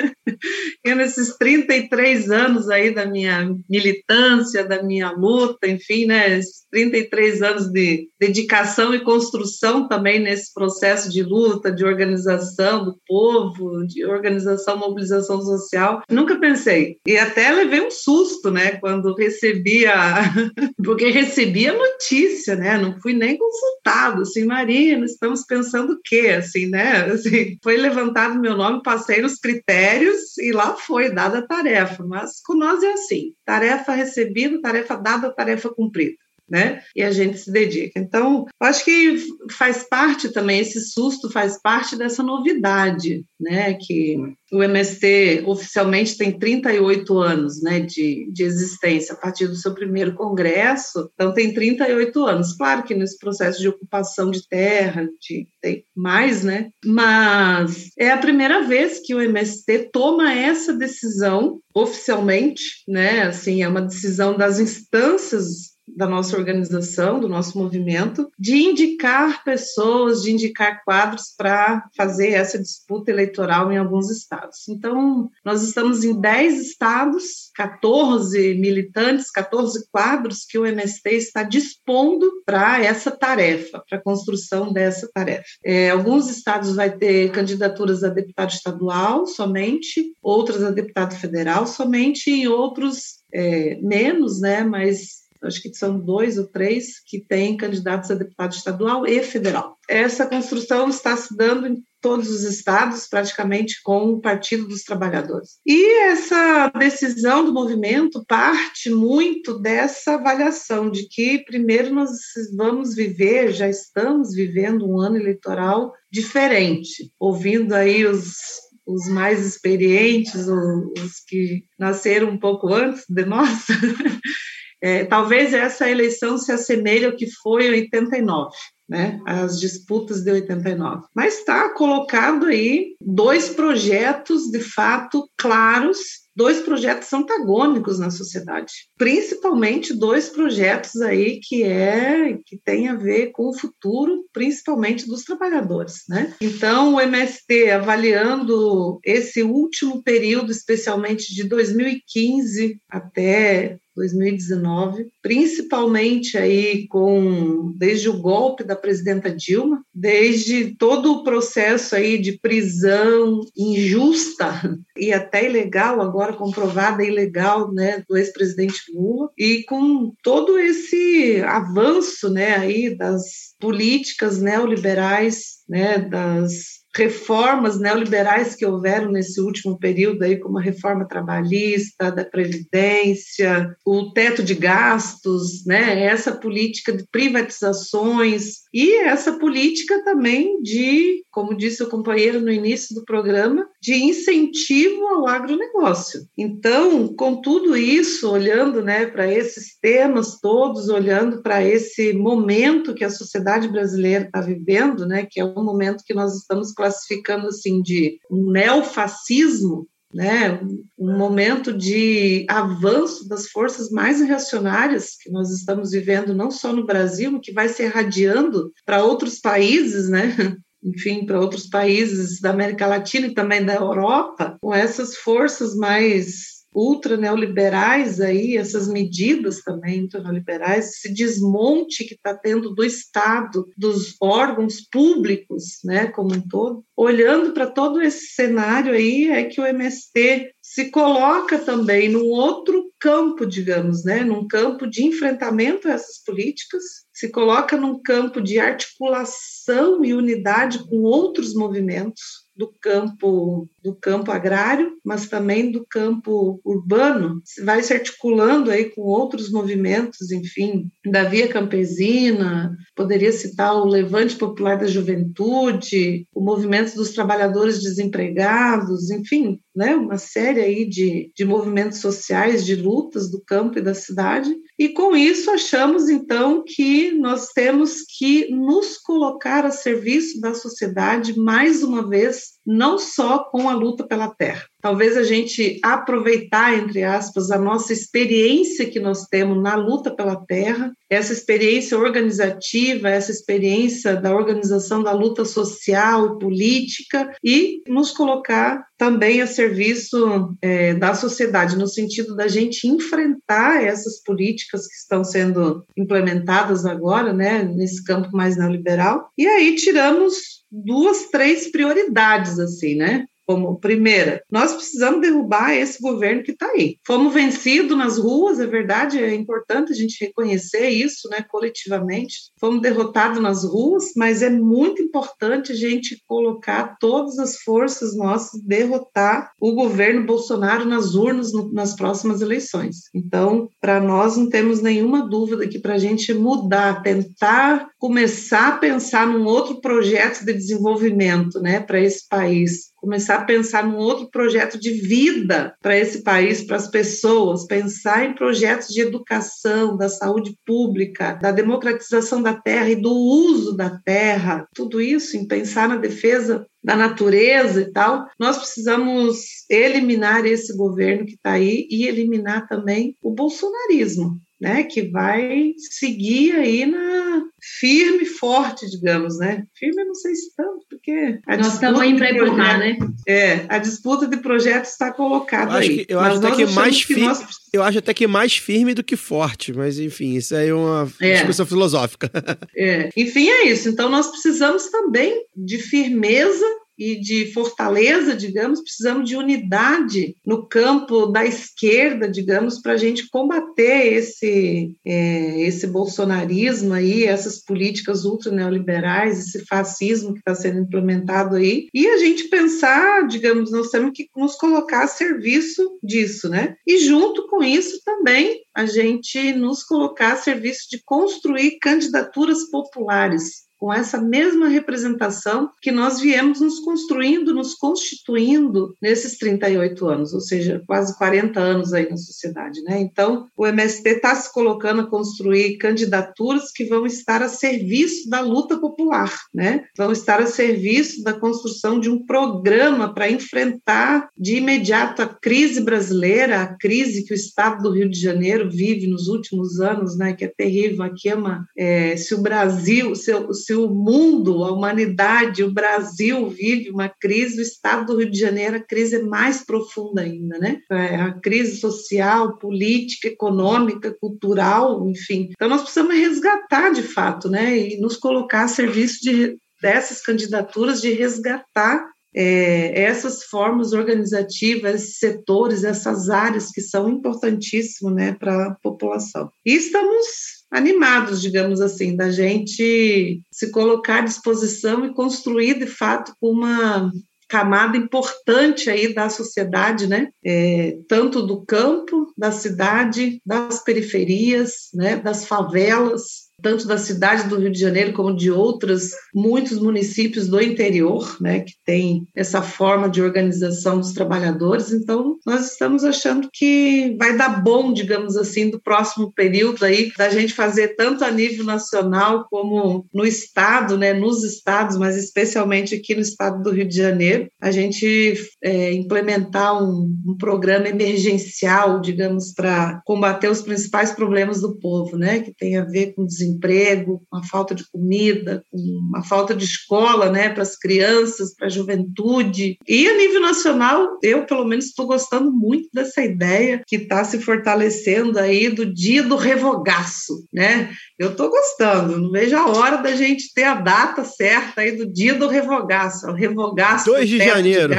E 0.85 0.95
nesses 0.95 1.37
33 1.37 2.31
anos 2.31 2.69
aí 2.69 2.93
da 2.95 3.07
minha 3.07 3.55
militância, 3.69 4.65
da 4.65 4.83
minha 4.83 5.11
luta, 5.11 5.69
enfim, 5.69 6.07
né, 6.07 6.39
esses 6.39 6.63
33 6.71 7.43
anos 7.43 7.67
de 7.71 8.09
dedicação 8.21 8.95
e 8.95 9.01
construção 9.01 9.87
também 9.89 10.19
nesse 10.19 10.53
processo 10.53 11.11
de 11.11 11.23
luta, 11.23 11.71
de 11.71 11.85
organização 11.85 12.85
do 12.85 12.97
povo, 13.07 13.87
de 13.87 14.05
organização, 14.05 14.77
mobilização 14.77 15.41
social. 15.41 16.03
Nunca 16.11 16.39
pensei. 16.39 16.97
E 17.07 17.17
até 17.17 17.51
levei 17.51 17.81
um 17.81 17.91
susto, 17.91 18.51
né, 18.51 18.73
quando 18.77 19.15
recebi 19.15 19.87
a. 19.87 20.23
Porque 20.85 21.11
recebi 21.11 21.69
a 21.69 21.77
notícia, 21.77 22.57
né, 22.57 22.79
não 22.79 22.99
fui 23.01 23.13
nem 23.13 23.37
consultado. 23.37 24.23
Assim, 24.23 24.45
Marina, 24.45 25.05
estamos 25.05 25.45
pensando 25.45 25.93
o 25.93 26.01
quê? 26.03 26.35
Assim, 26.39 26.67
né? 26.67 27.05
Assim, 27.13 27.57
foi 27.63 27.77
levantado 27.77 28.41
meu 28.41 28.57
nome, 28.57 28.83
passei 28.83 29.21
nos 29.21 29.37
critérios 29.37 30.32
e 30.38 30.53
lá 30.53 30.77
foi 30.77 31.11
dada 31.11 31.38
a 31.38 31.47
tarefa. 31.47 32.05
Mas 32.05 32.40
com 32.42 32.55
nós 32.55 32.83
é 32.83 32.92
assim: 32.92 33.35
tarefa 33.45 33.92
recebida, 33.92 34.61
tarefa 34.61 34.97
dada, 34.97 35.35
tarefa 35.35 35.73
cumprida 35.75 36.22
né? 36.53 36.83
E 36.95 37.03
a 37.03 37.11
gente 37.11 37.38
se 37.38 37.51
dedica. 37.51 37.99
Então, 37.99 38.45
acho 38.61 38.85
que 38.85 39.17
faz 39.53 39.88
parte 39.88 40.29
também, 40.31 40.61
esse 40.61 40.81
susto 40.91 41.31
faz 41.31 41.59
parte 41.62 41.97
dessa 41.97 42.23
novidade, 42.23 43.25
né? 43.41 43.73
Que 43.81 44.19
o 44.53 44.62
MST 44.62 45.45
oficialmente 45.47 46.19
tem 46.19 46.38
38 46.38 47.19
anos 47.19 47.62
né, 47.62 47.81
de, 47.81 48.31
de 48.31 48.45
existência, 48.45 49.15
a 49.15 49.17
partir 49.17 49.47
do 49.47 49.57
seu 49.57 49.73
primeiro 49.73 50.15
congresso, 50.15 51.11
então 51.15 51.33
tem 51.33 51.55
38 51.55 52.27
anos. 52.27 52.53
Claro 52.53 52.83
que 52.83 52.95
nesse 52.95 53.19
processo 53.19 53.59
de 53.59 53.69
ocupação 53.69 54.31
de 54.31 54.47
terra, 54.47 55.09
de, 55.19 55.49
tem 55.62 55.85
mais, 55.97 56.45
né? 56.45 56.69
Mas 56.85 57.88
é 57.99 58.11
a 58.11 58.19
primeira 58.19 58.62
vez 58.62 59.01
que 59.03 59.15
o 59.15 59.23
MST 59.23 59.88
toma 59.91 60.35
essa 60.35 60.75
decisão 60.75 61.61
oficialmente, 61.75 62.62
né? 62.87 63.23
Assim, 63.23 63.62
é 63.62 63.69
uma 63.69 63.81
decisão 63.81 64.37
das 64.37 64.61
instâncias 64.61 65.72
da 65.87 66.07
nossa 66.07 66.37
organização, 66.37 67.21
do 67.21 67.29
nosso 67.29 67.59
movimento, 67.59 68.31
de 68.38 68.57
indicar 68.57 69.45
pessoas, 69.45 70.23
de 70.23 70.33
indicar 70.33 70.83
quadros 70.85 71.35
para 71.37 71.88
fazer 71.97 72.31
essa 72.31 72.59
disputa 72.59 73.11
eleitoral 73.11 73.73
em 73.73 73.79
alguns 73.79 74.11
estados. 74.11 74.68
Então, 74.68 75.31
nós 75.45 75.62
estamos 75.62 76.05
em 76.05 76.18
10 76.18 76.61
estados, 76.61 77.51
14 77.55 78.55
militantes, 78.55 79.31
14 79.31 79.87
quadros 79.90 80.45
que 80.45 80.59
o 80.59 80.66
MST 80.66 81.11
está 81.11 81.42
dispondo 81.42 82.31
para 82.45 82.83
essa 82.83 83.11
tarefa, 83.11 83.83
para 83.88 83.99
a 83.99 84.03
construção 84.03 84.73
dessa 84.73 85.11
tarefa. 85.12 85.45
É, 85.64 85.90
alguns 85.90 86.31
estados 86.31 86.75
vai 86.75 86.97
ter 86.97 87.31
candidaturas 87.33 88.05
a 88.05 88.09
deputado 88.09 88.51
estadual 88.51 89.27
somente, 89.27 90.12
outras 90.23 90.62
a 90.62 90.71
deputado 90.71 91.14
federal 91.16 91.66
somente, 91.66 92.31
e 92.31 92.49
outros 92.49 93.23
é, 93.33 93.79
menos, 93.81 94.40
né? 94.40 94.62
Mas 94.62 95.22
acho 95.45 95.63
que 95.63 95.75
são 95.75 95.99
dois 95.99 96.39
ou 96.39 96.47
três 96.47 97.01
que 97.07 97.21
têm 97.21 97.57
candidatos 97.57 98.11
a 98.11 98.15
deputado 98.15 98.53
estadual 98.53 99.07
e 99.07 99.23
federal. 99.23 99.77
Essa 99.89 100.27
construção 100.27 100.89
está 100.89 101.17
se 101.17 101.37
dando 101.37 101.67
em 101.67 101.83
todos 102.01 102.29
os 102.29 102.43
estados, 102.43 103.07
praticamente 103.07 103.81
com 103.83 104.11
o 104.11 104.21
Partido 104.21 104.67
dos 104.67 104.83
Trabalhadores. 104.83 105.61
E 105.65 106.03
essa 106.05 106.69
decisão 106.77 107.45
do 107.45 107.53
movimento 107.53 108.25
parte 108.27 108.91
muito 108.91 109.59
dessa 109.59 110.15
avaliação 110.15 110.91
de 110.91 111.09
que, 111.09 111.45
primeiro, 111.45 111.95
nós 111.95 112.11
vamos 112.57 112.95
viver, 112.95 113.53
já 113.53 113.69
estamos 113.69 114.35
vivendo 114.35 114.85
um 114.85 115.01
ano 115.01 115.17
eleitoral 115.17 115.93
diferente, 116.11 117.13
ouvindo 117.21 117.73
aí 117.73 118.05
os 118.05 118.63
os 118.87 119.09
mais 119.09 119.45
experientes, 119.47 120.35
os 120.35 121.21
que 121.27 121.65
nasceram 121.79 122.31
um 122.31 122.39
pouco 122.39 122.73
antes 122.73 123.05
de 123.09 123.25
nós, 123.25 123.67
É, 124.83 125.05
talvez 125.05 125.55
essa 125.55 125.88
eleição 125.88 126.37
se 126.37 126.51
assemelhe 126.51 127.07
ao 127.07 127.14
que 127.14 127.31
foi 127.31 127.71
89, 127.71 128.51
né? 128.88 129.21
As 129.25 129.61
disputas 129.61 130.23
de 130.23 130.31
89. 130.33 131.05
Mas 131.14 131.38
está 131.38 131.68
colocado 131.71 132.47
aí 132.47 132.97
dois 133.01 133.49
projetos 133.49 134.51
de 134.51 134.59
fato 134.59 135.29
claros 135.38 136.23
dois 136.35 136.61
projetos 136.61 137.12
antagônicos 137.12 137.99
na 137.99 138.11
sociedade, 138.11 138.73
principalmente 138.97 139.95
dois 139.95 140.29
projetos 140.29 141.01
aí 141.03 141.40
que 141.40 141.62
é 141.62 142.38
que 142.47 142.57
tem 142.57 142.88
a 142.88 142.95
ver 142.95 143.31
com 143.33 143.49
o 143.49 143.59
futuro, 143.59 144.25
principalmente 144.33 145.07
dos 145.07 145.25
trabalhadores, 145.25 146.05
né? 146.09 146.35
Então 146.40 146.95
o 146.95 147.01
MST 147.01 147.71
avaliando 147.71 148.99
esse 149.05 149.42
último 149.42 150.03
período, 150.03 150.51
especialmente 150.51 151.35
de 151.35 151.45
2015 151.45 152.81
até 152.88 153.79
2019, 153.95 155.07
principalmente 155.21 156.37
aí 156.39 156.87
com 156.89 157.73
desde 157.77 158.09
o 158.09 158.19
golpe 158.19 158.65
da 158.65 158.77
presidenta 158.77 159.31
Dilma, 159.31 159.85
desde 159.95 160.75
todo 160.77 161.13
o 161.13 161.25
processo 161.25 161.95
aí 161.95 162.19
de 162.19 162.39
prisão 162.39 163.41
injusta 163.57 164.79
e 164.97 165.13
até 165.13 165.47
ilegal, 165.47 166.01
agora 166.01 166.33
comprovada 166.33 167.05
ilegal, 167.05 167.73
né, 167.73 168.03
do 168.09 168.17
ex-presidente 168.17 168.81
Lula, 168.95 169.31
e 169.39 169.65
com 169.65 170.13
todo 170.23 170.59
esse 170.59 171.43
avanço, 171.43 172.31
né, 172.31 172.57
aí 172.57 172.97
das 172.97 173.55
políticas 173.61 174.41
neoliberais, 174.41 175.63
né, 175.69 175.99
das 175.99 176.82
reformas 176.95 177.81
neoliberais 177.81 178.55
que 178.55 178.67
houveram 178.67 179.11
nesse 179.11 179.41
último 179.41 179.79
período 179.79 180.23
aí, 180.23 180.37
como 180.37 180.59
a 180.59 180.63
reforma 180.63 181.09
trabalhista, 181.09 182.11
da 182.11 182.25
previdência, 182.25 183.75
o 183.85 184.13
teto 184.13 184.43
de 184.43 184.55
gastos, 184.55 185.65
né, 185.67 186.05
essa 186.05 186.33
política 186.33 186.93
de 186.93 187.07
privatizações 187.11 188.63
e 188.73 188.99
essa 188.99 189.33
política 189.39 190.05
também 190.05 190.61
de, 190.63 191.25
como 191.31 191.57
disse 191.57 191.83
o 191.83 191.89
companheiro 191.89 192.41
no 192.41 192.51
início 192.51 192.95
do 192.95 193.05
programa, 193.05 193.67
de 193.83 193.97
incentivo 193.97 195.05
ao 195.09 195.27
agronegócio. 195.27 196.25
Então, 196.38 197.12
com 197.16 197.40
tudo 197.40 197.77
isso, 197.77 198.31
olhando, 198.31 198.81
né, 198.81 199.07
para 199.07 199.27
esses 199.27 199.77
temas 199.81 200.38
todos, 200.40 200.88
olhando 200.88 201.42
para 201.42 201.64
esse 201.64 202.12
momento 202.12 202.95
que 202.95 203.05
a 203.05 203.11
sociedade 203.11 203.66
brasileira 203.66 204.25
está 204.25 204.40
vivendo, 204.40 205.05
né, 205.05 205.27
que 205.29 205.40
é 205.40 205.45
um 205.45 205.64
momento 205.64 206.05
que 206.07 206.14
nós 206.14 206.33
estamos 206.37 206.73
classificando 206.73 207.49
assim 207.49 207.83
de 207.83 208.21
um 208.31 208.53
neofascismo, 208.53 209.88
né, 210.14 210.61
um 210.97 211.18
momento 211.18 211.77
de 211.77 212.47
avanço 212.49 213.29
das 213.29 213.49
forças 213.49 213.90
mais 213.90 214.21
reacionárias 214.21 215.16
que 215.21 215.29
nós 215.29 215.51
estamos 215.51 215.90
vivendo 215.90 216.33
não 216.33 216.53
só 216.53 216.73
no 216.73 216.87
Brasil, 216.87 217.40
que 217.40 217.53
vai 217.53 217.68
se 217.68 217.83
irradiando 217.83 218.71
para 218.87 219.03
outros 219.03 219.40
países, 219.40 220.09
né? 220.09 220.57
Enfim, 220.83 221.25
para 221.25 221.40
outros 221.40 221.68
países 221.68 222.40
da 222.40 222.51
América 222.51 222.87
Latina 222.87 223.29
e 223.29 223.35
também 223.35 223.64
da 223.64 223.75
Europa, 223.75 224.57
com 224.61 224.75
essas 224.75 225.16
forças 225.16 225.75
mais 225.77 226.62
ultra 226.75 227.16
neoliberais 227.16 228.21
aí, 228.21 228.57
essas 228.57 228.88
medidas 228.88 229.61
também 229.61 230.09
neoliberais, 230.12 230.88
esse 230.88 231.12
desmonte 231.12 232.05
que 232.05 232.14
está 232.14 232.35
tendo 232.35 232.75
do 232.75 232.85
Estado, 232.85 233.68
dos 233.77 234.16
órgãos 234.21 234.81
públicos, 234.90 235.81
né, 235.85 236.07
como 236.07 236.35
um 236.35 236.40
todo, 236.40 236.83
olhando 236.97 237.53
para 237.53 237.66
todo 237.66 238.01
esse 238.01 238.35
cenário 238.35 238.95
aí, 238.95 239.31
é 239.31 239.45
que 239.45 239.61
o 239.61 239.66
MST 239.66 240.51
se 240.75 240.91
coloca 240.91 241.59
também 241.59 242.09
num 242.09 242.29
outro 242.29 242.91
campo, 242.99 243.45
digamos, 243.45 244.07
né, 244.07 244.25
num 244.25 244.49
campo 244.49 244.87
de 244.87 245.05
enfrentamento 245.05 245.87
a 245.87 245.93
essas 245.93 246.25
políticas, 246.25 246.83
se 247.13 247.31
coloca 247.31 247.77
num 247.77 248.01
campo 248.01 248.41
de 248.41 248.59
articulação 248.59 250.03
e 250.03 250.15
unidade 250.15 250.83
com 250.89 251.03
outros 251.03 251.53
movimentos, 251.53 252.42
do 252.62 252.72
campo 252.81 253.68
do 253.83 253.92
campo 253.96 254.31
agrário, 254.31 254.92
mas 255.05 255.27
também 255.27 255.72
do 255.72 255.85
campo 255.85 256.61
urbano, 256.64 257.42
vai 257.64 257.83
se 257.83 257.92
articulando 257.92 258.70
aí 258.70 258.85
com 258.90 259.03
outros 259.03 259.51
movimentos, 259.51 260.31
enfim, 260.31 260.88
da 261.05 261.25
Via 261.25 261.48
Campesina, 261.48 262.77
poderia 262.94 263.33
citar 263.33 263.75
o 263.75 263.85
Levante 263.85 264.37
Popular 264.37 264.79
da 264.79 264.87
Juventude, 264.87 266.25
o 266.33 266.40
movimento 266.40 266.94
dos 266.94 267.11
trabalhadores 267.11 267.83
desempregados, 267.83 269.11
enfim, 269.11 269.59
né, 269.75 269.96
uma 269.96 270.18
série 270.18 270.61
aí 270.61 270.88
de, 270.88 271.33
de 271.35 271.44
movimentos 271.44 271.98
sociais, 271.98 272.64
de 272.64 272.77
lutas 272.77 273.29
do 273.31 273.42
campo 273.44 273.79
e 273.79 273.83
da 273.83 273.94
cidade, 273.94 274.55
e 274.83 274.88
com 274.88 275.14
isso 275.14 275.49
achamos 275.49 276.09
então 276.09 276.64
que 276.66 277.12
nós 277.12 277.51
temos 277.53 278.03
que 278.03 278.51
nos 278.51 278.99
colocar 278.99 279.64
a 279.64 279.71
serviço 279.71 280.40
da 280.40 280.55
sociedade 280.55 281.38
mais 281.38 281.85
uma 281.85 282.09
vez 282.09 282.55
não 282.66 282.98
só 282.98 283.44
com 283.44 283.68
a 283.68 283.75
luta 283.75 284.05
pela 284.05 284.29
terra. 284.29 284.64
Talvez 284.81 285.16
a 285.16 285.22
gente 285.22 285.79
aproveitar, 285.83 286.77
entre 286.77 287.05
aspas, 287.05 287.53
a 287.53 287.59
nossa 287.59 287.92
experiência 287.92 288.90
que 288.90 288.98
nós 288.98 289.27
temos 289.27 289.62
na 289.62 289.77
luta 289.77 290.11
pela 290.11 290.35
terra, 290.35 290.92
essa 291.09 291.33
experiência 291.33 291.96
organizativa, 291.96 293.09
essa 293.09 293.31
experiência 293.31 294.16
da 294.16 294.35
organização 294.35 295.01
da 295.01 295.12
luta 295.12 295.44
social 295.44 296.35
e 296.35 296.38
política, 296.40 297.33
e 297.44 297.83
nos 297.87 298.11
colocar 298.11 298.85
também 298.98 299.40
a 299.40 299.46
serviço 299.46 300.57
é, 300.61 300.94
da 300.94 301.14
sociedade, 301.14 301.77
no 301.77 301.87
sentido 301.87 302.35
da 302.35 302.48
gente 302.48 302.88
enfrentar 302.88 303.85
essas 303.85 304.20
políticas 304.22 304.87
que 304.87 304.94
estão 304.94 305.22
sendo 305.22 305.85
implementadas 305.96 306.85
agora, 306.85 307.33
né, 307.33 307.62
nesse 307.62 308.03
campo 308.03 308.31
mais 308.33 308.57
neoliberal. 308.57 309.29
E 309.38 309.46
aí 309.46 309.77
tiramos 309.77 310.62
duas, 310.73 311.29
três 311.29 311.71
prioridades, 311.71 312.59
assim, 312.59 312.95
né? 312.95 313.27
Como 313.53 313.79
primeira, 313.79 314.43
nós 314.51 314.73
precisamos 314.73 315.21
derrubar 315.21 315.75
esse 315.75 316.00
governo 316.00 316.42
que 316.42 316.53
está 316.53 316.69
aí. 316.69 316.96
Fomos 317.07 317.35
vencidos 317.35 317.94
nas 317.94 318.17
ruas, 318.17 318.59
é 318.59 318.67
verdade, 318.67 319.23
é 319.23 319.35
importante 319.35 319.92
a 319.92 319.94
gente 319.94 320.25
reconhecer 320.25 320.88
isso, 320.88 321.29
né, 321.29 321.44
coletivamente. 321.46 322.50
Fomos 322.59 322.81
derrotados 322.81 323.42
nas 323.42 323.63
ruas, 323.63 324.13
mas 324.17 324.40
é 324.40 324.48
muito 324.48 325.03
importante 325.03 325.73
a 325.73 325.75
gente 325.75 326.23
colocar 326.27 326.96
todas 326.98 327.38
as 327.38 327.59
forças 327.59 328.17
nossas, 328.17 328.59
derrotar 328.63 329.50
o 329.61 329.75
governo 329.75 330.25
Bolsonaro 330.25 330.87
nas 330.87 331.15
urnas 331.15 331.53
no, 331.53 331.71
nas 331.71 331.94
próximas 331.94 332.40
eleições. 332.40 333.03
Então, 333.15 333.69
para 333.83 334.00
nós 334.00 334.35
não 334.35 334.48
temos 334.48 334.81
nenhuma 334.81 335.29
dúvida 335.29 335.69
que 335.69 335.79
para 335.79 335.94
a 335.94 335.98
gente 335.98 336.33
mudar, 336.33 337.03
tentar 337.03 337.90
começar 337.98 338.69
a 338.69 338.79
pensar 338.79 339.27
num 339.27 339.44
outro 339.44 339.79
projeto 339.83 340.42
de 340.42 340.55
desenvolvimento, 340.55 341.61
né, 341.61 341.81
para 341.81 342.00
esse 342.00 342.27
país, 342.27 342.92
começar 343.03 343.35
a 343.35 343.44
pensar 343.44 343.85
num 343.85 343.96
outro 343.96 344.31
projeto 344.31 344.79
de 344.79 344.92
vida 344.92 345.75
para 345.83 345.98
esse 345.98 346.23
país, 346.23 346.63
para 346.63 346.77
as 346.77 346.88
pessoas, 346.88 347.67
pensar 347.67 348.25
em 348.25 348.35
projetos 348.35 348.88
de 348.88 349.00
educação, 349.00 349.96
da 349.96 350.09
saúde 350.09 350.57
pública, 350.65 351.33
da 351.35 351.50
democratização 351.50 352.40
da 352.40 352.55
terra 352.55 352.90
e 352.90 352.94
do 352.94 353.13
uso 353.13 353.77
da 353.77 353.98
terra, 354.05 354.69
tudo 354.73 355.00
isso 355.00 355.37
em 355.37 355.48
pensar 355.48 355.88
na 355.88 355.96
defesa 355.96 356.65
da 356.83 356.94
natureza 356.94 357.81
e 357.81 357.92
tal, 357.92 358.27
nós 358.38 358.57
precisamos 358.57 359.38
eliminar 359.69 360.46
esse 360.46 360.77
governo 360.77 361.27
que 361.27 361.35
está 361.35 361.53
aí 361.53 361.88
e 361.90 362.07
eliminar 362.07 362.69
também 362.69 363.17
o 363.21 363.33
bolsonarismo 363.33 364.40
né, 364.63 364.85
que 364.85 365.03
vai 365.03 365.73
seguir 365.77 366.53
aí 366.53 366.87
na 366.87 367.42
firme 367.63 368.25
e 368.25 368.27
forte, 368.27 368.90
digamos, 368.90 369.38
né? 369.38 369.65
Firme 369.75 370.02
eu 370.02 370.06
não 370.06 370.15
sei 370.15 370.35
se 370.35 370.54
tanto, 370.56 370.85
porque 370.90 371.38
nós 371.46 371.75
estamos 371.75 372.00
aí 372.00 372.17
para 372.17 372.33
empurrar, 372.33 372.79
né? 372.79 372.96
É, 373.27 373.65
a 373.69 373.79
disputa 373.79 374.27
de 374.27 374.37
projetos 374.38 374.90
está 374.90 375.13
colocada 375.13 375.77
aí. 375.77 376.04
Que, 376.04 376.13
eu 376.13 376.19
acho 376.19 376.38
até 376.38 376.50
que 376.56 376.67
mais 376.67 377.02
firme, 377.02 377.23
nós... 377.23 377.44
eu 377.73 377.83
acho 377.83 377.98
até 377.98 378.13
que 378.13 378.27
mais 378.27 378.56
firme 378.56 378.94
do 378.94 379.04
que 379.04 379.17
forte, 379.17 379.73
mas 379.73 379.98
enfim, 379.98 380.35
isso 380.35 380.56
aí 380.56 380.69
é 380.69 380.75
uma 380.75 381.08
é. 381.21 381.35
discussão 381.35 381.65
filosófica. 381.65 382.31
É. 382.77 383.10
Enfim, 383.17 383.48
é 383.48 383.67
isso. 383.67 383.88
Então 383.88 384.08
nós 384.08 384.29
precisamos 384.29 384.87
também 384.87 385.44
de 385.56 385.79
firmeza 385.79 386.65
e 387.03 387.21
de 387.21 387.53
fortaleza, 387.53 388.37
digamos, 388.37 388.81
precisamos 388.81 389.29
de 389.29 389.37
unidade 389.37 390.37
no 390.46 390.69
campo 390.69 391.27
da 391.27 391.44
esquerda, 391.44 392.31
digamos, 392.31 392.81
para 392.81 392.92
a 392.92 392.96
gente 392.96 393.29
combater 393.29 394.13
esse, 394.15 394.94
é, 395.05 395.63
esse 395.63 395.88
bolsonarismo 395.88 396.94
aí, 396.94 397.25
essas 397.25 397.59
políticas 397.65 398.25
ultra-neoliberais, 398.25 399.40
esse 399.40 399.67
fascismo 399.67 400.33
que 400.33 400.38
está 400.38 400.55
sendo 400.55 400.79
implementado 400.79 401.57
aí, 401.57 401.88
e 401.92 402.07
a 402.07 402.19
gente 402.19 402.44
pensar, 402.44 403.27
digamos, 403.27 403.73
nós 403.73 403.90
temos 403.90 404.13
que 404.15 404.29
nos 404.37 404.55
colocar 404.55 405.03
a 405.03 405.09
serviço 405.09 405.98
disso, 406.00 406.48
né? 406.48 406.77
E 406.87 406.98
junto 406.98 407.48
com 407.48 407.65
isso 407.65 408.00
também 408.05 408.61
a 408.73 408.87
gente 408.87 409.53
nos 409.55 409.83
colocar 409.83 410.35
a 410.35 410.37
serviço 410.37 410.88
de 410.88 411.03
construir 411.05 411.79
candidaturas 411.81 412.71
populares 412.71 413.71
com 413.83 413.93
essa 413.93 414.17
mesma 414.17 414.69
representação 414.69 415.69
que 415.83 415.91
nós 415.91 416.21
viemos 416.21 416.61
nos 416.61 416.79
construindo, 416.79 417.53
nos 417.53 417.75
constituindo 417.75 418.95
nesses 419.03 419.37
38 419.37 420.07
anos, 420.07 420.33
ou 420.33 420.41
seja, 420.41 420.81
quase 420.87 421.19
40 421.19 421.59
anos 421.59 421.93
aí 421.93 422.09
na 422.09 422.17
sociedade, 422.17 422.81
né? 422.85 423.01
Então, 423.01 423.49
o 423.57 423.67
MST 423.67 424.09
está 424.09 424.37
se 424.37 424.53
colocando 424.55 425.01
a 425.01 425.07
construir 425.11 425.79
candidaturas 425.79 426.71
que 426.71 426.85
vão 426.85 427.05
estar 427.05 427.43
a 427.43 427.49
serviço 427.49 428.31
da 428.31 428.41
luta 428.41 428.79
popular, 428.79 429.37
né? 429.53 429.83
Vão 429.99 430.13
estar 430.13 430.41
a 430.41 430.47
serviço 430.47 431.25
da 431.25 431.33
construção 431.33 431.99
de 431.99 432.09
um 432.09 432.25
programa 432.25 433.13
para 433.13 433.33
enfrentar 433.33 434.29
de 434.39 434.59
imediato 434.59 435.23
a 435.23 435.27
crise 435.27 435.81
brasileira, 435.81 436.63
a 436.63 436.79
crise 436.79 437.25
que 437.25 437.35
o 437.35 437.35
Estado 437.35 437.83
do 437.83 437.91
Rio 437.91 438.09
de 438.09 438.21
Janeiro 438.21 438.71
vive 438.71 439.09
nos 439.09 439.27
últimos 439.27 439.81
anos, 439.81 440.17
né? 440.17 440.35
Que 440.35 440.45
é 440.45 440.53
terrível. 440.57 441.03
Aqui 441.03 441.31
é 441.31 441.35
uma, 441.35 441.67
é, 441.77 442.17
se 442.17 442.33
o 442.33 442.41
Brasil, 442.41 443.17
se, 443.17 443.33
se 443.53 443.71
se 443.73 443.75
o 443.75 443.88
mundo, 443.88 444.64
a 444.64 444.70
humanidade, 444.70 445.64
o 445.64 445.73
Brasil 445.73 446.46
vive 446.50 446.90
uma 446.90 447.08
crise, 447.08 447.58
o 447.58 447.62
estado 447.62 448.06
do 448.06 448.18
Rio 448.18 448.31
de 448.31 448.38
Janeiro, 448.38 448.77
a 448.77 448.81
crise 448.81 449.16
é 449.16 449.23
mais 449.23 449.64
profunda 449.64 450.20
ainda, 450.20 450.58
né? 450.58 450.79
É 450.90 451.16
a 451.16 451.33
crise 451.33 451.81
social, 451.81 452.58
política, 452.58 453.29
econômica, 453.29 454.14
cultural, 454.20 455.08
enfim. 455.08 455.48
Então 455.52 455.70
nós 455.70 455.81
precisamos 455.81 456.14
resgatar 456.14 456.90
de 456.90 457.02
fato, 457.02 457.48
né? 457.48 457.79
E 457.79 457.98
nos 457.98 458.18
colocar 458.18 458.64
a 458.64 458.68
serviço 458.68 459.23
de, 459.23 459.56
dessas 459.81 460.20
candidaturas 460.20 461.00
de 461.00 461.10
resgatar 461.12 462.04
é, 462.35 463.02
essas 463.02 463.44
formas 463.44 463.94
organizativas, 463.94 465.18
setores, 465.18 465.83
essas 465.83 466.29
áreas 466.29 466.70
que 466.70 466.83
são 466.83 467.08
importantíssimos 467.08 468.14
né, 468.14 468.35
para 468.38 468.68
a 468.68 468.75
população. 468.83 469.50
E 469.64 469.75
estamos 469.75 470.62
animados, 470.73 471.42
digamos 471.42 471.81
assim, 471.83 472.16
da 472.16 472.31
gente 472.31 473.42
se 473.52 473.70
colocar 473.70 474.18
à 474.18 474.23
disposição 474.23 475.04
e 475.04 475.12
construir, 475.12 475.79
de 475.79 475.87
fato, 475.87 476.33
uma 476.40 477.12
camada 477.46 477.98
importante 477.98 478.88
aí 478.88 479.12
da 479.12 479.29
sociedade, 479.29 480.06
né? 480.06 480.29
É, 480.42 480.96
tanto 481.06 481.42
do 481.42 481.62
campo, 481.66 482.33
da 482.37 482.50
cidade, 482.50 483.42
das 483.44 483.85
periferias, 483.85 484.88
né? 484.94 485.16
Das 485.16 485.44
favelas, 485.44 486.50
tanto 486.63 486.87
da 486.87 486.96
cidade 486.96 487.48
do 487.48 487.58
Rio 487.58 487.73
de 487.73 487.81
Janeiro 487.81 488.13
como 488.13 488.35
de 488.35 488.50
outros 488.50 489.10
muitos 489.35 489.79
municípios 489.79 490.48
do 490.48 490.60
interior, 490.60 491.37
né, 491.40 491.60
que 491.60 491.75
tem 491.85 492.27
essa 492.35 492.63
forma 492.63 493.08
de 493.08 493.21
organização 493.21 493.98
dos 493.98 494.13
trabalhadores. 494.13 494.92
Então, 494.92 495.37
nós 495.44 495.73
estamos 495.73 496.04
achando 496.04 496.48
que 496.52 497.17
vai 497.19 497.37
dar 497.37 497.63
bom, 497.63 497.92
digamos 497.92 498.37
assim, 498.37 498.71
do 498.71 498.81
próximo 498.81 499.33
período 499.33 499.85
aí, 499.85 500.13
da 500.17 500.31
gente 500.31 500.54
fazer 500.54 500.94
tanto 500.96 501.25
a 501.25 501.31
nível 501.31 501.65
nacional 501.65 502.46
como 502.48 503.06
no 503.13 503.25
estado, 503.27 503.98
né, 503.98 504.13
nos 504.13 504.44
estados, 504.44 504.96
mas 504.96 505.17
especialmente 505.17 505.94
aqui 505.94 506.15
no 506.15 506.21
estado 506.21 506.63
do 506.63 506.71
Rio 506.71 506.87
de 506.87 506.96
Janeiro, 506.96 507.48
a 507.60 507.71
gente 507.71 508.35
é, 508.63 508.92
implementar 508.92 509.83
um, 509.83 510.15
um 510.27 510.37
programa 510.37 510.88
emergencial, 510.88 512.00
digamos, 512.00 512.52
para 512.52 513.00
combater 513.04 513.50
os 513.50 513.63
principais 513.63 514.13
problemas 514.13 514.60
do 514.60 514.79
povo, 514.79 515.17
né, 515.17 515.40
que 515.40 515.52
tem 515.52 515.77
a 515.77 515.85
ver 515.85 516.15
com 516.15 516.25
desemprego 516.27 516.52
desemprego, 516.53 517.23
com 517.29 517.37
a 517.37 517.42
falta 517.42 517.75
de 517.75 517.85
comida, 517.90 518.63
com 518.71 519.11
a 519.17 519.23
falta 519.23 519.55
de 519.55 519.65
escola 519.65 520.31
né, 520.31 520.50
para 520.50 520.63
as 520.63 520.77
crianças, 520.77 521.55
para 521.55 521.67
a 521.67 521.71
juventude. 521.71 522.79
E 522.87 523.09
a 523.09 523.17
nível 523.17 523.40
nacional, 523.40 524.19
eu 524.23 524.44
pelo 524.44 524.65
menos 524.65 524.87
estou 524.87 525.07
gostando 525.07 525.50
muito 525.50 525.88
dessa 525.92 526.23
ideia 526.23 526.83
que 526.87 526.96
está 526.96 527.25
se 527.25 527.40
fortalecendo 527.40 528.38
aí 528.38 528.69
do 528.69 528.87
dia 528.87 529.23
do 529.23 529.37
revogaço, 529.37 530.46
né? 530.53 530.90
Eu 531.19 531.31
estou 531.31 531.50
gostando, 531.50 532.21
não 532.21 532.31
vejo 532.31 532.57
a 532.57 532.67
hora 532.67 532.96
da 532.96 533.15
gente 533.15 533.53
ter 533.55 533.65
a 533.65 533.75
data 533.75 534.25
certa 534.25 534.81
aí 534.81 534.92
do 534.92 535.11
dia 535.11 535.35
do 535.35 535.46
revogaço, 535.46 536.27
o 536.27 536.33
revogaço 536.33 537.07
2 537.07 537.29
de 537.29 537.38
janeiro, 537.38 537.94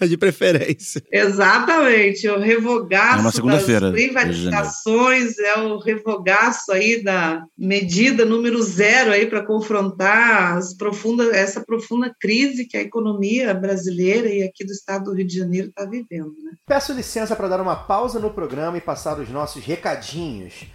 de, 0.00 0.08
de, 0.08 0.16
preferência. 0.16 1.02
Exatamente, 1.12 2.26
o 2.28 2.38
revogaço 2.38 3.18
é 3.18 3.20
uma 3.20 3.32
segunda-feira, 3.32 3.90
das 3.90 3.92
privatizações, 3.92 5.38
é 5.38 5.58
o 5.58 5.78
revogaço 5.78 6.72
aí 6.72 7.02
da 7.02 7.42
medida 7.80 8.24
número 8.24 8.62
zero 8.62 9.12
aí 9.12 9.26
para 9.26 9.44
confrontar 9.44 10.58
profunda, 10.78 11.24
essa 11.36 11.62
profunda 11.64 12.14
crise 12.18 12.66
que 12.66 12.76
a 12.76 12.80
economia 12.80 13.52
brasileira 13.52 14.28
e 14.28 14.42
aqui 14.42 14.64
do 14.64 14.72
estado 14.72 15.04
do 15.04 15.14
Rio 15.14 15.26
de 15.26 15.36
Janeiro 15.36 15.68
está 15.68 15.84
vivendo. 15.84 16.34
Né? 16.42 16.52
Peço 16.66 16.92
licença 16.92 17.36
para 17.36 17.48
dar 17.48 17.60
uma 17.60 17.76
pausa 17.76 18.18
no 18.18 18.30
programa 18.30 18.78
e 18.78 18.80
passar 18.80 19.18
os 19.18 19.28
nossos 19.28 19.64
recadinhos. 19.64 20.66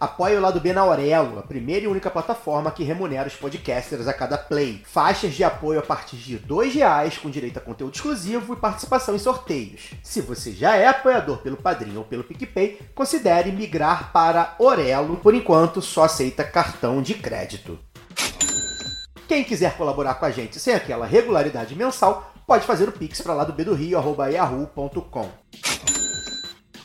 Apoie 0.00 0.34
o 0.34 0.40
lado 0.40 0.58
B 0.58 0.72
na 0.72 0.80
Aurelo, 0.80 1.38
a 1.38 1.42
primeira 1.42 1.84
e 1.84 1.86
única 1.86 2.10
plataforma 2.10 2.70
que 2.70 2.82
remunera 2.82 3.28
os 3.28 3.34
podcasters 3.34 4.08
a 4.08 4.14
cada 4.14 4.38
play. 4.38 4.80
Faixas 4.86 5.34
de 5.34 5.44
apoio 5.44 5.78
a 5.78 5.82
partir 5.82 6.16
de 6.16 6.36
R$ 6.36 6.70
reais 6.72 7.18
com 7.18 7.28
direito 7.28 7.58
a 7.58 7.60
conteúdo 7.60 7.94
exclusivo 7.94 8.54
e 8.54 8.56
participação 8.56 9.14
em 9.14 9.18
sorteios. 9.18 9.90
Se 10.02 10.22
você 10.22 10.52
já 10.52 10.74
é 10.74 10.86
apoiador 10.86 11.42
pelo 11.42 11.58
Padrinho 11.58 11.98
ou 11.98 12.04
pelo 12.06 12.24
PicPay, 12.24 12.78
considere 12.94 13.52
migrar 13.52 14.10
para 14.10 14.54
Orelo. 14.58 15.18
Por 15.18 15.34
enquanto, 15.34 15.82
só 15.82 16.04
aceita 16.04 16.44
cartão 16.44 17.02
de 17.02 17.12
crédito. 17.12 17.78
Quem 19.28 19.44
quiser 19.44 19.76
colaborar 19.76 20.14
com 20.14 20.24
a 20.24 20.30
gente 20.30 20.58
sem 20.58 20.72
aquela 20.72 21.04
regularidade 21.04 21.74
mensal, 21.74 22.32
pode 22.46 22.64
fazer 22.64 22.88
o 22.88 22.92
pix 22.92 23.20
para 23.20 23.34
lá 23.34 23.44
do 23.44 23.52
B 23.52 23.64
do 23.64 23.74
Rio, 23.74 23.98
arroba. 23.98 24.30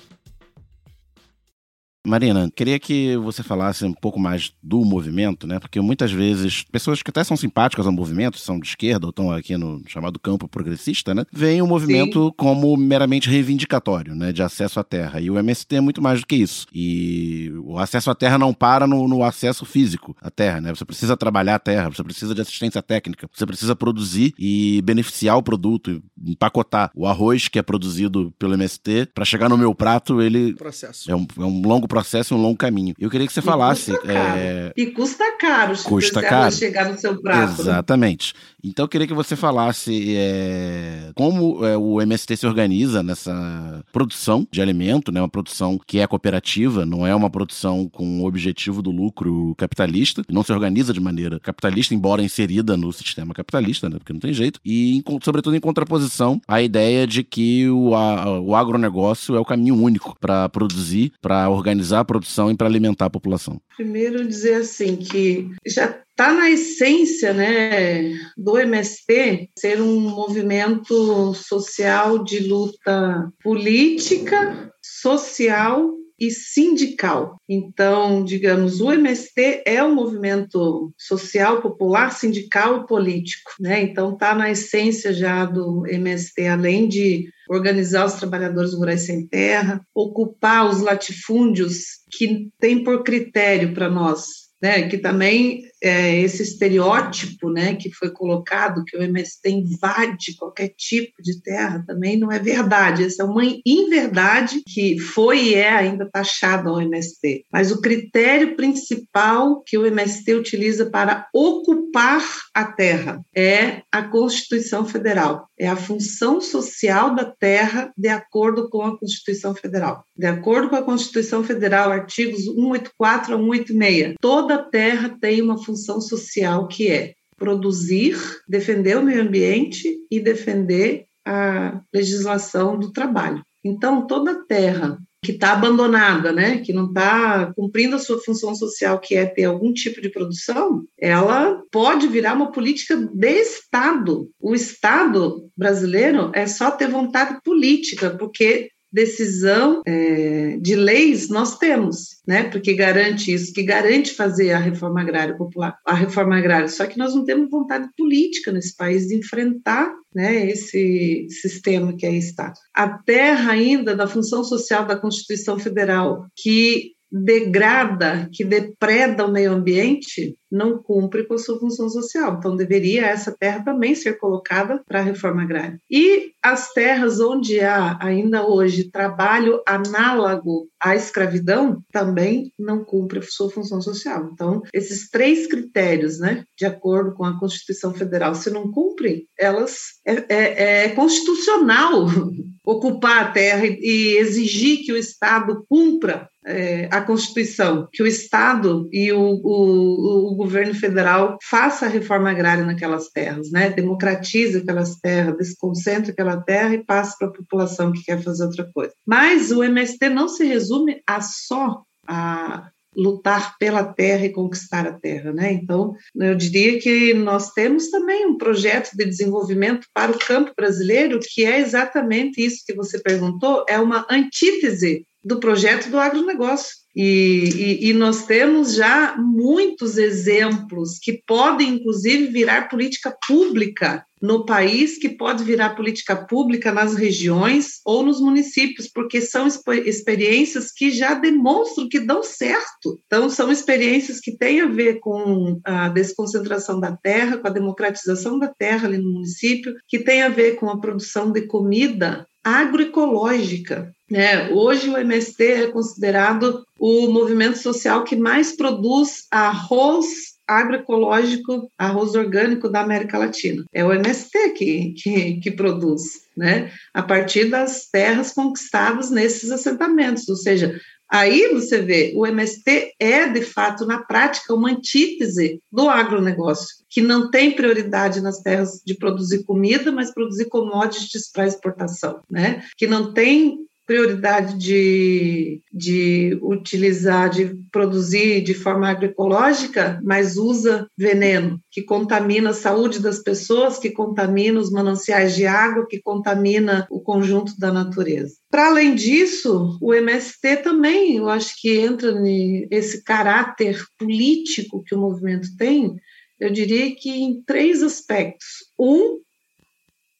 Marina, 2.07 2.49
queria 2.55 2.79
que 2.79 3.17
você 3.17 3.43
falasse 3.43 3.83
um 3.83 3.93
pouco 3.93 4.17
mais 4.17 4.53
do 4.63 4.85
movimento, 4.85 5.45
né? 5.45 5.59
Porque 5.59 5.81
muitas 5.81 6.09
vezes 6.09 6.63
pessoas 6.63 7.03
que 7.03 7.09
até 7.09 7.21
são 7.21 7.35
simpáticas 7.35 7.85
ao 7.85 7.91
movimento, 7.91 8.37
são 8.37 8.57
de 8.59 8.67
esquerda 8.67 9.05
ou 9.07 9.09
estão 9.09 9.29
aqui 9.29 9.57
no 9.57 9.81
chamado 9.87 10.17
campo 10.17 10.47
progressista, 10.47 11.13
né? 11.13 11.25
Veem 11.33 11.61
o 11.61 11.67
movimento 11.67 12.27
Sim. 12.27 12.33
como 12.37 12.77
meramente 12.77 13.29
reivindicatório, 13.29 14.15
né? 14.15 14.31
De 14.31 14.41
acesso 14.41 14.79
à 14.79 14.85
terra. 14.85 15.19
E 15.19 15.29
o 15.29 15.37
MST 15.37 15.75
é 15.75 15.81
muito 15.81 16.01
mais 16.01 16.21
do 16.21 16.27
que 16.27 16.37
isso. 16.37 16.65
E 16.73 17.51
o 17.65 17.77
acesso 17.77 18.09
à 18.09 18.15
terra 18.15 18.37
não 18.37 18.53
para 18.53 18.87
no, 18.87 19.05
no 19.05 19.21
acesso 19.21 19.65
físico 19.65 20.15
à 20.21 20.31
terra, 20.31 20.61
né? 20.61 20.73
Você 20.73 20.85
precisa 20.85 21.17
trabalhar 21.17 21.55
a 21.55 21.59
terra, 21.59 21.89
você 21.89 22.03
precisa 22.03 22.33
de 22.33 22.39
assistência 22.39 22.81
técnica, 22.81 23.29
você 23.33 23.45
precisa 23.45 23.75
produzir 23.75 24.33
e 24.39 24.81
beneficiar 24.81 25.37
o 25.37 25.43
produto, 25.43 26.01
empacotar 26.25 26.89
o 26.95 27.05
arroz 27.05 27.49
que 27.49 27.59
é 27.59 27.61
produzido 27.61 28.33
pelo 28.39 28.53
MST 28.53 29.09
para 29.13 29.25
chegar 29.25 29.49
no 29.49 29.57
meu 29.57 29.75
prato, 29.75 30.21
ele 30.21 30.53
processo. 30.53 31.11
É 31.11 31.15
um, 31.15 31.27
é 31.37 31.43
um 31.43 31.61
longo 31.61 31.85
processo 31.85 31.96
e 32.03 32.33
um 32.33 32.41
longo 32.41 32.57
caminho. 32.57 32.93
Eu 32.99 33.09
queria 33.09 33.27
que 33.27 33.33
você 33.33 33.41
falasse. 33.41 33.91
E 33.91 33.95
custa 33.95 34.07
caro, 34.07 34.39
é... 34.39 34.73
e 34.75 34.85
custa 34.87 35.37
caro 35.37 35.75
custa 35.83 36.21
caro. 36.21 36.51
chegar 36.51 36.91
no 36.91 36.97
seu 36.97 37.19
prato. 37.21 37.63
Né? 37.63 37.71
Exatamente. 37.71 38.33
Então 38.63 38.85
eu 38.85 38.89
queria 38.89 39.07
que 39.07 39.13
você 39.13 39.35
falasse 39.35 40.15
é, 40.15 41.11
como 41.15 41.65
é, 41.65 41.77
o 41.77 42.01
MST 42.01 42.37
se 42.37 42.47
organiza 42.47 43.01
nessa 43.01 43.83
produção 43.91 44.45
de 44.51 44.61
alimento, 44.61 45.11
né? 45.11 45.21
Uma 45.21 45.29
produção 45.29 45.79
que 45.85 45.99
é 45.99 46.07
cooperativa, 46.07 46.85
não 46.85 47.05
é 47.05 47.15
uma 47.15 47.29
produção 47.29 47.87
com 47.87 48.21
o 48.21 48.25
objetivo 48.25 48.81
do 48.81 48.91
lucro 48.91 49.55
capitalista, 49.57 50.21
não 50.29 50.43
se 50.43 50.51
organiza 50.51 50.91
de 50.91 50.99
maneira 50.99 51.39
capitalista, 51.39 51.93
embora 51.93 52.21
inserida 52.21 52.75
no 52.75 52.91
sistema 52.91 53.33
capitalista, 53.33 53.89
né? 53.89 53.97
Porque 53.97 54.13
não 54.13 54.19
tem 54.19 54.33
jeito. 54.33 54.59
E, 54.65 55.01
sobretudo, 55.23 55.55
em 55.55 55.61
contraposição 55.61 56.41
à 56.47 56.61
ideia 56.61 57.07
de 57.07 57.23
que 57.23 57.69
o, 57.69 57.95
a, 57.95 58.39
o 58.39 58.55
agronegócio 58.55 59.35
é 59.35 59.39
o 59.39 59.45
caminho 59.45 59.75
único 59.75 60.17
para 60.19 60.49
produzir, 60.49 61.13
para 61.21 61.49
organizar 61.49 61.76
a 61.99 62.05
produção 62.05 62.51
e 62.51 62.55
para 62.55 62.67
alimentar 62.67 63.05
a 63.05 63.09
população. 63.09 63.59
Primeiro 63.75 64.27
dizer 64.27 64.55
assim 64.55 64.95
que 64.95 65.49
já 65.65 65.85
está 65.85 66.33
na 66.33 66.49
essência 66.49 67.33
né, 67.33 68.11
do 68.35 68.57
MST 68.57 69.49
ser 69.57 69.81
um 69.81 69.99
movimento 69.99 71.33
social 71.33 72.23
de 72.23 72.47
luta 72.47 73.31
política, 73.43 74.71
social 74.81 75.96
e 76.19 76.31
sindical. 76.31 77.39
Então, 77.47 78.23
digamos, 78.23 78.81
o 78.81 78.91
MST 78.91 79.63
é 79.65 79.83
um 79.83 79.93
movimento 79.93 80.93
social, 80.97 81.61
popular, 81.61 82.11
sindical 82.11 82.81
e 82.81 82.87
político, 82.87 83.51
né? 83.59 83.81
Então, 83.81 84.13
está 84.13 84.33
na 84.33 84.49
essência 84.49 85.13
já 85.13 85.45
do 85.45 85.85
MST, 85.87 86.47
além 86.47 86.87
de 86.87 87.25
organizar 87.49 88.05
os 88.05 88.13
trabalhadores 88.13 88.73
rurais 88.73 89.01
sem 89.01 89.25
terra, 89.27 89.81
ocupar 89.93 90.69
os 90.69 90.81
latifúndios 90.81 92.01
que 92.11 92.49
tem 92.59 92.83
por 92.83 93.03
critério 93.03 93.73
para 93.73 93.89
nós 93.89 94.47
né, 94.61 94.87
que 94.87 94.97
também 94.97 95.66
é, 95.81 96.19
esse 96.19 96.43
estereótipo 96.43 97.49
né, 97.49 97.75
que 97.75 97.91
foi 97.91 98.09
colocado, 98.11 98.83
que 98.85 98.97
o 98.97 99.01
MST 99.01 99.49
invade 99.49 100.35
qualquer 100.37 100.73
tipo 100.75 101.21
de 101.21 101.41
terra, 101.41 101.83
também 101.85 102.17
não 102.17 102.31
é 102.31 102.39
verdade. 102.39 103.03
Essa 103.03 103.23
é 103.23 103.25
uma 103.25 103.43
inverdade 103.65 104.61
que 104.67 104.99
foi 104.99 105.37
e 105.49 105.55
é 105.55 105.69
ainda 105.69 106.09
taxada 106.09 106.69
ao 106.69 106.81
MST. 106.81 107.45
Mas 107.51 107.71
o 107.71 107.81
critério 107.81 108.55
principal 108.55 109.61
que 109.65 109.77
o 109.77 109.85
MST 109.85 110.33
utiliza 110.33 110.89
para 110.89 111.27
ocupar 111.33 112.23
a 112.53 112.65
terra 112.65 113.21
é 113.35 113.81
a 113.91 114.03
Constituição 114.03 114.85
Federal, 114.85 115.47
é 115.59 115.67
a 115.67 115.75
função 115.75 116.41
social 116.41 117.13
da 117.13 117.25
terra 117.25 117.91
de 117.97 118.09
acordo 118.09 118.69
com 118.69 118.81
a 118.81 118.97
Constituição 118.97 119.53
Federal. 119.53 120.03
De 120.15 120.25
acordo 120.25 120.69
com 120.69 120.75
a 120.75 120.83
Constituição 120.83 121.43
Federal, 121.43 121.91
artigos 121.91 122.45
184 122.45 123.35
a 123.35 123.37
186, 123.37 124.15
toda 124.19 124.57
terra 124.69 125.15
tem 125.21 125.41
uma 125.41 125.57
função 125.67 125.99
social 125.99 126.67
que 126.67 126.89
é 126.89 127.13
produzir, 127.37 128.17
defender 128.47 128.97
o 128.97 129.03
meio 129.03 129.21
ambiente 129.21 129.95
e 130.09 130.19
defender 130.19 131.05
a 131.25 131.81
legislação 131.93 132.79
do 132.79 132.91
trabalho. 132.91 133.43
Então, 133.63 134.07
toda 134.07 134.45
terra 134.45 134.97
que 135.23 135.33
está 135.33 135.53
abandonada, 135.53 136.31
né, 136.31 136.59
que 136.59 136.71
não 136.71 136.87
está 136.87 137.51
cumprindo 137.53 137.95
a 137.95 137.99
sua 137.99 138.19
função 138.21 138.55
social, 138.55 138.99
que 138.99 139.15
é 139.15 139.25
ter 139.25 139.43
algum 139.43 139.73
tipo 139.73 139.99
de 139.99 140.09
produção, 140.09 140.83
ela 140.97 141.61
pode 141.71 142.07
virar 142.07 142.33
uma 142.33 142.51
política 142.51 142.95
de 142.95 143.41
Estado. 143.41 144.29
O 144.39 144.53
Estado 144.55 145.49
brasileiro 145.57 146.31
é 146.33 146.47
só 146.47 146.71
ter 146.71 146.87
vontade 146.87 147.39
política, 147.43 148.11
porque 148.11 148.69
decisão 148.91 149.81
é, 149.85 150.57
de 150.61 150.75
leis 150.75 151.29
nós 151.29 151.57
temos, 151.57 152.21
né? 152.25 152.43
Porque 152.43 152.73
garante 152.73 153.33
isso, 153.33 153.53
que 153.53 153.63
garante 153.63 154.13
fazer 154.13 154.51
a 154.51 154.59
reforma 154.59 155.01
agrária 155.01 155.35
popular, 155.37 155.77
a 155.85 155.93
reforma 155.93 156.37
agrária. 156.37 156.67
Só 156.67 156.85
que 156.85 156.97
nós 156.97 157.13
não 157.13 157.25
temos 157.25 157.49
vontade 157.49 157.87
política 157.97 158.51
nesse 158.51 158.75
país 158.75 159.07
de 159.07 159.15
enfrentar, 159.15 159.93
né? 160.13 160.49
Esse 160.49 161.27
sistema 161.29 161.95
que 161.95 162.05
é 162.05 162.11
Estado. 162.11 162.57
A 162.73 162.89
terra 162.89 163.51
ainda 163.51 163.95
da 163.95 164.07
função 164.07 164.43
social 164.43 164.85
da 164.85 164.95
Constituição 164.95 165.59
Federal, 165.59 166.25
que 166.35 166.97
degrada, 167.11 168.29
que 168.33 168.43
depreda 168.43 169.25
o 169.25 169.31
meio 169.31 169.53
ambiente, 169.53 170.35
não 170.51 170.77
cumpre 170.81 171.25
com 171.25 171.33
a 171.33 171.37
sua 171.37 171.59
função 171.59 171.89
social. 171.89 172.37
Então, 172.37 172.55
deveria 172.55 173.05
essa 173.05 173.35
terra 173.37 173.63
também 173.63 173.95
ser 173.95 174.17
colocada 174.17 174.81
para 174.87 174.99
a 174.99 175.03
reforma 175.03 175.43
agrária. 175.43 175.79
E 175.89 176.31
as 176.41 176.71
terras 176.71 177.19
onde 177.19 177.59
há 177.59 177.97
ainda 178.01 178.47
hoje 178.47 178.89
trabalho 178.89 179.61
análogo 179.67 180.69
à 180.79 180.95
escravidão 180.95 181.81
também 181.91 182.51
não 182.57 182.83
cumpre 182.83 183.19
a 183.19 183.23
sua 183.23 183.49
função 183.49 183.81
social. 183.81 184.29
Então, 184.31 184.61
esses 184.73 185.09
três 185.09 185.47
critérios, 185.47 186.19
né, 186.19 186.43
de 186.57 186.65
acordo 186.65 187.13
com 187.13 187.25
a 187.25 187.39
Constituição 187.39 187.93
Federal, 187.93 188.35
se 188.35 188.49
não 188.49 188.71
cumprem, 188.71 189.27
elas 189.37 189.77
é, 190.05 190.25
é, 190.29 190.85
é 190.85 190.89
constitucional 190.89 192.07
ocupar 192.65 193.23
a 193.23 193.31
terra 193.31 193.65
e, 193.65 194.17
exigir 194.17 194.83
que 194.83 194.91
o 194.91 194.97
Estado 194.97 195.65
cumpra 195.69 196.27
é, 196.45 196.89
a 196.91 197.01
Constituição, 197.01 197.87
que 197.91 198.03
o 198.03 198.07
Estado 198.07 198.89
e 198.91 199.11
o, 199.11 199.21
o, 199.21 200.33
o, 200.33 200.36
governo 200.37 200.73
federal 200.73 201.37
faça 201.43 201.85
a 201.85 201.89
reforma 201.89 202.31
agrária 202.31 202.63
naquelas 202.63 203.09
terras, 203.09 203.51
né? 203.51 203.69
democratize 203.69 204.57
aquelas 204.57 204.95
terras, 204.99 205.37
desconcentre 205.37 206.11
aquela 206.11 206.41
terra 206.41 206.73
e 206.75 206.85
passe 206.85 207.17
para 207.17 207.27
a 207.27 207.33
população 207.33 207.91
que 207.91 208.03
quer 208.03 208.21
fazer 208.21 208.45
outra 208.45 208.69
coisa. 208.73 208.93
Mas 209.05 209.51
o 209.51 209.63
MST 209.63 210.09
não 210.09 210.29
se 210.29 210.45
resume 210.45 211.01
a 211.05 211.19
só 211.21 211.81
a 212.07 212.69
lutar 212.97 213.55
pela 213.59 213.83
terra 213.83 214.25
e 214.25 214.33
conquistar 214.33 214.87
a 214.87 214.93
terra, 214.93 215.31
né? 215.31 215.53
Então, 215.53 215.93
eu 216.15 216.33
diria 216.33 216.79
que 216.79 217.13
nós 217.13 217.51
temos 217.51 217.89
também 217.89 218.25
um 218.25 218.37
projeto 218.37 218.89
de 218.95 219.05
desenvolvimento 219.05 219.85
para 219.93 220.11
o 220.11 220.17
campo 220.17 220.51
brasileiro 220.57 221.19
que 221.21 221.45
é 221.45 221.59
exatamente 221.59 222.43
isso 222.43 222.63
que 222.65 222.73
você 222.73 222.99
perguntou, 222.99 223.63
é 223.69 223.79
uma 223.79 224.05
antítese 224.09 225.05
do 225.23 225.39
projeto 225.39 225.89
do 225.89 225.99
agronegócio. 225.99 226.75
E, 226.99 227.49
e, 227.83 227.89
e, 227.89 227.93
nós 227.93 228.25
temos 228.25 228.73
já 228.73 229.15
muitos 229.17 229.99
exemplos 229.99 230.97
que 230.97 231.21
podem, 231.27 231.75
inclusive, 231.75 232.25
virar 232.25 232.69
política 232.69 233.15
pública 233.27 234.03
no 234.19 234.47
país 234.47 234.97
que 234.97 235.09
pode 235.09 235.43
virar 235.43 235.75
política 235.75 236.15
pública 236.15 236.71
nas 236.71 236.95
regiões 236.95 237.81
ou 237.85 238.01
nos 238.01 238.19
municípios, 238.19 238.87
porque 238.87 239.21
são 239.21 239.47
experiências 239.85 240.71
que 240.71 240.89
já 240.89 241.13
demonstram 241.13 241.87
que 241.87 241.99
dão 241.99 242.23
certo. 242.23 242.99
Então, 243.05 243.29
são 243.29 243.51
experiências 243.51 244.19
que 244.19 244.35
têm 244.35 244.61
a 244.61 244.67
ver 244.67 244.99
com 244.99 245.59
a 245.63 245.89
desconcentração 245.89 246.79
da 246.79 246.97
terra, 246.97 247.37
com 247.37 247.47
a 247.47 247.51
democratização 247.51 248.39
da 248.39 248.47
terra 248.47 248.87
ali 248.87 248.97
no 248.97 249.13
município, 249.13 249.75
que 249.87 249.99
tem 249.99 250.23
a 250.23 250.29
ver 250.29 250.55
com 250.55 250.67
a 250.67 250.81
produção 250.81 251.31
de 251.31 251.43
comida 251.43 252.25
agroecológica. 252.43 253.93
Né? 254.09 254.49
Hoje 254.49 254.89
o 254.89 254.97
MST 254.97 255.43
é 255.43 255.67
considerado 255.67 256.65
o 256.79 257.07
movimento 257.11 257.57
social 257.57 258.03
que 258.03 258.15
mais 258.15 258.55
produz 258.55 259.27
arroz 259.29 260.37
agroecológico, 260.47 261.69
arroz 261.77 262.15
orgânico 262.15 262.69
da 262.69 262.79
América 262.79 263.17
Latina. 263.17 263.65
É 263.73 263.83
o 263.83 263.91
MST 263.91 264.49
que, 264.51 264.93
que, 264.93 265.39
que, 265.41 265.51
produz, 265.51 266.21
né? 266.35 266.71
A 266.93 267.03
partir 267.03 267.45
das 267.45 267.89
terras 267.91 268.31
conquistadas 268.31 269.11
nesses 269.11 269.51
assentamentos. 269.51 270.29
Ou 270.29 270.37
seja, 270.37 270.79
aí 271.09 271.49
você 271.49 271.81
vê, 271.81 272.13
o 272.15 272.25
MST 272.25 272.93
é, 272.97 273.27
de 273.27 273.41
fato, 273.41 273.85
na 273.85 273.99
prática, 273.99 274.53
uma 274.53 274.71
antítese 274.71 275.61
do 275.69 275.89
agronegócio, 275.89 276.77
que 276.89 277.01
não 277.01 277.29
tem 277.29 277.51
prioridade 277.51 278.21
nas 278.21 278.39
terras 278.39 278.81
de 278.85 278.95
produzir 278.95 279.43
comida, 279.43 279.91
mas 279.91 280.13
produzir 280.13 280.45
commodities 280.45 281.29
para 281.29 281.47
exportação, 281.47 282.21
né? 282.31 282.63
Que 282.77 282.87
não 282.87 283.13
tem 283.13 283.66
prioridade 283.87 284.57
de, 284.57 285.61
de 285.73 286.37
utilizar, 286.43 287.29
de 287.29 287.55
produzir 287.71 288.41
de 288.41 288.53
forma 288.53 288.89
agroecológica, 288.89 289.99
mas 290.03 290.35
usa 290.35 290.87
veneno, 290.97 291.59
que 291.71 291.81
contamina 291.81 292.49
a 292.49 292.53
saúde 292.53 292.99
das 292.99 293.19
pessoas, 293.23 293.79
que 293.79 293.89
contamina 293.89 294.59
os 294.59 294.69
mananciais 294.69 295.33
de 295.35 295.47
água, 295.47 295.87
que 295.87 296.01
contamina 296.01 296.85
o 296.91 296.99
conjunto 296.99 297.57
da 297.57 297.71
natureza. 297.71 298.35
Para 298.51 298.67
além 298.67 298.93
disso, 298.93 299.77
o 299.81 299.93
MST 299.93 300.57
também, 300.57 301.15
eu 301.15 301.29
acho 301.29 301.55
que 301.59 301.79
entra 301.79 302.11
nesse 302.11 303.01
caráter 303.03 303.81
político 303.97 304.83
que 304.83 304.93
o 304.93 304.99
movimento 304.99 305.47
tem, 305.57 305.95
eu 306.39 306.51
diria 306.51 306.93
que 306.95 307.09
em 307.09 307.41
três 307.41 307.81
aspectos. 307.81 308.47
Um, 308.79 309.21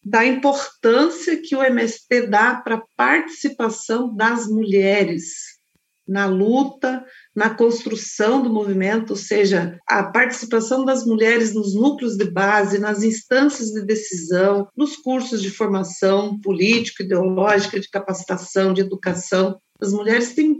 da 0.09 0.25
importância 0.25 1.41
que 1.41 1.53
o 1.53 1.61
MST 1.61 2.27
dá 2.27 2.55
para 2.55 2.75
a 2.75 2.83
participação 2.95 4.15
das 4.15 4.47
mulheres 4.47 5.57
na 6.07 6.25
luta, 6.25 7.03
na 7.35 7.49
construção 7.49 8.41
do 8.41 8.49
movimento, 8.49 9.09
ou 9.09 9.17
seja, 9.17 9.77
a 9.85 10.03
participação 10.03 10.85
das 10.85 11.05
mulheres 11.05 11.53
nos 11.53 11.75
núcleos 11.75 12.15
de 12.15 12.23
base, 12.31 12.79
nas 12.79 13.03
instâncias 13.03 13.71
de 13.71 13.81
decisão, 13.85 14.69
nos 14.77 14.95
cursos 14.95 15.41
de 15.41 15.49
formação 15.49 16.39
política, 16.39 17.03
ideológica, 17.03 17.77
de 17.77 17.89
capacitação, 17.89 18.73
de 18.73 18.79
educação. 18.79 19.59
As 19.81 19.91
mulheres 19.91 20.33
têm 20.33 20.55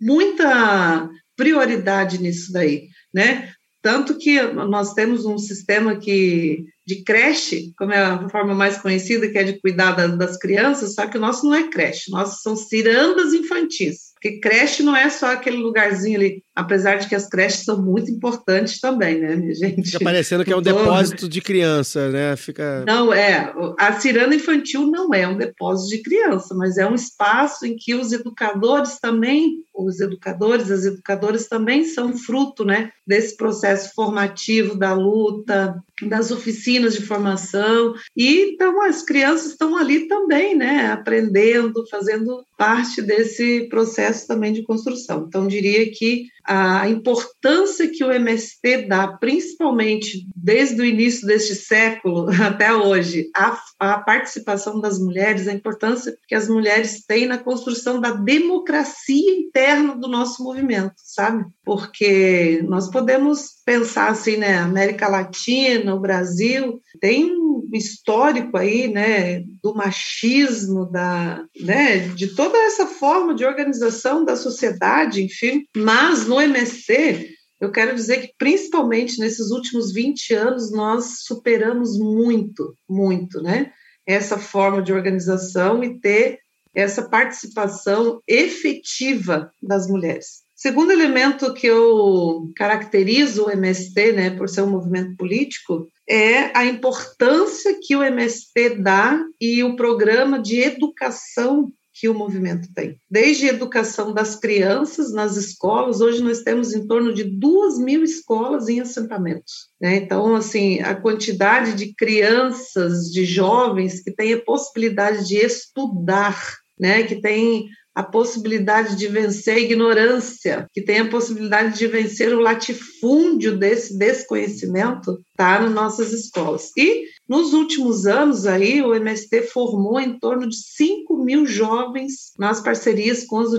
muita 0.00 1.08
prioridade 1.36 2.20
nisso 2.20 2.52
daí, 2.52 2.88
né? 3.14 3.52
Tanto 3.80 4.18
que 4.18 4.42
nós 4.42 4.92
temos 4.94 5.24
um 5.24 5.38
sistema 5.38 5.96
que 5.96 6.66
de 6.86 7.02
creche, 7.04 7.72
como 7.76 7.92
é 7.92 7.98
a 7.98 8.28
forma 8.28 8.54
mais 8.54 8.78
conhecida, 8.78 9.28
que 9.28 9.38
é 9.38 9.44
de 9.44 9.60
cuidar 9.60 9.92
das 10.16 10.36
crianças, 10.36 10.94
só 10.94 11.06
que 11.06 11.16
o 11.16 11.20
nosso 11.20 11.46
não 11.46 11.54
é 11.54 11.68
creche, 11.68 12.10
nossos 12.10 12.42
são 12.42 12.56
cirandas 12.56 13.32
infantis. 13.32 14.11
Porque 14.22 14.38
creche 14.38 14.84
não 14.84 14.94
é 14.94 15.10
só 15.10 15.32
aquele 15.32 15.56
lugarzinho 15.56 16.16
ali, 16.16 16.44
apesar 16.54 16.94
de 16.94 17.08
que 17.08 17.14
as 17.14 17.28
creches 17.28 17.64
são 17.64 17.82
muito 17.82 18.08
importantes 18.08 18.78
também, 18.78 19.18
né, 19.18 19.34
minha 19.34 19.52
gente? 19.52 19.90
Fica 19.90 20.04
parecendo 20.04 20.44
que 20.44 20.52
é 20.52 20.56
um 20.56 20.62
depósito 20.62 21.28
de 21.28 21.40
criança, 21.40 22.08
né? 22.08 22.36
Fica... 22.36 22.84
Não, 22.86 23.12
é. 23.12 23.52
A 23.76 23.92
ciranda 23.94 24.36
infantil 24.36 24.86
não 24.86 25.12
é 25.12 25.26
um 25.26 25.36
depósito 25.36 25.96
de 25.96 26.02
criança, 26.04 26.54
mas 26.54 26.78
é 26.78 26.86
um 26.86 26.94
espaço 26.94 27.66
em 27.66 27.74
que 27.74 27.96
os 27.96 28.12
educadores 28.12 29.00
também, 29.00 29.56
os 29.74 29.98
educadores, 29.98 30.70
as 30.70 30.84
educadoras 30.84 31.48
também 31.48 31.84
são 31.84 32.16
fruto, 32.16 32.64
né, 32.64 32.92
desse 33.04 33.36
processo 33.36 33.92
formativo 33.92 34.76
da 34.76 34.92
luta, 34.92 35.82
das 36.08 36.30
oficinas 36.30 36.94
de 36.94 37.02
formação. 37.02 37.94
E 38.16 38.52
então 38.52 38.82
as 38.82 39.02
crianças 39.02 39.52
estão 39.52 39.76
ali 39.76 40.06
também, 40.06 40.56
né, 40.56 40.92
aprendendo, 40.92 41.84
fazendo 41.90 42.44
parte 42.56 43.02
desse 43.02 43.68
processo 43.68 44.26
também 44.26 44.52
de 44.52 44.62
construção. 44.62 45.24
Então, 45.26 45.46
diria 45.46 45.90
que 45.90 46.26
a 46.44 46.88
importância 46.88 47.88
que 47.88 48.04
o 48.04 48.10
MST 48.10 48.88
dá, 48.88 49.06
principalmente 49.08 50.26
desde 50.34 50.80
o 50.80 50.84
início 50.84 51.26
deste 51.26 51.54
século 51.54 52.28
até 52.42 52.74
hoje, 52.74 53.30
a 53.78 53.98
participação 53.98 54.80
das 54.80 54.98
mulheres, 54.98 55.46
a 55.46 55.52
importância 55.52 56.16
que 56.26 56.34
as 56.34 56.48
mulheres 56.48 57.04
têm 57.06 57.26
na 57.26 57.38
construção 57.38 58.00
da 58.00 58.10
democracia 58.10 59.38
interna 59.38 59.96
do 59.96 60.08
nosso 60.08 60.42
movimento, 60.42 60.94
sabe? 60.96 61.44
Porque 61.64 62.62
nós 62.68 62.90
podemos 62.90 63.62
pensar 63.64 64.10
assim, 64.10 64.36
né, 64.36 64.58
América 64.58 65.08
Latina, 65.08 65.94
o 65.94 66.00
Brasil, 66.00 66.80
tem 67.00 67.30
histórico 67.76 68.56
aí, 68.56 68.88
né, 68.88 69.40
do 69.62 69.74
machismo, 69.74 70.90
da, 70.90 71.44
né, 71.60 72.00
de 72.08 72.34
toda 72.34 72.58
essa 72.58 72.86
forma 72.86 73.34
de 73.34 73.44
organização 73.44 74.24
da 74.24 74.36
sociedade, 74.36 75.22
enfim, 75.22 75.64
mas 75.76 76.26
no 76.26 76.40
MSC, 76.40 77.30
eu 77.60 77.70
quero 77.70 77.94
dizer 77.94 78.22
que, 78.22 78.34
principalmente 78.36 79.20
nesses 79.20 79.50
últimos 79.50 79.92
20 79.92 80.34
anos, 80.34 80.72
nós 80.72 81.20
superamos 81.20 81.96
muito, 81.96 82.74
muito, 82.90 83.40
né? 83.40 83.70
Essa 84.04 84.36
forma 84.36 84.82
de 84.82 84.92
organização 84.92 85.84
e 85.84 86.00
ter 86.00 86.40
essa 86.74 87.08
participação 87.08 88.20
efetiva 88.26 89.52
das 89.62 89.86
mulheres. 89.86 90.42
Segundo 90.56 90.92
elemento 90.92 91.54
que 91.54 91.66
eu 91.66 92.50
caracterizo 92.56 93.46
o 93.46 93.50
MST, 93.50 94.12
né, 94.12 94.30
por 94.30 94.48
ser 94.48 94.62
um 94.62 94.70
movimento 94.70 95.16
político, 95.16 95.86
é 96.12 96.50
a 96.54 96.66
importância 96.66 97.78
que 97.80 97.96
o 97.96 98.02
MST 98.02 98.82
dá 98.82 99.18
e 99.40 99.64
o 99.64 99.76
programa 99.76 100.38
de 100.38 100.60
educação 100.60 101.72
que 101.94 102.06
o 102.06 102.14
movimento 102.14 102.68
tem. 102.74 102.98
Desde 103.10 103.48
a 103.48 103.52
educação 103.54 104.12
das 104.12 104.36
crianças 104.36 105.10
nas 105.10 105.36
escolas, 105.36 106.02
hoje 106.02 106.22
nós 106.22 106.42
temos 106.42 106.74
em 106.74 106.86
torno 106.86 107.14
de 107.14 107.24
duas 107.24 107.78
mil 107.78 108.02
escolas 108.02 108.68
em 108.68 108.80
assentamentos. 108.80 109.68
Né? 109.80 109.96
Então, 109.96 110.34
assim, 110.34 110.80
a 110.80 110.94
quantidade 110.94 111.74
de 111.74 111.94
crianças, 111.94 113.10
de 113.10 113.24
jovens 113.24 114.02
que 114.02 114.10
têm 114.10 114.34
a 114.34 114.44
possibilidade 114.44 115.26
de 115.26 115.36
estudar, 115.36 116.58
né? 116.78 117.04
que 117.04 117.22
têm 117.22 117.68
a 117.94 118.02
possibilidade 118.02 118.96
de 118.96 119.06
vencer 119.06 119.56
a 119.56 119.60
ignorância, 119.60 120.66
que 120.72 120.80
tem 120.80 121.00
a 121.00 121.08
possibilidade 121.08 121.78
de 121.78 121.86
vencer 121.86 122.34
o 122.34 122.40
latifúndio 122.40 123.58
desse 123.58 123.98
desconhecimento, 123.98 125.18
está 125.30 125.60
nas 125.60 125.72
nossas 125.72 126.12
escolas. 126.12 126.70
E 126.76 127.04
nos 127.28 127.52
últimos 127.52 128.06
anos 128.06 128.46
aí, 128.46 128.82
o 128.82 128.94
MST 128.94 129.42
formou 129.42 130.00
em 130.00 130.18
torno 130.18 130.48
de 130.48 130.56
5 130.56 131.16
mil 131.22 131.46
jovens 131.46 132.32
nas 132.38 132.60
parcerias 132.60 133.24
com 133.24 133.38
as 133.40 133.50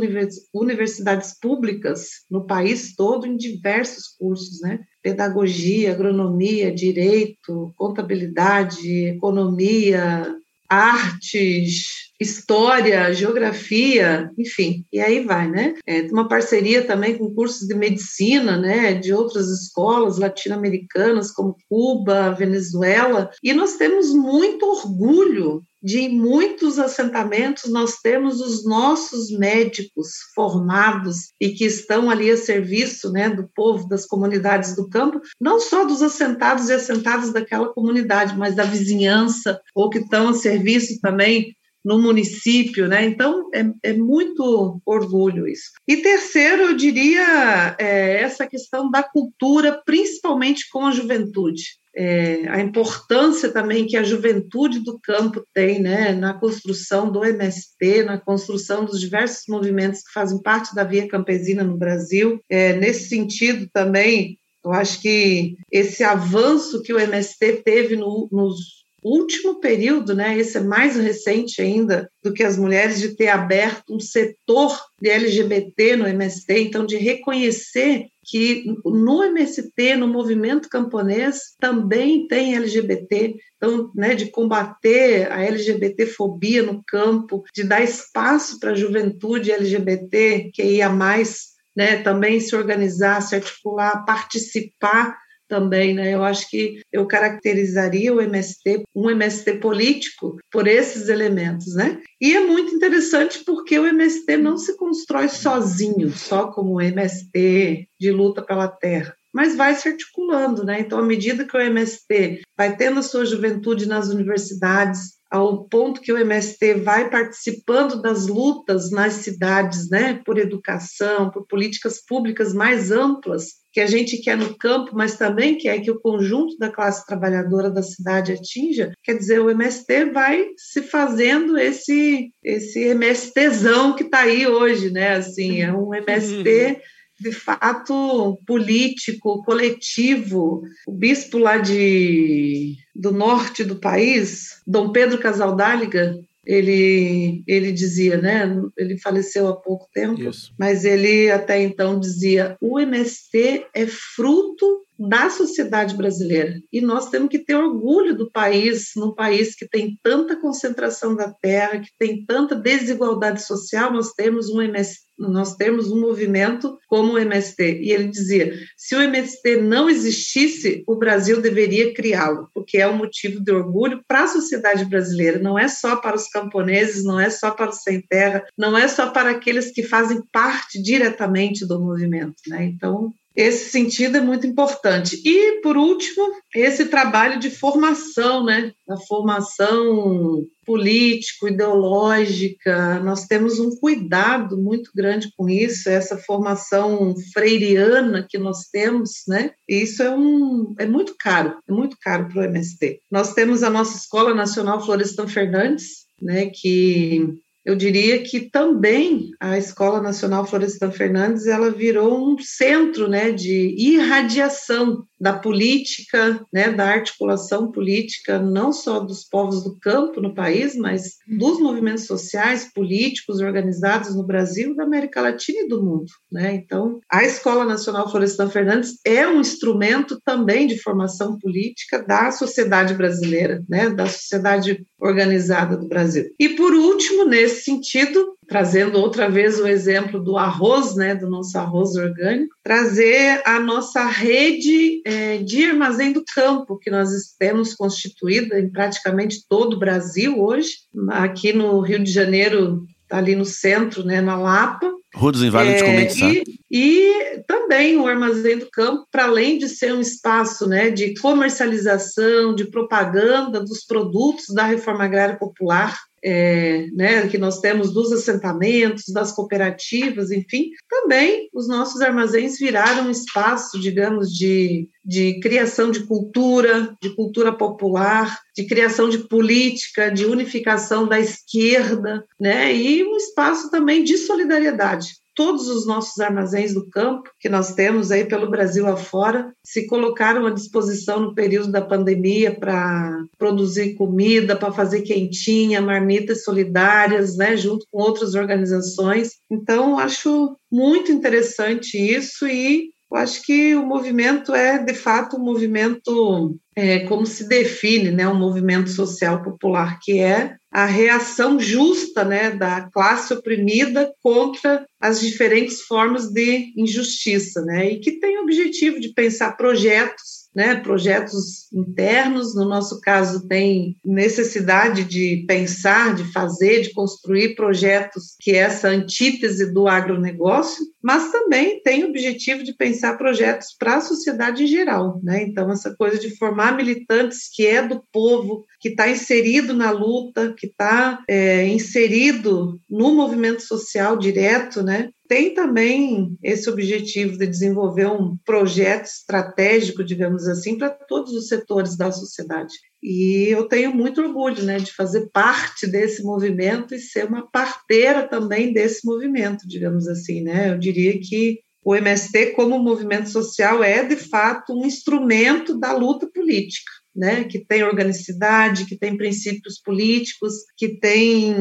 universidades 0.53 1.37
públicas 1.39 2.07
no 2.29 2.45
país 2.45 2.95
todo, 2.95 3.27
em 3.27 3.37
diversos 3.37 4.07
cursos, 4.17 4.61
né? 4.61 4.79
Pedagogia, 5.01 5.91
agronomia, 5.91 6.73
direito, 6.73 7.73
contabilidade, 7.75 9.07
economia, 9.07 10.33
artes, 10.69 12.02
história, 12.23 13.13
geografia, 13.13 14.31
enfim, 14.37 14.85
e 14.91 14.99
aí 14.99 15.23
vai, 15.23 15.49
né? 15.49 15.75
É, 15.85 16.01
uma 16.11 16.27
parceria 16.27 16.85
também 16.85 17.17
com 17.17 17.33
cursos 17.33 17.67
de 17.67 17.75
medicina, 17.75 18.57
né, 18.57 18.93
de 18.93 19.13
outras 19.13 19.47
escolas 19.49 20.17
latino-americanas, 20.17 21.31
como 21.31 21.57
Cuba, 21.69 22.31
Venezuela, 22.31 23.29
e 23.43 23.53
nós 23.53 23.75
temos 23.75 24.13
muito 24.13 24.65
orgulho 24.65 25.63
de 25.83 26.07
muitos 26.07 26.79
assentamentos 26.79 27.69
nós 27.69 27.97
temos 27.97 28.39
os 28.39 28.65
nossos 28.65 29.29
médicos 29.37 30.11
formados 30.33 31.33
e 31.41 31.49
que 31.49 31.65
estão 31.65 32.09
ali 32.09 32.31
a 32.31 32.37
serviço 32.37 33.11
né, 33.11 33.29
do 33.29 33.49
povo, 33.53 33.87
das 33.89 34.05
comunidades 34.05 34.75
do 34.75 34.89
campo, 34.89 35.19
não 35.41 35.59
só 35.59 35.83
dos 35.83 36.01
assentados 36.01 36.69
e 36.69 36.73
assentadas 36.73 37.33
daquela 37.33 37.73
comunidade, 37.73 38.37
mas 38.37 38.55
da 38.55 38.63
vizinhança, 38.63 39.59
ou 39.75 39.89
que 39.89 39.99
estão 39.99 40.29
a 40.29 40.33
serviço 40.33 41.01
também 41.01 41.53
no 41.83 42.01
município, 42.01 42.87
né? 42.87 43.05
Então 43.05 43.49
é, 43.53 43.65
é, 43.83 43.93
muito 43.93 44.81
orgulho 44.85 45.47
isso. 45.47 45.71
E 45.87 45.97
terceiro, 45.97 46.63
eu 46.63 46.75
diria 46.75 47.75
é, 47.79 48.21
essa 48.21 48.47
questão 48.47 48.89
da 48.89 49.03
cultura, 49.03 49.81
principalmente 49.85 50.69
com 50.71 50.85
a 50.85 50.91
juventude. 50.91 51.63
É, 51.95 52.47
a 52.47 52.59
importância 52.59 53.51
também 53.51 53.85
que 53.85 53.95
a 53.95 54.03
juventude 54.03 54.79
do 54.79 54.99
campo 54.99 55.45
tem 55.53 55.79
né, 55.79 56.11
na 56.11 56.33
construção 56.33 57.11
do 57.11 57.23
MST, 57.23 58.03
na 58.03 58.17
construção 58.17 58.83
dos 58.83 58.99
diversos 58.99 59.43
movimentos 59.47 60.01
que 60.01 60.11
fazem 60.11 60.41
parte 60.41 60.73
da 60.73 60.83
Via 60.83 61.07
Campesina 61.07 61.63
no 61.63 61.77
Brasil. 61.77 62.39
É, 62.49 62.73
nesse 62.73 63.09
sentido 63.09 63.69
também, 63.71 64.39
eu 64.65 64.71
acho 64.71 65.01
que 65.01 65.55
esse 65.71 66.03
avanço 66.03 66.81
que 66.81 66.93
o 66.93 66.99
MST 66.99 67.61
teve 67.63 67.95
no, 67.95 68.27
nos 68.31 68.82
último 69.03 69.59
período, 69.59 70.15
né, 70.15 70.37
esse 70.37 70.57
é 70.57 70.61
mais 70.61 70.95
recente 70.95 71.61
ainda 71.61 72.09
do 72.23 72.33
que 72.33 72.43
as 72.43 72.57
mulheres, 72.57 72.99
de 72.99 73.15
ter 73.15 73.27
aberto 73.27 73.95
um 73.95 73.99
setor 73.99 74.79
de 75.01 75.09
LGBT 75.09 75.95
no 75.95 76.07
MST, 76.07 76.59
então 76.59 76.85
de 76.85 76.97
reconhecer 76.97 78.07
que 78.25 78.63
no 78.85 79.23
MST, 79.23 79.95
no 79.97 80.07
movimento 80.07 80.69
camponês, 80.69 81.55
também 81.59 82.27
tem 82.27 82.55
LGBT, 82.55 83.35
então, 83.57 83.91
né, 83.93 84.15
de 84.15 84.31
combater 84.31 85.31
a 85.31 85.43
LGBTfobia 85.43 86.63
no 86.63 86.81
campo, 86.87 87.43
de 87.53 87.63
dar 87.63 87.83
espaço 87.83 88.59
para 88.59 88.71
a 88.71 88.75
juventude 88.75 89.51
LGBT 89.51 90.51
que 90.53 90.63
ia 90.63 90.89
mais, 90.89 91.49
né, 91.75 91.97
também 92.01 92.39
se 92.39 92.55
organizar, 92.55 93.21
se 93.21 93.35
articular, 93.35 94.05
participar 94.05 95.17
também, 95.47 95.93
né? 95.93 96.13
Eu 96.13 96.23
acho 96.23 96.49
que 96.49 96.81
eu 96.91 97.05
caracterizaria 97.07 98.13
o 98.13 98.21
MST, 98.21 98.83
um 98.95 99.09
MST 99.09 99.53
político, 99.59 100.37
por 100.51 100.67
esses 100.67 101.09
elementos, 101.09 101.75
né? 101.75 101.99
E 102.21 102.35
é 102.35 102.39
muito 102.39 102.73
interessante 102.73 103.43
porque 103.45 103.77
o 103.77 103.85
MST 103.85 104.37
não 104.37 104.57
se 104.57 104.77
constrói 104.77 105.29
sozinho, 105.29 106.09
só 106.11 106.47
como 106.47 106.81
MST 106.81 107.87
de 107.99 108.11
luta 108.11 108.41
pela 108.41 108.67
terra 108.67 109.15
mas 109.35 109.55
vai 109.55 109.73
se 109.73 109.89
articulando, 109.89 110.63
né? 110.63 110.79
Então, 110.79 110.99
à 110.99 111.01
medida 111.01 111.43
que 111.43 111.57
o 111.57 111.59
MST 111.59 112.41
vai 112.55 112.77
tendo 112.77 112.99
a 112.99 113.01
sua 113.01 113.25
juventude 113.25 113.87
nas 113.87 114.09
universidades, 114.09 115.13
ao 115.33 115.67
ponto 115.67 115.99
que 115.99 116.13
o 116.13 116.17
MST 116.17 116.75
vai 116.75 117.09
participando 117.09 117.99
das 117.99 118.27
lutas 118.27 118.91
nas 118.91 119.13
cidades, 119.13 119.89
né, 119.89 120.21
por 120.23 120.37
educação, 120.37 121.31
por 121.31 121.47
políticas 121.47 121.99
públicas 122.05 122.53
mais 122.53 122.91
amplas, 122.91 123.62
que 123.73 123.81
a 123.81 123.87
gente 123.87 124.17
quer 124.17 124.37
no 124.37 124.55
campo, 124.55 124.91
mas 124.93 125.17
também 125.17 125.57
quer 125.57 125.79
que 125.81 125.89
o 125.89 125.99
conjunto 125.99 126.55
da 126.59 126.69
classe 126.69 127.05
trabalhadora 127.07 127.71
da 127.71 127.81
cidade 127.81 128.31
atinja, 128.31 128.93
quer 129.03 129.17
dizer, 129.17 129.41
o 129.41 129.49
MST 129.49 130.11
vai 130.11 130.45
se 130.55 130.83
fazendo 130.83 131.57
esse 131.57 132.31
esse 132.43 132.93
MSTzão 132.93 133.95
que 133.95 134.03
está 134.03 134.19
aí 134.19 134.45
hoje, 134.47 134.91
né? 134.91 135.15
Assim, 135.15 135.61
é 135.61 135.73
um 135.73 135.93
MST 135.93 136.81
de 137.19 137.31
fato 137.31 138.39
político, 138.45 139.43
coletivo. 139.43 140.61
O 140.85 140.91
bispo 140.91 141.37
lá 141.37 141.57
de, 141.57 142.75
do 142.93 143.11
norte 143.11 143.63
do 143.63 143.77
país, 143.77 144.61
Dom 144.67 144.91
Pedro 144.91 145.17
Casaldáliga, 145.17 146.15
ele, 146.45 147.43
ele 147.47 147.71
dizia, 147.71 148.17
né? 148.17 148.43
Ele 148.77 148.97
faleceu 148.97 149.47
há 149.47 149.55
pouco 149.55 149.87
tempo, 149.93 150.21
Isso. 150.21 150.53
mas 150.57 150.83
ele 150.83 151.31
até 151.31 151.61
então 151.61 151.99
dizia: 151.99 152.57
o 152.61 152.79
MST 152.79 153.67
é 153.73 153.87
fruto 153.87 154.83
da 154.97 155.29
sociedade 155.29 155.95
brasileira 155.95 156.61
e 156.71 156.79
nós 156.81 157.09
temos 157.09 157.29
que 157.29 157.39
ter 157.39 157.55
orgulho 157.55 158.15
do 158.15 158.31
país, 158.31 158.91
num 158.95 159.13
país 159.13 159.55
que 159.55 159.67
tem 159.67 159.97
tanta 160.01 160.39
concentração 160.39 161.15
da 161.15 161.31
terra, 161.31 161.79
que 161.79 161.89
tem 161.97 162.25
tanta 162.25 162.55
desigualdade 162.55 163.43
social, 163.43 163.91
nós 163.91 164.13
temos 164.13 164.49
um 164.49 164.61
MST 164.61 165.03
nós 165.17 165.55
temos 165.55 165.91
um 165.91 165.99
movimento 165.99 166.77
como 166.87 167.13
o 167.13 167.19
MST. 167.19 167.81
E 167.81 167.91
ele 167.91 168.07
dizia: 168.07 168.53
se 168.75 168.95
o 168.95 169.01
MST 169.01 169.57
não 169.57 169.89
existisse, 169.89 170.83
o 170.87 170.95
Brasil 170.95 171.41
deveria 171.41 171.93
criá-lo, 171.93 172.49
porque 172.53 172.77
é 172.77 172.87
um 172.87 172.97
motivo 172.97 173.39
de 173.39 173.51
orgulho 173.51 174.01
para 174.07 174.23
a 174.23 174.27
sociedade 174.27 174.85
brasileira, 174.85 175.39
não 175.39 175.57
é 175.57 175.67
só 175.67 175.95
para 175.95 176.15
os 176.15 176.27
camponeses, 176.27 177.03
não 177.03 177.19
é 177.19 177.29
só 177.29 177.51
para 177.51 177.69
os 177.69 177.81
sem 177.83 178.01
terra, 178.01 178.43
não 178.57 178.77
é 178.77 178.87
só 178.87 179.09
para 179.09 179.29
aqueles 179.31 179.71
que 179.71 179.83
fazem 179.83 180.21
parte 180.31 180.81
diretamente 180.81 181.65
do 181.65 181.79
movimento. 181.79 182.35
Né? 182.47 182.65
Então, 182.65 183.13
esse 183.35 183.71
sentido 183.71 184.17
é 184.17 184.21
muito 184.21 184.45
importante. 184.45 185.19
E, 185.25 185.61
por 185.61 185.75
último, 185.75 186.31
esse 186.55 186.85
trabalho 186.85 187.39
de 187.39 187.49
formação, 187.49 188.45
né? 188.45 188.71
A 188.87 188.97
formação 188.97 190.45
político, 190.65 191.47
ideológica. 191.47 192.99
Nós 192.99 193.25
temos 193.25 193.59
um 193.59 193.75
cuidado 193.77 194.57
muito 194.57 194.91
grande 194.95 195.29
com 195.35 195.49
isso, 195.49 195.89
essa 195.89 196.17
formação 196.17 197.15
freiriana 197.33 198.25
que 198.29 198.37
nós 198.37 198.67
temos, 198.71 199.23
né? 199.27 199.51
E 199.67 199.83
isso 199.83 200.03
é, 200.03 200.15
um, 200.15 200.73
é 200.79 200.85
muito 200.85 201.15
caro, 201.19 201.57
é 201.67 201.71
muito 201.71 201.97
caro 202.01 202.27
para 202.27 202.41
o 202.41 202.45
MST. 202.45 202.99
Nós 203.11 203.33
temos 203.33 203.63
a 203.63 203.69
nossa 203.69 203.97
Escola 203.97 204.33
Nacional 204.33 204.83
Florestan 204.83 205.27
Fernandes, 205.27 206.05
né? 206.21 206.49
Que 206.53 207.27
eu 207.65 207.75
diria 207.75 208.21
que 208.21 208.49
também 208.49 209.31
a 209.39 209.57
Escola 209.57 210.01
Nacional 210.01 210.45
Florestan 210.45 210.91
Fernandes 210.91 211.47
ela 211.47 211.71
virou 211.71 212.27
um 212.27 212.37
centro 212.37 213.07
né, 213.07 213.31
de 213.31 213.73
irradiação 213.77 215.05
da 215.23 215.31
política, 215.31 216.45
né, 216.51 216.69
da 216.69 216.85
articulação 216.85 217.71
política, 217.71 218.39
não 218.39 218.73
só 218.73 218.99
dos 218.99 219.23
povos 219.23 219.63
do 219.63 219.79
campo 219.79 220.19
no 220.19 220.35
país, 220.35 220.75
mas 220.75 221.13
dos 221.25 221.61
movimentos 221.61 222.05
sociais, 222.05 222.69
políticos 222.75 223.39
organizados 223.39 224.13
no 224.13 224.25
Brasil, 224.25 224.75
da 224.75 224.83
América 224.83 225.21
Latina 225.21 225.61
e 225.61 225.67
do 225.69 225.81
mundo. 225.81 226.07
Né? 226.29 226.55
Então, 226.55 226.99
a 227.09 227.23
Escola 227.23 227.63
Nacional 227.63 228.11
Florestan 228.11 228.49
Fernandes 228.49 228.99
é 229.05 229.25
um 229.25 229.39
instrumento 229.39 230.19
também 230.25 230.67
de 230.67 230.81
formação 230.81 231.39
política 231.39 232.03
da 232.05 232.29
sociedade 232.29 232.93
brasileira, 232.93 233.63
né, 233.69 233.89
da 233.89 234.07
sociedade 234.07 234.85
organizada 234.99 235.77
do 235.77 235.87
Brasil. 235.87 236.25
E, 236.37 236.49
por 236.49 236.73
último, 236.73 237.23
nesse 237.23 237.63
sentido, 237.63 238.35
trazendo 238.53 238.99
outra 238.99 239.27
vez 239.27 239.59
o 239.59 239.65
exemplo 239.65 240.19
do 240.19 240.37
arroz, 240.37 240.95
né, 240.95 241.15
do 241.15 241.27
nosso 241.27 241.57
arroz 241.57 241.95
orgânico, 241.95 242.53
trazer 242.63 243.41
a 243.47 243.59
nossa 243.59 244.05
rede 244.05 245.01
é, 245.07 245.37
de 245.37 245.65
armazém 245.65 246.13
do 246.13 246.23
campo, 246.35 246.77
que 246.77 246.91
nós 246.91 247.09
temos 247.39 247.73
constituída 247.73 248.59
em 248.59 248.69
praticamente 248.69 249.43
todo 249.49 249.73
o 249.73 249.79
Brasil 249.79 250.39
hoje, 250.39 250.69
aqui 251.09 251.51
no 251.51 251.79
Rio 251.79 252.03
de 252.03 252.11
Janeiro, 252.11 252.85
ali 253.09 253.35
no 253.35 253.43
centro, 253.43 254.05
né, 254.05 254.21
na 254.21 254.37
Lapa, 254.37 254.93
Rua 255.15 255.31
dos 255.31 255.41
Inválidos 255.41 255.81
é, 255.81 255.85
Comensal. 255.85 256.31
E, 256.31 256.43
e 256.71 257.43
também 257.47 257.97
o 257.97 258.05
Armazém 258.05 258.59
do 258.59 258.69
Campo, 258.71 259.07
para 259.11 259.25
além 259.25 259.57
de 259.57 259.67
ser 259.67 259.95
um 259.95 260.01
espaço 260.01 260.67
né, 260.67 260.91
de 260.91 261.15
comercialização, 261.19 262.53
de 262.53 262.65
propaganda 262.65 263.59
dos 263.59 263.83
produtos 263.83 264.45
da 264.53 264.63
reforma 264.63 265.05
agrária 265.05 265.37
popular, 265.37 265.97
é, 266.23 266.87
né, 266.93 267.27
que 267.27 267.37
nós 267.37 267.59
temos 267.59 267.93
dos 267.93 268.11
assentamentos, 268.11 269.05
das 269.13 269.31
cooperativas, 269.31 270.31
enfim, 270.31 270.69
também 270.89 271.49
os 271.53 271.67
nossos 271.67 272.01
armazéns 272.01 272.57
viraram 272.57 273.07
um 273.07 273.11
espaço, 273.11 273.79
digamos, 273.79 274.31
de, 274.31 274.87
de 275.03 275.39
criação 275.41 275.91
de 275.91 276.05
cultura, 276.05 276.95
de 277.01 277.09
cultura 277.09 277.51
popular, 277.51 278.39
de 278.55 278.65
criação 278.65 279.09
de 279.09 279.27
política, 279.27 280.09
de 280.09 280.25
unificação 280.25 281.07
da 281.07 281.19
esquerda, 281.19 282.23
né, 282.39 282.73
e 282.73 283.03
um 283.03 283.17
espaço 283.17 283.69
também 283.69 284.03
de 284.03 284.17
solidariedade 284.17 285.22
todos 285.35 285.67
os 285.67 285.85
nossos 285.85 286.19
armazéns 286.19 286.73
do 286.73 286.89
campo 286.89 287.29
que 287.39 287.49
nós 287.49 287.73
temos 287.73 288.11
aí 288.11 288.25
pelo 288.25 288.49
Brasil 288.49 288.87
afora 288.87 289.51
se 289.65 289.87
colocaram 289.87 290.45
à 290.45 290.51
disposição 290.51 291.19
no 291.19 291.33
período 291.33 291.71
da 291.71 291.81
pandemia 291.81 292.57
para 292.57 293.23
produzir 293.37 293.95
comida, 293.95 294.55
para 294.55 294.71
fazer 294.71 295.01
quentinha, 295.01 295.81
marmitas 295.81 296.43
solidárias, 296.43 297.35
né, 297.37 297.57
junto 297.57 297.85
com 297.91 298.01
outras 298.01 298.35
organizações. 298.35 299.31
Então, 299.49 299.97
acho 299.97 300.55
muito 300.71 301.11
interessante 301.11 301.97
isso 301.97 302.47
e 302.47 302.93
eu 303.13 303.19
acho 303.19 303.43
que 303.43 303.75
o 303.75 303.85
movimento 303.85 304.55
é, 304.55 304.79
de 304.79 304.95
fato, 304.95 305.37
um 305.37 305.43
movimento, 305.43 306.59
é, 306.75 307.01
como 307.01 307.27
se 307.27 307.47
define, 307.47 308.09
né, 308.09 308.27
um 308.27 308.39
movimento 308.39 308.89
social 308.89 309.43
popular, 309.43 309.99
que 310.01 310.19
é 310.19 310.55
a 310.71 310.85
reação 310.85 311.59
justa 311.59 312.25
né, 312.25 312.49
da 312.49 312.89
classe 312.89 313.31
oprimida 313.31 314.11
contra 314.23 314.83
as 314.99 315.21
diferentes 315.21 315.81
formas 315.81 316.29
de 316.29 316.73
injustiça, 316.75 317.61
né, 317.61 317.91
e 317.91 317.99
que 317.99 318.13
tem 318.19 318.39
o 318.39 318.41
objetivo 318.41 318.99
de 318.99 319.13
pensar 319.13 319.55
projetos 319.55 320.43
né, 320.55 320.75
projetos 320.75 321.71
internos, 321.73 322.55
no 322.55 322.65
nosso 322.65 323.01
caso 323.01 323.47
tem 323.47 323.97
necessidade 324.05 325.03
de 325.03 325.43
pensar, 325.47 326.13
de 326.13 326.31
fazer, 326.31 326.81
de 326.81 326.93
construir 326.93 327.55
projetos 327.55 328.35
que 328.39 328.51
é 328.51 328.57
essa 328.57 328.89
antítese 328.89 329.73
do 329.73 329.87
agronegócio, 329.87 330.85
mas 331.03 331.31
também 331.31 331.81
tem 331.81 332.05
o 332.05 332.09
objetivo 332.09 332.63
de 332.63 332.73
pensar 332.73 333.17
projetos 333.17 333.75
para 333.77 333.97
a 333.97 334.01
sociedade 334.01 334.63
em 334.63 334.67
geral, 334.67 335.19
né? 335.21 335.43
Então 335.43 335.69
essa 335.69 335.93
coisa 335.95 336.17
de 336.17 336.35
formar 336.37 336.77
militantes 336.77 337.49
que 337.53 337.67
é 337.67 337.85
do 337.85 338.01
povo, 338.11 338.63
que 338.79 338.89
está 338.89 339.09
inserido 339.09 339.73
na 339.73 339.91
luta, 339.91 340.53
que 340.57 340.67
está 340.67 341.21
é, 341.27 341.67
inserido 341.67 342.79
no 342.89 343.13
movimento 343.13 343.61
social 343.61 344.15
direto, 344.17 344.81
né? 344.81 345.09
Tem 345.27 345.53
também 345.53 346.37
esse 346.41 346.69
objetivo 346.69 347.37
de 347.37 347.47
desenvolver 347.47 348.07
um 348.07 348.37
projeto 348.45 349.05
estratégico, 349.05 350.03
digamos 350.03 350.47
assim, 350.47 350.77
para 350.77 350.89
todos 350.89 351.33
os 351.33 351.47
setores 351.47 351.97
da 351.97 352.11
sociedade. 352.11 352.73
E 353.03 353.49
eu 353.49 353.67
tenho 353.67 353.93
muito 353.93 354.21
orgulho 354.21 354.63
né, 354.63 354.79
de 354.79 354.93
fazer 354.93 355.29
parte 355.33 355.85
desse 355.85 356.23
movimento 356.23 356.95
e 356.95 356.99
ser 356.99 357.25
uma 357.25 357.45
parteira 357.51 358.25
também 358.27 358.71
desse 358.71 359.05
movimento, 359.05 359.67
digamos 359.67 360.07
assim. 360.07 360.41
Né? 360.41 360.71
Eu 360.71 360.79
diria 360.79 361.19
que 361.19 361.59
o 361.83 361.93
MST, 361.93 362.51
como 362.51 362.79
movimento 362.79 363.27
social, 363.29 363.83
é 363.83 364.05
de 364.05 364.15
fato 364.15 364.73
um 364.73 364.85
instrumento 364.85 365.77
da 365.77 365.91
luta 365.91 366.29
política 366.33 366.89
né, 367.15 367.43
que 367.43 367.59
tem 367.59 367.83
organicidade, 367.83 368.85
que 368.85 368.97
tem 368.97 369.15
princípios 369.15 369.79
políticos, 369.79 370.53
que 370.75 370.99
tem 370.99 371.55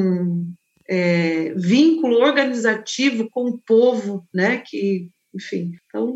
é, 0.88 1.53
vínculo 1.55 2.16
organizativo 2.16 3.28
com 3.30 3.49
o 3.49 3.59
povo, 3.59 4.26
né, 4.32 4.62
que, 4.64 5.11
enfim, 5.34 5.72
então 5.86 6.14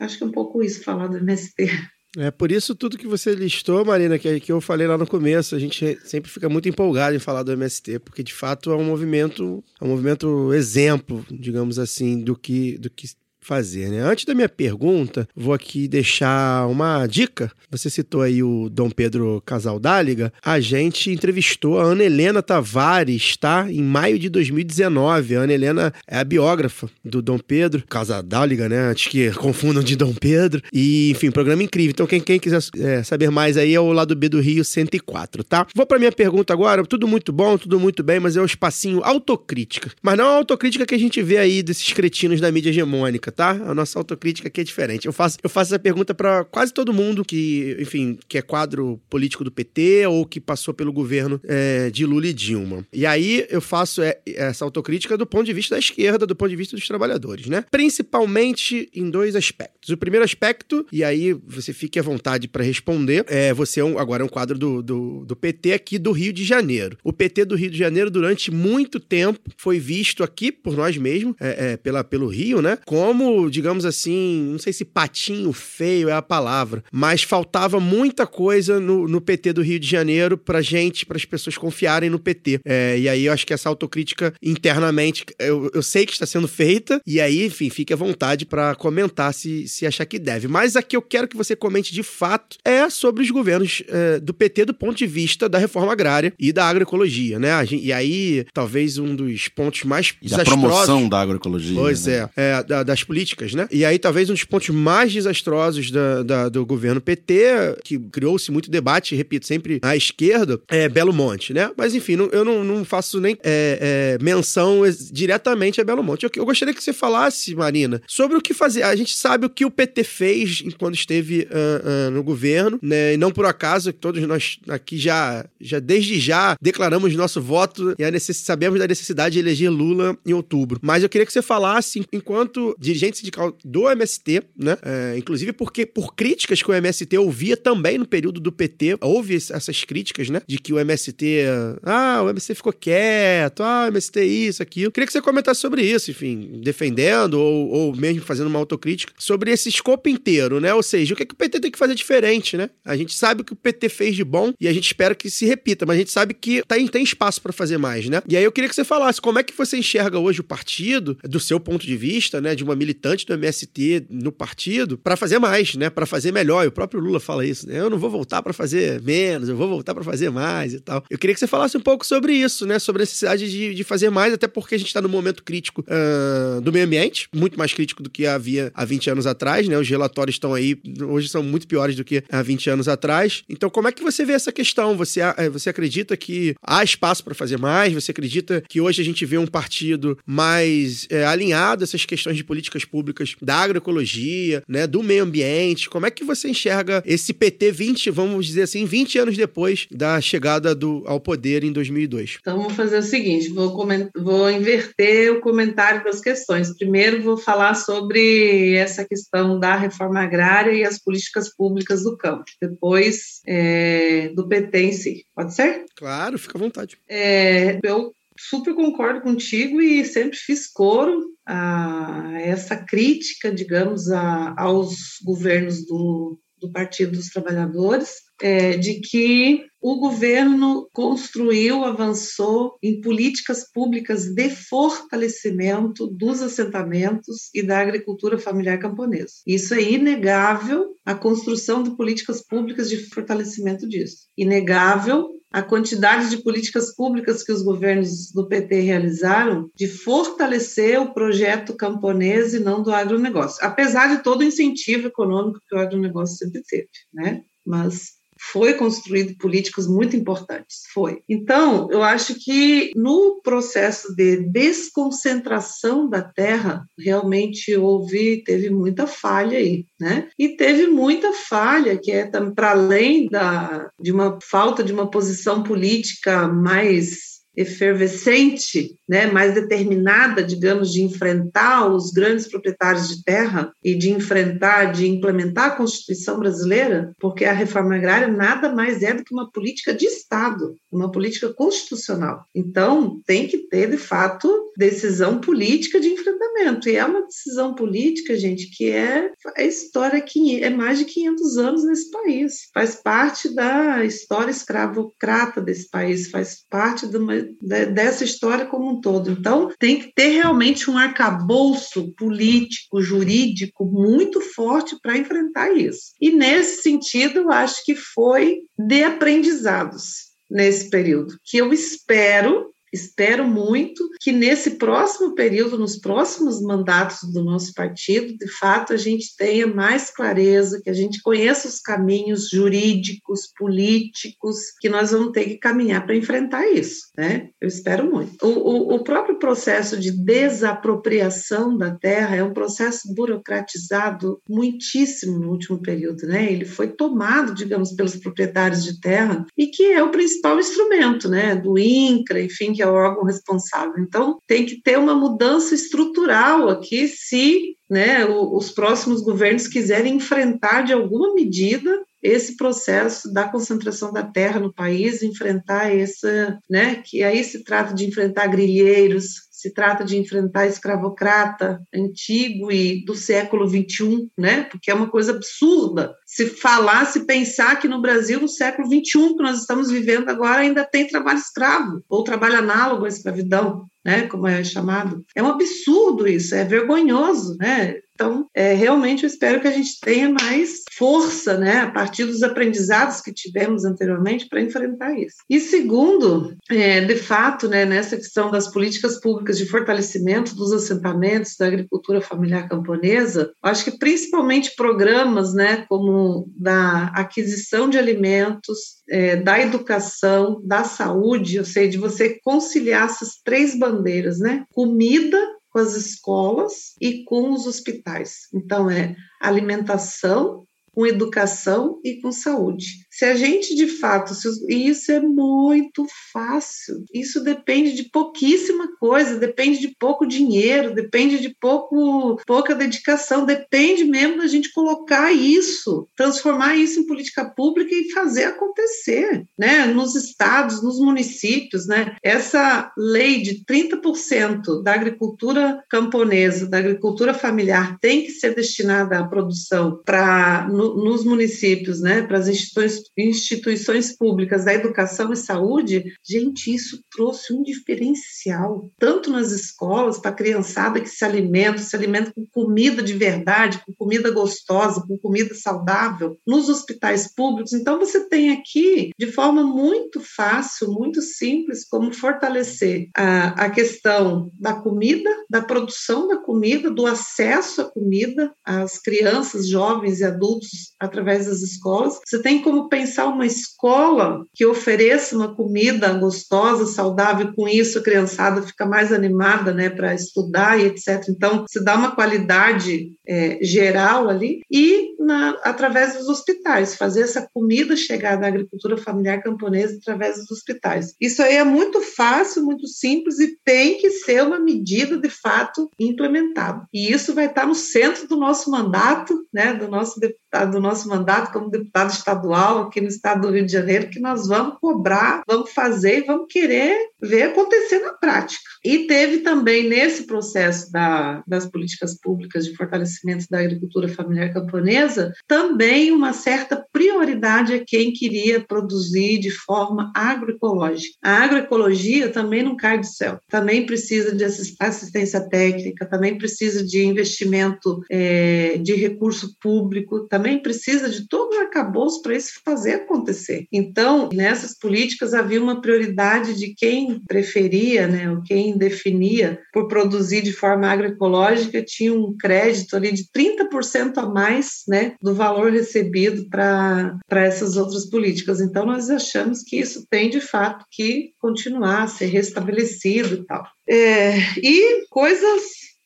acho 0.00 0.16
que 0.16 0.24
é 0.24 0.26
um 0.26 0.32
pouco 0.32 0.62
isso 0.62 0.82
falar 0.82 1.08
do 1.08 1.18
MST. 1.18 1.68
É 2.16 2.30
por 2.30 2.50
isso 2.50 2.74
tudo 2.74 2.96
que 2.96 3.06
você 3.06 3.34
listou, 3.34 3.84
Marina, 3.84 4.18
que, 4.18 4.40
que 4.40 4.50
eu 4.50 4.60
falei 4.60 4.86
lá 4.86 4.96
no 4.96 5.06
começo, 5.06 5.54
a 5.54 5.58
gente 5.58 5.98
sempre 6.04 6.30
fica 6.30 6.48
muito 6.48 6.68
empolgado 6.68 7.14
em 7.14 7.18
falar 7.18 7.42
do 7.42 7.52
MST, 7.52 7.98
porque 7.98 8.22
de 8.22 8.32
fato 8.32 8.70
é 8.70 8.76
um 8.76 8.84
movimento, 8.84 9.62
é 9.78 9.84
um 9.84 9.88
movimento 9.88 10.52
exemplo, 10.54 11.24
digamos 11.30 11.78
assim, 11.78 12.18
do 12.18 12.34
que, 12.34 12.78
do 12.78 12.88
que 12.88 13.08
fazer, 13.48 13.88
né? 13.88 14.00
Antes 14.00 14.26
da 14.26 14.34
minha 14.34 14.48
pergunta, 14.48 15.26
vou 15.34 15.54
aqui 15.54 15.88
deixar 15.88 16.68
uma 16.68 17.06
dica. 17.06 17.50
Você 17.70 17.88
citou 17.88 18.20
aí 18.20 18.42
o 18.42 18.68
Dom 18.68 18.90
Pedro 18.90 19.42
Casaldáliga. 19.46 20.30
A 20.44 20.60
gente 20.60 21.10
entrevistou 21.10 21.80
a 21.80 21.84
Ana 21.84 22.04
Helena 22.04 22.42
Tavares, 22.42 23.38
tá? 23.38 23.66
Em 23.70 23.82
maio 23.82 24.18
de 24.18 24.28
2019. 24.28 25.34
A 25.34 25.40
Ana 25.40 25.52
Helena 25.54 25.94
é 26.06 26.18
a 26.18 26.24
biógrafa 26.24 26.90
do 27.02 27.22
Dom 27.22 27.38
Pedro 27.38 27.82
Casaldáliga, 27.88 28.68
né? 28.68 28.90
Antes 28.90 29.06
que 29.06 29.30
confundam 29.32 29.82
de 29.82 29.96
Dom 29.96 30.12
Pedro. 30.12 30.62
E, 30.70 31.10
enfim, 31.10 31.30
programa 31.30 31.62
incrível. 31.62 31.92
Então, 31.92 32.06
quem, 32.06 32.20
quem 32.20 32.38
quiser 32.38 32.60
é, 32.78 33.02
saber 33.02 33.30
mais 33.30 33.56
aí 33.56 33.74
é 33.74 33.80
o 33.80 33.92
lado 33.92 34.14
B 34.14 34.28
do 34.28 34.40
Rio 34.40 34.62
104, 34.62 35.42
tá? 35.42 35.66
Vou 35.74 35.86
pra 35.86 35.98
minha 35.98 36.12
pergunta 36.12 36.52
agora. 36.52 36.84
Tudo 36.84 37.08
muito 37.08 37.32
bom, 37.32 37.56
tudo 37.56 37.80
muito 37.80 38.02
bem, 38.02 38.20
mas 38.20 38.36
é 38.36 38.42
o 38.42 38.46
espacinho 38.46 39.00
autocrítica. 39.02 39.90
Mas 40.02 40.18
não 40.18 40.26
a 40.26 40.36
autocrítica 40.36 40.84
que 40.84 40.94
a 40.94 40.98
gente 40.98 41.22
vê 41.22 41.38
aí 41.38 41.62
desses 41.62 41.90
cretinos 41.94 42.42
da 42.42 42.52
mídia 42.52 42.68
hegemônica, 42.68 43.32
tá? 43.38 43.50
A 43.50 43.72
nossa 43.72 43.96
autocrítica 44.00 44.48
aqui 44.48 44.62
é 44.62 44.64
diferente. 44.64 45.06
Eu 45.06 45.12
faço, 45.12 45.38
eu 45.40 45.48
faço 45.48 45.72
essa 45.72 45.78
pergunta 45.78 46.12
para 46.12 46.42
quase 46.42 46.74
todo 46.74 46.92
mundo 46.92 47.24
que, 47.24 47.76
enfim, 47.78 48.18
que 48.26 48.36
é 48.36 48.42
quadro 48.42 49.00
político 49.08 49.44
do 49.44 49.50
PT 49.52 50.08
ou 50.08 50.26
que 50.26 50.40
passou 50.40 50.74
pelo 50.74 50.92
governo 50.92 51.40
é, 51.44 51.88
de 51.88 52.04
Lula 52.04 52.26
e 52.26 52.32
Dilma. 52.32 52.84
E 52.92 53.06
aí 53.06 53.46
eu 53.48 53.60
faço 53.60 54.02
é, 54.02 54.18
essa 54.26 54.64
autocrítica 54.64 55.16
do 55.16 55.24
ponto 55.24 55.44
de 55.44 55.52
vista 55.52 55.76
da 55.76 55.78
esquerda, 55.78 56.26
do 56.26 56.34
ponto 56.34 56.50
de 56.50 56.56
vista 56.56 56.74
dos 56.74 56.88
trabalhadores, 56.88 57.46
né? 57.46 57.64
Principalmente 57.70 58.90
em 58.92 59.08
dois 59.08 59.36
aspectos. 59.36 59.90
O 59.90 59.96
primeiro 59.96 60.24
aspecto, 60.24 60.84
e 60.90 61.04
aí 61.04 61.32
você 61.32 61.72
fique 61.72 61.96
à 61.96 62.02
vontade 62.02 62.48
para 62.48 62.64
responder, 62.64 63.24
é 63.28 63.54
você 63.54 63.78
é 63.78 63.84
um, 63.84 64.00
agora 64.00 64.24
é 64.24 64.26
um 64.26 64.28
quadro 64.28 64.58
do, 64.58 64.82
do, 64.82 65.24
do 65.24 65.36
PT 65.36 65.74
aqui 65.74 65.96
do 65.96 66.10
Rio 66.10 66.32
de 66.32 66.42
Janeiro. 66.42 66.98
O 67.04 67.12
PT 67.12 67.44
do 67.44 67.54
Rio 67.54 67.70
de 67.70 67.78
Janeiro, 67.78 68.10
durante 68.10 68.50
muito 68.50 68.98
tempo, 68.98 69.38
foi 69.56 69.78
visto 69.78 70.24
aqui 70.24 70.50
por 70.50 70.76
nós 70.76 70.96
mesmos, 70.96 71.36
é, 71.38 71.74
é, 71.74 71.76
pela, 71.76 72.02
pelo 72.02 72.26
Rio, 72.26 72.60
né? 72.60 72.78
Como 72.84 73.27
digamos 73.50 73.84
assim, 73.84 74.48
não 74.50 74.58
sei 74.58 74.72
se 74.72 74.84
patinho 74.84 75.52
feio 75.52 76.08
é 76.08 76.12
a 76.12 76.22
palavra, 76.22 76.82
mas 76.92 77.22
faltava 77.22 77.80
muita 77.80 78.26
coisa 78.26 78.80
no, 78.80 79.06
no 79.08 79.20
PT 79.20 79.52
do 79.52 79.62
Rio 79.62 79.78
de 79.78 79.88
Janeiro 79.88 80.36
pra 80.36 80.62
gente, 80.62 81.06
para 81.06 81.16
as 81.16 81.24
pessoas 81.24 81.56
confiarem 81.56 82.10
no 82.10 82.18
PT. 82.18 82.60
É, 82.64 82.98
e 82.98 83.08
aí 83.08 83.26
eu 83.26 83.32
acho 83.32 83.46
que 83.46 83.54
essa 83.54 83.68
autocrítica 83.68 84.32
internamente, 84.42 85.24
eu, 85.38 85.70
eu 85.74 85.82
sei 85.82 86.06
que 86.06 86.12
está 86.12 86.26
sendo 86.26 86.48
feita, 86.48 87.00
e 87.06 87.20
aí, 87.20 87.46
enfim, 87.46 87.70
fique 87.70 87.92
à 87.92 87.96
vontade 87.96 88.44
para 88.44 88.74
comentar 88.74 89.32
se, 89.34 89.68
se 89.68 89.86
achar 89.86 90.06
que 90.06 90.18
deve. 90.18 90.48
Mas 90.48 90.76
aqui 90.76 90.96
eu 90.96 91.02
quero 91.02 91.28
que 91.28 91.36
você 91.36 91.54
comente 91.54 91.92
de 91.92 92.02
fato 92.02 92.56
é 92.64 92.88
sobre 92.90 93.22
os 93.22 93.30
governos 93.30 93.82
é, 93.88 94.20
do 94.20 94.34
PT 94.34 94.66
do 94.66 94.74
ponto 94.74 94.96
de 94.96 95.06
vista 95.06 95.48
da 95.48 95.58
reforma 95.58 95.92
agrária 95.92 96.32
e 96.38 96.52
da 96.52 96.66
agroecologia, 96.66 97.38
né? 97.38 97.50
E 97.70 97.92
aí, 97.92 98.46
talvez 98.52 98.98
um 98.98 99.14
dos 99.14 99.48
pontos 99.48 99.84
mais 99.84 100.14
e 100.22 100.28
da 100.28 100.44
promoção 100.44 101.08
da 101.08 101.20
agroecologia. 101.20 101.76
Pois 101.76 102.06
né? 102.06 102.28
é, 102.36 102.50
é 102.50 102.62
da, 102.62 102.82
das 102.82 103.02
políticas 103.08 103.54
né? 103.54 103.66
E 103.70 103.84
aí, 103.84 103.98
talvez 103.98 104.28
um 104.28 104.34
dos 104.34 104.44
pontos 104.44 104.68
mais 104.68 105.12
desastrosos 105.12 105.90
da, 105.90 106.22
da 106.22 106.48
do 106.48 106.64
governo 106.64 107.00
PT, 107.00 107.78
que 107.84 107.98
criou-se 107.98 108.50
muito 108.50 108.70
debate, 108.70 109.14
repito, 109.14 109.46
sempre 109.46 109.78
à 109.82 109.96
esquerda, 109.96 110.60
é 110.68 110.88
Belo 110.88 111.12
Monte, 111.12 111.52
né? 111.52 111.70
Mas 111.76 111.94
enfim, 111.94 112.16
não, 112.16 112.26
eu 112.26 112.44
não, 112.44 112.64
não, 112.64 112.84
faço 112.84 113.20
nem 113.20 113.36
é, 113.42 114.16
é, 114.20 114.24
menção 114.24 114.82
diretamente 115.10 115.80
a 115.80 115.84
Belo 115.84 116.02
Monte. 116.02 116.24
Eu, 116.24 116.30
eu, 116.36 116.44
gostaria 116.44 116.74
que 116.74 116.82
você 116.82 116.92
falasse, 116.92 117.54
Marina, 117.54 118.00
sobre 118.06 118.36
o 118.36 118.40
que 118.40 118.52
fazer. 118.52 118.82
A 118.82 118.94
gente 118.94 119.14
sabe 119.14 119.46
o 119.46 119.50
que 119.50 119.64
o 119.64 119.70
PT 119.70 120.04
fez 120.04 120.62
quando 120.78 120.94
esteve 120.94 121.48
uh, 121.50 122.08
uh, 122.08 122.10
no 122.10 122.22
governo, 122.22 122.78
né? 122.82 123.14
E 123.14 123.16
não 123.16 123.30
por 123.30 123.46
acaso, 123.46 123.92
todos 123.92 124.22
nós 124.26 124.58
aqui 124.68 124.98
já, 124.98 125.44
já 125.60 125.78
desde 125.78 126.18
já 126.20 126.56
declaramos 126.60 127.14
nosso 127.14 127.40
voto 127.40 127.94
e 127.98 128.04
a 128.04 128.10
necess... 128.10 128.38
sabemos 128.38 128.78
da 128.78 128.86
necessidade 128.86 129.34
de 129.34 129.38
eleger 129.38 129.70
Lula 129.70 130.16
em 130.26 130.32
outubro. 130.32 130.78
Mas 130.82 131.02
eu 131.02 131.08
queria 131.08 131.26
que 131.26 131.32
você 131.32 131.42
falasse, 131.42 132.04
enquanto 132.12 132.76
dirigente 132.78 132.97
sindical 132.98 133.56
do 133.64 133.88
MST, 133.88 134.42
né? 134.56 134.76
É, 134.82 135.16
inclusive 135.16 135.52
porque 135.52 135.86
por 135.86 136.14
críticas 136.14 136.62
que 136.62 136.70
o 136.70 136.74
MST 136.74 137.16
ouvia 137.18 137.56
também 137.56 137.98
no 137.98 138.06
período 138.06 138.40
do 138.40 138.52
PT, 138.52 138.98
houve 139.00 139.36
essas 139.36 139.84
críticas, 139.84 140.28
né? 140.28 140.42
De 140.46 140.58
que 140.58 140.72
o 140.72 140.78
MST, 140.78 141.44
ah, 141.82 142.22
o 142.24 142.30
MST 142.30 142.54
ficou 142.54 142.72
quieto, 142.72 143.62
ah, 143.62 143.84
o 143.84 143.88
MST 143.88 144.24
isso, 144.24 144.62
aquilo. 144.62 144.90
Queria 144.90 145.06
que 145.06 145.12
você 145.12 145.22
comentasse 145.22 145.60
sobre 145.60 145.82
isso, 145.82 146.10
enfim, 146.10 146.60
defendendo 146.62 147.34
ou, 147.34 147.68
ou 147.68 147.96
mesmo 147.96 148.22
fazendo 148.22 148.48
uma 148.48 148.58
autocrítica 148.58 149.12
sobre 149.18 149.50
esse 149.50 149.68
escopo 149.68 150.08
inteiro, 150.08 150.60
né? 150.60 150.72
Ou 150.74 150.82
seja, 150.82 151.14
o 151.14 151.16
que, 151.16 151.22
é 151.22 151.26
que 151.26 151.34
o 151.34 151.36
PT 151.36 151.60
tem 151.60 151.70
que 151.70 151.78
fazer 151.78 151.94
diferente, 151.94 152.56
né? 152.56 152.70
A 152.84 152.96
gente 152.96 153.14
sabe 153.14 153.42
o 153.42 153.44
que 153.44 153.52
o 153.52 153.56
PT 153.56 153.88
fez 153.88 154.16
de 154.16 154.24
bom 154.24 154.52
e 154.60 154.68
a 154.68 154.72
gente 154.72 154.86
espera 154.86 155.14
que 155.14 155.30
se 155.30 155.46
repita, 155.46 155.86
mas 155.86 155.96
a 155.96 155.98
gente 155.98 156.10
sabe 156.10 156.34
que 156.34 156.62
tem, 156.66 156.86
tem 156.86 157.02
espaço 157.02 157.40
para 157.40 157.52
fazer 157.52 157.78
mais, 157.78 158.08
né? 158.08 158.22
E 158.28 158.36
aí 158.36 158.44
eu 158.44 158.52
queria 158.52 158.68
que 158.68 158.74
você 158.74 158.84
falasse 158.84 159.20
como 159.20 159.38
é 159.38 159.42
que 159.42 159.56
você 159.56 159.76
enxerga 159.76 160.18
hoje 160.18 160.40
o 160.40 160.44
partido, 160.44 161.16
do 161.22 161.40
seu 161.40 161.58
ponto 161.60 161.86
de 161.86 161.96
vista, 161.96 162.40
né? 162.40 162.54
De 162.54 162.64
uma 162.64 162.74
militante 162.88 163.26
do 163.26 163.34
MST 163.34 164.06
no 164.08 164.32
partido 164.32 164.96
para 164.96 165.16
fazer 165.16 165.38
mais, 165.38 165.74
né? 165.74 165.90
Para 165.90 166.06
fazer 166.06 166.32
melhor. 166.32 166.64
E 166.64 166.68
o 166.68 166.72
próprio 166.72 167.00
Lula 167.00 167.20
fala 167.20 167.44
isso, 167.44 167.68
né? 167.68 167.78
Eu 167.78 167.90
não 167.90 167.98
vou 167.98 168.08
voltar 168.08 168.42
para 168.42 168.52
fazer 168.52 169.02
menos, 169.02 169.48
eu 169.48 169.56
vou 169.56 169.68
voltar 169.68 169.94
para 169.94 170.02
fazer 170.02 170.30
mais 170.30 170.72
e 170.72 170.80
tal. 170.80 171.04
Eu 171.10 171.18
queria 171.18 171.34
que 171.34 171.40
você 171.40 171.46
falasse 171.46 171.76
um 171.76 171.80
pouco 171.80 172.06
sobre 172.06 172.32
isso, 172.32 172.64
né? 172.64 172.78
Sobre 172.78 173.02
a 173.02 173.04
necessidade 173.04 173.50
de, 173.50 173.74
de 173.74 173.84
fazer 173.84 174.08
mais, 174.08 174.32
até 174.32 174.48
porque 174.48 174.74
a 174.74 174.78
gente 174.78 174.88
está 174.88 175.02
num 175.02 175.08
momento 175.08 175.42
crítico 175.42 175.82
uh, 175.82 176.60
do 176.60 176.72
meio 176.72 176.86
ambiente, 176.86 177.28
muito 177.34 177.58
mais 177.58 177.74
crítico 177.74 178.02
do 178.02 178.08
que 178.08 178.26
havia 178.26 178.72
há 178.74 178.84
20 178.84 179.10
anos 179.10 179.26
atrás, 179.26 179.68
né? 179.68 179.78
Os 179.78 179.88
relatórios 179.88 180.36
estão 180.36 180.54
aí, 180.54 180.76
hoje 181.02 181.28
são 181.28 181.42
muito 181.42 181.66
piores 181.66 181.94
do 181.94 182.04
que 182.04 182.24
há 182.30 182.42
20 182.42 182.70
anos 182.70 182.88
atrás. 182.88 183.42
Então, 183.48 183.68
como 183.68 183.88
é 183.88 183.92
que 183.92 184.02
você 184.02 184.24
vê 184.24 184.32
essa 184.32 184.52
questão? 184.52 184.96
Você, 184.96 185.20
eh, 185.20 185.50
você 185.50 185.68
acredita 185.68 186.16
que 186.16 186.54
há 186.62 186.82
espaço 186.82 187.22
para 187.22 187.34
fazer 187.34 187.58
mais? 187.58 187.92
Você 187.92 188.10
acredita 188.10 188.62
que 188.66 188.80
hoje 188.80 189.02
a 189.02 189.04
gente 189.04 189.26
vê 189.26 189.36
um 189.36 189.46
partido 189.46 190.18
mais 190.24 191.06
é, 191.10 191.26
alinhado 191.26 191.82
a 191.82 191.84
essas 191.84 192.04
questões 192.04 192.36
de 192.36 192.44
políticas 192.84 193.08
públicas? 193.08 193.36
da 193.40 193.56
agroecologia, 193.56 194.62
né, 194.68 194.86
do 194.86 195.02
meio 195.02 195.22
ambiente. 195.22 195.88
Como 195.88 196.06
é 196.06 196.10
que 196.10 196.24
você 196.24 196.48
enxerga 196.48 197.02
esse 197.06 197.32
PT 197.32 197.70
20, 197.70 198.10
vamos 198.10 198.46
dizer 198.46 198.62
assim, 198.62 198.84
20 198.84 199.18
anos 199.18 199.36
depois 199.36 199.86
da 199.90 200.20
chegada 200.20 200.74
do, 200.74 201.02
ao 201.06 201.20
poder 201.20 201.64
em 201.64 201.72
2002? 201.72 202.38
Então, 202.40 202.60
vou 202.60 202.70
fazer 202.70 202.98
o 202.98 203.02
seguinte, 203.02 203.48
vou, 203.50 203.86
vou 204.16 204.50
inverter 204.50 205.32
o 205.32 205.40
comentário 205.40 206.04
das 206.04 206.20
questões. 206.20 206.76
Primeiro, 206.76 207.22
vou 207.22 207.36
falar 207.36 207.74
sobre 207.74 208.74
essa 208.74 209.04
questão 209.04 209.58
da 209.58 209.76
reforma 209.76 210.20
agrária 210.20 210.72
e 210.72 210.84
as 210.84 210.98
políticas 210.98 211.54
públicas 211.54 212.02
do 212.02 212.16
campo. 212.16 212.44
Depois, 212.60 213.40
é, 213.46 214.30
do 214.34 214.48
PT 214.48 214.78
em 214.78 214.92
si. 214.92 215.24
Pode 215.34 215.54
ser? 215.54 215.84
Claro, 215.94 216.38
fica 216.38 216.58
à 216.58 216.60
vontade. 216.60 216.98
É, 217.08 217.78
eu 217.82 218.12
super 218.38 218.74
concordo 218.74 219.20
contigo 219.20 219.80
e 219.80 220.04
sempre 220.04 220.38
fiz 220.38 220.66
coro 220.70 221.20
a 221.46 222.32
essa 222.40 222.76
crítica, 222.76 223.50
digamos, 223.52 224.10
a, 224.10 224.54
aos 224.56 225.18
governos 225.24 225.84
do, 225.86 226.38
do 226.58 226.70
Partido 226.70 227.12
dos 227.12 227.28
Trabalhadores, 227.28 228.27
é, 228.40 228.76
de 228.76 229.00
que 229.00 229.64
o 229.80 229.96
governo 229.96 230.88
construiu, 230.92 231.84
avançou 231.84 232.76
em 232.82 233.00
políticas 233.00 233.70
públicas 233.72 234.26
de 234.26 234.50
fortalecimento 234.50 236.06
dos 236.08 236.42
assentamentos 236.42 237.48
e 237.54 237.62
da 237.62 237.78
agricultura 237.78 238.38
familiar 238.38 238.78
camponesa. 238.78 239.34
Isso 239.46 239.74
é 239.74 239.82
inegável, 239.82 240.94
a 241.04 241.14
construção 241.14 241.82
de 241.82 241.96
políticas 241.96 242.44
públicas 242.44 242.88
de 242.88 243.08
fortalecimento 243.08 243.88
disso. 243.88 244.26
Inegável 244.36 245.38
a 245.50 245.62
quantidade 245.62 246.28
de 246.28 246.42
políticas 246.42 246.94
públicas 246.94 247.42
que 247.42 247.52
os 247.52 247.62
governos 247.62 248.30
do 248.32 248.46
PT 248.46 248.80
realizaram 248.80 249.70
de 249.74 249.88
fortalecer 249.88 251.00
o 251.00 251.14
projeto 251.14 251.74
camponês 251.74 252.52
e 252.52 252.60
não 252.60 252.82
do 252.82 252.92
agronegócio, 252.92 253.64
apesar 253.64 254.14
de 254.14 254.22
todo 254.22 254.40
o 254.40 254.44
incentivo 254.44 255.06
econômico 255.06 255.60
que 255.66 255.74
o 255.74 255.78
agronegócio 255.78 256.36
sempre 256.36 256.62
teve, 256.68 256.88
né? 257.14 257.42
Mas 257.66 258.17
foi 258.38 258.74
construído 258.74 259.36
políticas 259.36 259.86
muito 259.86 260.16
importantes, 260.16 260.82
foi. 260.92 261.22
Então, 261.28 261.88
eu 261.90 262.02
acho 262.02 262.34
que 262.34 262.90
no 262.94 263.40
processo 263.42 264.14
de 264.14 264.36
desconcentração 264.48 266.08
da 266.08 266.22
terra, 266.22 266.86
realmente 266.98 267.74
houve, 267.76 268.42
teve 268.44 268.70
muita 268.70 269.06
falha 269.06 269.58
aí, 269.58 269.84
né? 270.00 270.28
E 270.38 270.50
teve 270.50 270.86
muita 270.86 271.32
falha 271.32 271.96
que 271.96 272.10
é 272.10 272.26
para 272.26 272.70
além 272.70 273.28
da, 273.28 273.90
de 274.00 274.12
uma 274.12 274.38
falta 274.42 274.82
de 274.82 274.92
uma 274.92 275.10
posição 275.10 275.62
política 275.62 276.46
mais 276.46 277.38
efervescente, 277.56 278.97
né, 279.08 279.26
mais 279.26 279.54
determinada, 279.54 280.42
digamos, 280.42 280.92
de 280.92 281.02
enfrentar 281.02 281.86
os 281.90 282.10
grandes 282.10 282.46
proprietários 282.46 283.08
de 283.08 283.24
terra 283.24 283.72
e 283.82 283.94
de 283.94 284.10
enfrentar, 284.10 284.92
de 284.92 285.08
implementar 285.08 285.66
a 285.66 285.76
Constituição 285.76 286.38
brasileira, 286.38 287.12
porque 287.18 287.44
a 287.44 287.52
reforma 287.52 287.96
agrária 287.96 288.28
nada 288.28 288.72
mais 288.74 289.02
é 289.02 289.14
do 289.14 289.24
que 289.24 289.32
uma 289.32 289.50
política 289.50 289.94
de 289.94 290.06
Estado, 290.06 290.76
uma 290.92 291.10
política 291.10 291.52
constitucional. 291.52 292.44
Então, 292.54 293.20
tem 293.26 293.46
que 293.46 293.58
ter, 293.68 293.90
de 293.90 293.96
fato, 293.96 294.48
decisão 294.76 295.40
política 295.40 295.98
de 296.00 296.08
enfrentamento. 296.08 296.88
E 296.88 296.96
é 296.96 297.04
uma 297.04 297.22
decisão 297.22 297.74
política, 297.74 298.36
gente, 298.36 298.70
que 298.70 298.90
é 298.90 299.30
a 299.56 299.62
história 299.62 300.20
que 300.20 300.62
é 300.62 300.70
mais 300.70 300.98
de 300.98 301.04
500 301.04 301.56
anos 301.58 301.84
nesse 301.84 302.10
país. 302.10 302.68
Faz 302.74 302.96
parte 302.96 303.54
da 303.54 304.04
história 304.04 304.50
escravocrata 304.50 305.60
desse 305.60 305.88
país, 305.88 306.30
faz 306.30 306.64
parte 306.68 307.06
de 307.06 307.16
uma, 307.16 307.40
de, 307.40 307.86
dessa 307.86 308.24
história 308.24 308.66
como 308.66 308.90
um 308.90 308.97
todo. 309.00 309.30
Então, 309.30 309.70
tem 309.78 310.00
que 310.00 310.12
ter 310.14 310.28
realmente 310.28 310.90
um 310.90 310.98
arcabouço 310.98 312.12
político, 312.14 313.00
jurídico 313.00 313.84
muito 313.84 314.40
forte 314.40 314.96
para 315.02 315.16
enfrentar 315.16 315.72
isso. 315.72 316.12
E 316.20 316.30
nesse 316.30 316.82
sentido, 316.82 317.50
acho 317.50 317.84
que 317.84 317.94
foi 317.94 318.58
de 318.78 319.02
aprendizados 319.02 320.28
nesse 320.50 320.88
período, 320.88 321.38
que 321.44 321.58
eu 321.58 321.72
espero 321.72 322.72
Espero 322.92 323.46
muito 323.46 324.08
que 324.20 324.32
nesse 324.32 324.72
próximo 324.72 325.34
período, 325.34 325.78
nos 325.78 325.96
próximos 325.96 326.60
mandatos 326.62 327.30
do 327.32 327.44
nosso 327.44 327.72
partido, 327.74 328.36
de 328.36 328.48
fato, 328.48 328.92
a 328.92 328.96
gente 328.96 329.36
tenha 329.36 329.66
mais 329.66 330.10
clareza, 330.10 330.80
que 330.82 330.90
a 330.90 330.94
gente 330.94 331.20
conheça 331.22 331.68
os 331.68 331.80
caminhos 331.80 332.48
jurídicos, 332.48 333.52
políticos, 333.56 334.56
que 334.80 334.88
nós 334.88 335.10
vamos 335.10 335.32
ter 335.32 335.44
que 335.44 335.58
caminhar 335.58 336.04
para 336.04 336.16
enfrentar 336.16 336.66
isso, 336.68 337.08
né? 337.16 337.48
Eu 337.60 337.68
espero 337.68 338.10
muito. 338.10 338.34
O, 338.42 338.48
o, 338.48 338.94
o 338.94 339.04
próprio 339.04 339.38
processo 339.38 339.98
de 339.98 340.10
desapropriação 340.10 341.76
da 341.76 341.90
terra 341.90 342.36
é 342.36 342.42
um 342.42 342.52
processo 342.52 343.12
burocratizado 343.14 344.40
muitíssimo 344.48 345.38
no 345.38 345.50
último 345.50 345.80
período, 345.80 346.26
né? 346.26 346.50
Ele 346.50 346.64
foi 346.64 346.88
tomado, 346.88 347.54
digamos, 347.54 347.92
pelos 347.92 348.16
proprietários 348.16 348.84
de 348.84 349.00
terra 349.00 349.44
e 349.56 349.66
que 349.66 349.84
é 349.84 350.02
o 350.02 350.10
principal 350.10 350.58
instrumento, 350.58 351.28
né? 351.28 351.54
Do 351.54 351.78
INCRA, 351.78 352.42
enfim, 352.42 352.72
que 352.78 352.82
é 352.82 352.86
o 352.86 352.94
órgão 352.94 353.24
responsável. 353.24 353.94
Então, 353.98 354.38
tem 354.46 354.64
que 354.64 354.80
ter 354.80 354.96
uma 354.96 355.14
mudança 355.14 355.74
estrutural 355.74 356.68
aqui 356.68 357.08
se 357.08 357.76
né, 357.90 358.24
os 358.24 358.70
próximos 358.70 359.20
governos 359.20 359.66
quiserem 359.66 360.14
enfrentar 360.14 360.82
de 360.82 360.92
alguma 360.92 361.34
medida 361.34 361.90
esse 362.22 362.56
processo 362.56 363.32
da 363.32 363.48
concentração 363.48 364.12
da 364.12 364.22
terra 364.22 364.60
no 364.60 364.72
país, 364.72 365.22
enfrentar 365.22 365.92
essa, 365.92 366.56
né, 366.70 367.02
que 367.04 367.24
aí 367.24 367.42
se 367.42 367.64
trata 367.64 367.92
de 367.94 368.06
enfrentar 368.06 368.46
grilheiros, 368.46 369.47
se 369.58 369.74
trata 369.74 370.04
de 370.04 370.16
enfrentar 370.16 370.68
escravocrata 370.68 371.82
antigo 371.92 372.70
e 372.70 373.04
do 373.04 373.16
século 373.16 373.68
XXI, 373.68 374.30
né? 374.38 374.62
Porque 374.62 374.88
é 374.88 374.94
uma 374.94 375.10
coisa 375.10 375.32
absurda 375.32 376.14
se 376.24 376.46
falar, 376.46 377.06
se 377.06 377.26
pensar 377.26 377.80
que 377.80 377.88
no 377.88 378.00
Brasil, 378.00 378.40
no 378.40 378.46
século 378.46 378.86
XXI 378.86 379.34
que 379.34 379.42
nós 379.42 379.58
estamos 379.58 379.90
vivendo 379.90 380.28
agora, 380.28 380.60
ainda 380.60 380.84
tem 380.84 381.08
trabalho 381.08 381.40
escravo 381.40 382.00
ou 382.08 382.22
trabalho 382.22 382.58
análogo 382.58 383.04
à 383.04 383.08
escravidão. 383.08 383.86
Né, 384.04 384.22
como 384.22 384.46
é 384.46 384.64
chamado. 384.64 385.22
É 385.34 385.42
um 385.42 385.48
absurdo 385.48 386.26
isso, 386.26 386.54
é 386.54 386.64
vergonhoso, 386.64 387.56
né? 387.58 387.96
Então, 388.18 388.48
é, 388.52 388.74
realmente 388.74 389.22
eu 389.22 389.28
espero 389.28 389.60
que 389.60 389.68
a 389.68 389.70
gente 389.70 390.00
tenha 390.00 390.28
mais 390.28 390.82
força, 390.92 391.56
né, 391.56 391.82
a 391.82 391.90
partir 391.92 392.24
dos 392.24 392.42
aprendizados 392.42 393.20
que 393.20 393.32
tivemos 393.32 393.84
anteriormente 393.84 394.48
para 394.48 394.60
enfrentar 394.60 395.16
isso. 395.16 395.36
E 395.48 395.60
segundo, 395.60 396.56
é, 396.68 397.00
de 397.00 397.14
fato, 397.14 397.68
né, 397.68 397.84
nessa 397.84 398.16
questão 398.16 398.50
das 398.50 398.66
políticas 398.72 399.20
públicas 399.20 399.56
de 399.56 399.66
fortalecimento 399.66 400.56
dos 400.56 400.72
assentamentos 400.72 401.54
da 401.56 401.68
agricultura 401.68 402.20
familiar 402.20 402.68
camponesa, 402.68 403.52
acho 403.62 403.84
que 403.84 403.96
principalmente 403.96 404.74
programas, 404.74 405.54
né, 405.54 405.86
como 405.88 406.50
da 406.56 407.12
aquisição 407.14 407.88
de 407.88 407.98
alimentos, 407.98 408.98
é, 409.08 409.36
da 409.36 409.60
educação, 409.60 410.60
da 410.64 410.82
saúde, 410.82 411.60
ou 411.60 411.64
seja, 411.64 411.90
de 411.90 411.98
você 411.98 412.36
conciliar 412.42 413.06
essas 413.06 413.38
três 413.44 413.78
bandeiras, 413.78 414.40
né, 414.40 414.64
comida 414.72 415.38
com 415.70 415.78
as 415.78 415.94
escolas 415.94 416.94
e 417.00 417.24
com 417.24 417.52
os 417.52 417.66
hospitais. 417.66 418.48
Então, 418.54 418.90
é 418.90 419.14
alimentação, 419.40 420.66
com 420.92 421.06
educação 421.06 422.00
e 422.04 422.20
com 422.20 422.32
saúde. 422.32 422.86
Se 423.18 423.24
a 423.24 423.34
gente 423.34 423.74
de 423.74 423.88
fato, 423.88 424.32
e 424.68 424.88
isso 424.88 425.10
é 425.10 425.18
muito 425.18 426.06
fácil, 426.32 427.04
isso 427.12 427.42
depende 427.42 427.92
de 427.94 428.04
pouquíssima 428.04 428.96
coisa, 428.96 429.40
depende 429.40 429.80
de 429.80 429.88
pouco 429.98 430.24
dinheiro, 430.24 430.94
depende 430.94 431.40
de 431.40 431.52
pouco, 431.60 432.40
pouca 432.46 432.76
dedicação, 432.76 433.44
depende 433.44 434.04
mesmo 434.04 434.38
da 434.38 434.46
gente 434.46 434.72
colocar 434.72 435.32
isso, 435.32 436.08
transformar 436.14 436.76
isso 436.76 437.00
em 437.00 437.06
política 437.06 437.44
pública 437.44 437.92
e 437.92 438.12
fazer 438.12 438.44
acontecer, 438.44 439.44
né? 439.58 439.86
Nos 439.86 440.14
estados, 440.14 440.80
nos 440.80 441.00
municípios, 441.00 441.88
né? 441.88 442.14
Essa 442.22 442.92
lei 442.96 443.42
de 443.42 443.64
30% 443.64 444.80
da 444.84 444.94
agricultura 444.94 445.82
camponesa, 445.90 446.70
da 446.70 446.78
agricultura 446.78 447.34
familiar, 447.34 447.98
tem 448.00 448.22
que 448.22 448.30
ser 448.30 448.54
destinada 448.54 449.18
à 449.18 449.26
produção 449.26 450.00
para 450.06 450.68
no, 450.70 451.02
nos 451.02 451.24
municípios, 451.24 452.00
né? 452.00 452.22
Para 452.22 452.38
as 452.38 452.46
instituições 452.46 453.07
instituições 453.16 454.16
públicas 454.16 454.64
da 454.64 454.74
educação 454.74 455.32
e 455.32 455.36
saúde, 455.36 456.04
gente, 456.24 456.74
isso 456.74 457.00
trouxe 457.10 457.52
um 457.52 457.62
diferencial, 457.62 458.90
tanto 458.98 459.30
nas 459.30 459.50
escolas, 459.50 460.18
para 460.18 460.30
a 460.30 460.34
criançada 460.34 461.00
que 461.00 461.08
se 461.08 461.24
alimenta, 461.24 461.78
se 461.78 461.94
alimenta 461.94 462.32
com 462.34 462.46
comida 462.50 463.02
de 463.02 463.12
verdade, 463.12 463.80
com 463.84 463.92
comida 463.94 464.30
gostosa, 464.30 465.04
com 465.06 465.18
comida 465.18 465.54
saudável, 465.54 466.36
nos 466.46 466.68
hospitais 466.68 467.32
públicos. 467.34 467.72
Então, 467.72 467.98
você 467.98 468.28
tem 468.28 468.50
aqui, 468.50 469.10
de 469.18 469.32
forma 469.32 469.62
muito 469.62 470.20
fácil, 470.20 470.90
muito 470.92 471.20
simples, 471.22 471.86
como 471.88 472.12
fortalecer 472.12 473.08
a, 473.16 473.64
a 473.64 473.70
questão 473.70 474.50
da 474.58 474.74
comida, 474.74 475.30
da 475.50 475.62
produção 475.62 476.28
da 476.28 476.36
comida, 476.36 476.90
do 476.90 477.06
acesso 477.06 477.82
à 477.82 477.90
comida 477.90 478.52
às 478.64 478.98
crianças, 478.98 479.68
jovens 479.68 480.20
e 480.20 480.24
adultos 480.24 480.92
através 481.00 481.46
das 481.46 481.62
escolas. 481.62 482.18
Você 482.26 482.40
tem 482.40 482.62
como 482.62 482.88
pensar 482.98 483.26
uma 483.26 483.46
escola 483.46 484.44
que 484.52 484.66
ofereça 484.66 485.36
uma 485.36 485.54
comida 485.54 486.12
gostosa, 486.14 486.84
saudável, 486.86 487.52
com 487.54 487.68
isso 487.68 487.98
a 487.98 488.02
criançada 488.02 488.62
fica 488.62 488.84
mais 488.84 489.12
animada 489.12 489.72
né, 489.72 489.88
para 489.88 490.14
estudar 490.14 490.80
e 490.80 490.86
etc. 490.86 491.24
Então, 491.28 491.64
se 491.68 491.82
dá 491.84 491.94
uma 491.94 492.14
qualidade 492.14 493.12
é, 493.26 493.58
geral 493.62 494.28
ali, 494.28 494.60
e 494.70 495.14
na, 495.18 495.50
através 495.62 496.16
dos 496.16 496.28
hospitais, 496.28 496.96
fazer 496.96 497.22
essa 497.22 497.46
comida 497.52 497.94
chegar 497.94 498.36
da 498.36 498.48
agricultura 498.48 498.96
familiar 498.96 499.42
camponesa 499.42 499.98
através 500.00 500.36
dos 500.38 500.50
hospitais. 500.50 501.14
Isso 501.20 501.42
aí 501.42 501.56
é 501.56 501.64
muito 501.64 502.00
fácil, 502.00 502.64
muito 502.64 502.86
simples 502.88 503.38
e 503.38 503.56
tem 503.64 503.98
que 503.98 504.10
ser 504.10 504.42
uma 504.42 504.58
medida 504.58 505.18
de 505.18 505.28
fato 505.28 505.88
implementada. 506.00 506.86
E 506.92 507.12
isso 507.12 507.34
vai 507.34 507.46
estar 507.46 507.66
no 507.66 507.74
centro 507.74 508.26
do 508.26 508.36
nosso 508.36 508.70
mandato, 508.70 509.46
né, 509.52 509.74
do 509.74 509.86
nosso 509.86 510.18
deputado, 510.18 510.72
do 510.72 510.80
nosso 510.80 511.08
mandato 511.08 511.52
como 511.52 511.70
deputado 511.70 512.10
estadual 512.10 512.77
aqui 512.82 513.00
no 513.00 513.08
estado 513.08 513.42
do 513.42 513.52
Rio 513.52 513.66
de 513.66 513.72
Janeiro, 513.72 514.10
que 514.10 514.20
nós 514.20 514.46
vamos 514.46 514.78
cobrar, 514.80 515.42
vamos 515.46 515.70
fazer 515.72 516.18
e 516.18 516.26
vamos 516.26 516.46
querer 516.48 516.96
ver 517.20 517.44
acontecer 517.44 517.98
na 518.00 518.12
prática. 518.12 518.62
E 518.84 519.06
teve 519.06 519.38
também 519.38 519.88
nesse 519.88 520.26
processo 520.26 520.90
da, 520.92 521.42
das 521.46 521.66
políticas 521.66 522.18
públicas 522.20 522.64
de 522.64 522.76
fortalecimento 522.76 523.46
da 523.50 523.60
agricultura 523.60 524.08
familiar 524.08 524.52
camponesa, 524.52 525.32
também 525.46 526.12
uma 526.12 526.32
certa 526.32 526.84
prioridade 526.92 527.74
a 527.74 527.84
quem 527.84 528.12
queria 528.12 528.60
produzir 528.60 529.38
de 529.38 529.50
forma 529.50 530.12
agroecológica. 530.14 531.16
A 531.22 531.44
agroecologia 531.44 532.30
também 532.30 532.62
não 532.62 532.76
cai 532.76 532.98
do 532.98 533.06
céu, 533.06 533.38
também 533.48 533.86
precisa 533.86 534.34
de 534.34 534.44
assistência 534.44 535.40
técnica, 535.48 536.06
também 536.06 536.38
precisa 536.38 536.84
de 536.84 537.04
investimento 537.04 538.02
é, 538.10 538.78
de 538.78 538.94
recurso 538.94 539.56
público, 539.60 540.26
também 540.28 540.60
precisa 540.62 541.08
de 541.08 541.26
todo 541.28 541.56
um 541.56 541.60
arcabouço 541.60 542.22
para 542.22 542.36
isso 542.36 542.52
fazer 542.68 542.94
acontecer. 542.94 543.66
Então, 543.72 544.28
nessas 544.30 544.76
políticas 544.76 545.32
havia 545.32 545.62
uma 545.62 545.80
prioridade 545.80 546.54
de 546.54 546.74
quem 546.74 547.20
preferia, 547.26 548.06
né, 548.06 548.30
ou 548.30 548.42
quem 548.42 548.76
definia 548.76 549.58
por 549.72 549.88
produzir 549.88 550.42
de 550.42 550.52
forma 550.52 550.86
agroecológica 550.86 551.82
tinha 551.82 552.12
um 552.12 552.36
crédito 552.36 552.94
ali 552.94 553.10
de 553.10 553.24
30% 553.34 554.18
a 554.18 554.26
mais, 554.26 554.82
né, 554.86 555.14
do 555.22 555.34
valor 555.34 555.72
recebido 555.72 556.46
para 556.50 557.18
essas 557.30 557.76
outras 557.76 558.04
políticas. 558.10 558.60
Então, 558.60 558.84
nós 558.84 559.08
achamos 559.08 559.62
que 559.62 559.78
isso 559.78 560.06
tem 560.10 560.28
de 560.28 560.40
fato 560.40 560.84
que 560.90 561.30
continuar 561.38 562.02
a 562.02 562.08
ser 562.08 562.26
restabelecido 562.26 563.36
e 563.36 563.46
tal. 563.46 563.64
É, 563.88 564.36
e 564.62 565.06
coisas 565.08 565.62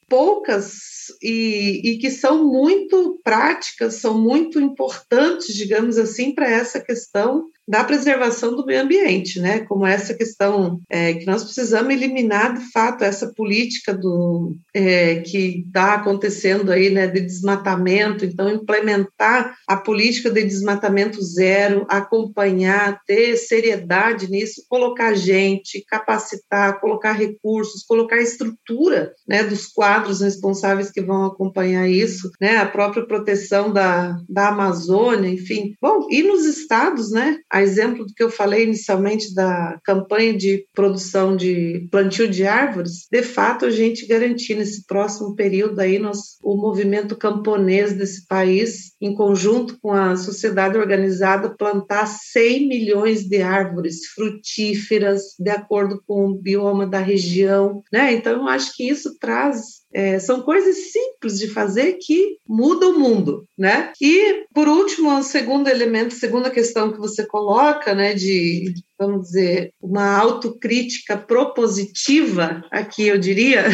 poucas 0.08 0.91
e, 1.22 1.80
e, 1.84 1.98
que 1.98 2.10
são 2.10 2.44
muito 2.44 3.20
práticas, 3.24 3.94
são 3.94 4.20
muito 4.20 4.60
importantes, 4.60 5.54
digamos 5.54 5.98
assim, 5.98 6.34
para 6.34 6.48
essa 6.48 6.80
questão 6.80 7.46
da 7.66 7.84
preservação 7.84 8.56
do 8.56 8.66
meio 8.66 8.82
ambiente, 8.82 9.40
né? 9.40 9.60
Como 9.60 9.86
essa 9.86 10.14
questão 10.14 10.80
é, 10.90 11.14
que 11.14 11.26
nós 11.26 11.44
precisamos 11.44 11.92
eliminar 11.92 12.58
de 12.58 12.72
fato 12.72 13.04
essa 13.04 13.32
política 13.34 13.94
do 13.94 14.56
é, 14.74 15.16
que 15.20 15.64
está 15.66 15.94
acontecendo 15.94 16.72
aí, 16.72 16.90
né, 16.90 17.06
de 17.06 17.20
desmatamento. 17.20 18.24
Então, 18.24 18.50
implementar 18.50 19.56
a 19.66 19.76
política 19.76 20.30
de 20.30 20.42
desmatamento 20.42 21.22
zero, 21.22 21.86
acompanhar, 21.88 23.00
ter 23.06 23.36
seriedade 23.36 24.30
nisso, 24.30 24.64
colocar 24.68 25.14
gente, 25.14 25.84
capacitar, 25.88 26.80
colocar 26.80 27.12
recursos, 27.12 27.84
colocar 27.84 28.20
estrutura, 28.20 29.12
né, 29.26 29.44
dos 29.44 29.66
quadros 29.66 30.20
responsáveis 30.20 30.90
que 30.90 31.00
vão 31.00 31.26
acompanhar 31.26 31.88
isso, 31.88 32.30
né? 32.40 32.56
A 32.56 32.66
própria 32.66 33.06
proteção 33.06 33.72
da, 33.72 34.16
da 34.28 34.48
Amazônia, 34.48 35.28
enfim. 35.28 35.74
Bom, 35.80 36.08
e 36.10 36.22
nos 36.22 36.44
estados, 36.44 37.10
né? 37.10 37.38
A 37.52 37.62
exemplo 37.62 38.06
do 38.06 38.14
que 38.14 38.22
eu 38.22 38.30
falei 38.30 38.64
inicialmente 38.64 39.34
da 39.34 39.78
campanha 39.84 40.34
de 40.34 40.66
produção 40.72 41.36
de 41.36 41.86
plantio 41.90 42.26
de 42.26 42.46
árvores, 42.46 43.06
de 43.10 43.22
fato 43.22 43.66
a 43.66 43.70
gente 43.70 44.06
garantir 44.06 44.54
nesse 44.54 44.86
próximo 44.86 45.36
período 45.36 45.78
aí 45.78 45.98
nós, 45.98 46.38
o 46.42 46.56
movimento 46.56 47.14
camponês 47.14 47.92
desse 47.92 48.26
país, 48.26 48.91
em 49.02 49.12
conjunto 49.14 49.76
com 49.82 49.92
a 49.92 50.16
sociedade 50.16 50.78
organizada, 50.78 51.56
plantar 51.58 52.06
100 52.06 52.68
milhões 52.68 53.24
de 53.24 53.42
árvores 53.42 54.06
frutíferas 54.14 55.34
de 55.40 55.50
acordo 55.50 56.00
com 56.06 56.26
o 56.28 56.34
bioma 56.34 56.86
da 56.86 57.00
região, 57.00 57.82
né? 57.92 58.12
Então 58.12 58.32
eu 58.32 58.48
acho 58.48 58.76
que 58.76 58.88
isso 58.88 59.18
traz 59.18 59.82
é, 59.92 60.18
são 60.18 60.40
coisas 60.42 60.92
simples 60.92 61.38
de 61.38 61.48
fazer 61.48 61.98
que 62.00 62.38
mudam 62.48 62.92
o 62.92 62.98
mundo, 62.98 63.44
né? 63.58 63.92
E, 64.00 64.46
por 64.54 64.66
último, 64.68 65.10
o 65.18 65.22
segundo 65.22 65.68
elemento, 65.68 66.14
segunda 66.14 66.48
questão 66.48 66.92
que 66.92 66.98
você 66.98 67.26
coloca, 67.26 67.94
né, 67.94 68.14
de 68.14 68.72
vamos 69.06 69.26
dizer, 69.26 69.72
uma 69.80 70.16
autocrítica 70.16 71.16
propositiva, 71.16 72.64
aqui 72.70 73.08
eu 73.08 73.18
diria. 73.18 73.66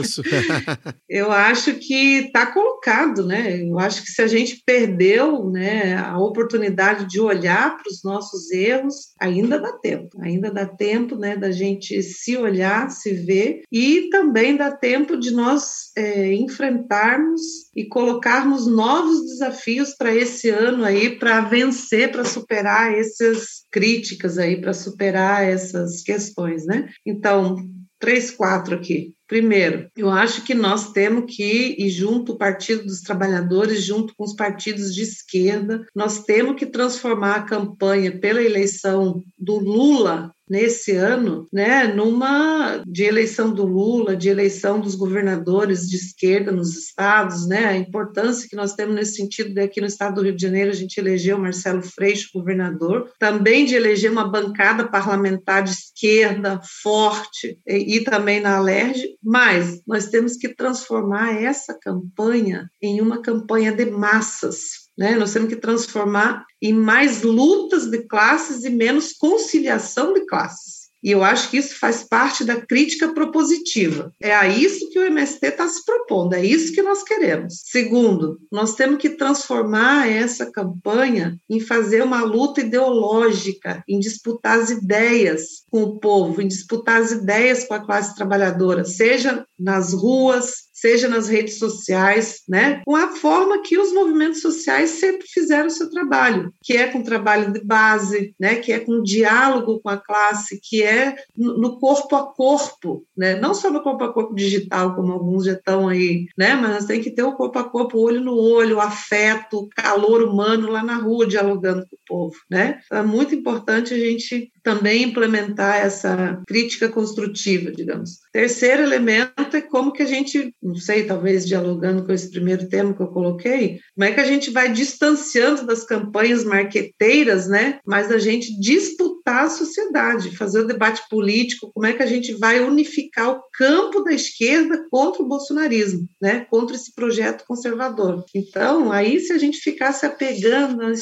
Isso. 0.00 0.22
eu 1.08 1.30
acho 1.30 1.74
que 1.74 2.26
está 2.26 2.46
colocado, 2.46 3.26
né? 3.26 3.62
Eu 3.62 3.78
acho 3.78 4.02
que 4.02 4.10
se 4.10 4.22
a 4.22 4.26
gente 4.26 4.62
perdeu 4.64 5.50
né, 5.50 5.96
a 5.96 6.18
oportunidade 6.18 7.06
de 7.06 7.20
olhar 7.20 7.76
para 7.76 7.90
os 7.90 8.02
nossos 8.02 8.50
erros, 8.50 8.94
ainda 9.20 9.58
dá 9.58 9.72
tempo. 9.72 10.08
Ainda 10.20 10.50
dá 10.50 10.66
tempo 10.66 11.16
né, 11.16 11.36
da 11.36 11.50
gente 11.50 12.02
se 12.02 12.36
olhar, 12.36 12.90
se 12.90 13.12
ver, 13.12 13.62
e 13.70 14.08
também 14.10 14.56
dá 14.56 14.70
tempo 14.70 15.16
de 15.16 15.30
nós 15.30 15.90
é, 15.96 16.32
enfrentarmos 16.34 17.40
e 17.76 17.86
colocarmos 17.86 18.66
novos 18.66 19.26
desafios 19.26 19.94
para 19.96 20.14
esse 20.14 20.48
ano 20.48 20.84
aí, 20.84 21.18
para 21.18 21.40
vencer, 21.42 22.10
para 22.10 22.24
superar 22.24 22.92
essas 22.94 23.62
críticas 23.70 24.38
aí 24.38 24.60
para 24.62 24.72
superar 24.72 25.44
essas 25.44 26.02
questões, 26.02 26.64
né? 26.64 26.88
Então, 27.04 27.56
três, 27.98 28.30
quatro 28.30 28.74
aqui. 28.74 29.14
Primeiro, 29.28 29.88
eu 29.96 30.10
acho 30.10 30.42
que 30.44 30.54
nós 30.54 30.92
temos 30.92 31.34
que 31.34 31.76
ir 31.78 31.88
junto 31.88 32.32
o 32.32 32.36
Partido 32.36 32.84
dos 32.84 33.00
Trabalhadores, 33.00 33.84
junto 33.84 34.14
com 34.16 34.24
os 34.24 34.34
partidos 34.34 34.94
de 34.94 35.02
esquerda, 35.02 35.86
nós 35.94 36.24
temos 36.24 36.56
que 36.56 36.66
transformar 36.66 37.36
a 37.36 37.42
campanha 37.42 38.18
pela 38.18 38.42
eleição 38.42 39.22
do 39.38 39.58
Lula 39.58 40.32
nesse 40.52 40.92
ano, 40.92 41.48
né, 41.50 41.84
numa 41.84 42.82
de 42.86 43.04
eleição 43.04 43.54
do 43.54 43.64
Lula, 43.64 44.14
de 44.14 44.28
eleição 44.28 44.78
dos 44.78 44.94
governadores 44.94 45.88
de 45.88 45.96
esquerda 45.96 46.52
nos 46.52 46.76
estados, 46.76 47.48
né, 47.48 47.64
a 47.64 47.76
importância 47.78 48.46
que 48.46 48.54
nós 48.54 48.74
temos 48.74 48.94
nesse 48.94 49.14
sentido 49.14 49.54
de 49.54 49.62
aqui 49.62 49.80
no 49.80 49.86
estado 49.86 50.16
do 50.16 50.22
Rio 50.22 50.36
de 50.36 50.42
Janeiro 50.42 50.70
a 50.70 50.74
gente 50.74 50.98
elegeu 50.98 51.38
Marcelo 51.38 51.80
Freixo 51.80 52.28
governador, 52.34 53.10
também 53.18 53.64
de 53.64 53.74
eleger 53.74 54.12
uma 54.12 54.28
bancada 54.28 54.86
parlamentar 54.86 55.62
de 55.62 55.70
esquerda 55.70 56.60
forte 56.82 57.58
e, 57.66 57.96
e 57.96 58.04
também 58.04 58.38
na 58.38 58.58
Alerj, 58.58 59.16
mas 59.24 59.80
nós 59.86 60.08
temos 60.08 60.36
que 60.36 60.54
transformar 60.54 61.42
essa 61.42 61.72
campanha 61.80 62.70
em 62.82 63.00
uma 63.00 63.22
campanha 63.22 63.72
de 63.72 63.86
massas, 63.86 64.81
né? 64.96 65.16
Nós 65.16 65.32
temos 65.32 65.48
que 65.48 65.56
transformar 65.56 66.44
em 66.60 66.72
mais 66.72 67.22
lutas 67.22 67.86
de 67.86 68.06
classes 68.06 68.64
e 68.64 68.70
menos 68.70 69.12
conciliação 69.12 70.12
de 70.12 70.26
classes. 70.26 70.82
E 71.02 71.10
eu 71.10 71.24
acho 71.24 71.50
que 71.50 71.56
isso 71.56 71.78
faz 71.80 72.04
parte 72.04 72.44
da 72.44 72.64
crítica 72.64 73.12
propositiva. 73.12 74.12
É 74.22 74.32
a 74.32 74.46
isso 74.46 74.88
que 74.90 74.98
o 74.98 75.04
MST 75.04 75.44
está 75.44 75.66
se 75.66 75.84
propondo, 75.84 76.34
é 76.34 76.44
isso 76.44 76.72
que 76.72 76.80
nós 76.80 77.02
queremos. 77.02 77.62
Segundo, 77.64 78.38
nós 78.52 78.76
temos 78.76 78.98
que 78.98 79.10
transformar 79.10 80.08
essa 80.08 80.48
campanha 80.50 81.36
em 81.50 81.58
fazer 81.58 82.04
uma 82.04 82.22
luta 82.22 82.60
ideológica, 82.60 83.82
em 83.88 83.98
disputar 83.98 84.60
as 84.60 84.70
ideias 84.70 85.64
com 85.68 85.82
o 85.82 85.98
povo, 85.98 86.40
em 86.40 86.46
disputar 86.46 87.02
as 87.02 87.10
ideias 87.10 87.64
com 87.64 87.74
a 87.74 87.84
classe 87.84 88.14
trabalhadora, 88.14 88.84
seja 88.84 89.44
nas 89.58 89.92
ruas, 89.92 90.70
seja 90.82 91.08
nas 91.08 91.28
redes 91.28 91.58
sociais, 91.58 92.42
né, 92.48 92.82
com 92.84 92.96
a 92.96 93.14
forma 93.14 93.62
que 93.62 93.78
os 93.78 93.92
movimentos 93.92 94.40
sociais 94.40 94.90
sempre 94.90 95.28
fizeram 95.28 95.68
o 95.68 95.70
seu 95.70 95.88
trabalho, 95.88 96.52
que 96.60 96.76
é 96.76 96.88
com 96.88 97.04
trabalho 97.04 97.52
de 97.52 97.64
base, 97.64 98.34
né, 98.38 98.56
que 98.56 98.72
é 98.72 98.80
com 98.80 99.00
diálogo 99.00 99.80
com 99.80 99.88
a 99.88 99.96
classe, 99.96 100.58
que 100.60 100.82
é 100.82 101.14
no 101.36 101.78
corpo 101.78 102.16
a 102.16 102.34
corpo, 102.34 103.06
né, 103.16 103.38
não 103.38 103.54
só 103.54 103.70
no 103.70 103.80
corpo 103.80 104.02
a 104.02 104.12
corpo 104.12 104.34
digital, 104.34 104.96
como 104.96 105.12
alguns 105.12 105.44
já 105.44 105.52
estão 105.52 105.88
aí, 105.88 106.26
né, 106.36 106.54
mas 106.56 106.84
tem 106.84 107.00
que 107.00 107.12
ter 107.12 107.22
o 107.22 107.36
corpo 107.36 107.60
a 107.60 107.64
corpo, 107.64 108.00
olho 108.00 108.20
no 108.20 108.34
olho, 108.34 108.80
afeto, 108.80 109.68
calor 109.76 110.24
humano 110.24 110.68
lá 110.68 110.82
na 110.82 110.96
rua, 110.96 111.26
dialogando 111.26 111.86
com 111.88 111.94
o 111.94 111.98
povo, 112.04 112.36
né. 112.50 112.80
Então, 112.86 112.98
é 112.98 113.02
muito 113.04 113.36
importante 113.36 113.94
a 113.94 113.98
gente 113.98 114.50
também 114.64 115.04
implementar 115.04 115.76
essa 115.76 116.42
crítica 116.46 116.88
construtiva, 116.88 117.70
digamos. 117.70 118.18
Terceiro 118.32 118.82
elemento 118.82 119.56
é 119.56 119.60
como 119.60 119.92
que 119.92 120.02
a 120.02 120.06
gente, 120.06 120.54
não 120.62 120.76
sei, 120.76 121.04
talvez 121.04 121.46
dialogando 121.46 122.04
com 122.04 122.12
esse 122.12 122.30
primeiro 122.30 122.66
tema 122.68 122.94
que 122.94 123.02
eu 123.02 123.08
coloquei, 123.08 123.78
como 123.94 124.08
é 124.08 124.12
que 124.12 124.20
a 124.20 124.24
gente 124.24 124.50
vai 124.50 124.72
distanciando 124.72 125.66
das 125.66 125.84
campanhas 125.84 126.42
marqueteiras, 126.44 127.46
né? 127.46 127.78
Mas 127.86 128.10
a 128.10 128.18
gente 128.18 128.58
disputar 128.58 129.44
a 129.44 129.50
sociedade, 129.50 130.36
fazer 130.36 130.60
o 130.60 130.66
debate 130.66 131.02
político, 131.10 131.70
como 131.74 131.86
é 131.86 131.92
que 131.92 132.02
a 132.02 132.06
gente 132.06 132.32
vai 132.34 132.60
unificar 132.60 133.30
o 133.30 133.42
campo 133.52 134.02
da 134.02 134.12
esquerda 134.12 134.86
contra 134.90 135.22
o 135.22 135.28
bolsonarismo, 135.28 136.08
né? 136.20 136.46
Contra 136.50 136.74
esse 136.74 136.94
projeto 136.94 137.44
conservador. 137.46 138.24
Então, 138.34 138.90
aí 138.90 139.20
se 139.20 139.32
a 139.32 139.38
gente 139.38 139.58
ficar 139.58 139.92
se 139.92 140.06
apegando 140.06 140.82
a 140.82 140.92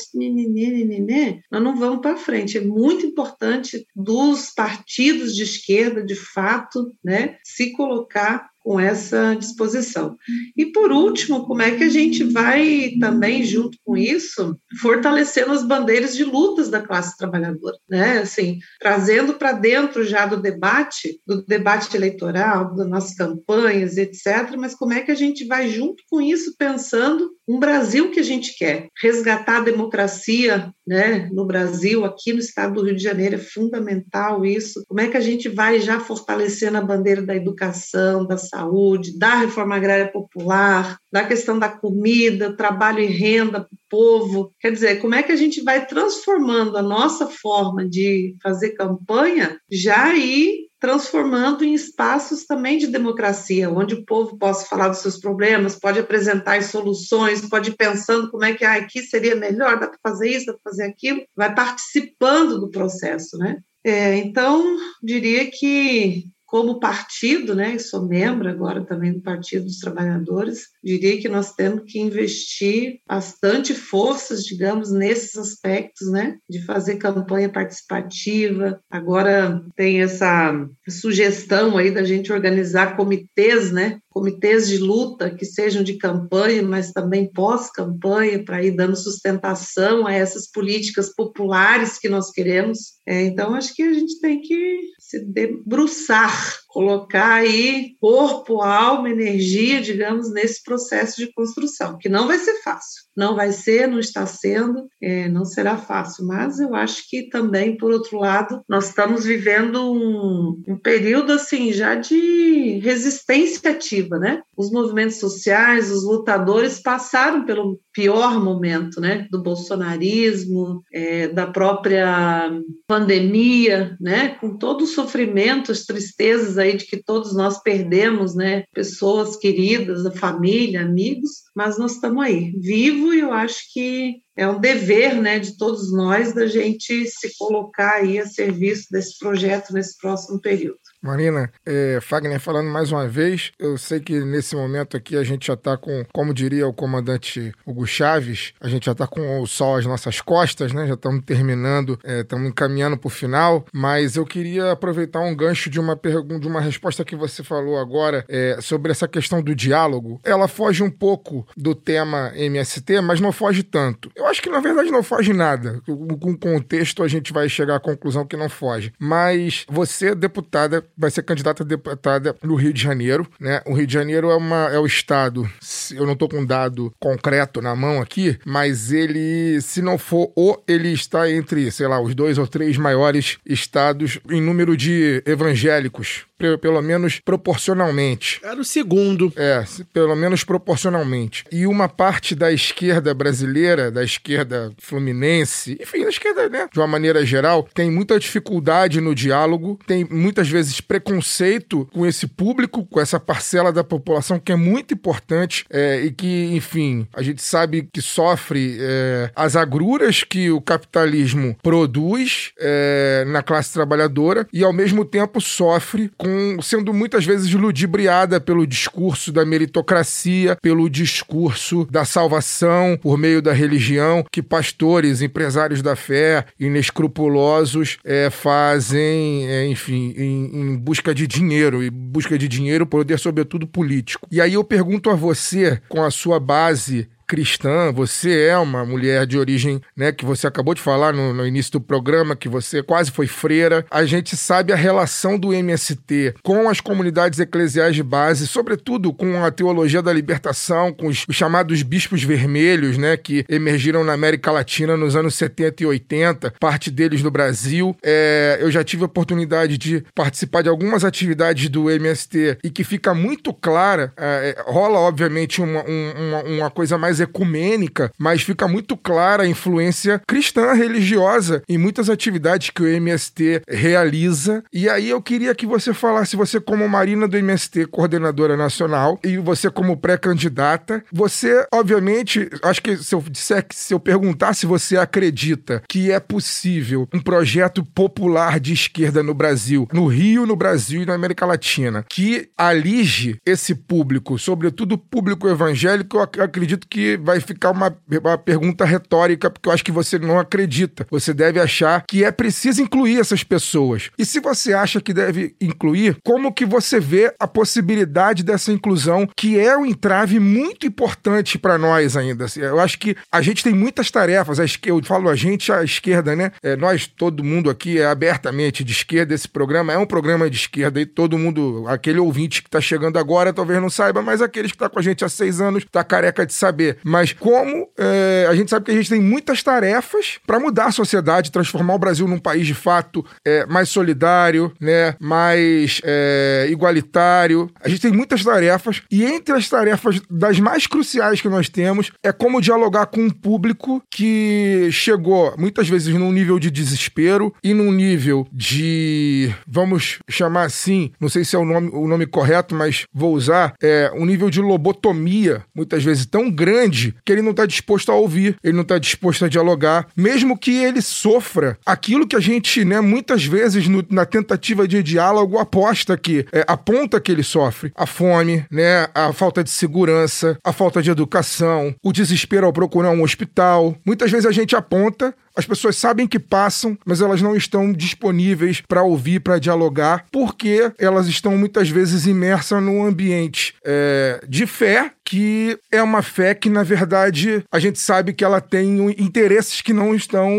nós 1.50 1.60
não 1.60 1.76
vamos 1.76 2.00
para 2.00 2.16
frente. 2.16 2.58
É 2.58 2.60
muito 2.60 3.06
importante 3.06 3.86
dos 3.94 4.50
partidos 4.50 5.34
de 5.34 5.42
esquerda, 5.42 6.02
de 6.02 6.14
fato, 6.14 6.92
né, 7.04 7.19
se 7.42 7.72
colocar 7.72 8.49
com 8.60 8.78
essa 8.78 9.34
disposição. 9.34 10.16
E 10.56 10.66
por 10.66 10.92
último, 10.92 11.46
como 11.46 11.62
é 11.62 11.72
que 11.72 11.84
a 11.84 11.88
gente 11.88 12.24
vai 12.24 12.92
também 13.00 13.42
junto 13.42 13.76
com 13.84 13.96
isso 13.96 14.56
fortalecendo 14.80 15.52
as 15.52 15.66
bandeiras 15.66 16.14
de 16.14 16.24
lutas 16.24 16.68
da 16.68 16.80
classe 16.80 17.16
trabalhadora, 17.16 17.76
né? 17.88 18.18
Assim, 18.18 18.58
trazendo 18.78 19.34
para 19.34 19.52
dentro 19.52 20.04
já 20.04 20.26
do 20.26 20.36
debate, 20.36 21.20
do 21.26 21.44
debate 21.44 21.96
eleitoral, 21.96 22.74
das 22.74 22.88
nossas 22.88 23.14
campanhas, 23.14 23.96
etc. 23.96 24.54
Mas 24.58 24.74
como 24.74 24.92
é 24.92 25.00
que 25.00 25.10
a 25.10 25.16
gente 25.16 25.46
vai 25.46 25.68
junto 25.68 26.02
com 26.08 26.20
isso 26.20 26.54
pensando 26.56 27.30
um 27.48 27.58
Brasil 27.58 28.10
que 28.10 28.20
a 28.20 28.22
gente 28.22 28.56
quer, 28.56 28.86
resgatar 29.02 29.56
a 29.56 29.64
democracia, 29.64 30.72
né? 30.86 31.28
No 31.32 31.44
Brasil, 31.44 32.04
aqui 32.04 32.32
no 32.32 32.38
estado 32.38 32.74
do 32.74 32.84
Rio 32.84 32.94
de 32.94 33.02
Janeiro 33.02 33.34
é 33.34 33.38
fundamental 33.38 34.44
isso. 34.44 34.84
Como 34.86 35.00
é 35.00 35.08
que 35.08 35.16
a 35.16 35.20
gente 35.20 35.48
vai 35.48 35.80
já 35.80 35.98
fortalecendo 35.98 36.78
a 36.78 36.82
bandeira 36.82 37.22
da 37.22 37.34
educação, 37.34 38.26
da 38.26 38.36
saúde, 38.50 39.18
da 39.18 39.36
reforma 39.36 39.76
agrária 39.76 40.10
popular, 40.10 40.98
da 41.12 41.24
questão 41.24 41.58
da 41.58 41.68
comida, 41.68 42.56
trabalho 42.56 43.00
e 43.00 43.06
renda 43.06 43.60
para 43.60 43.68
o 43.72 43.88
povo. 43.88 44.52
Quer 44.60 44.72
dizer, 44.72 45.00
como 45.00 45.14
é 45.14 45.22
que 45.22 45.32
a 45.32 45.36
gente 45.36 45.62
vai 45.62 45.86
transformando 45.86 46.76
a 46.76 46.82
nossa 46.82 47.26
forma 47.26 47.88
de 47.88 48.36
fazer 48.42 48.70
campanha 48.70 49.58
já 49.70 50.04
aí 50.04 50.70
transformando 50.80 51.62
em 51.62 51.74
espaços 51.74 52.46
também 52.46 52.78
de 52.78 52.86
democracia, 52.86 53.70
onde 53.70 53.94
o 53.94 54.04
povo 54.04 54.38
possa 54.38 54.64
falar 54.64 54.88
dos 54.88 54.98
seus 54.98 55.18
problemas, 55.18 55.78
pode 55.78 55.98
apresentar 55.98 56.62
soluções, 56.62 57.46
pode 57.46 57.70
ir 57.70 57.76
pensando 57.76 58.30
como 58.30 58.46
é 58.46 58.54
que 58.54 58.64
ah, 58.64 58.76
aqui 58.76 59.02
seria 59.02 59.36
melhor, 59.36 59.78
dá 59.78 59.88
para 59.88 59.98
fazer 60.02 60.30
isso, 60.30 60.46
dá 60.46 60.54
para 60.54 60.70
fazer 60.70 60.84
aquilo, 60.84 61.22
vai 61.36 61.54
participando 61.54 62.58
do 62.58 62.70
processo, 62.70 63.36
né? 63.36 63.58
É, 63.84 64.16
então, 64.16 64.76
diria 65.02 65.50
que 65.50 66.24
como 66.50 66.80
partido, 66.80 67.54
né, 67.54 67.78
sou 67.78 68.08
membro 68.08 68.48
agora 68.48 68.84
também 68.84 69.12
do 69.12 69.22
Partido 69.22 69.66
dos 69.66 69.78
Trabalhadores, 69.78 70.66
diria 70.82 71.20
que 71.20 71.28
nós 71.28 71.52
temos 71.52 71.84
que 71.86 72.00
investir 72.00 72.98
bastante 73.06 73.72
forças, 73.72 74.42
digamos, 74.42 74.90
nesses 74.90 75.36
aspectos, 75.36 76.10
né, 76.10 76.38
de 76.50 76.60
fazer 76.64 76.96
campanha 76.96 77.48
participativa. 77.48 78.80
Agora 78.90 79.64
tem 79.76 80.02
essa 80.02 80.52
sugestão 80.88 81.78
aí 81.78 81.92
da 81.92 82.02
gente 82.02 82.32
organizar 82.32 82.96
comitês, 82.96 83.70
né, 83.70 84.00
comitês 84.10 84.66
de 84.66 84.78
luta 84.78 85.30
que 85.30 85.44
sejam 85.44 85.84
de 85.84 85.98
campanha, 85.98 86.64
mas 86.64 86.90
também 86.90 87.30
pós-campanha, 87.32 88.44
para 88.44 88.62
ir 88.62 88.72
dando 88.72 88.96
sustentação 88.96 90.04
a 90.04 90.12
essas 90.12 90.50
políticas 90.50 91.14
populares 91.14 91.96
que 91.96 92.08
nós 92.08 92.32
queremos. 92.32 92.98
É, 93.06 93.22
então, 93.22 93.54
acho 93.54 93.72
que 93.72 93.84
a 93.84 93.92
gente 93.92 94.20
tem 94.20 94.40
que 94.40 94.80
se 95.10 95.18
debruçar, 95.18 96.59
colocar 96.70 97.34
aí 97.34 97.96
corpo, 98.00 98.62
alma, 98.62 99.10
energia, 99.10 99.80
digamos, 99.80 100.32
nesse 100.32 100.62
processo 100.62 101.16
de 101.16 101.32
construção, 101.32 101.98
que 101.98 102.08
não 102.08 102.26
vai 102.28 102.38
ser 102.38 102.62
fácil. 102.62 103.02
Não 103.16 103.34
vai 103.34 103.52
ser, 103.52 103.88
não 103.88 103.98
está 103.98 104.24
sendo, 104.24 104.86
é, 105.02 105.28
não 105.28 105.44
será 105.44 105.76
fácil, 105.76 106.26
mas 106.26 106.60
eu 106.60 106.74
acho 106.74 107.02
que 107.08 107.28
também, 107.28 107.76
por 107.76 107.92
outro 107.92 108.18
lado, 108.18 108.62
nós 108.68 108.88
estamos 108.88 109.24
vivendo 109.24 109.92
um, 109.92 110.62
um 110.66 110.78
período 110.78 111.32
assim 111.32 111.72
já 111.72 111.96
de 111.96 112.78
resistência 112.82 113.72
ativa, 113.72 114.18
né? 114.18 114.40
Os 114.56 114.70
movimentos 114.70 115.16
sociais, 115.16 115.90
os 115.90 116.04
lutadores 116.04 116.80
passaram 116.80 117.44
pelo 117.44 117.80
pior 117.92 118.42
momento, 118.42 119.00
né? 119.00 119.26
Do 119.30 119.42
bolsonarismo, 119.42 120.82
é, 120.92 121.28
da 121.28 121.46
própria 121.46 122.50
pandemia, 122.86 123.96
né? 124.00 124.30
Com 124.40 124.56
todo 124.56 124.84
o 124.84 124.86
sofrimento, 124.86 125.72
as 125.72 125.84
tristezas 125.84 126.59
aí 126.60 126.76
de 126.76 126.86
que 126.86 127.02
todos 127.02 127.34
nós 127.34 127.60
perdemos, 127.62 128.34
né? 128.34 128.64
Pessoas 128.72 129.36
queridas, 129.36 130.06
a 130.06 130.10
família, 130.12 130.82
amigos, 130.82 131.30
mas 131.56 131.78
nós 131.78 131.92
estamos 131.92 132.22
aí, 132.22 132.52
vivo 132.52 133.12
e 133.12 133.20
eu 133.20 133.32
acho 133.32 133.62
que 133.72 134.16
é 134.36 134.46
um 134.48 134.60
dever, 134.60 135.20
né, 135.20 135.38
de 135.38 135.56
todos 135.58 135.92
nós 135.92 136.32
da 136.32 136.46
gente 136.46 137.06
se 137.06 137.36
colocar 137.36 137.96
aí 137.96 138.18
a 138.18 138.26
serviço 138.26 138.86
desse 138.90 139.18
projeto 139.18 139.72
nesse 139.72 139.98
próximo 139.98 140.40
período. 140.40 140.78
Marina, 141.02 141.50
é, 141.64 141.98
Fagner 142.02 142.38
falando 142.38 142.68
mais 142.68 142.92
uma 142.92 143.08
vez, 143.08 143.52
eu 143.58 143.78
sei 143.78 144.00
que 144.00 144.20
nesse 144.20 144.54
momento 144.54 144.96
aqui 144.96 145.16
a 145.16 145.24
gente 145.24 145.46
já 145.46 145.54
está 145.54 145.76
com, 145.76 146.04
como 146.12 146.34
diria 146.34 146.66
o 146.68 146.74
comandante 146.74 147.52
Hugo 147.66 147.86
Chaves, 147.86 148.52
a 148.60 148.68
gente 148.68 148.84
já 148.84 148.92
está 148.92 149.06
com 149.06 149.40
o 149.40 149.46
sol 149.46 149.76
às 149.76 149.86
nossas 149.86 150.20
costas, 150.20 150.72
né? 150.72 150.86
Já 150.86 150.94
estamos 150.94 151.24
terminando, 151.24 151.98
estamos 152.04 152.46
é, 152.46 152.48
encaminhando 152.48 152.98
para 152.98 153.06
o 153.06 153.10
final, 153.10 153.64
mas 153.72 154.16
eu 154.16 154.26
queria 154.26 154.72
aproveitar 154.72 155.20
um 155.20 155.34
gancho 155.34 155.70
de 155.70 155.80
uma 155.80 155.96
pergunta, 155.96 156.40
de 156.40 156.48
uma 156.48 156.60
resposta 156.60 157.02
que 157.02 157.16
você 157.16 157.42
falou 157.42 157.78
agora 157.78 158.24
é, 158.28 158.58
sobre 158.60 158.92
essa 158.92 159.08
questão 159.08 159.42
do 159.42 159.54
diálogo. 159.54 160.20
Ela 160.22 160.48
foge 160.48 160.82
um 160.82 160.90
pouco 160.90 161.46
do 161.56 161.74
tema 161.74 162.30
MST, 162.36 163.00
mas 163.00 163.20
não 163.20 163.32
foge 163.32 163.62
tanto. 163.62 164.10
Eu 164.14 164.26
acho 164.26 164.42
que 164.42 164.50
na 164.50 164.60
verdade 164.60 164.90
não 164.90 165.02
foge 165.02 165.32
nada. 165.32 165.80
Com 165.86 166.30
o 166.32 166.38
contexto 166.38 167.02
a 167.02 167.08
gente 167.08 167.32
vai 167.32 167.48
chegar 167.48 167.76
à 167.76 167.80
conclusão 167.80 168.26
que 168.26 168.36
não 168.36 168.50
foge. 168.50 168.92
Mas 168.98 169.64
você, 169.68 170.14
deputada, 170.14 170.84
vai 170.96 171.10
ser 171.10 171.22
candidata 171.22 171.62
a 171.62 171.66
deputada 171.66 172.34
no 172.42 172.54
Rio 172.54 172.72
de 172.72 172.82
Janeiro, 172.82 173.26
né? 173.38 173.62
O 173.66 173.74
Rio 173.74 173.86
de 173.86 173.94
Janeiro 173.94 174.30
é, 174.30 174.36
uma, 174.36 174.68
é 174.68 174.78
o 174.78 174.86
estado, 174.86 175.48
eu 175.92 176.06
não 176.06 176.12
estou 176.12 176.28
com 176.28 176.40
um 176.40 176.46
dado 176.46 176.92
concreto 176.98 177.60
na 177.60 177.74
mão 177.74 178.00
aqui, 178.00 178.38
mas 178.44 178.92
ele, 178.92 179.60
se 179.60 179.82
não 179.82 179.98
for 179.98 180.32
o, 180.36 180.56
ele 180.66 180.92
está 180.92 181.30
entre, 181.30 181.70
sei 181.70 181.86
lá, 181.86 182.00
os 182.00 182.14
dois 182.14 182.38
ou 182.38 182.46
três 182.46 182.76
maiores 182.76 183.38
estados 183.46 184.18
em 184.30 184.40
número 184.40 184.76
de 184.76 185.22
evangélicos 185.26 186.26
pelo 186.60 186.80
menos 186.80 187.20
proporcionalmente. 187.20 188.40
Era 188.42 188.60
o 188.60 188.64
segundo. 188.64 189.32
É, 189.36 189.64
pelo 189.92 190.16
menos 190.16 190.44
proporcionalmente. 190.44 191.44
E 191.52 191.66
uma 191.66 191.88
parte 191.88 192.34
da 192.34 192.52
esquerda 192.52 193.12
brasileira, 193.12 193.90
da 193.90 194.02
esquerda 194.02 194.72
fluminense, 194.78 195.76
enfim, 195.80 196.02
da 196.02 196.08
esquerda, 196.08 196.48
né, 196.48 196.68
de 196.72 196.78
uma 196.78 196.86
maneira 196.86 197.24
geral, 197.24 197.68
tem 197.74 197.90
muita 197.90 198.18
dificuldade 198.18 199.00
no 199.00 199.14
diálogo, 199.14 199.78
tem 199.86 200.06
muitas 200.10 200.48
vezes 200.48 200.80
preconceito 200.90 201.88
com 201.92 202.04
esse 202.04 202.26
público, 202.26 202.84
com 202.84 203.00
essa 203.00 203.20
parcela 203.20 203.72
da 203.72 203.84
população 203.84 204.40
que 204.40 204.50
é 204.50 204.56
muito 204.56 204.92
importante 204.92 205.64
é, 205.70 206.00
e 206.00 206.10
que, 206.10 206.50
enfim, 206.52 207.06
a 207.14 207.22
gente 207.22 207.40
sabe 207.40 207.88
que 207.92 208.02
sofre 208.02 208.76
é, 208.80 209.30
as 209.36 209.54
agruras 209.54 210.24
que 210.24 210.50
o 210.50 210.60
capitalismo 210.60 211.56
produz 211.62 212.50
é, 212.58 213.24
na 213.28 213.40
classe 213.40 213.72
trabalhadora 213.72 214.48
e, 214.52 214.64
ao 214.64 214.72
mesmo 214.72 215.04
tempo, 215.04 215.40
sofre 215.40 216.10
com 216.18 216.60
sendo 216.60 216.92
muitas 216.92 217.24
vezes 217.24 217.52
ludibriada 217.52 218.40
pelo 218.40 218.66
discurso 218.66 219.30
da 219.30 219.44
meritocracia, 219.44 220.56
pelo 220.60 220.90
discurso 220.90 221.86
da 221.88 222.04
salvação 222.04 222.98
por 223.00 223.16
meio 223.16 223.40
da 223.40 223.52
religião, 223.52 224.24
que 224.28 224.42
pastores, 224.42 225.22
empresários 225.22 225.82
da 225.82 225.94
fé, 225.94 226.46
inescrupulosos 226.58 227.98
é, 228.04 228.28
fazem, 228.28 229.46
é, 229.48 229.66
enfim, 229.68 230.12
em, 230.16 230.50
em 230.52 230.69
busca 230.76 231.14
de 231.14 231.26
dinheiro, 231.26 231.82
e 231.82 231.90
busca 231.90 232.38
de 232.38 232.48
dinheiro, 232.48 232.86
poder, 232.86 233.18
sobretudo 233.18 233.66
político. 233.66 234.26
E 234.30 234.40
aí 234.40 234.54
eu 234.54 234.64
pergunto 234.64 235.10
a 235.10 235.14
você, 235.14 235.80
com 235.88 236.02
a 236.02 236.10
sua 236.10 236.38
base 236.40 237.08
cristã, 237.30 237.92
você 237.92 238.46
é 238.48 238.58
uma 238.58 238.84
mulher 238.84 239.24
de 239.24 239.38
origem, 239.38 239.80
né, 239.96 240.10
que 240.10 240.24
você 240.24 240.48
acabou 240.48 240.74
de 240.74 240.80
falar 240.80 241.12
no, 241.12 241.32
no, 241.32 241.46
início 241.46 241.70
do 241.70 241.80
programa, 241.80 242.34
que 242.34 242.48
você 242.48 242.82
quase 242.82 243.12
foi 243.12 243.28
freira. 243.28 243.86
A 243.88 244.04
gente 244.04 244.36
sabe 244.36 244.72
a 244.72 244.76
relação 244.76 245.38
do 245.38 245.54
MST 245.54 246.34
com 246.42 246.68
as 246.68 246.80
comunidades 246.80 247.38
eclesiais 247.38 247.94
de 247.94 248.02
base, 248.02 248.48
sobretudo 248.48 249.12
com 249.12 249.44
a 249.44 249.50
teologia 249.52 250.02
da 250.02 250.12
libertação, 250.12 250.92
com 250.92 251.06
os, 251.06 251.24
os 251.28 251.36
chamados 251.36 251.84
bispos 251.84 252.24
vermelhos, 252.24 252.98
né, 252.98 253.16
que 253.16 253.44
emergiram 253.48 254.02
na 254.02 254.12
América 254.12 254.50
Latina 254.50 254.96
nos 254.96 255.14
anos 255.14 255.36
70 255.36 255.84
e 255.84 255.86
80, 255.86 256.54
parte 256.58 256.90
deles 256.90 257.22
no 257.22 257.30
Brasil. 257.30 257.96
É, 258.02 258.58
eu 258.60 258.72
já 258.72 258.82
tive 258.82 259.04
a 259.04 259.06
oportunidade 259.06 259.78
de 259.78 260.04
participar 260.16 260.62
de 260.62 260.68
algumas 260.68 261.04
atividades 261.04 261.68
do 261.68 261.88
MST 261.88 262.58
e 262.64 262.70
que 262.70 262.82
fica 262.82 263.14
muito 263.14 263.54
clara, 263.54 264.12
é, 264.16 264.64
rola 264.66 264.98
obviamente 264.98 265.62
uma, 265.62 265.84
uma, 265.84 266.42
uma 266.42 266.70
coisa 266.70 266.98
mais 266.98 267.19
ecumênica, 267.20 268.10
mas 268.18 268.42
fica 268.42 268.66
muito 268.66 268.96
clara 268.96 269.44
a 269.44 269.48
influência 269.48 270.20
cristã 270.26 270.72
religiosa 270.72 271.62
em 271.68 271.78
muitas 271.78 272.10
atividades 272.10 272.70
que 272.70 272.82
o 272.82 272.88
MST 272.88 273.62
realiza. 273.68 274.62
E 274.72 274.88
aí 274.88 275.08
eu 275.08 275.22
queria 275.22 275.54
que 275.54 275.66
você 275.66 275.92
falasse, 275.92 276.36
você 276.36 276.60
como 276.60 276.88
Marina 276.88 277.28
do 277.28 277.36
MST, 277.36 277.86
coordenadora 277.86 278.56
nacional, 278.56 279.18
e 279.24 279.36
você 279.38 279.70
como 279.70 279.96
pré-candidata, 279.96 281.04
você, 281.12 281.66
obviamente, 281.72 282.48
acho 282.62 282.82
que 282.82 282.96
se 282.96 283.14
eu 283.14 283.22
disser, 283.28 283.66
se 283.72 283.94
eu 283.94 284.00
perguntar 284.00 284.54
se 284.54 284.66
você 284.66 284.96
acredita 284.96 285.82
que 285.88 286.10
é 286.10 286.20
possível 286.20 287.08
um 287.12 287.20
projeto 287.20 287.84
popular 287.84 288.58
de 288.58 288.72
esquerda 288.72 289.22
no 289.22 289.34
Brasil, 289.34 289.88
no 289.92 290.06
Rio, 290.06 290.46
no 290.46 290.56
Brasil 290.56 291.02
e 291.02 291.06
na 291.06 291.14
América 291.14 291.46
Latina, 291.46 292.04
que 292.08 292.48
alige 292.56 293.38
esse 293.44 293.74
público, 293.74 294.38
sobretudo 294.38 294.92
o 294.92 294.98
público 294.98 295.48
evangélico, 295.48 296.16
eu 296.16 296.44
acredito 296.44 296.86
que 296.88 297.09
vai 297.16 297.40
ficar 297.40 297.70
uma, 297.70 297.96
uma 298.20 298.38
pergunta 298.38 298.84
retórica, 298.84 299.50
porque 299.50 299.68
eu 299.68 299.72
acho 299.72 299.84
que 299.84 299.92
você 299.92 300.18
não 300.18 300.38
acredita. 300.38 301.06
Você 301.10 301.32
deve 301.32 301.60
achar 301.60 302.04
que 302.06 302.24
é 302.24 302.30
preciso 302.30 302.82
incluir 302.82 303.20
essas 303.20 303.42
pessoas. 303.42 304.10
E 304.18 304.24
se 304.24 304.40
você 304.40 304.72
acha 304.72 305.00
que 305.00 305.12
deve 305.12 305.54
incluir, 305.60 306.16
como 306.24 306.52
que 306.52 306.64
você 306.64 307.00
vê 307.00 307.34
a 307.38 307.46
possibilidade 307.46 308.42
dessa 308.42 308.72
inclusão, 308.72 309.28
que 309.36 309.58
é 309.58 309.76
um 309.76 309.86
entrave 309.86 310.38
muito 310.38 310.86
importante 310.86 311.58
para 311.58 311.78
nós 311.78 312.16
ainda? 312.16 312.44
Assim, 312.44 312.60
eu 312.60 312.80
acho 312.80 312.98
que 312.98 313.16
a 313.30 313.40
gente 313.40 313.62
tem 313.62 313.74
muitas 313.74 314.10
tarefas. 314.10 314.58
Eu 314.84 315.02
falo 315.04 315.28
a 315.28 315.36
gente, 315.36 315.72
a 315.72 315.82
esquerda, 315.82 316.34
né? 316.36 316.52
É, 316.62 316.76
nós, 316.76 317.06
todo 317.06 317.44
mundo 317.44 317.70
aqui 317.70 317.98
é 317.98 318.06
abertamente 318.06 318.84
de 318.84 318.92
esquerda. 318.92 319.34
Esse 319.34 319.48
programa 319.48 319.92
é 319.92 319.98
um 319.98 320.06
programa 320.06 320.48
de 320.48 320.56
esquerda 320.56 321.00
e 321.00 321.06
todo 321.06 321.38
mundo, 321.38 321.84
aquele 321.88 322.18
ouvinte 322.18 322.62
que 322.62 322.68
está 322.68 322.80
chegando 322.80 323.18
agora, 323.18 323.52
talvez 323.52 323.80
não 323.80 323.90
saiba, 323.90 324.22
mas 324.22 324.42
aqueles 324.42 324.70
que 324.70 324.76
estão 324.76 324.88
tá 324.88 324.94
com 324.94 324.98
a 324.98 325.02
gente 325.02 325.24
há 325.24 325.28
seis 325.28 325.60
anos, 325.60 325.84
tá 325.90 326.02
careca 326.02 326.46
de 326.46 326.52
saber. 326.52 326.98
Mas 327.04 327.32
como 327.32 327.88
é, 327.98 328.46
a 328.48 328.54
gente 328.54 328.70
sabe 328.70 328.86
que 328.86 328.90
a 328.90 328.94
gente 328.94 329.10
tem 329.10 329.20
muitas 329.20 329.62
tarefas 329.62 330.38
para 330.46 330.60
mudar 330.60 330.86
a 330.86 330.92
sociedade, 330.92 331.50
transformar 331.50 331.94
o 331.94 331.98
Brasil 331.98 332.26
num 332.26 332.38
país 332.38 332.66
de 332.66 332.74
fato 332.74 333.24
é, 333.44 333.66
mais 333.66 333.88
solidário, 333.88 334.72
né, 334.80 335.14
mais 335.20 336.00
é, 336.04 336.66
igualitário. 336.70 337.70
A 337.82 337.88
gente 337.88 338.02
tem 338.02 338.12
muitas 338.12 338.44
tarefas 338.44 339.02
e 339.10 339.24
entre 339.24 339.54
as 339.54 339.68
tarefas 339.68 340.20
das 340.30 340.58
mais 340.58 340.86
cruciais 340.86 341.40
que 341.40 341.48
nós 341.48 341.68
temos 341.68 342.10
é 342.22 342.32
como 342.32 342.60
dialogar 342.60 343.06
com 343.06 343.20
um 343.20 343.30
público 343.30 344.02
que 344.10 344.88
chegou 344.90 345.54
muitas 345.58 345.88
vezes 345.88 346.14
num 346.14 346.32
nível 346.32 346.58
de 346.58 346.70
desespero 346.70 347.54
e 347.62 347.74
num 347.74 347.92
nível 347.92 348.46
de, 348.52 349.52
vamos 349.66 350.18
chamar 350.28 350.64
assim, 350.64 351.12
não 351.20 351.28
sei 351.28 351.44
se 351.44 351.56
é 351.56 351.58
o 351.58 351.64
nome, 351.64 351.90
o 351.92 352.06
nome 352.06 352.26
correto, 352.26 352.74
mas 352.74 353.04
vou 353.12 353.34
usar, 353.34 353.74
é 353.82 354.10
um 354.14 354.24
nível 354.24 354.50
de 354.50 354.60
lobotomia 354.60 355.64
muitas 355.74 356.02
vezes 356.02 356.26
tão 356.26 356.50
grande 356.50 356.89
que 357.24 357.32
ele 357.32 357.42
não 357.42 357.50
está 357.50 357.66
disposto 357.66 358.10
a 358.10 358.14
ouvir, 358.14 358.56
ele 358.62 358.74
não 358.74 358.82
está 358.82 358.98
disposto 358.98 359.44
a 359.44 359.48
dialogar, 359.48 360.08
mesmo 360.16 360.58
que 360.58 360.70
ele 360.82 361.00
sofra 361.00 361.78
aquilo 361.84 362.26
que 362.26 362.36
a 362.36 362.40
gente, 362.40 362.84
né, 362.84 363.00
muitas 363.00 363.44
vezes 363.44 363.88
no, 363.88 364.04
na 364.10 364.24
tentativa 364.24 364.86
de 364.86 365.02
diálogo 365.02 365.58
aposta 365.58 366.16
que 366.16 366.46
é, 366.52 366.64
aponta 366.66 367.20
que 367.20 367.32
ele 367.32 367.42
sofre, 367.42 367.92
a 367.94 368.06
fome, 368.06 368.64
né, 368.70 369.08
a 369.14 369.32
falta 369.32 369.62
de 369.62 369.70
segurança, 369.70 370.58
a 370.64 370.72
falta 370.72 371.02
de 371.02 371.10
educação, 371.10 371.94
o 372.02 372.12
desespero 372.12 372.66
ao 372.66 372.72
procurar 372.72 373.10
um 373.10 373.22
hospital. 373.22 373.96
Muitas 374.04 374.30
vezes 374.30 374.46
a 374.46 374.52
gente 374.52 374.76
aponta 374.76 375.34
as 375.60 375.66
pessoas 375.66 375.96
sabem 375.96 376.26
que 376.26 376.38
passam, 376.38 376.98
mas 377.04 377.20
elas 377.20 377.40
não 377.42 377.54
estão 377.54 377.92
disponíveis 377.92 378.80
para 378.80 379.02
ouvir, 379.02 379.40
para 379.40 379.58
dialogar, 379.58 380.26
porque 380.32 380.90
elas 380.98 381.28
estão 381.28 381.56
muitas 381.56 381.88
vezes 381.88 382.26
imersas 382.26 382.82
num 382.82 383.04
ambiente 383.04 383.74
é, 383.84 384.40
de 384.48 384.66
fé 384.66 385.12
que 385.22 385.78
é 385.92 386.02
uma 386.02 386.22
fé 386.22 386.54
que, 386.54 386.68
na 386.68 386.82
verdade, 386.82 387.62
a 387.70 387.78
gente 387.78 388.00
sabe 388.00 388.32
que 388.32 388.42
ela 388.42 388.60
tem 388.60 389.14
interesses 389.16 389.80
que 389.80 389.92
não 389.92 390.12
estão. 390.12 390.50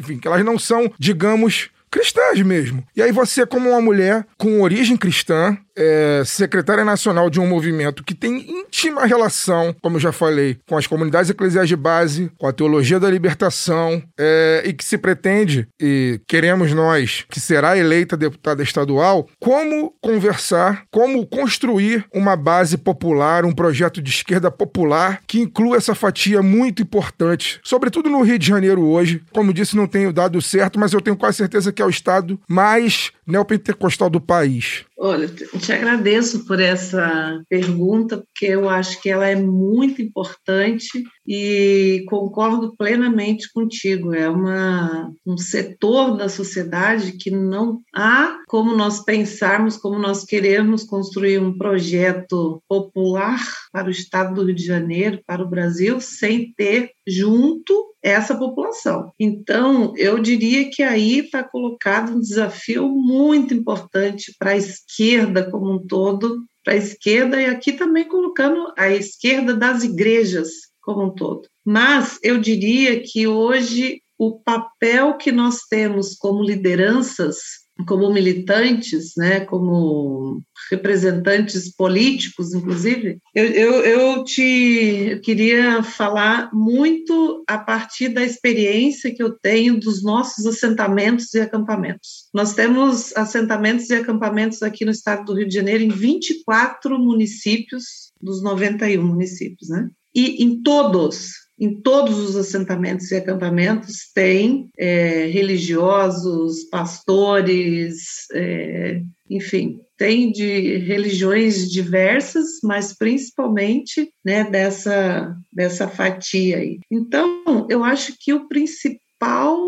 Enfim, 0.00 0.18
que 0.18 0.28
elas 0.28 0.44
não 0.44 0.56
são, 0.56 0.92
digamos, 1.00 1.70
cristãs 1.90 2.40
mesmo. 2.42 2.84
E 2.94 3.02
aí 3.02 3.10
você, 3.10 3.44
como 3.44 3.70
uma 3.70 3.80
mulher 3.80 4.24
com 4.38 4.60
origem 4.60 4.96
cristã, 4.96 5.56
é, 5.76 6.22
secretária 6.24 6.84
nacional 6.84 7.28
de 7.28 7.40
um 7.40 7.46
movimento 7.46 8.04
que 8.04 8.14
tem 8.14 8.50
íntima 8.50 9.06
relação, 9.06 9.74
como 9.82 9.96
eu 9.96 10.00
já 10.00 10.12
falei, 10.12 10.58
com 10.68 10.76
as 10.76 10.86
comunidades 10.86 11.30
eclesiais 11.30 11.68
de 11.68 11.76
base, 11.76 12.30
com 12.38 12.46
a 12.46 12.52
teologia 12.52 13.00
da 13.00 13.10
libertação, 13.10 14.02
é, 14.18 14.62
e 14.64 14.72
que 14.72 14.84
se 14.84 14.96
pretende, 14.98 15.68
e 15.80 16.20
queremos 16.26 16.72
nós, 16.72 17.24
que 17.28 17.40
será 17.40 17.76
eleita 17.76 18.16
deputada 18.16 18.62
estadual, 18.62 19.28
como 19.40 19.94
conversar, 20.00 20.84
como 20.90 21.26
construir 21.26 22.04
uma 22.12 22.36
base 22.36 22.76
popular, 22.76 23.44
um 23.44 23.52
projeto 23.52 24.00
de 24.00 24.10
esquerda 24.10 24.50
popular 24.50 25.20
que 25.26 25.40
inclua 25.40 25.76
essa 25.76 25.94
fatia 25.94 26.42
muito 26.42 26.82
importante, 26.82 27.60
sobretudo 27.62 28.08
no 28.08 28.22
Rio 28.22 28.38
de 28.38 28.46
Janeiro 28.46 28.82
hoje. 28.82 29.22
Como 29.32 29.52
disse, 29.52 29.76
não 29.76 29.86
tenho 29.86 30.12
dado 30.12 30.40
certo, 30.40 30.78
mas 30.78 30.92
eu 30.92 31.00
tenho 31.00 31.16
quase 31.16 31.38
certeza 31.38 31.72
que 31.72 31.82
é 31.82 31.84
o 31.84 31.90
estado 31.90 32.38
mais 32.48 33.12
neopentecostal 33.26 34.10
do 34.10 34.20
país. 34.20 34.84
Olha, 34.96 35.28
te 35.28 35.72
agradeço 35.72 36.46
por 36.46 36.60
essa 36.60 37.42
pergunta, 37.48 38.18
porque 38.18 38.46
eu 38.46 38.68
acho 38.68 39.00
que 39.02 39.10
ela 39.10 39.26
é 39.28 39.34
muito 39.34 40.00
importante 40.00 41.02
e 41.26 42.04
concordo 42.08 42.76
plenamente 42.76 43.50
contigo. 43.52 44.14
É 44.14 44.28
uma, 44.28 45.12
um 45.26 45.36
setor 45.36 46.16
da 46.16 46.28
sociedade 46.28 47.12
que 47.12 47.30
não 47.30 47.80
há 47.94 48.42
como 48.46 48.76
nós 48.76 49.02
pensarmos, 49.04 49.76
como 49.76 49.98
nós 49.98 50.24
queremos 50.24 50.84
construir 50.84 51.40
um 51.40 51.56
projeto 51.56 52.62
popular 52.68 53.40
para 53.72 53.88
o 53.88 53.90
estado 53.90 54.34
do 54.34 54.44
Rio 54.44 54.54
de 54.54 54.64
Janeiro, 54.64 55.20
para 55.26 55.42
o 55.42 55.48
Brasil, 55.48 56.00
sem 56.00 56.52
ter 56.54 56.90
junto 57.06 57.94
essa 58.02 58.36
população. 58.36 59.12
Então, 59.18 59.94
eu 59.96 60.18
diria 60.18 60.68
que 60.70 60.82
aí 60.82 61.20
está 61.20 61.42
colocado 61.42 62.12
um 62.12 62.20
desafio 62.20 62.86
muito 62.88 63.54
importante 63.54 64.34
para 64.38 64.50
a 64.50 64.56
esquerda 64.56 65.50
como 65.50 65.72
um 65.72 65.86
todo, 65.86 66.44
para 66.62 66.74
a 66.74 66.78
esquerda 66.78 67.40
e 67.40 67.46
aqui 67.46 67.72
também 67.72 68.06
colocando 68.06 68.72
a 68.76 68.90
esquerda 68.90 69.54
das 69.54 69.84
igrejas 69.84 70.73
como 70.84 71.06
um 71.06 71.14
todo. 71.14 71.48
Mas 71.64 72.18
eu 72.22 72.38
diria 72.38 73.02
que 73.02 73.26
hoje 73.26 74.02
o 74.18 74.38
papel 74.38 75.16
que 75.16 75.32
nós 75.32 75.60
temos 75.68 76.14
como 76.14 76.42
lideranças 76.42 77.64
como 77.88 78.12
militantes, 78.12 79.14
né, 79.16 79.40
como 79.40 80.40
representantes 80.70 81.74
políticos, 81.74 82.54
inclusive, 82.54 83.18
eu, 83.34 83.44
eu, 83.46 83.72
eu 83.84 84.24
te 84.24 85.08
eu 85.10 85.20
queria 85.20 85.82
falar 85.82 86.50
muito 86.52 87.42
a 87.48 87.58
partir 87.58 88.08
da 88.08 88.22
experiência 88.22 89.12
que 89.12 89.22
eu 89.22 89.36
tenho 89.38 89.78
dos 89.78 90.02
nossos 90.02 90.46
assentamentos 90.46 91.34
e 91.34 91.40
acampamentos. 91.40 92.28
Nós 92.32 92.54
temos 92.54 93.14
assentamentos 93.16 93.90
e 93.90 93.94
acampamentos 93.94 94.62
aqui 94.62 94.84
no 94.84 94.92
estado 94.92 95.24
do 95.24 95.34
Rio 95.34 95.48
de 95.48 95.54
Janeiro 95.54 95.82
em 95.82 95.88
24 95.88 96.98
municípios 96.98 98.12
dos 98.20 98.42
91 98.42 99.04
municípios, 99.04 99.68
né? 99.68 99.90
E 100.14 100.42
em 100.42 100.62
todos 100.62 101.44
em 101.58 101.80
todos 101.80 102.18
os 102.18 102.36
assentamentos 102.36 103.10
e 103.10 103.16
acampamentos 103.16 104.10
tem 104.12 104.68
é, 104.76 105.26
religiosos, 105.26 106.64
pastores, 106.64 108.26
é, 108.32 109.00
enfim, 109.30 109.80
tem 109.96 110.32
de 110.32 110.78
religiões 110.78 111.70
diversas, 111.70 112.58
mas 112.62 112.92
principalmente 112.96 114.10
né, 114.24 114.44
dessa, 114.44 115.36
dessa 115.52 115.88
fatia 115.88 116.58
aí. 116.58 116.80
Então, 116.90 117.66
eu 117.70 117.84
acho 117.84 118.14
que 118.18 118.32
o 118.32 118.48
principal 118.48 119.58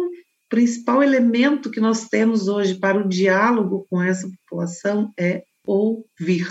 principal 0.49 1.03
elemento 1.03 1.73
que 1.73 1.81
nós 1.81 2.09
temos 2.09 2.47
hoje 2.47 2.77
para 2.77 2.99
o 2.99 3.09
diálogo 3.09 3.85
com 3.91 4.01
essa 4.01 4.29
população 4.47 5.11
é 5.19 5.43
ouvir, 5.67 6.47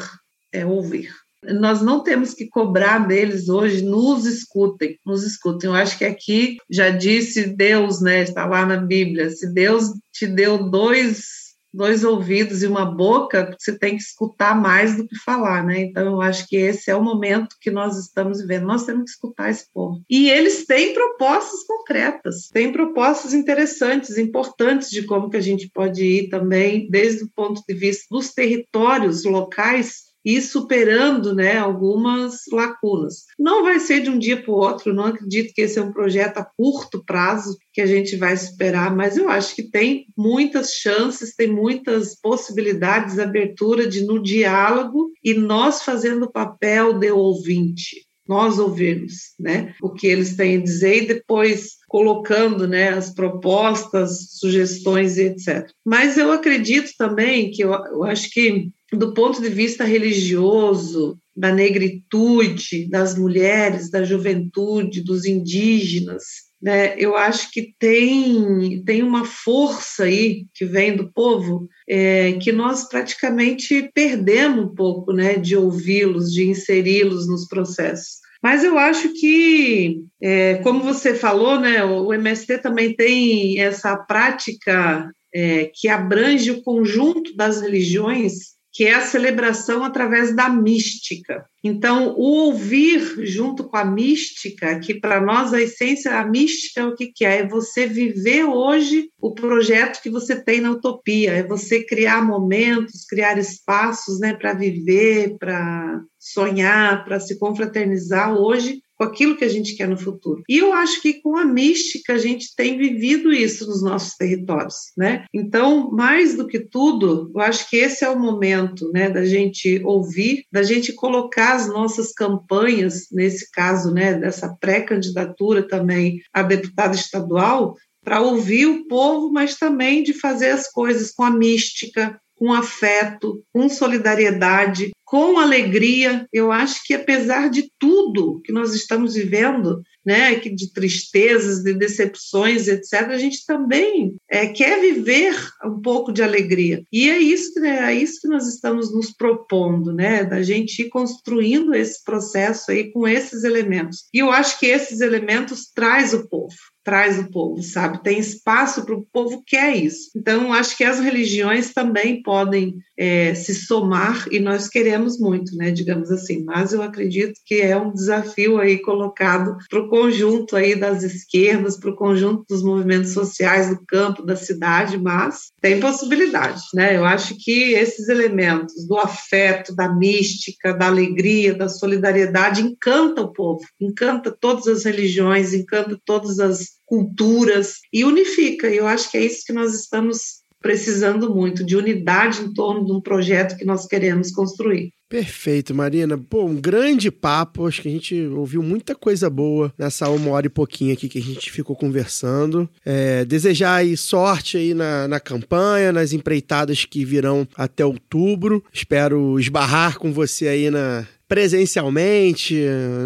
é 0.52 0.66
ouvir 0.66 1.14
nós 1.54 1.82
não 1.82 2.04
temos 2.04 2.34
que 2.34 2.48
cobrar 2.48 3.00
deles 3.00 3.50
hoje, 3.50 3.84
nos 3.84 4.26
escutem, 4.26 5.00
nos 5.06 5.24
escutem. 5.24 5.70
Eu 5.70 5.76
acho 5.76 5.98
que 5.98 6.06
aqui 6.06 6.58
já 6.70 6.90
disse 6.90 7.48
Deus, 7.48 8.02
né? 8.02 8.24
Está 8.24 8.46
lá 8.46 8.66
na 8.66 8.78
Bíblia. 8.78 9.30
Se 9.30 9.54
Deus 9.54 9.92
te 10.12 10.28
deu 10.28 10.70
dois 10.70 11.46
dois 11.76 12.06
ouvidos 12.06 12.64
e 12.64 12.68
uma 12.68 12.86
boca, 12.86 13.54
você 13.60 13.78
tem 13.78 13.98
que 13.98 14.02
escutar 14.02 14.60
mais 14.60 14.96
do 14.96 15.06
que 15.06 15.16
falar, 15.18 15.64
né? 15.64 15.82
Então 15.82 16.06
eu 16.06 16.22
acho 16.22 16.48
que 16.48 16.56
esse 16.56 16.90
é 16.90 16.96
o 16.96 17.04
momento 17.04 17.58
que 17.60 17.70
nós 17.70 17.98
estamos 17.98 18.40
vivendo. 18.40 18.66
Nós 18.66 18.86
temos 18.86 19.04
que 19.04 19.10
escutar 19.12 19.50
esse 19.50 19.66
povo. 19.74 20.02
E 20.10 20.30
eles 20.30 20.66
têm 20.66 20.94
propostas 20.94 21.64
concretas, 21.64 22.48
têm 22.48 22.72
propostas 22.72 23.34
interessantes, 23.34 24.18
importantes 24.18 24.90
de 24.90 25.04
como 25.04 25.30
que 25.30 25.38
a 25.38 25.42
gente 25.42 25.70
pode 25.70 26.04
ir 26.04 26.30
também, 26.30 26.90
desde 26.90 27.26
o 27.26 27.30
ponto 27.36 27.62
de 27.68 27.74
vista 27.76 28.06
dos 28.10 28.34
territórios 28.34 29.26
locais 29.26 30.15
e 30.26 30.42
superando 30.42 31.36
né, 31.36 31.58
algumas 31.58 32.40
lacunas. 32.52 33.26
Não 33.38 33.64
vai 33.64 33.80
ser 33.80 34.02
de 34.02 34.10
um 34.10 34.18
dia 34.18 34.42
para 34.42 34.52
o 34.52 34.58
outro, 34.58 34.94
não 34.94 35.06
acredito 35.06 35.54
que 35.54 35.62
esse 35.62 35.78
é 35.78 35.82
um 35.82 35.94
projeto 35.94 36.40
a 36.40 36.46
curto 36.58 37.04
prazo 37.06 37.56
que 37.72 37.82
a 37.82 37.86
gente 37.86 38.16
vai 38.16 38.36
superar, 38.36 38.96
mas 38.96 39.18
eu 39.18 39.30
acho 39.30 39.56
que 39.56 39.70
tem 39.70 40.08
muitas 40.18 40.72
chances, 40.72 41.36
tem 41.36 41.52
muitas 41.52 42.20
possibilidades, 42.20 43.20
abertura 43.20 43.88
de 43.88 44.06
no 44.06 44.22
diálogo 44.22 45.12
e 45.24 45.34
nós 45.34 45.84
fazendo 45.84 46.24
o 46.24 46.32
papel 46.32 46.94
de 46.94 47.12
ouvinte 47.12 48.05
nós 48.28 48.60
ouvirmos, 48.60 49.34
né, 49.40 49.74
o 49.82 49.90
que 49.90 50.08
eles 50.08 50.36
têm 50.36 50.58
a 50.58 50.62
dizer 50.62 51.04
e 51.04 51.08
depois 51.08 51.76
colocando, 51.88 52.68
né, 52.68 52.90
as 52.90 53.14
propostas, 53.14 54.32
sugestões 54.32 55.18
e 55.18 55.26
etc. 55.26 55.70
Mas 55.86 56.18
eu 56.18 56.32
acredito 56.32 56.92
também 56.98 57.52
que 57.52 57.64
eu, 57.64 57.72
eu 57.72 58.04
acho 58.04 58.30
que 58.32 58.70
do 58.92 59.14
ponto 59.14 59.42
de 59.42 59.50
vista 59.50 59.84
religioso, 59.84 61.18
da 61.36 61.52
negritude, 61.52 62.88
das 62.90 63.18
mulheres, 63.18 63.90
da 63.90 64.04
juventude, 64.04 65.04
dos 65.04 65.26
indígenas, 65.26 66.24
né? 66.62 66.96
Eu 66.98 67.16
acho 67.16 67.52
que 67.52 67.74
tem, 67.78 68.84
tem 68.84 69.04
uma 69.04 69.26
força 69.26 70.06
aí 70.06 70.46
que 70.54 70.66
vem 70.66 70.96
do 70.96 71.12
povo 71.12 71.68
é, 71.88 72.34
que 72.34 72.52
nós 72.52 72.88
praticamente 72.88 73.90
perdemos 73.94 74.66
um 74.66 74.76
pouco, 74.76 75.14
né, 75.14 75.36
de 75.36 75.56
ouvi-los, 75.56 76.32
de 76.32 76.48
inseri-los 76.48 77.28
nos 77.28 77.48
processos. 77.48 78.26
Mas 78.42 78.64
eu 78.64 78.78
acho 78.78 79.14
que, 79.14 80.04
é, 80.22 80.56
como 80.56 80.84
você 80.84 81.16
falou, 81.16 81.60
né, 81.60 81.84
o 81.84 82.14
MST 82.14 82.60
também 82.60 82.96
tem 82.96 83.60
essa 83.60 83.98
prática 83.98 85.12
é, 85.34 85.72
que 85.74 85.88
abrange 85.88 86.52
o 86.52 86.62
conjunto 86.62 87.36
das 87.36 87.62
religiões 87.62 88.56
que 88.76 88.84
é 88.84 88.94
a 88.94 89.02
celebração 89.02 89.86
através 89.86 90.36
da 90.36 90.50
mística. 90.50 91.46
Então, 91.64 92.14
o 92.18 92.48
ouvir 92.48 93.26
junto 93.26 93.64
com 93.64 93.78
a 93.78 93.86
mística, 93.86 94.78
que 94.82 95.00
para 95.00 95.22
nós 95.22 95.54
a 95.54 95.62
essência, 95.62 96.20
a 96.20 96.28
mística 96.28 96.82
é 96.82 96.86
o 96.86 96.94
que, 96.94 97.08
que 97.08 97.24
é? 97.24 97.40
É 97.40 97.48
você 97.48 97.88
viver 97.88 98.44
hoje 98.44 99.10
o 99.18 99.34
projeto 99.34 100.02
que 100.02 100.10
você 100.10 100.36
tem 100.36 100.60
na 100.60 100.72
utopia, 100.72 101.32
é 101.32 101.42
você 101.42 101.86
criar 101.86 102.22
momentos, 102.22 103.06
criar 103.06 103.38
espaços 103.38 104.20
né, 104.20 104.34
para 104.34 104.54
viver, 104.54 105.38
para 105.40 106.02
sonhar, 106.20 107.06
para 107.06 107.18
se 107.22 107.40
confraternizar 107.40 108.36
hoje 108.36 108.82
com 108.98 109.04
aquilo 109.04 109.36
que 109.36 109.44
a 109.44 109.50
gente 109.50 109.76
quer 109.76 109.88
no 109.88 109.98
futuro. 109.98 110.44
E 110.48 110.58
eu 110.58 110.74
acho 110.74 111.02
que 111.02 111.22
com 111.22 111.36
a 111.36 111.46
mística 111.46 112.14
a 112.14 112.18
gente 112.18 112.56
tem 112.56 112.78
vivido 112.78 113.32
isso 113.32 113.68
nos 113.68 113.84
nossos 113.84 114.16
territórios, 114.16 114.76
né? 114.98 115.26
Então, 115.34 115.92
mais 115.92 116.36
do 116.36 116.48
que 116.48 116.60
tudo, 116.60 117.32
eu 117.34 117.42
acho 117.42 117.70
que 117.70 117.78
esse 117.78 118.04
é 118.04 118.10
o 118.10 118.20
momento, 118.20 118.92
né, 118.92 119.10
da 119.10 119.26
gente 119.26 119.82
ouvir, 119.84 120.46
da 120.52 120.64
gente 120.64 120.94
colocar 120.94 121.56
as 121.56 121.68
nossas 121.68 122.12
campanhas, 122.14 123.08
nesse 123.12 123.50
caso, 123.52 123.94
né, 123.94 124.14
dessa 124.14 124.56
pré-candidatura 124.60 125.68
também 125.68 126.22
a 126.34 126.42
deputada 126.44 126.96
estadual, 126.96 127.76
para 128.04 128.22
ouvir 128.22 128.68
o 128.68 128.88
povo, 128.88 129.32
mas 129.32 129.56
também 129.56 130.04
de 130.04 130.14
fazer 130.14 130.52
as 130.52 130.72
coisas 130.72 131.12
com 131.12 131.24
a 131.24 131.32
mística, 131.32 132.20
com 132.36 132.54
afeto, 132.54 133.44
com 133.52 133.68
solidariedade, 133.68 134.92
com 135.16 135.40
alegria. 135.40 136.28
Eu 136.34 136.52
acho 136.52 136.84
que 136.84 136.94
apesar 136.94 137.50
de 137.50 137.72
tudo 137.80 138.42
que 138.44 138.52
nós 138.52 138.76
estamos 138.76 139.14
vivendo, 139.14 139.82
né, 140.06 140.36
que 140.36 140.50
de 140.50 140.74
tristezas, 140.74 141.64
de 141.64 141.74
decepções, 141.74 142.68
etc., 142.68 143.08
a 143.08 143.18
gente 143.18 143.46
também 143.46 144.18
é, 144.30 144.48
quer 144.48 144.82
viver 144.82 145.34
um 145.64 145.80
pouco 145.80 146.12
de 146.12 146.22
alegria. 146.22 146.84
E 146.92 147.10
é 147.10 147.18
isso, 147.18 147.58
né, 147.62 147.94
é 147.94 147.96
isso 147.96 148.20
que 148.20 148.28
nós 148.28 148.46
estamos 148.46 148.94
nos 148.94 149.10
propondo, 149.10 149.94
né, 149.94 150.26
da 150.26 150.44
gente 150.44 150.82
ir 150.82 150.90
construindo 150.90 151.74
esse 151.74 152.04
processo 152.04 152.70
aí 152.72 152.92
com 152.92 153.08
esses 153.08 153.46
elementos. 153.46 154.10
E 154.14 154.20
eu 154.20 154.30
acho 154.30 154.60
que 154.60 154.66
esses 154.66 155.00
elementos 155.00 155.72
traz 155.74 156.14
o 156.14 156.28
povo 156.28 156.56
traz 156.86 157.18
o 157.18 157.32
povo, 157.32 157.64
sabe? 157.64 158.04
Tem 158.04 158.20
espaço 158.20 158.86
para 158.86 158.94
o 158.94 159.04
povo 159.12 159.44
que 159.46 159.58
é 159.58 159.76
isso. 159.76 160.12
Então, 160.16 160.54
acho 160.54 160.78
que 160.78 160.84
as 160.84 161.00
religiões 161.00 161.74
também 161.74 162.22
podem 162.22 162.78
é, 162.98 163.34
se 163.34 163.56
somar 163.56 164.28
e 164.32 164.40
nós 164.40 164.70
queremos 164.70 165.20
muito, 165.20 165.56
né? 165.58 165.72
Digamos 165.72 166.12
assim. 166.12 166.44
Mas 166.44 166.74
eu 166.74 166.84
acredito 166.84 167.34
que 167.44 167.56
é 167.56 167.76
um 167.76 167.92
desafio 167.92 168.60
aí 168.60 168.78
colocado 168.78 169.58
para 169.68 169.80
o 169.80 169.90
conjunto 169.90 170.56
aí 170.56 170.76
das 170.76 171.02
esquerdas, 171.02 171.76
para 171.76 171.90
o 171.90 171.96
conjunto 171.96 172.46
dos 172.48 172.62
movimentos 172.62 173.14
sociais 173.14 173.70
do 173.70 173.84
campo, 173.88 174.24
da 174.24 174.36
cidade, 174.36 175.00
mas 175.00 175.52
tem 175.60 175.80
possibilidade, 175.80 176.62
né? 176.76 176.96
Eu 176.96 177.04
acho 177.04 177.36
que 177.40 177.74
esses 177.74 178.10
elementos 178.10 178.88
do 178.88 179.00
afeto, 179.00 179.76
da 179.76 179.92
mística, 179.92 180.72
da 180.72 180.86
alegria, 180.86 181.56
da 181.56 181.68
solidariedade 181.68 182.62
encanta 182.62 183.24
o 183.24 183.34
povo, 183.34 183.62
encanta 183.82 184.32
todas 184.32 184.68
as 184.68 184.84
religiões, 184.86 185.52
encanta 185.52 186.00
todas 186.06 186.40
as 186.40 186.75
culturas 186.86 187.80
e 187.92 188.04
unifica. 188.06 188.70
E 188.70 188.78
eu 188.78 188.88
acho 188.88 189.10
que 189.12 189.18
é 189.18 189.26
isso 189.26 189.44
que 189.46 189.54
nós 189.54 189.74
estamos 189.74 190.46
precisando 190.62 191.34
muito, 191.34 191.64
de 191.64 191.76
unidade 191.76 192.42
em 192.42 192.52
torno 192.52 192.84
de 192.84 192.92
um 192.92 193.00
projeto 193.00 193.56
que 193.56 193.64
nós 193.64 193.86
queremos 193.86 194.32
construir. 194.32 194.92
Perfeito, 195.08 195.76
Marina. 195.76 196.18
Pô, 196.18 196.46
um 196.46 196.56
grande 196.56 197.12
papo. 197.12 197.68
Acho 197.68 197.84
que 197.84 197.88
a 197.88 197.92
gente 197.92 198.20
ouviu 198.26 198.64
muita 198.64 198.96
coisa 198.96 199.30
boa 199.30 199.72
nessa 199.78 200.10
uma 200.10 200.32
hora 200.32 200.48
e 200.48 200.50
pouquinho 200.50 200.94
aqui 200.94 201.08
que 201.08 201.20
a 201.20 201.22
gente 201.22 201.52
ficou 201.52 201.76
conversando. 201.76 202.68
É, 202.84 203.24
desejar 203.24 203.76
aí 203.76 203.96
sorte 203.96 204.58
aí 204.58 204.74
na, 204.74 205.08
na 205.08 205.20
campanha, 205.20 205.94
nas 205.94 206.12
empreitadas 206.12 206.84
que 206.84 207.06
virão 207.06 207.48
até 207.56 207.86
outubro. 207.86 208.64
Espero 208.74 209.40
esbarrar 209.40 210.00
com 210.00 210.12
você 210.12 210.48
aí 210.48 210.72
na, 210.72 211.08
presencialmente, 211.28 212.56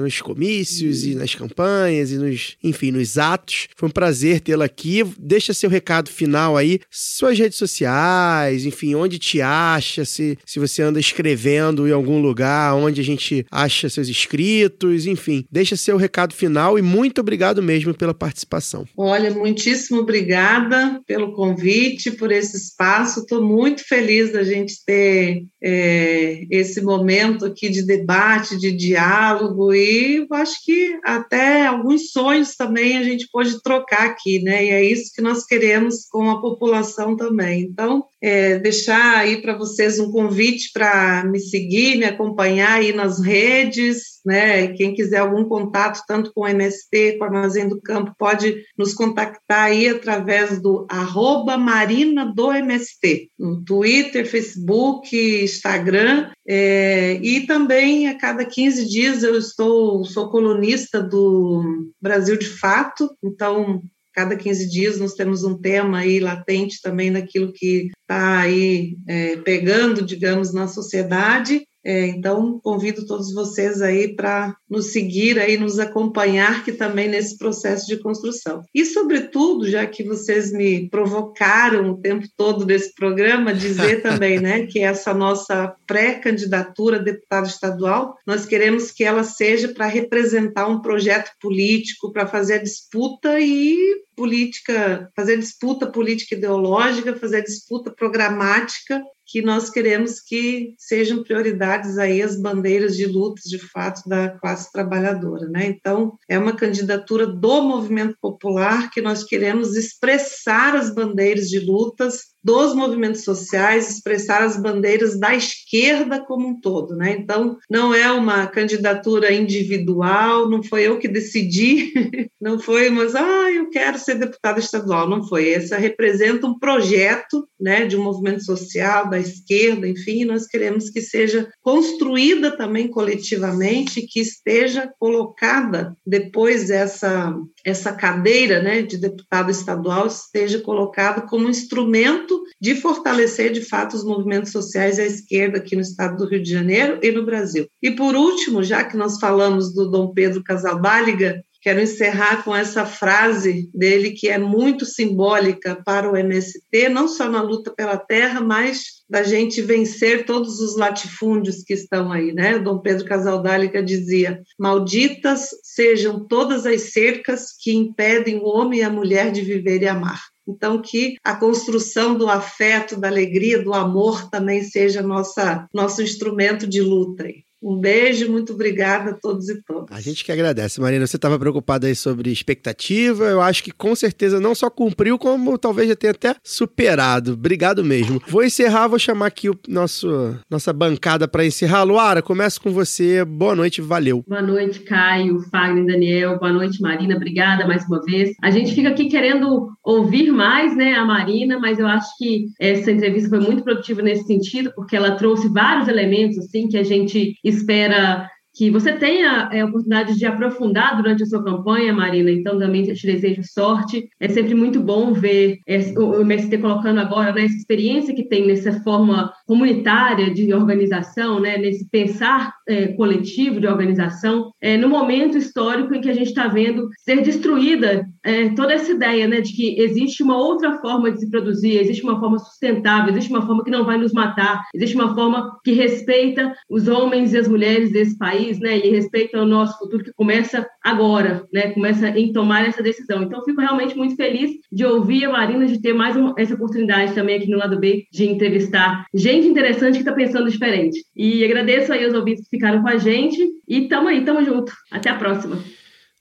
nos 0.01 0.21
comícios 0.21 1.05
e 1.05 1.15
nas 1.15 1.33
campanhas 1.33 2.11
e 2.11 2.17
nos, 2.17 2.57
enfim, 2.63 2.91
nos 2.91 3.17
atos. 3.17 3.67
Foi 3.75 3.87
um 3.87 3.91
prazer 3.91 4.41
tê-la 4.41 4.65
aqui. 4.65 5.03
Deixa 5.17 5.53
seu 5.53 5.69
recado 5.69 6.09
final 6.09 6.57
aí, 6.57 6.79
suas 6.89 7.37
redes 7.37 7.57
sociais, 7.57 8.65
enfim, 8.65 8.95
onde 8.95 9.17
te 9.17 9.41
acha, 9.41 10.03
se, 10.05 10.37
se 10.45 10.59
você 10.59 10.81
anda 10.81 10.99
escrevendo 10.99 11.87
em 11.87 11.91
algum 11.91 12.19
lugar, 12.19 12.75
onde 12.75 13.01
a 13.01 13.03
gente 13.03 13.45
acha 13.49 13.89
seus 13.89 14.09
inscritos, 14.09 15.05
enfim. 15.05 15.45
Deixa 15.51 15.75
seu 15.75 15.97
recado 15.97 16.33
final 16.33 16.77
e 16.77 16.81
muito 16.81 17.21
obrigado 17.21 17.61
mesmo 17.61 17.93
pela 17.93 18.13
participação. 18.13 18.85
Olha, 18.97 19.31
muitíssimo 19.31 19.99
obrigada 19.99 21.01
pelo 21.07 21.33
convite, 21.33 22.11
por 22.11 22.31
esse 22.31 22.57
espaço. 22.57 23.21
Estou 23.21 23.41
muito 23.43 23.87
feliz 23.87 24.31
da 24.31 24.43
gente 24.43 24.83
ter 24.85 25.45
é, 25.61 26.45
esse 26.49 26.81
momento 26.81 27.45
aqui 27.45 27.69
de 27.69 27.85
debate 27.85 28.08
debate, 28.09 28.57
de 28.57 28.71
diálogo, 28.71 29.71
e 29.71 30.25
acho 30.31 30.65
que 30.65 30.99
até 31.03 31.67
alguns 31.67 32.11
sonhos 32.11 32.55
também 32.55 32.97
a 32.97 33.03
gente 33.03 33.27
pode 33.31 33.61
trocar 33.61 34.07
aqui, 34.07 34.41
né? 34.41 34.65
E 34.65 34.69
é 34.69 34.83
isso 34.83 35.11
que 35.13 35.21
nós 35.21 35.45
queremos 35.45 36.07
com 36.09 36.29
a 36.29 36.41
população 36.41 37.15
também. 37.15 37.61
Então, 37.61 38.03
é, 38.21 38.57
deixar 38.57 39.17
aí 39.17 39.41
para 39.41 39.55
vocês 39.55 39.99
um 39.99 40.11
convite 40.11 40.71
para 40.73 41.23
me 41.25 41.39
seguir, 41.39 41.97
me 41.97 42.05
acompanhar 42.05 42.79
aí 42.79 42.91
nas 42.91 43.23
redes, 43.23 44.19
né? 44.25 44.67
Quem 44.69 44.93
quiser 44.93 45.19
algum 45.19 45.45
contato, 45.45 46.01
tanto 46.07 46.31
com 46.33 46.41
o 46.41 46.47
MST, 46.47 47.17
com 47.17 47.23
o 47.23 47.27
Armazém 47.27 47.67
do 47.67 47.79
Campo, 47.79 48.13
pode 48.17 48.63
nos 48.77 48.93
contactar 48.93 49.65
aí 49.65 49.87
através 49.87 50.61
do 50.61 50.85
arroba 50.89 51.57
Marina 51.57 52.25
do 52.25 52.51
MST, 52.51 53.29
no 53.37 53.63
Twitter, 53.63 54.25
Facebook, 54.25 55.15
Instagram, 55.43 56.29
é, 56.47 57.19
e 57.21 57.41
também 57.45 57.98
a 58.07 58.17
cada 58.17 58.45
15 58.45 58.87
dias 58.87 59.23
eu 59.23 59.37
estou, 59.37 60.03
sou 60.05 60.29
colunista 60.29 61.01
do 61.01 61.91
Brasil 62.01 62.37
de 62.37 62.47
Fato, 62.47 63.09
então 63.23 63.81
cada 64.13 64.35
15 64.35 64.69
dias 64.69 64.99
nós 64.99 65.13
temos 65.13 65.43
um 65.43 65.57
tema 65.57 65.99
aí 65.99 66.19
latente 66.19 66.81
também 66.81 67.11
daquilo 67.11 67.53
que 67.53 67.89
está 68.01 68.39
aí 68.39 68.97
é, 69.07 69.37
pegando, 69.37 70.01
digamos, 70.01 70.53
na 70.53 70.67
sociedade. 70.67 71.65
É, 71.83 72.07
então, 72.07 72.59
convido 72.61 73.05
todos 73.05 73.33
vocês 73.33 73.81
aí 73.81 74.15
para 74.15 74.55
nos 74.69 74.91
seguir 74.91 75.39
aí, 75.39 75.57
nos 75.57 75.79
acompanhar 75.79 76.63
que 76.63 76.71
também 76.71 77.07
nesse 77.07 77.37
processo 77.37 77.87
de 77.87 77.97
construção. 77.97 78.61
E, 78.73 78.85
sobretudo, 78.85 79.69
já 79.69 79.85
que 79.85 80.03
vocês 80.03 80.51
me 80.51 80.89
provocaram 80.89 81.91
o 81.91 81.97
tempo 81.97 82.27
todo 82.35 82.65
desse 82.65 82.93
programa, 82.93 83.53
dizer 83.53 84.01
também, 84.03 84.39
né, 84.39 84.65
que 84.65 84.79
essa 84.79 85.13
nossa 85.13 85.73
pré-candidatura 85.87 86.97
a 86.97 87.01
deputado 87.01 87.47
estadual, 87.47 88.15
nós 88.25 88.45
queremos 88.45 88.91
que 88.91 89.03
ela 89.03 89.23
seja 89.23 89.69
para 89.69 89.85
representar 89.85 90.67
um 90.67 90.81
projeto 90.81 91.31
político, 91.39 92.11
para 92.11 92.27
fazer 92.27 92.55
a 92.55 92.63
disputa 92.63 93.39
e 93.39 93.77
política, 94.19 95.09
fazer 95.15 95.37
disputa 95.37 95.89
política 95.89 96.35
ideológica, 96.35 97.15
fazer 97.15 97.41
disputa 97.41 97.89
programática 97.89 99.01
que 99.25 99.41
nós 99.41 99.69
queremos 99.69 100.19
que 100.19 100.73
sejam 100.77 101.23
prioridades 101.23 101.97
aí 101.97 102.21
as 102.21 102.35
bandeiras 102.35 102.97
de 102.97 103.05
lutas 103.05 103.43
de 103.45 103.59
fato 103.59 104.01
da 104.09 104.29
classe 104.29 104.69
trabalhadora, 104.73 105.47
né? 105.47 105.67
Então, 105.67 106.17
é 106.27 106.37
uma 106.37 106.55
candidatura 106.55 107.25
do 107.25 107.61
movimento 107.61 108.17
popular 108.19 108.89
que 108.89 109.01
nós 109.01 109.23
queremos 109.23 109.77
expressar 109.77 110.75
as 110.75 110.93
bandeiras 110.93 111.47
de 111.47 111.59
lutas 111.59 112.29
dos 112.43 112.73
movimentos 112.73 113.23
sociais, 113.23 113.89
expressar 113.89 114.43
as 114.43 114.57
bandeiras 114.57 115.19
da 115.19 115.35
esquerda 115.35 116.23
como 116.23 116.47
um 116.47 116.59
todo, 116.59 116.95
né? 116.95 117.15
Então, 117.19 117.57
não 117.69 117.93
é 117.93 118.11
uma 118.11 118.47
candidatura 118.47 119.31
individual, 119.33 120.49
não 120.49 120.63
foi 120.63 120.83
eu 120.83 120.97
que 120.97 121.07
decidi, 121.07 121.93
não 122.39 122.59
foi, 122.59 122.89
mas 122.89 123.15
ah, 123.15 123.51
eu 123.51 123.69
quero 123.69 123.99
ser 123.99 124.15
deputada 124.15 124.59
estadual, 124.59 125.09
não 125.09 125.27
foi. 125.27 125.49
Essa 125.49 125.77
representa 125.77 126.47
um 126.47 126.57
projeto, 126.57 127.47
né, 127.59 127.85
de 127.85 127.97
um 127.97 128.03
movimento 128.03 128.43
social 128.43 129.09
da 129.09 129.19
esquerda, 129.19 129.87
enfim, 129.87 130.25
nós 130.25 130.47
queremos 130.47 130.89
que 130.89 131.01
seja 131.01 131.49
construída 131.61 132.55
também 132.55 132.87
coletivamente, 132.87 134.05
que 134.07 134.19
esteja 134.19 134.89
colocada 134.99 135.95
depois 136.05 136.69
essa 136.69 137.35
essa 137.65 137.93
cadeira, 137.93 138.61
né, 138.61 138.81
de 138.81 138.97
deputado 138.97 139.51
estadual 139.51 140.07
esteja 140.07 140.59
colocada 140.59 141.21
como 141.21 141.49
instrumento 141.49 142.41
de 142.59 142.75
fortalecer 142.75 143.51
de 143.51 143.61
fato 143.61 143.95
os 143.95 144.03
movimentos 144.03 144.51
sociais 144.51 144.99
à 144.99 145.03
esquerda 145.03 145.57
aqui 145.57 145.75
no 145.75 145.81
estado 145.81 146.17
do 146.17 146.29
Rio 146.29 146.41
de 146.41 146.51
Janeiro 146.51 146.99
e 147.01 147.11
no 147.11 147.25
Brasil. 147.25 147.67
E 147.81 147.91
por 147.91 148.15
último, 148.15 148.63
já 148.63 148.83
que 148.83 148.97
nós 148.97 149.19
falamos 149.19 149.73
do 149.73 149.89
Dom 149.89 150.13
Pedro 150.13 150.43
Casalbáliga, 150.43 151.43
Quero 151.61 151.81
encerrar 151.81 152.43
com 152.43 152.55
essa 152.55 152.85
frase 152.85 153.69
dele 153.73 154.11
que 154.11 154.29
é 154.29 154.37
muito 154.37 154.85
simbólica 154.85 155.81
para 155.85 156.09
o 156.09 156.15
MST, 156.15 156.87
não 156.89 157.07
só 157.07 157.29
na 157.29 157.41
luta 157.41 157.73
pela 157.75 157.97
terra, 157.97 158.39
mas 158.39 158.99
da 159.09 159.23
gente 159.23 159.61
vencer 159.61 160.25
todos 160.25 160.59
os 160.59 160.77
latifúndios 160.77 161.61
que 161.63 161.73
estão 161.73 162.11
aí, 162.11 162.31
né? 162.31 162.59
Dom 162.59 162.79
Pedro 162.79 163.05
Casaldálica 163.05 163.83
dizia: 163.83 164.41
"Malditas 164.57 165.49
sejam 165.63 166.25
todas 166.25 166.65
as 166.65 166.93
cercas 166.93 167.47
que 167.59 167.73
impedem 167.73 168.37
o 168.37 168.45
homem 168.45 168.79
e 168.79 168.83
a 168.83 168.89
mulher 168.89 169.31
de 169.31 169.41
viver 169.41 169.81
e 169.81 169.87
amar". 169.87 170.21
Então, 170.47 170.81
que 170.81 171.15
a 171.23 171.35
construção 171.35 172.15
do 172.15 172.27
afeto, 172.27 172.99
da 172.99 173.07
alegria, 173.07 173.61
do 173.61 173.73
amor 173.73 174.29
também 174.31 174.63
seja 174.63 175.01
nossa, 175.01 175.67
nosso 175.73 176.01
instrumento 176.01 176.65
de 176.65 176.81
luta. 176.81 177.25
Um 177.61 177.77
beijo, 177.77 178.31
muito 178.31 178.53
obrigada 178.53 179.11
a 179.11 179.13
todos 179.13 179.49
e 179.49 179.61
todas. 179.63 179.95
A 179.95 179.99
gente 179.99 180.23
que 180.23 180.31
agradece, 180.31 180.79
Marina. 180.79 181.05
Você 181.05 181.17
estava 181.17 181.37
preocupada 181.37 181.87
aí 181.87 181.95
sobre 181.95 182.31
expectativa. 182.31 183.25
Eu 183.25 183.41
acho 183.41 183.63
que 183.63 183.71
com 183.71 183.93
certeza 183.95 184.39
não 184.39 184.55
só 184.55 184.69
cumpriu, 184.69 185.19
como 185.19 185.57
talvez 185.57 185.89
já 185.89 185.95
tenha 185.95 186.11
até 186.11 186.35
superado. 186.41 187.33
Obrigado 187.33 187.83
mesmo. 187.83 188.21
Vou 188.27 188.43
encerrar, 188.43 188.87
vou 188.87 188.97
chamar 188.97 189.27
aqui 189.27 189.49
o 189.49 189.59
nosso 189.67 190.37
nossa 190.49 190.71
bancada 190.71 191.27
para 191.27 191.45
encerrar. 191.45 191.83
Luara, 191.83 192.21
começo 192.21 192.61
com 192.61 192.71
você. 192.71 193.25
Boa 193.25 193.55
noite, 193.55 193.81
valeu. 193.81 194.23
Boa 194.25 194.41
noite, 194.41 194.79
Caio, 194.79 195.41
Fagner, 195.51 195.85
Daniel. 195.85 196.39
Boa 196.39 196.53
noite, 196.53 196.81
Marina. 196.81 197.15
Obrigada 197.15 197.67
mais 197.67 197.85
uma 197.85 198.01
vez. 198.01 198.33
A 198.41 198.51
gente 198.51 198.73
fica 198.73 198.89
aqui 198.89 199.09
querendo 199.09 199.69
ouvir 199.83 200.31
mais, 200.31 200.75
né, 200.77 200.93
a 200.93 201.03
Marina, 201.03 201.59
mas 201.59 201.79
eu 201.79 201.87
acho 201.87 202.07
que 202.17 202.47
essa 202.59 202.91
entrevista 202.91 203.29
foi 203.29 203.39
muito 203.39 203.63
produtiva 203.63 204.01
nesse 204.01 204.25
sentido, 204.25 204.71
porque 204.75 204.95
ela 204.95 205.11
trouxe 205.11 205.49
vários 205.49 205.87
elementos 205.87 206.37
assim 206.37 206.67
que 206.67 206.77
a 206.77 206.83
gente 206.83 207.33
espera 207.49 208.31
que 208.53 208.69
você 208.69 208.93
tenha 208.93 209.49
é, 209.51 209.61
a 209.61 209.65
oportunidade 209.65 210.17
de 210.17 210.25
aprofundar 210.25 210.97
durante 210.97 211.23
a 211.23 211.25
sua 211.25 211.43
campanha, 211.43 211.93
Marina. 211.93 212.31
Então, 212.31 212.59
também 212.59 212.83
te 212.83 213.05
desejo 213.05 213.41
sorte. 213.43 214.09
É 214.19 214.27
sempre 214.27 214.53
muito 214.53 214.79
bom 214.79 215.13
ver 215.13 215.59
o 215.97 216.21
MST 216.21 216.57
colocando 216.57 216.99
agora 216.99 217.33
né, 217.33 217.45
essa 217.45 217.55
experiência 217.55 218.13
que 218.13 218.27
tem 218.27 218.47
nessa 218.47 218.81
forma 218.81 219.31
comunitária 219.45 220.33
de 220.33 220.53
organização, 220.53 221.39
né, 221.39 221.57
nesse 221.57 221.89
pensar 221.89 222.53
é, 222.67 222.87
coletivo 222.89 223.59
de 223.59 223.67
organização, 223.67 224.51
é, 224.61 224.77
no 224.77 224.89
momento 224.89 225.37
histórico 225.37 225.93
em 225.93 226.01
que 226.01 226.09
a 226.09 226.13
gente 226.13 226.27
está 226.27 226.47
vendo 226.47 226.87
ser 226.99 227.21
destruída 227.21 228.05
é, 228.23 228.49
toda 228.49 228.73
essa 228.73 228.91
ideia 228.91 229.27
né, 229.27 229.41
de 229.41 229.53
que 229.53 229.79
existe 229.79 230.21
uma 230.23 230.37
outra 230.37 230.77
forma 230.79 231.11
de 231.11 231.19
se 231.19 231.29
produzir, 231.29 231.77
existe 231.77 232.03
uma 232.03 232.19
forma 232.19 232.37
sustentável, 232.37 233.11
existe 233.11 233.31
uma 233.31 233.45
forma 233.45 233.63
que 233.63 233.71
não 233.71 233.85
vai 233.85 233.97
nos 233.97 234.13
matar, 234.13 234.63
existe 234.73 234.95
uma 234.95 235.15
forma 235.15 235.57
que 235.63 235.71
respeita 235.71 236.53
os 236.69 236.87
homens 236.87 237.33
e 237.33 237.37
as 237.37 237.47
mulheres 237.47 237.91
desse 237.91 238.17
país, 238.17 238.48
né, 238.57 238.77
e 238.77 238.89
respeita 238.89 239.41
o 239.41 239.45
nosso 239.45 239.77
futuro 239.77 240.03
que 240.03 240.13
começa 240.13 240.65
agora, 240.81 241.45
né, 241.51 241.71
começa 241.71 242.07
em 242.09 242.31
tomar 242.31 242.65
essa 242.65 242.81
decisão. 242.81 243.21
Então, 243.21 243.43
fico 243.43 243.59
realmente 243.59 243.97
muito 243.97 244.15
feliz 244.15 244.51
de 244.71 244.85
ouvir 244.85 245.25
a 245.25 245.31
Marina, 245.31 245.65
de 245.65 245.81
ter 245.81 245.93
mais 245.93 246.15
uma, 246.15 246.33
essa 246.37 246.53
oportunidade 246.53 247.13
também 247.13 247.35
aqui 247.35 247.49
no 247.49 247.57
lado 247.57 247.79
B 247.79 248.05
de 248.11 248.25
entrevistar 248.25 249.05
gente 249.13 249.47
interessante 249.47 249.95
que 249.95 249.99
está 249.99 250.13
pensando 250.13 250.49
diferente. 250.49 251.03
E 251.15 251.43
agradeço 251.43 251.91
aí 251.91 252.05
aos 252.05 252.13
ouvintes 252.13 252.45
que 252.45 252.51
ficaram 252.51 252.81
com 252.81 252.87
a 252.87 252.97
gente 252.97 253.45
e 253.67 253.87
tamo 253.87 254.07
aí, 254.07 254.23
tamo 254.23 254.43
junto. 254.43 254.71
Até 254.89 255.09
a 255.09 255.15
próxima. 255.15 255.61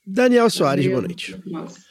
Daniel 0.05 0.49
Soares, 0.49 0.87
boa 0.87 1.01
noite. 1.01 1.35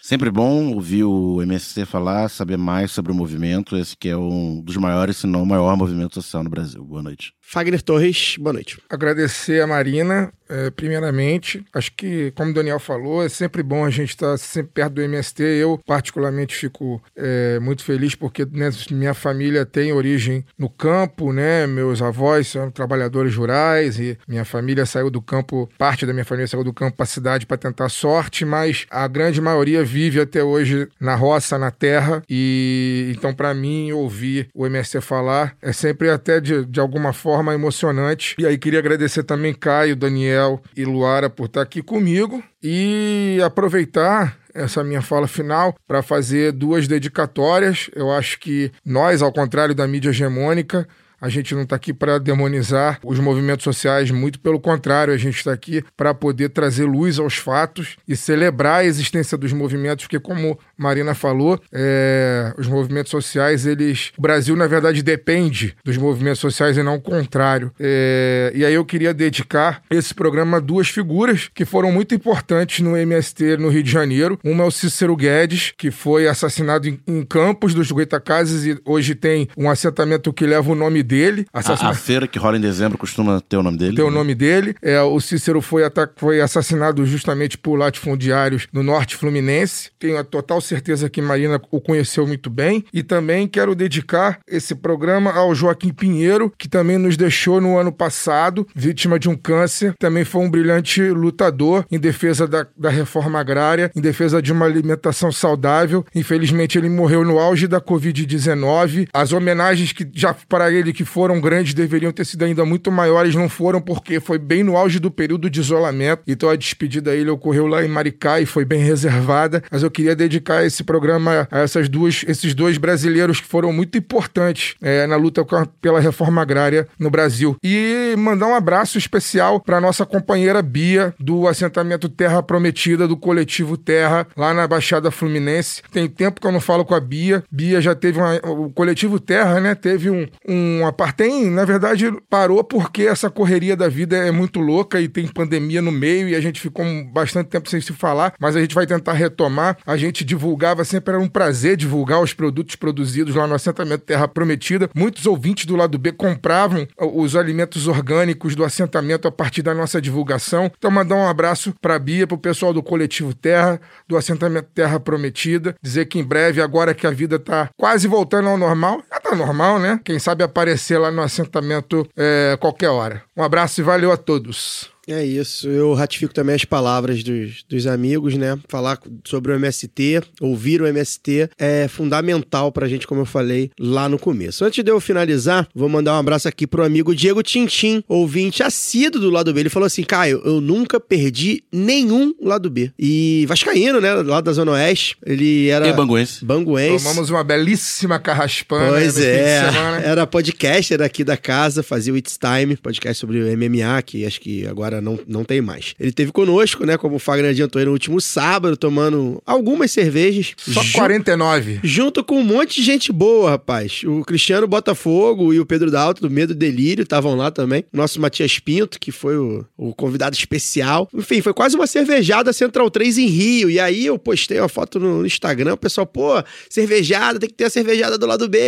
Sempre 0.09 0.31
bom 0.31 0.73
ouvir 0.73 1.05
o 1.05 1.43
MSC 1.43 1.85
falar, 1.85 2.31
saber 2.31 2.57
mais 2.57 2.91
sobre 2.91 3.13
o 3.13 3.15
movimento, 3.15 3.77
esse 3.77 3.95
que 3.95 4.09
é 4.09 4.17
um 4.17 4.59
dos 4.59 4.79
maiores, 4.79 5.19
se 5.19 5.27
não 5.27 5.43
o 5.43 5.47
maior 5.47 5.77
movimento 5.77 6.15
social 6.15 6.43
no 6.43 6.49
Brasil. 6.49 6.83
Boa 6.83 7.03
noite. 7.03 7.35
Fagner 7.43 7.83
Torres, 7.83 8.37
boa 8.39 8.55
noite. 8.55 8.81
Agradecer 8.89 9.63
a 9.63 9.67
Marina, 9.67 10.33
é, 10.49 10.71
primeiramente. 10.71 11.63
Acho 11.75 11.93
que, 11.93 12.31
como 12.35 12.51
o 12.51 12.55
Daniel 12.55 12.81
falou, 12.81 13.23
é 13.23 13.29
sempre 13.29 13.63
bom 13.63 13.85
a 13.85 13.91
gente 13.91 14.11
estar 14.11 14.39
sempre 14.39 14.73
perto 14.73 14.95
do 14.95 15.03
MST. 15.03 15.43
Eu, 15.43 15.79
particularmente, 15.87 16.55
fico 16.55 17.03
é, 17.15 17.59
muito 17.61 17.85
feliz 17.85 18.15
porque 18.15 18.47
né, 18.47 18.71
minha 18.91 19.13
família 19.13 19.67
tem 19.67 19.93
origem 19.93 20.43
no 20.59 20.71
campo, 20.71 21.35
né? 21.35 21.67
Meus 21.67 22.01
avós 22.01 22.49
são 22.49 22.71
trabalhadores 22.71 23.35
rurais 23.35 23.99
e 23.99 24.17
minha 24.27 24.45
família 24.45 24.87
saiu 24.87 25.11
do 25.11 25.21
campo, 25.21 25.69
parte 25.77 26.07
da 26.07 26.15
minha 26.15 26.25
família 26.25 26.49
saiu 26.49 26.65
do 26.65 26.73
campo 26.73 26.97
para 26.97 27.05
a 27.05 27.07
cidade 27.07 27.45
para 27.45 27.59
tentar 27.59 27.91
sorte, 27.91 28.45
mas 28.47 28.87
a 28.91 29.07
grande 29.07 29.41
maioria 29.41 29.85
vive 29.85 29.98
até 30.21 30.43
hoje 30.43 30.89
na 31.01 31.15
roça, 31.15 31.59
na 31.59 31.71
terra. 31.71 32.23
E 32.29 33.13
então, 33.17 33.35
para 33.35 33.53
mim, 33.55 33.93
ouvir 33.93 34.49
o 34.55 34.67
MST 34.67 35.01
falar 35.01 35.57
é 35.61 35.73
sempre 35.73 36.11
até 36.11 36.41
de, 36.41 36.65
de 36.65 36.81
alguma 36.81 37.13
forma 37.13 37.55
emocionante. 37.55 38.37
E 38.39 38.47
aí 38.47 38.57
queria 38.57 38.79
agradecer 38.79 39.23
também 39.23 39.55
Caio, 39.55 39.97
Daniel 39.97 40.63
e 40.77 40.85
Luara 40.85 41.29
por 41.29 41.47
estar 41.47 41.63
aqui 41.63 41.83
comigo 41.83 42.43
e 42.63 43.39
aproveitar 43.45 44.37
essa 44.55 44.83
minha 44.83 45.03
fala 45.03 45.29
final 45.29 45.75
para 45.87 46.03
fazer 46.03 46.53
duas 46.53 46.89
dedicatórias. 46.89 47.91
Eu 47.95 48.13
acho 48.13 48.39
que 48.39 48.73
nós, 48.85 49.23
ao 49.23 49.33
contrário 49.33 49.75
da 49.75 49.87
mídia 49.87 50.11
hegemônica, 50.11 50.87
a 51.21 51.29
gente 51.29 51.55
não 51.55 51.63
está 51.63 51.77
aqui 51.77 51.93
para 51.93 52.19
demonizar 52.19 52.99
os 53.05 53.19
movimentos 53.19 53.65
sociais, 53.65 54.11
muito 54.11 54.39
pelo 54.39 54.61
contrário, 54.61 55.13
a 55.13 55.17
gente 55.17 55.37
está 55.37 55.53
aqui 55.53 55.83
para 55.97 56.15
poder 56.15 56.51
trazer 56.51 56.85
luz 56.85 57.19
aos 57.19 57.37
fatos 57.37 57.97
e 58.07 58.17
celebrar 58.17 58.81
a 58.81 58.85
existência 58.85 59.37
dos 59.37 59.53
movimentos, 59.53 60.05
porque, 60.05 60.21
como 60.21 60.59
Marina 60.77 61.15
falou, 61.15 61.61
é, 61.73 62.53
os 62.57 62.67
movimentos 62.67 63.11
sociais, 63.11 63.67
eles. 63.67 64.13
O 64.17 64.23
Brasil, 64.23 64.55
na 64.57 64.67
verdade, 64.67 65.03
depende 65.03 65.77
dos 65.85 65.97
movimentos 65.97 66.41
sociais 66.41 66.77
e 66.77 66.83
não 66.83 66.97
o 66.97 67.01
contrário. 67.01 67.73
É, 67.81 68.53
e 68.55 68.65
aí 68.65 68.75
eu 68.75 68.85
queria 68.85 69.13
dedicar 69.13 69.83
esse 69.91 70.15
programa 70.15 70.59
a 70.59 70.61
duas 70.61 70.89
figuras 70.89 71.49
que 71.53 71.65
foram 71.65 71.91
muito 71.91 72.15
importantes 72.15 72.81
no 72.81 72.97
MST 72.97 73.57
no 73.57 73.69
Rio 73.69 73.83
de 73.83 73.91
Janeiro. 73.91 74.39
Uma 74.45 74.65
é 74.65 74.67
o 74.67 74.71
Cícero 74.71 75.17
Guedes, 75.17 75.73
que 75.77 75.91
foi 75.91 76.29
assassinado 76.29 76.89
em, 76.89 77.01
em 77.07 77.25
Campos 77.25 77.75
dos 77.75 77.91
Goitacazes 77.91 78.65
e 78.65 78.81
hoje 78.85 79.15
tem 79.15 79.49
um 79.57 79.71
assentamento 79.71 80.33
que 80.33 80.47
leva 80.47 80.71
o 80.71 80.75
nome 80.75 81.03
dele. 81.09 81.47
A, 81.53 81.59
a, 81.59 81.95
feira 81.95 82.29
que 82.29 82.39
rola 82.39 82.59
em 82.59 82.61
dezembro 82.61 82.99
costuma 82.99 83.41
ter 83.41 83.57
o 83.57 83.63
nome 83.63 83.79
dele? 83.79 83.97
Ter 83.97 84.03
o 84.03 84.11
nome 84.11 84.35
dele. 84.35 84.77
É, 84.83 85.01
o 85.01 85.19
Cícero 85.19 85.61
foi, 85.61 85.83
foi 86.17 86.41
assassinado 86.41 87.05
justamente 87.07 87.57
por 87.57 87.77
latifundiários 87.77 88.69
no 88.73 88.83
norte 88.83 89.17
fluminense. 89.17 89.91
Tenho 89.99 90.19
a 90.19 90.25
total 90.25 90.61
certeza 90.61 91.09
que 91.09 91.23
Marina 91.23 91.61
o 91.71 91.81
conheceu 91.81 92.27
muito 92.27 92.51
bem. 92.51 92.85
E 92.93 93.03
também 93.03 93.49
quero 93.49 93.75
dedicar 93.75 94.41
esse 94.47 94.75
programa 94.75 95.33
ao 95.33 95.55
Joaquim 95.55 95.93
Pinheiro, 95.93 96.53
que 96.59 96.69
também 96.69 96.99
nos 96.99 97.17
deixou 97.17 97.61
no 97.61 97.79
ano 97.79 97.91
passado, 97.91 98.67
vítima 98.75 99.19
de 99.19 99.29
um 99.29 99.37
câncer. 99.37 99.95
Também 99.99 100.25
foi 100.25 100.43
um 100.43 100.51
brilhante 100.51 101.03
lutador 101.03 101.87
em 101.91 101.99
defesa 101.99 102.47
da, 102.47 102.67
da 102.77 102.91
reforma 102.91 103.41
agrária, 103.41 103.91
em 103.97 104.01
defesa 104.01 104.43
de 104.43 104.53
uma 104.53 104.67
alimentação 104.67 105.33
saudável. 105.33 106.05
Infelizmente, 106.15 106.77
ele 106.77 106.91
morreu 106.91 107.25
no 107.25 107.39
auge 107.39 107.67
da 107.67 107.81
Covid-19. 107.81 109.09
As 109.13 109.33
homenagens 109.33 109.93
que 109.93 110.07
já 110.13 110.35
para 110.49 110.71
ele 110.71 110.93
que 110.99 111.05
foram 111.05 111.41
grandes 111.41 111.75
deveriam 111.75 112.11
ter 112.11 112.27
sido 112.27 112.45
ainda 112.45 112.65
muito 112.65 112.91
maiores, 112.91 113.33
não 113.33 113.49
foram 113.49 113.81
porque 113.81 114.19
foi 114.19 114.37
bem 114.37 114.65
no 114.65 114.77
auge 114.77 114.99
do 114.99 115.13
período 115.13 115.49
de 115.49 115.61
isolamento. 115.61 116.23
Então 116.27 116.51
a 116.51 116.57
despedida 116.57 117.13
dele 117.13 117.31
ocorreu 117.31 117.69
lá 117.69 117.85
em 117.85 117.89
Maricá 117.89 118.41
e 118.41 118.47
foi 118.47 118.65
bem 118.65 118.81
reservada. 118.81 119.63
Mas 119.71 119.85
eu 119.85 119.93
queria 119.93 120.17
dedicar 120.17 120.65
esse 120.65 120.83
programa 120.83 121.47
a 121.53 121.61
essas 121.61 121.89
duas, 121.89 122.25
esses 122.27 122.53
dois 122.53 122.79
brasileiros 122.79 123.41
que 123.41 123.47
foram 123.47 123.73
muito 123.73 123.97
importantes 123.97 124.75
é, 124.83 125.07
na 125.07 125.15
luta 125.15 125.47
pela 125.81 126.01
reforma 126.01 126.43
agrária 126.43 126.89
no 126.99 127.11
Brasil. 127.11 127.57
E 127.63 128.17
mandar 128.19 128.49
um 128.49 128.57
abraço 128.57 128.99
especial 128.99 129.61
para 129.61 129.81
nossa 129.81 130.05
companheira 130.05 130.61
Bia, 130.61 131.15
do 131.21 131.47
assentamento 131.47 132.09
Terra 132.09 132.43
Prometida, 132.43 133.07
do 133.07 133.17
coletivo 133.17 133.77
Terra, 133.77 134.27
lá 134.37 134.53
na 134.53 134.67
Baixada 134.67 135.13
Fluminense. 135.13 135.81
Tem 135.93 136.09
tempo 136.09 136.41
que 136.41 136.47
eu 136.49 136.53
não 136.53 136.61
falo 136.61 136.85
com 136.85 136.97
a 136.97 137.01
Bia. 137.01 137.45
Bia 137.53 137.81
já 137.81 137.95
teve 137.95 138.19
uma, 138.19 138.35
o 138.45 138.69
coletivo 138.71 139.21
Terra, 139.21 139.61
né? 139.61 139.77
Teve 139.77 140.11
um, 140.11 140.27
um 140.49 140.88
apartem, 140.89 141.51
na 141.51 141.65
verdade, 141.65 142.11
parou 142.29 142.63
porque 142.65 143.03
essa 143.03 143.31
correria 143.31 143.77
da 143.77 143.89
vida 143.89 144.17
é 144.17 144.31
muito 144.31 144.61
louca 144.61 145.01
e 145.01 145.09
tem 145.09 145.27
pandemia 145.27 145.83
no 145.83 145.93
meio 145.93 146.29
e 146.29 146.35
a 146.35 146.41
gente 146.41 146.61
ficou 146.61 146.85
bastante 147.13 147.49
tempo 147.49 147.69
sem 147.69 147.81
se 147.81 147.93
falar, 147.93 148.35
mas 148.41 148.57
a 148.57 148.61
gente 148.61 148.75
vai 148.75 148.87
tentar 148.87 149.13
retomar. 149.13 149.77
A 149.87 149.97
gente 149.97 150.25
divulgava, 150.25 150.85
sempre 150.85 151.15
era 151.15 151.23
um 151.23 151.29
prazer 151.29 151.77
divulgar 151.77 152.21
os 152.21 152.33
produtos 152.33 152.77
produzidos 152.77 153.35
lá 153.35 153.47
no 153.47 153.55
assentamento 153.55 154.05
Terra 154.05 154.27
Prometida. 154.27 154.89
Muitos 154.95 155.27
ouvintes 155.27 155.67
do 155.67 155.77
lado 155.77 155.99
B 155.99 156.13
compravam 156.13 156.87
os 156.99 157.37
alimentos 157.37 157.87
orgânicos 157.87 158.55
do 158.55 158.65
assentamento 158.65 159.29
a 159.29 159.33
partir 159.33 159.63
da 159.63 159.75
nossa 159.75 160.01
divulgação. 160.01 160.71
Então, 160.77 160.91
mandar 160.91 161.17
um 161.17 161.29
abraço 161.29 161.75
para 161.81 161.97
a 161.97 161.99
Bia, 161.99 162.27
para 162.27 162.35
o 162.35 162.39
pessoal 162.39 162.73
do 162.73 162.83
Coletivo 162.83 163.35
Terra, 163.35 163.81
do 164.07 164.17
assentamento 164.17 164.69
Terra 164.75 164.99
Prometida. 164.99 165.75
Dizer 165.83 166.07
que 166.07 166.19
em 166.19 166.25
breve, 166.25 166.61
agora 166.61 166.95
que 166.95 167.07
a 167.07 167.11
vida 167.11 167.37
está 167.37 167.69
quase 167.77 168.09
voltando 168.09 168.49
ao 168.49 168.57
normal, 168.57 169.03
já 169.11 169.19
está 169.19 169.35
normal, 169.35 169.79
né? 169.79 170.01
Quem 170.05 170.19
sabe 170.19 170.43
aparecer 170.43 170.78
lá 170.99 171.11
no 171.11 171.23
assentamento 171.23 172.07
é, 172.17 172.57
qualquer 172.61 172.89
hora. 172.89 173.23
Um 173.37 173.43
abraço 173.43 173.81
e 173.81 173.85
valeu 173.85 174.13
a 174.13 174.17
todos. 174.17 174.91
É 175.09 175.25
isso, 175.25 175.69
eu 175.69 175.95
ratifico 175.95 176.35
também 176.35 176.55
as 176.55 176.67
palavras 176.67 177.23
dos, 177.25 177.65
dos 177.67 177.87
amigos, 177.87 178.35
né? 178.35 178.59
Falar 178.69 178.99
sobre 179.25 179.53
o 179.53 179.55
MST, 179.55 180.21
ouvir 180.39 180.83
o 180.83 180.87
MST 180.87 181.49
é 181.59 181.89
fundamental 181.89 182.71
pra 182.71 182.87
gente, 182.87 183.07
como 183.07 183.23
eu 183.23 183.27
falei 183.27 183.71
lá 183.81 184.07
no 184.07 184.19
começo. 184.19 184.65
Antes 184.67 184.85
de 184.85 184.91
eu 184.91 185.01
finalizar, 185.01 185.67
vou 185.75 185.89
mandar 185.89 186.15
um 186.15 186.19
abraço 186.19 186.47
aqui 186.47 186.67
pro 186.67 186.85
amigo 186.85 187.15
Diego 187.15 187.43
Tintim, 187.43 188.05
ouvinte 188.07 188.63
assíduo 188.63 189.21
do 189.21 189.31
lado 189.31 189.53
B. 189.55 189.61
Ele 189.61 189.71
falou 189.71 189.87
assim: 189.87 190.03
Caio, 190.03 190.43
eu 190.45 190.61
nunca 190.61 191.01
perdi 191.01 191.65
nenhum 191.73 192.35
lado 192.43 192.69
B. 192.69 192.93
E 192.99 193.47
Vascaíno, 193.49 194.03
né? 194.03 194.13
Lá 194.13 194.43
da 194.43 194.53
Zona 194.53 194.73
Oeste. 194.73 195.17
Ele 195.25 195.69
era. 195.69 195.89
E 195.89 195.93
Banguense. 195.93 196.45
Banguense. 196.45 197.05
Tomamos 197.05 197.31
uma 197.31 197.43
belíssima 197.43 198.19
carraspana. 198.19 198.91
Pois 198.91 199.19
é. 199.19 199.63
Era 200.05 200.27
podcaster 200.27 201.01
aqui 201.01 201.25
da 201.25 201.37
casa, 201.37 201.83
fazia 201.83 202.13
o 202.13 202.17
It's 202.17 202.39
Time, 202.39 202.77
podcast 202.77 203.19
sobre 203.19 203.41
o 203.41 203.57
MMA, 203.57 204.03
que 204.03 204.27
acho 204.27 204.39
que 204.41 204.67
agora 204.67 204.98
não, 205.01 205.19
não 205.27 205.45
tem 205.45 205.61
mais. 205.61 205.95
Ele 205.99 206.13
teve 206.13 206.33
conosco, 206.33 206.85
né? 206.85 206.97
Como 206.97 207.17
o 207.17 207.19
Fagner 207.19 207.51
adiantou 207.51 207.79
aí 207.79 207.87
no 207.87 207.93
último 207.93 208.21
sábado, 208.21 208.77
tomando 208.77 209.43
algumas 209.47 209.91
cervejas. 209.91 210.55
Só 210.57 210.83
49. 210.93 211.81
Junto 211.83 212.23
com 212.25 212.39
um 212.39 212.45
monte 212.45 212.77
de 212.77 212.83
gente 212.83 213.13
boa, 213.13 213.51
rapaz. 213.51 214.03
O 214.05 214.23
Cristiano 214.25 214.67
Botafogo 214.67 215.53
e 215.53 215.61
o 215.61 215.67
Pedro 215.67 215.91
Dalto, 215.91 216.23
do 216.23 216.31
Medo 216.31 216.53
e 216.53 216.57
Delírio, 216.57 217.03
estavam 217.03 217.35
lá 217.35 217.51
também. 217.51 217.85
Nosso 217.93 218.21
Matias 218.21 218.59
Pinto, 218.59 218.99
que 218.99 219.11
foi 219.13 219.37
o, 219.37 219.65
o 219.77 219.95
convidado 219.95 220.37
especial. 220.37 221.09
Enfim, 221.15 221.41
foi 221.41 221.53
quase 221.53 221.77
uma 221.77 221.87
cervejada 221.87 222.53
Central 222.53 222.91
3 222.91 223.19
em 223.19 223.27
Rio. 223.27 223.71
E 223.71 223.81
aí 223.81 224.07
eu 224.07 224.19
postei 224.19 224.59
uma 224.59 224.69
foto 224.69 224.99
no 224.99 225.25
Instagram, 225.27 225.75
o 225.75 225.79
pessoal, 225.79 226.07
pô, 226.07 226.43
cervejada, 226.69 227.39
tem 227.39 227.49
que 227.49 227.55
ter 227.55 227.65
a 227.65 227.71
cervejada 227.71 228.19
do 228.19 228.27
lado 228.27 228.49
B. 228.49 228.59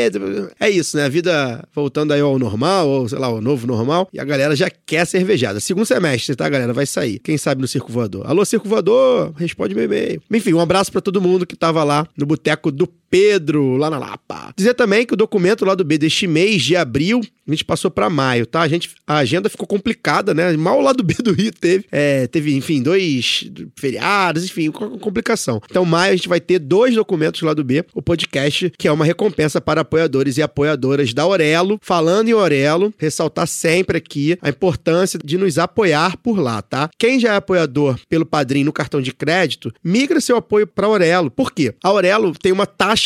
É 0.58 0.68
isso, 0.68 0.96
né? 0.96 1.04
A 1.04 1.08
vida 1.08 1.64
voltando 1.74 2.12
aí 2.12 2.20
ao 2.20 2.38
normal, 2.38 2.88
ou 2.88 3.08
sei 3.08 3.18
lá, 3.18 3.26
ao 3.26 3.40
novo 3.40 3.66
normal. 3.66 4.08
E 4.12 4.20
a 4.20 4.24
galera 4.24 4.54
já 4.56 4.70
quer 4.70 5.06
cervejada. 5.06 5.60
Segundo 5.60 5.86
semestre 5.86 6.19
semestre, 6.20 6.36
tá, 6.36 6.48
galera? 6.48 6.72
Vai 6.72 6.86
sair. 6.86 7.18
Quem 7.18 7.36
sabe 7.36 7.60
no 7.60 7.68
Circo 7.68 7.92
Voador. 7.92 8.26
Alô, 8.26 8.44
Circo 8.44 8.68
Voador, 8.68 9.32
responde 9.36 9.74
meu 9.74 9.84
e-mail. 9.84 10.22
Enfim, 10.30 10.52
um 10.52 10.60
abraço 10.60 10.92
para 10.92 11.00
todo 11.00 11.20
mundo 11.20 11.46
que 11.46 11.56
tava 11.56 11.82
lá 11.84 12.06
no 12.16 12.26
Boteco 12.26 12.70
do 12.70 12.86
Pedro, 13.10 13.76
lá 13.76 13.90
na 13.90 13.98
Lapa. 13.98 14.52
Dizer 14.56 14.74
também 14.74 15.04
que 15.04 15.14
o 15.14 15.16
documento 15.16 15.64
lá 15.64 15.74
do 15.74 15.84
B 15.84 15.98
deste 15.98 16.28
mês, 16.28 16.62
de 16.62 16.76
abril, 16.76 17.20
a 17.46 17.50
gente 17.50 17.64
passou 17.64 17.90
para 17.90 18.08
maio, 18.08 18.46
tá? 18.46 18.60
A, 18.60 18.68
gente, 18.68 18.90
a 19.04 19.16
agenda 19.16 19.50
ficou 19.50 19.66
complicada, 19.66 20.32
né? 20.32 20.56
Mal 20.56 20.80
lá 20.80 20.92
do 20.92 21.02
B 21.02 21.14
do 21.14 21.32
Rio 21.32 21.50
teve, 21.52 21.84
é, 21.90 22.28
teve, 22.28 22.54
enfim, 22.54 22.80
dois 22.80 23.50
feriados, 23.76 24.44
enfim, 24.44 24.70
complicação. 24.70 25.60
Então, 25.68 25.84
maio 25.84 26.12
a 26.12 26.16
gente 26.16 26.28
vai 26.28 26.40
ter 26.40 26.60
dois 26.60 26.94
documentos 26.94 27.42
lá 27.42 27.52
do 27.52 27.64
B, 27.64 27.84
o 27.92 28.00
podcast, 28.00 28.72
que 28.78 28.86
é 28.86 28.92
uma 28.92 29.04
recompensa 29.04 29.60
para 29.60 29.80
apoiadores 29.80 30.36
e 30.36 30.42
apoiadoras 30.42 31.12
da 31.12 31.22
Aurelo. 31.22 31.78
Falando 31.82 32.28
em 32.28 32.32
Aurelo, 32.32 32.94
ressaltar 32.96 33.48
sempre 33.48 33.98
aqui 33.98 34.38
a 34.40 34.48
importância 34.48 35.18
de 35.22 35.36
nos 35.36 35.58
apoiar 35.58 36.16
por 36.18 36.38
lá, 36.38 36.62
tá? 36.62 36.88
Quem 36.96 37.18
já 37.18 37.32
é 37.32 37.36
apoiador 37.36 37.98
pelo 38.08 38.24
padrinho 38.24 38.66
no 38.66 38.72
cartão 38.72 39.00
de 39.00 39.12
crédito, 39.12 39.72
migra 39.82 40.20
seu 40.20 40.36
apoio 40.36 40.66
para 40.66 40.86
Aurelo. 40.86 41.30
Por 41.30 41.50
quê? 41.52 41.74
A 41.82 41.88
Aurelo 41.88 42.32
tem 42.40 42.52
uma 42.52 42.66
taxa 42.66 42.99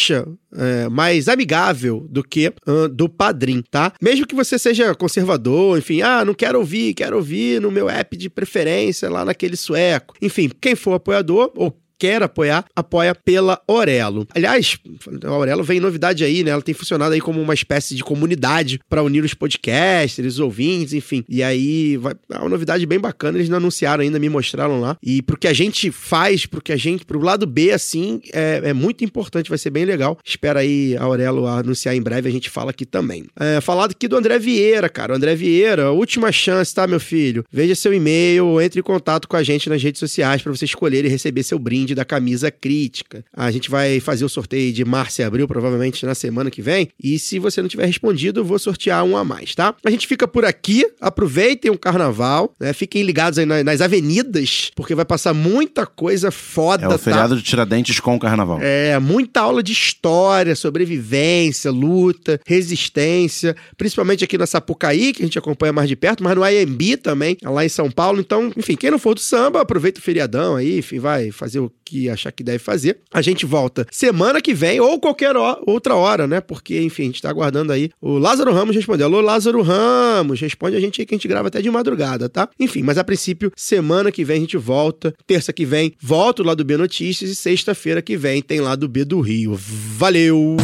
é, 0.52 0.88
mais 0.88 1.28
amigável 1.28 2.06
do 2.08 2.22
que 2.22 2.52
uh, 2.66 2.88
do 2.88 3.08
Padrim, 3.08 3.62
tá? 3.70 3.92
Mesmo 4.00 4.26
que 4.26 4.34
você 4.34 4.58
seja 4.58 4.94
conservador, 4.94 5.78
enfim, 5.78 6.02
ah, 6.02 6.24
não 6.24 6.34
quero 6.34 6.58
ouvir, 6.58 6.94
quero 6.94 7.16
ouvir 7.16 7.60
no 7.60 7.70
meu 7.70 7.88
app 7.88 8.16
de 8.16 8.28
preferência 8.28 9.10
lá 9.10 9.24
naquele 9.24 9.56
sueco. 9.56 10.14
Enfim, 10.20 10.50
quem 10.60 10.74
for 10.74 10.94
apoiador 10.94 11.52
ou 11.56 11.76
quer 11.98 12.22
apoiar, 12.22 12.64
apoia 12.74 13.14
pela 13.14 13.60
Orelo. 13.66 14.26
Aliás, 14.34 14.78
a 15.24 15.32
Orelo 15.32 15.62
vem 15.62 15.80
novidade 15.80 16.24
aí, 16.24 16.42
né? 16.42 16.50
Ela 16.50 16.62
tem 16.62 16.74
funcionado 16.74 17.14
aí 17.14 17.20
como 17.20 17.40
uma 17.40 17.54
espécie 17.54 17.94
de 17.94 18.02
comunidade 18.02 18.80
para 18.88 19.02
unir 19.02 19.24
os 19.24 19.34
podcasters, 19.34 20.34
os 20.34 20.40
ouvintes, 20.40 20.92
enfim. 20.92 21.24
E 21.28 21.42
aí, 21.42 21.96
vai, 21.96 22.14
é 22.30 22.38
uma 22.38 22.48
novidade 22.48 22.84
bem 22.86 22.98
bacana, 22.98 23.38
eles 23.38 23.48
não 23.48 23.58
anunciaram 23.58 24.02
ainda, 24.02 24.18
me 24.18 24.28
mostraram 24.28 24.80
lá. 24.80 24.96
E 25.02 25.22
pro 25.22 25.36
que 25.36 25.48
a 25.48 25.52
gente 25.52 25.90
faz, 25.90 26.46
pro 26.46 26.62
que 26.62 26.72
a 26.72 26.76
gente, 26.76 27.04
pro 27.04 27.20
lado 27.20 27.46
B, 27.46 27.70
assim, 27.70 28.20
é, 28.32 28.60
é 28.64 28.72
muito 28.72 29.04
importante, 29.04 29.48
vai 29.48 29.58
ser 29.58 29.70
bem 29.70 29.84
legal. 29.84 30.18
Espera 30.24 30.60
aí 30.60 30.96
a 30.98 31.04
Aurelo 31.04 31.46
anunciar 31.46 31.94
em 31.94 32.02
breve, 32.02 32.28
a 32.28 32.32
gente 32.32 32.50
fala 32.50 32.70
aqui 32.70 32.84
também. 32.84 33.26
É, 33.38 33.60
falado 33.60 33.92
aqui 33.92 34.08
do 34.08 34.16
André 34.16 34.38
Vieira, 34.38 34.88
cara. 34.88 35.12
O 35.12 35.16
André 35.16 35.34
Vieira, 35.34 35.90
última 35.90 36.32
chance, 36.32 36.74
tá, 36.74 36.86
meu 36.86 37.00
filho? 37.00 37.44
Veja 37.50 37.74
seu 37.74 37.92
e-mail, 37.92 38.60
entre 38.60 38.80
em 38.80 38.82
contato 38.82 39.28
com 39.28 39.36
a 39.36 39.42
gente 39.42 39.68
nas 39.68 39.82
redes 39.82 39.98
sociais 39.98 40.42
para 40.42 40.52
você 40.52 40.64
escolher 40.64 41.04
e 41.04 41.08
receber 41.08 41.42
seu 41.42 41.58
brinde 41.58 41.83
da 41.92 42.04
camisa 42.04 42.52
crítica. 42.52 43.24
A 43.36 43.50
gente 43.50 43.68
vai 43.68 43.98
fazer 43.98 44.24
o 44.24 44.28
sorteio 44.28 44.72
de 44.72 44.84
março 44.84 45.20
e 45.20 45.24
abril, 45.24 45.48
provavelmente 45.48 46.06
na 46.06 46.14
semana 46.14 46.52
que 46.52 46.62
vem. 46.62 46.88
E 47.02 47.18
se 47.18 47.40
você 47.40 47.60
não 47.60 47.68
tiver 47.68 47.86
respondido, 47.86 48.38
eu 48.40 48.44
vou 48.44 48.60
sortear 48.60 49.02
um 49.02 49.16
a 49.16 49.24
mais, 49.24 49.56
tá? 49.56 49.74
A 49.84 49.90
gente 49.90 50.06
fica 50.06 50.28
por 50.28 50.44
aqui. 50.44 50.86
Aproveitem 51.00 51.72
o 51.72 51.78
carnaval, 51.78 52.54
né? 52.60 52.72
Fiquem 52.72 53.02
ligados 53.02 53.40
aí 53.40 53.46
nas 53.46 53.80
avenidas, 53.80 54.70
porque 54.76 54.94
vai 54.94 55.04
passar 55.04 55.34
muita 55.34 55.84
coisa 55.84 56.30
foda. 56.30 56.84
É 56.84 56.88
o 56.88 56.98
feriado 56.98 57.34
tá? 57.34 57.40
de 57.40 57.42
Tiradentes 57.42 57.98
com 57.98 58.14
o 58.14 58.20
carnaval. 58.20 58.60
É, 58.62 58.96
muita 59.00 59.40
aula 59.40 59.62
de 59.62 59.72
história, 59.72 60.54
sobrevivência, 60.54 61.70
luta, 61.70 62.40
resistência, 62.46 63.56
principalmente 63.76 64.22
aqui 64.22 64.38
na 64.38 64.46
Sapucaí, 64.46 65.12
que 65.12 65.22
a 65.22 65.26
gente 65.26 65.38
acompanha 65.38 65.72
mais 65.72 65.88
de 65.88 65.96
perto, 65.96 66.22
mas 66.22 66.36
no 66.36 66.46
IMB 66.46 66.96
também, 66.98 67.36
lá 67.42 67.64
em 67.64 67.68
São 67.68 67.90
Paulo. 67.90 68.20
Então, 68.20 68.52
enfim, 68.56 68.76
quem 68.76 68.90
não 68.90 68.98
for 68.98 69.14
do 69.14 69.20
samba, 69.20 69.60
aproveita 69.60 69.98
o 69.98 70.02
feriadão 70.02 70.56
aí, 70.56 70.78
enfim, 70.78 70.98
vai 70.98 71.30
fazer 71.30 71.60
o 71.60 71.70
que 71.84 72.08
achar 72.08 72.32
que 72.32 72.42
deve 72.42 72.58
fazer. 72.58 72.98
A 73.12 73.22
gente 73.22 73.46
volta 73.46 73.86
semana 73.90 74.40
que 74.40 74.54
vem 74.54 74.80
ou 74.80 74.98
qualquer 74.98 75.34
outra 75.66 75.94
hora, 75.94 76.26
né? 76.26 76.40
Porque, 76.40 76.80
enfim, 76.80 77.02
a 77.02 77.06
gente 77.06 77.22
tá 77.22 77.30
aguardando 77.30 77.72
aí 77.72 77.90
o 78.00 78.18
Lázaro 78.18 78.52
Ramos 78.52 78.74
responder. 78.74 79.04
Alô, 79.04 79.20
Lázaro 79.20 79.62
Ramos, 79.62 80.40
responde 80.40 80.76
a 80.76 80.80
gente 80.80 81.00
aí 81.00 81.06
que 81.06 81.14
a 81.14 81.18
gente 81.18 81.28
grava 81.28 81.48
até 81.48 81.60
de 81.60 81.70
madrugada, 81.70 82.28
tá? 82.28 82.48
Enfim, 82.58 82.82
mas 82.82 82.98
a 82.98 83.04
princípio, 83.04 83.52
semana 83.56 84.10
que 84.10 84.24
vem 84.24 84.38
a 84.38 84.40
gente 84.40 84.56
volta. 84.56 85.14
Terça 85.26 85.52
que 85.52 85.64
vem, 85.64 85.94
volto 86.00 86.42
lá 86.42 86.54
do 86.54 86.64
B 86.64 86.76
Notícias 86.76 87.30
e 87.30 87.34
sexta-feira 87.34 88.02
que 88.02 88.16
vem 88.16 88.42
tem 88.42 88.60
lá 88.60 88.74
do 88.74 88.88
B 88.88 89.04
do 89.04 89.20
Rio. 89.20 89.54
Valeu! 89.54 90.56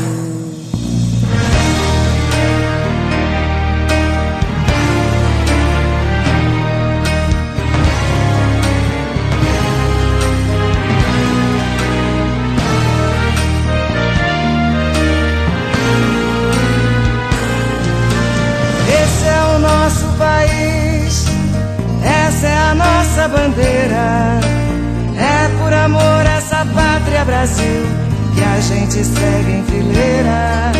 Brasil 27.40 27.86
que 28.34 28.42
a 28.42 28.60
gente 28.60 29.02
segue 29.02 29.52
em 29.52 29.64
fileira. 29.64 30.72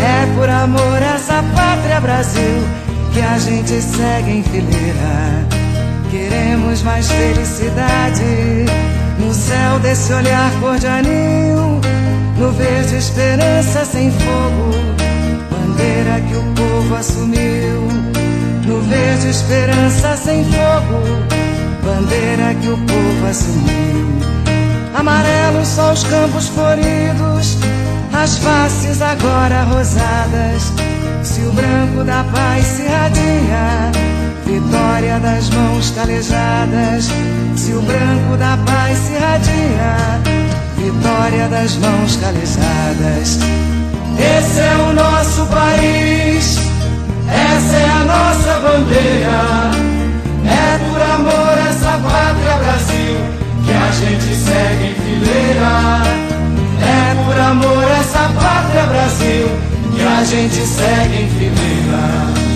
É 0.00 0.34
por 0.34 0.48
amor 0.48 1.00
a 1.00 1.14
essa 1.14 1.44
pátria 1.54 2.00
Brasil 2.00 2.66
que 3.12 3.20
a 3.20 3.38
gente 3.38 3.80
segue 3.80 4.30
em 4.32 4.42
fileira. 4.42 5.46
Queremos 6.10 6.82
mais 6.82 7.08
felicidade 7.08 8.66
no 9.20 9.32
céu 9.32 9.78
desse 9.78 10.12
olhar 10.12 10.50
cor 10.60 10.76
de 10.76 10.88
anil, 10.88 11.80
no 12.36 12.50
verde 12.50 12.96
esperança 12.96 13.84
sem 13.84 14.10
fogo, 14.10 14.70
bandeira 15.52 16.20
que 16.28 16.34
o 16.34 16.42
povo 16.56 16.94
assumiu. 16.96 17.86
No 18.66 18.80
verde 18.80 19.28
esperança 19.28 20.16
sem 20.16 20.44
fogo 20.46 21.46
bandeira 21.84 22.54
que 22.60 22.70
o 22.70 22.76
povo 22.76 23.26
assumiu. 23.30 24.35
Amarelos 24.96 25.68
só 25.68 25.92
os 25.92 26.04
campos 26.04 26.48
floridos, 26.48 27.58
as 28.14 28.38
faces 28.38 29.02
agora 29.02 29.64
rosadas. 29.64 30.72
Se 31.22 31.42
o 31.42 31.52
branco 31.52 32.02
da 32.02 32.24
paz 32.32 32.64
se 32.64 32.86
radia, 32.86 33.92
vitória 34.46 35.18
das 35.20 35.50
mãos 35.50 35.90
calejadas. 35.90 37.10
Se 37.56 37.72
o 37.72 37.82
branco 37.82 38.38
da 38.38 38.56
paz 38.64 38.96
se 38.96 39.18
radia, 39.18 40.18
vitória 40.78 41.46
das 41.48 41.76
mãos 41.76 42.16
calejadas. 42.16 43.38
Esse 44.18 44.60
é 44.60 44.76
o 44.88 44.94
nosso 44.94 45.44
país, 45.48 46.58
essa 47.28 47.76
é 47.76 47.90
a 47.90 48.04
nossa 48.04 48.60
bandeira. 48.60 49.70
É 50.46 50.78
por 50.88 51.02
amor 51.02 51.58
essa 51.68 51.98
pátria 51.98 52.56
Brasil 52.64 53.45
gente 53.96 54.34
segue 54.34 54.84
em 54.88 54.94
fileira. 54.94 56.02
É 56.82 57.24
por 57.24 57.40
amor 57.40 57.84
a 57.84 57.98
essa 57.98 58.30
pátria 58.40 58.86
Brasil 58.86 59.48
que 59.94 60.02
a 60.02 60.24
gente 60.24 60.66
segue 60.66 61.22
em 61.22 61.28
fileira. 61.30 62.46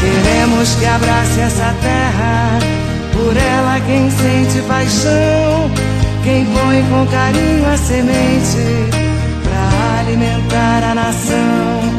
Queremos 0.00 0.74
que 0.76 0.86
abrace 0.86 1.40
essa 1.40 1.74
terra, 1.82 2.47
quem 3.86 4.10
sente 4.10 4.60
paixão, 4.66 5.70
quem 6.22 6.44
põe 6.46 6.82
com 6.90 7.06
carinho 7.06 7.66
a 7.72 7.76
semente 7.76 8.90
para 9.44 10.00
alimentar 10.00 10.90
a 10.90 10.94
nação. 10.94 11.98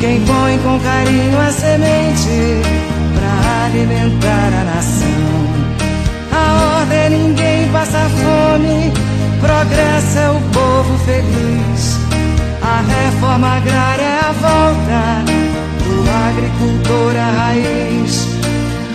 Quem 0.00 0.20
põe 0.24 0.58
com 0.58 0.78
carinho 0.80 1.40
a 1.40 1.50
semente 1.50 2.62
para 3.14 3.66
alimentar 3.66 4.50
a 4.60 4.64
nação. 4.74 5.48
A 6.32 6.78
ordem 6.80 7.10
ninguém 7.10 7.68
passa 7.72 8.08
fome, 8.08 8.92
progresso 9.40 10.18
é 10.18 10.30
o 10.30 10.40
povo 10.52 10.98
feliz. 11.04 11.98
A 12.62 12.82
reforma 12.82 13.56
agrária 13.56 14.02
é 14.02 14.20
a 14.20 14.32
volta 14.32 15.38
agricultor 16.28 17.16
a 17.16 17.30
raiz. 17.30 18.27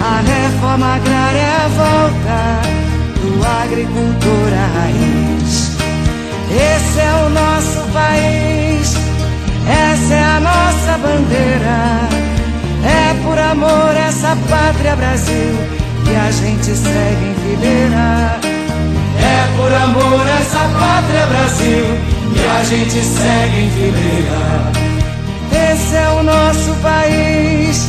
A 0.05 0.19
reforma 0.19 0.95
agrária 0.95 1.39
é 1.39 1.69
volta 1.77 2.61
do 3.21 3.45
agricultor 3.63 4.49
a 4.51 4.67
raiz. 4.79 5.77
Esse 6.51 6.99
é 6.99 7.13
o 7.25 7.29
nosso 7.29 7.79
país, 7.93 8.97
essa 9.65 10.13
é 10.13 10.23
a 10.23 10.39
nossa 10.41 10.97
bandeira. 10.97 12.23
É 12.83 13.13
por 13.23 13.39
amor 13.39 13.95
essa 13.95 14.37
pátria 14.49 14.93
Brasil 14.97 15.55
que 16.03 16.15
a 16.17 16.31
gente 16.31 16.75
segue 16.75 17.25
em 17.25 17.35
fileira. 17.35 18.39
É 19.23 19.47
por 19.55 19.73
amor 19.73 20.27
essa 20.27 20.67
pátria 20.79 21.25
Brasil 21.27 21.85
que 22.33 22.45
a 22.45 22.63
gente 22.65 23.01
segue 23.01 23.57
em 23.57 23.69
fileira. 23.71 24.83
Esse 25.71 25.95
é 25.95 26.09
o 26.09 26.23
nosso 26.23 26.73
país, 26.81 27.87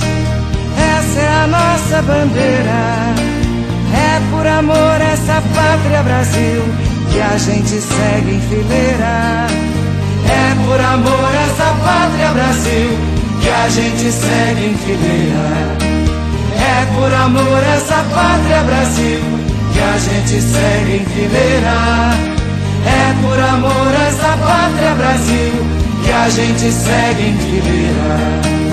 essa 1.15 1.21
é 1.21 1.29
a 1.29 1.47
nossa 1.47 2.03
bandeira. 2.03 3.15
É 3.95 4.21
por 4.31 4.47
amor 4.47 5.01
essa 5.01 5.41
pátria 5.55 6.03
Brasil 6.03 6.63
que 7.11 7.21
a 7.21 7.39
gente 7.39 7.81
segue 7.81 8.35
em 8.35 8.41
fileira. 8.41 9.47
É 10.27 10.67
por 10.67 10.81
amor 10.81 11.31
essa 11.47 11.73
pátria 11.85 12.31
Brasil 12.33 12.99
que 13.41 13.49
a 13.49 13.69
gente 13.69 14.13
segue 14.13 14.67
em 14.67 14.77
fileira. 14.77 15.77
É 16.59 16.87
por 16.97 17.15
amor 17.15 17.63
essa 17.77 18.05
pátria 18.13 18.63
Brasil 18.65 19.21
que 19.73 19.81
a 19.81 19.99
gente 19.99 20.43
segue 20.43 20.97
em 20.97 21.05
fileira. 21.05 22.25
É 22.87 23.15
por 23.23 23.39
amor 23.39 23.95
essa 24.09 24.37
pátria 24.45 24.95
Brasil 24.95 25.53
que 26.05 26.11
a 26.11 26.29
gente 26.29 26.73
segue 26.73 27.29
em 27.29 27.39
fileira. 27.39 28.64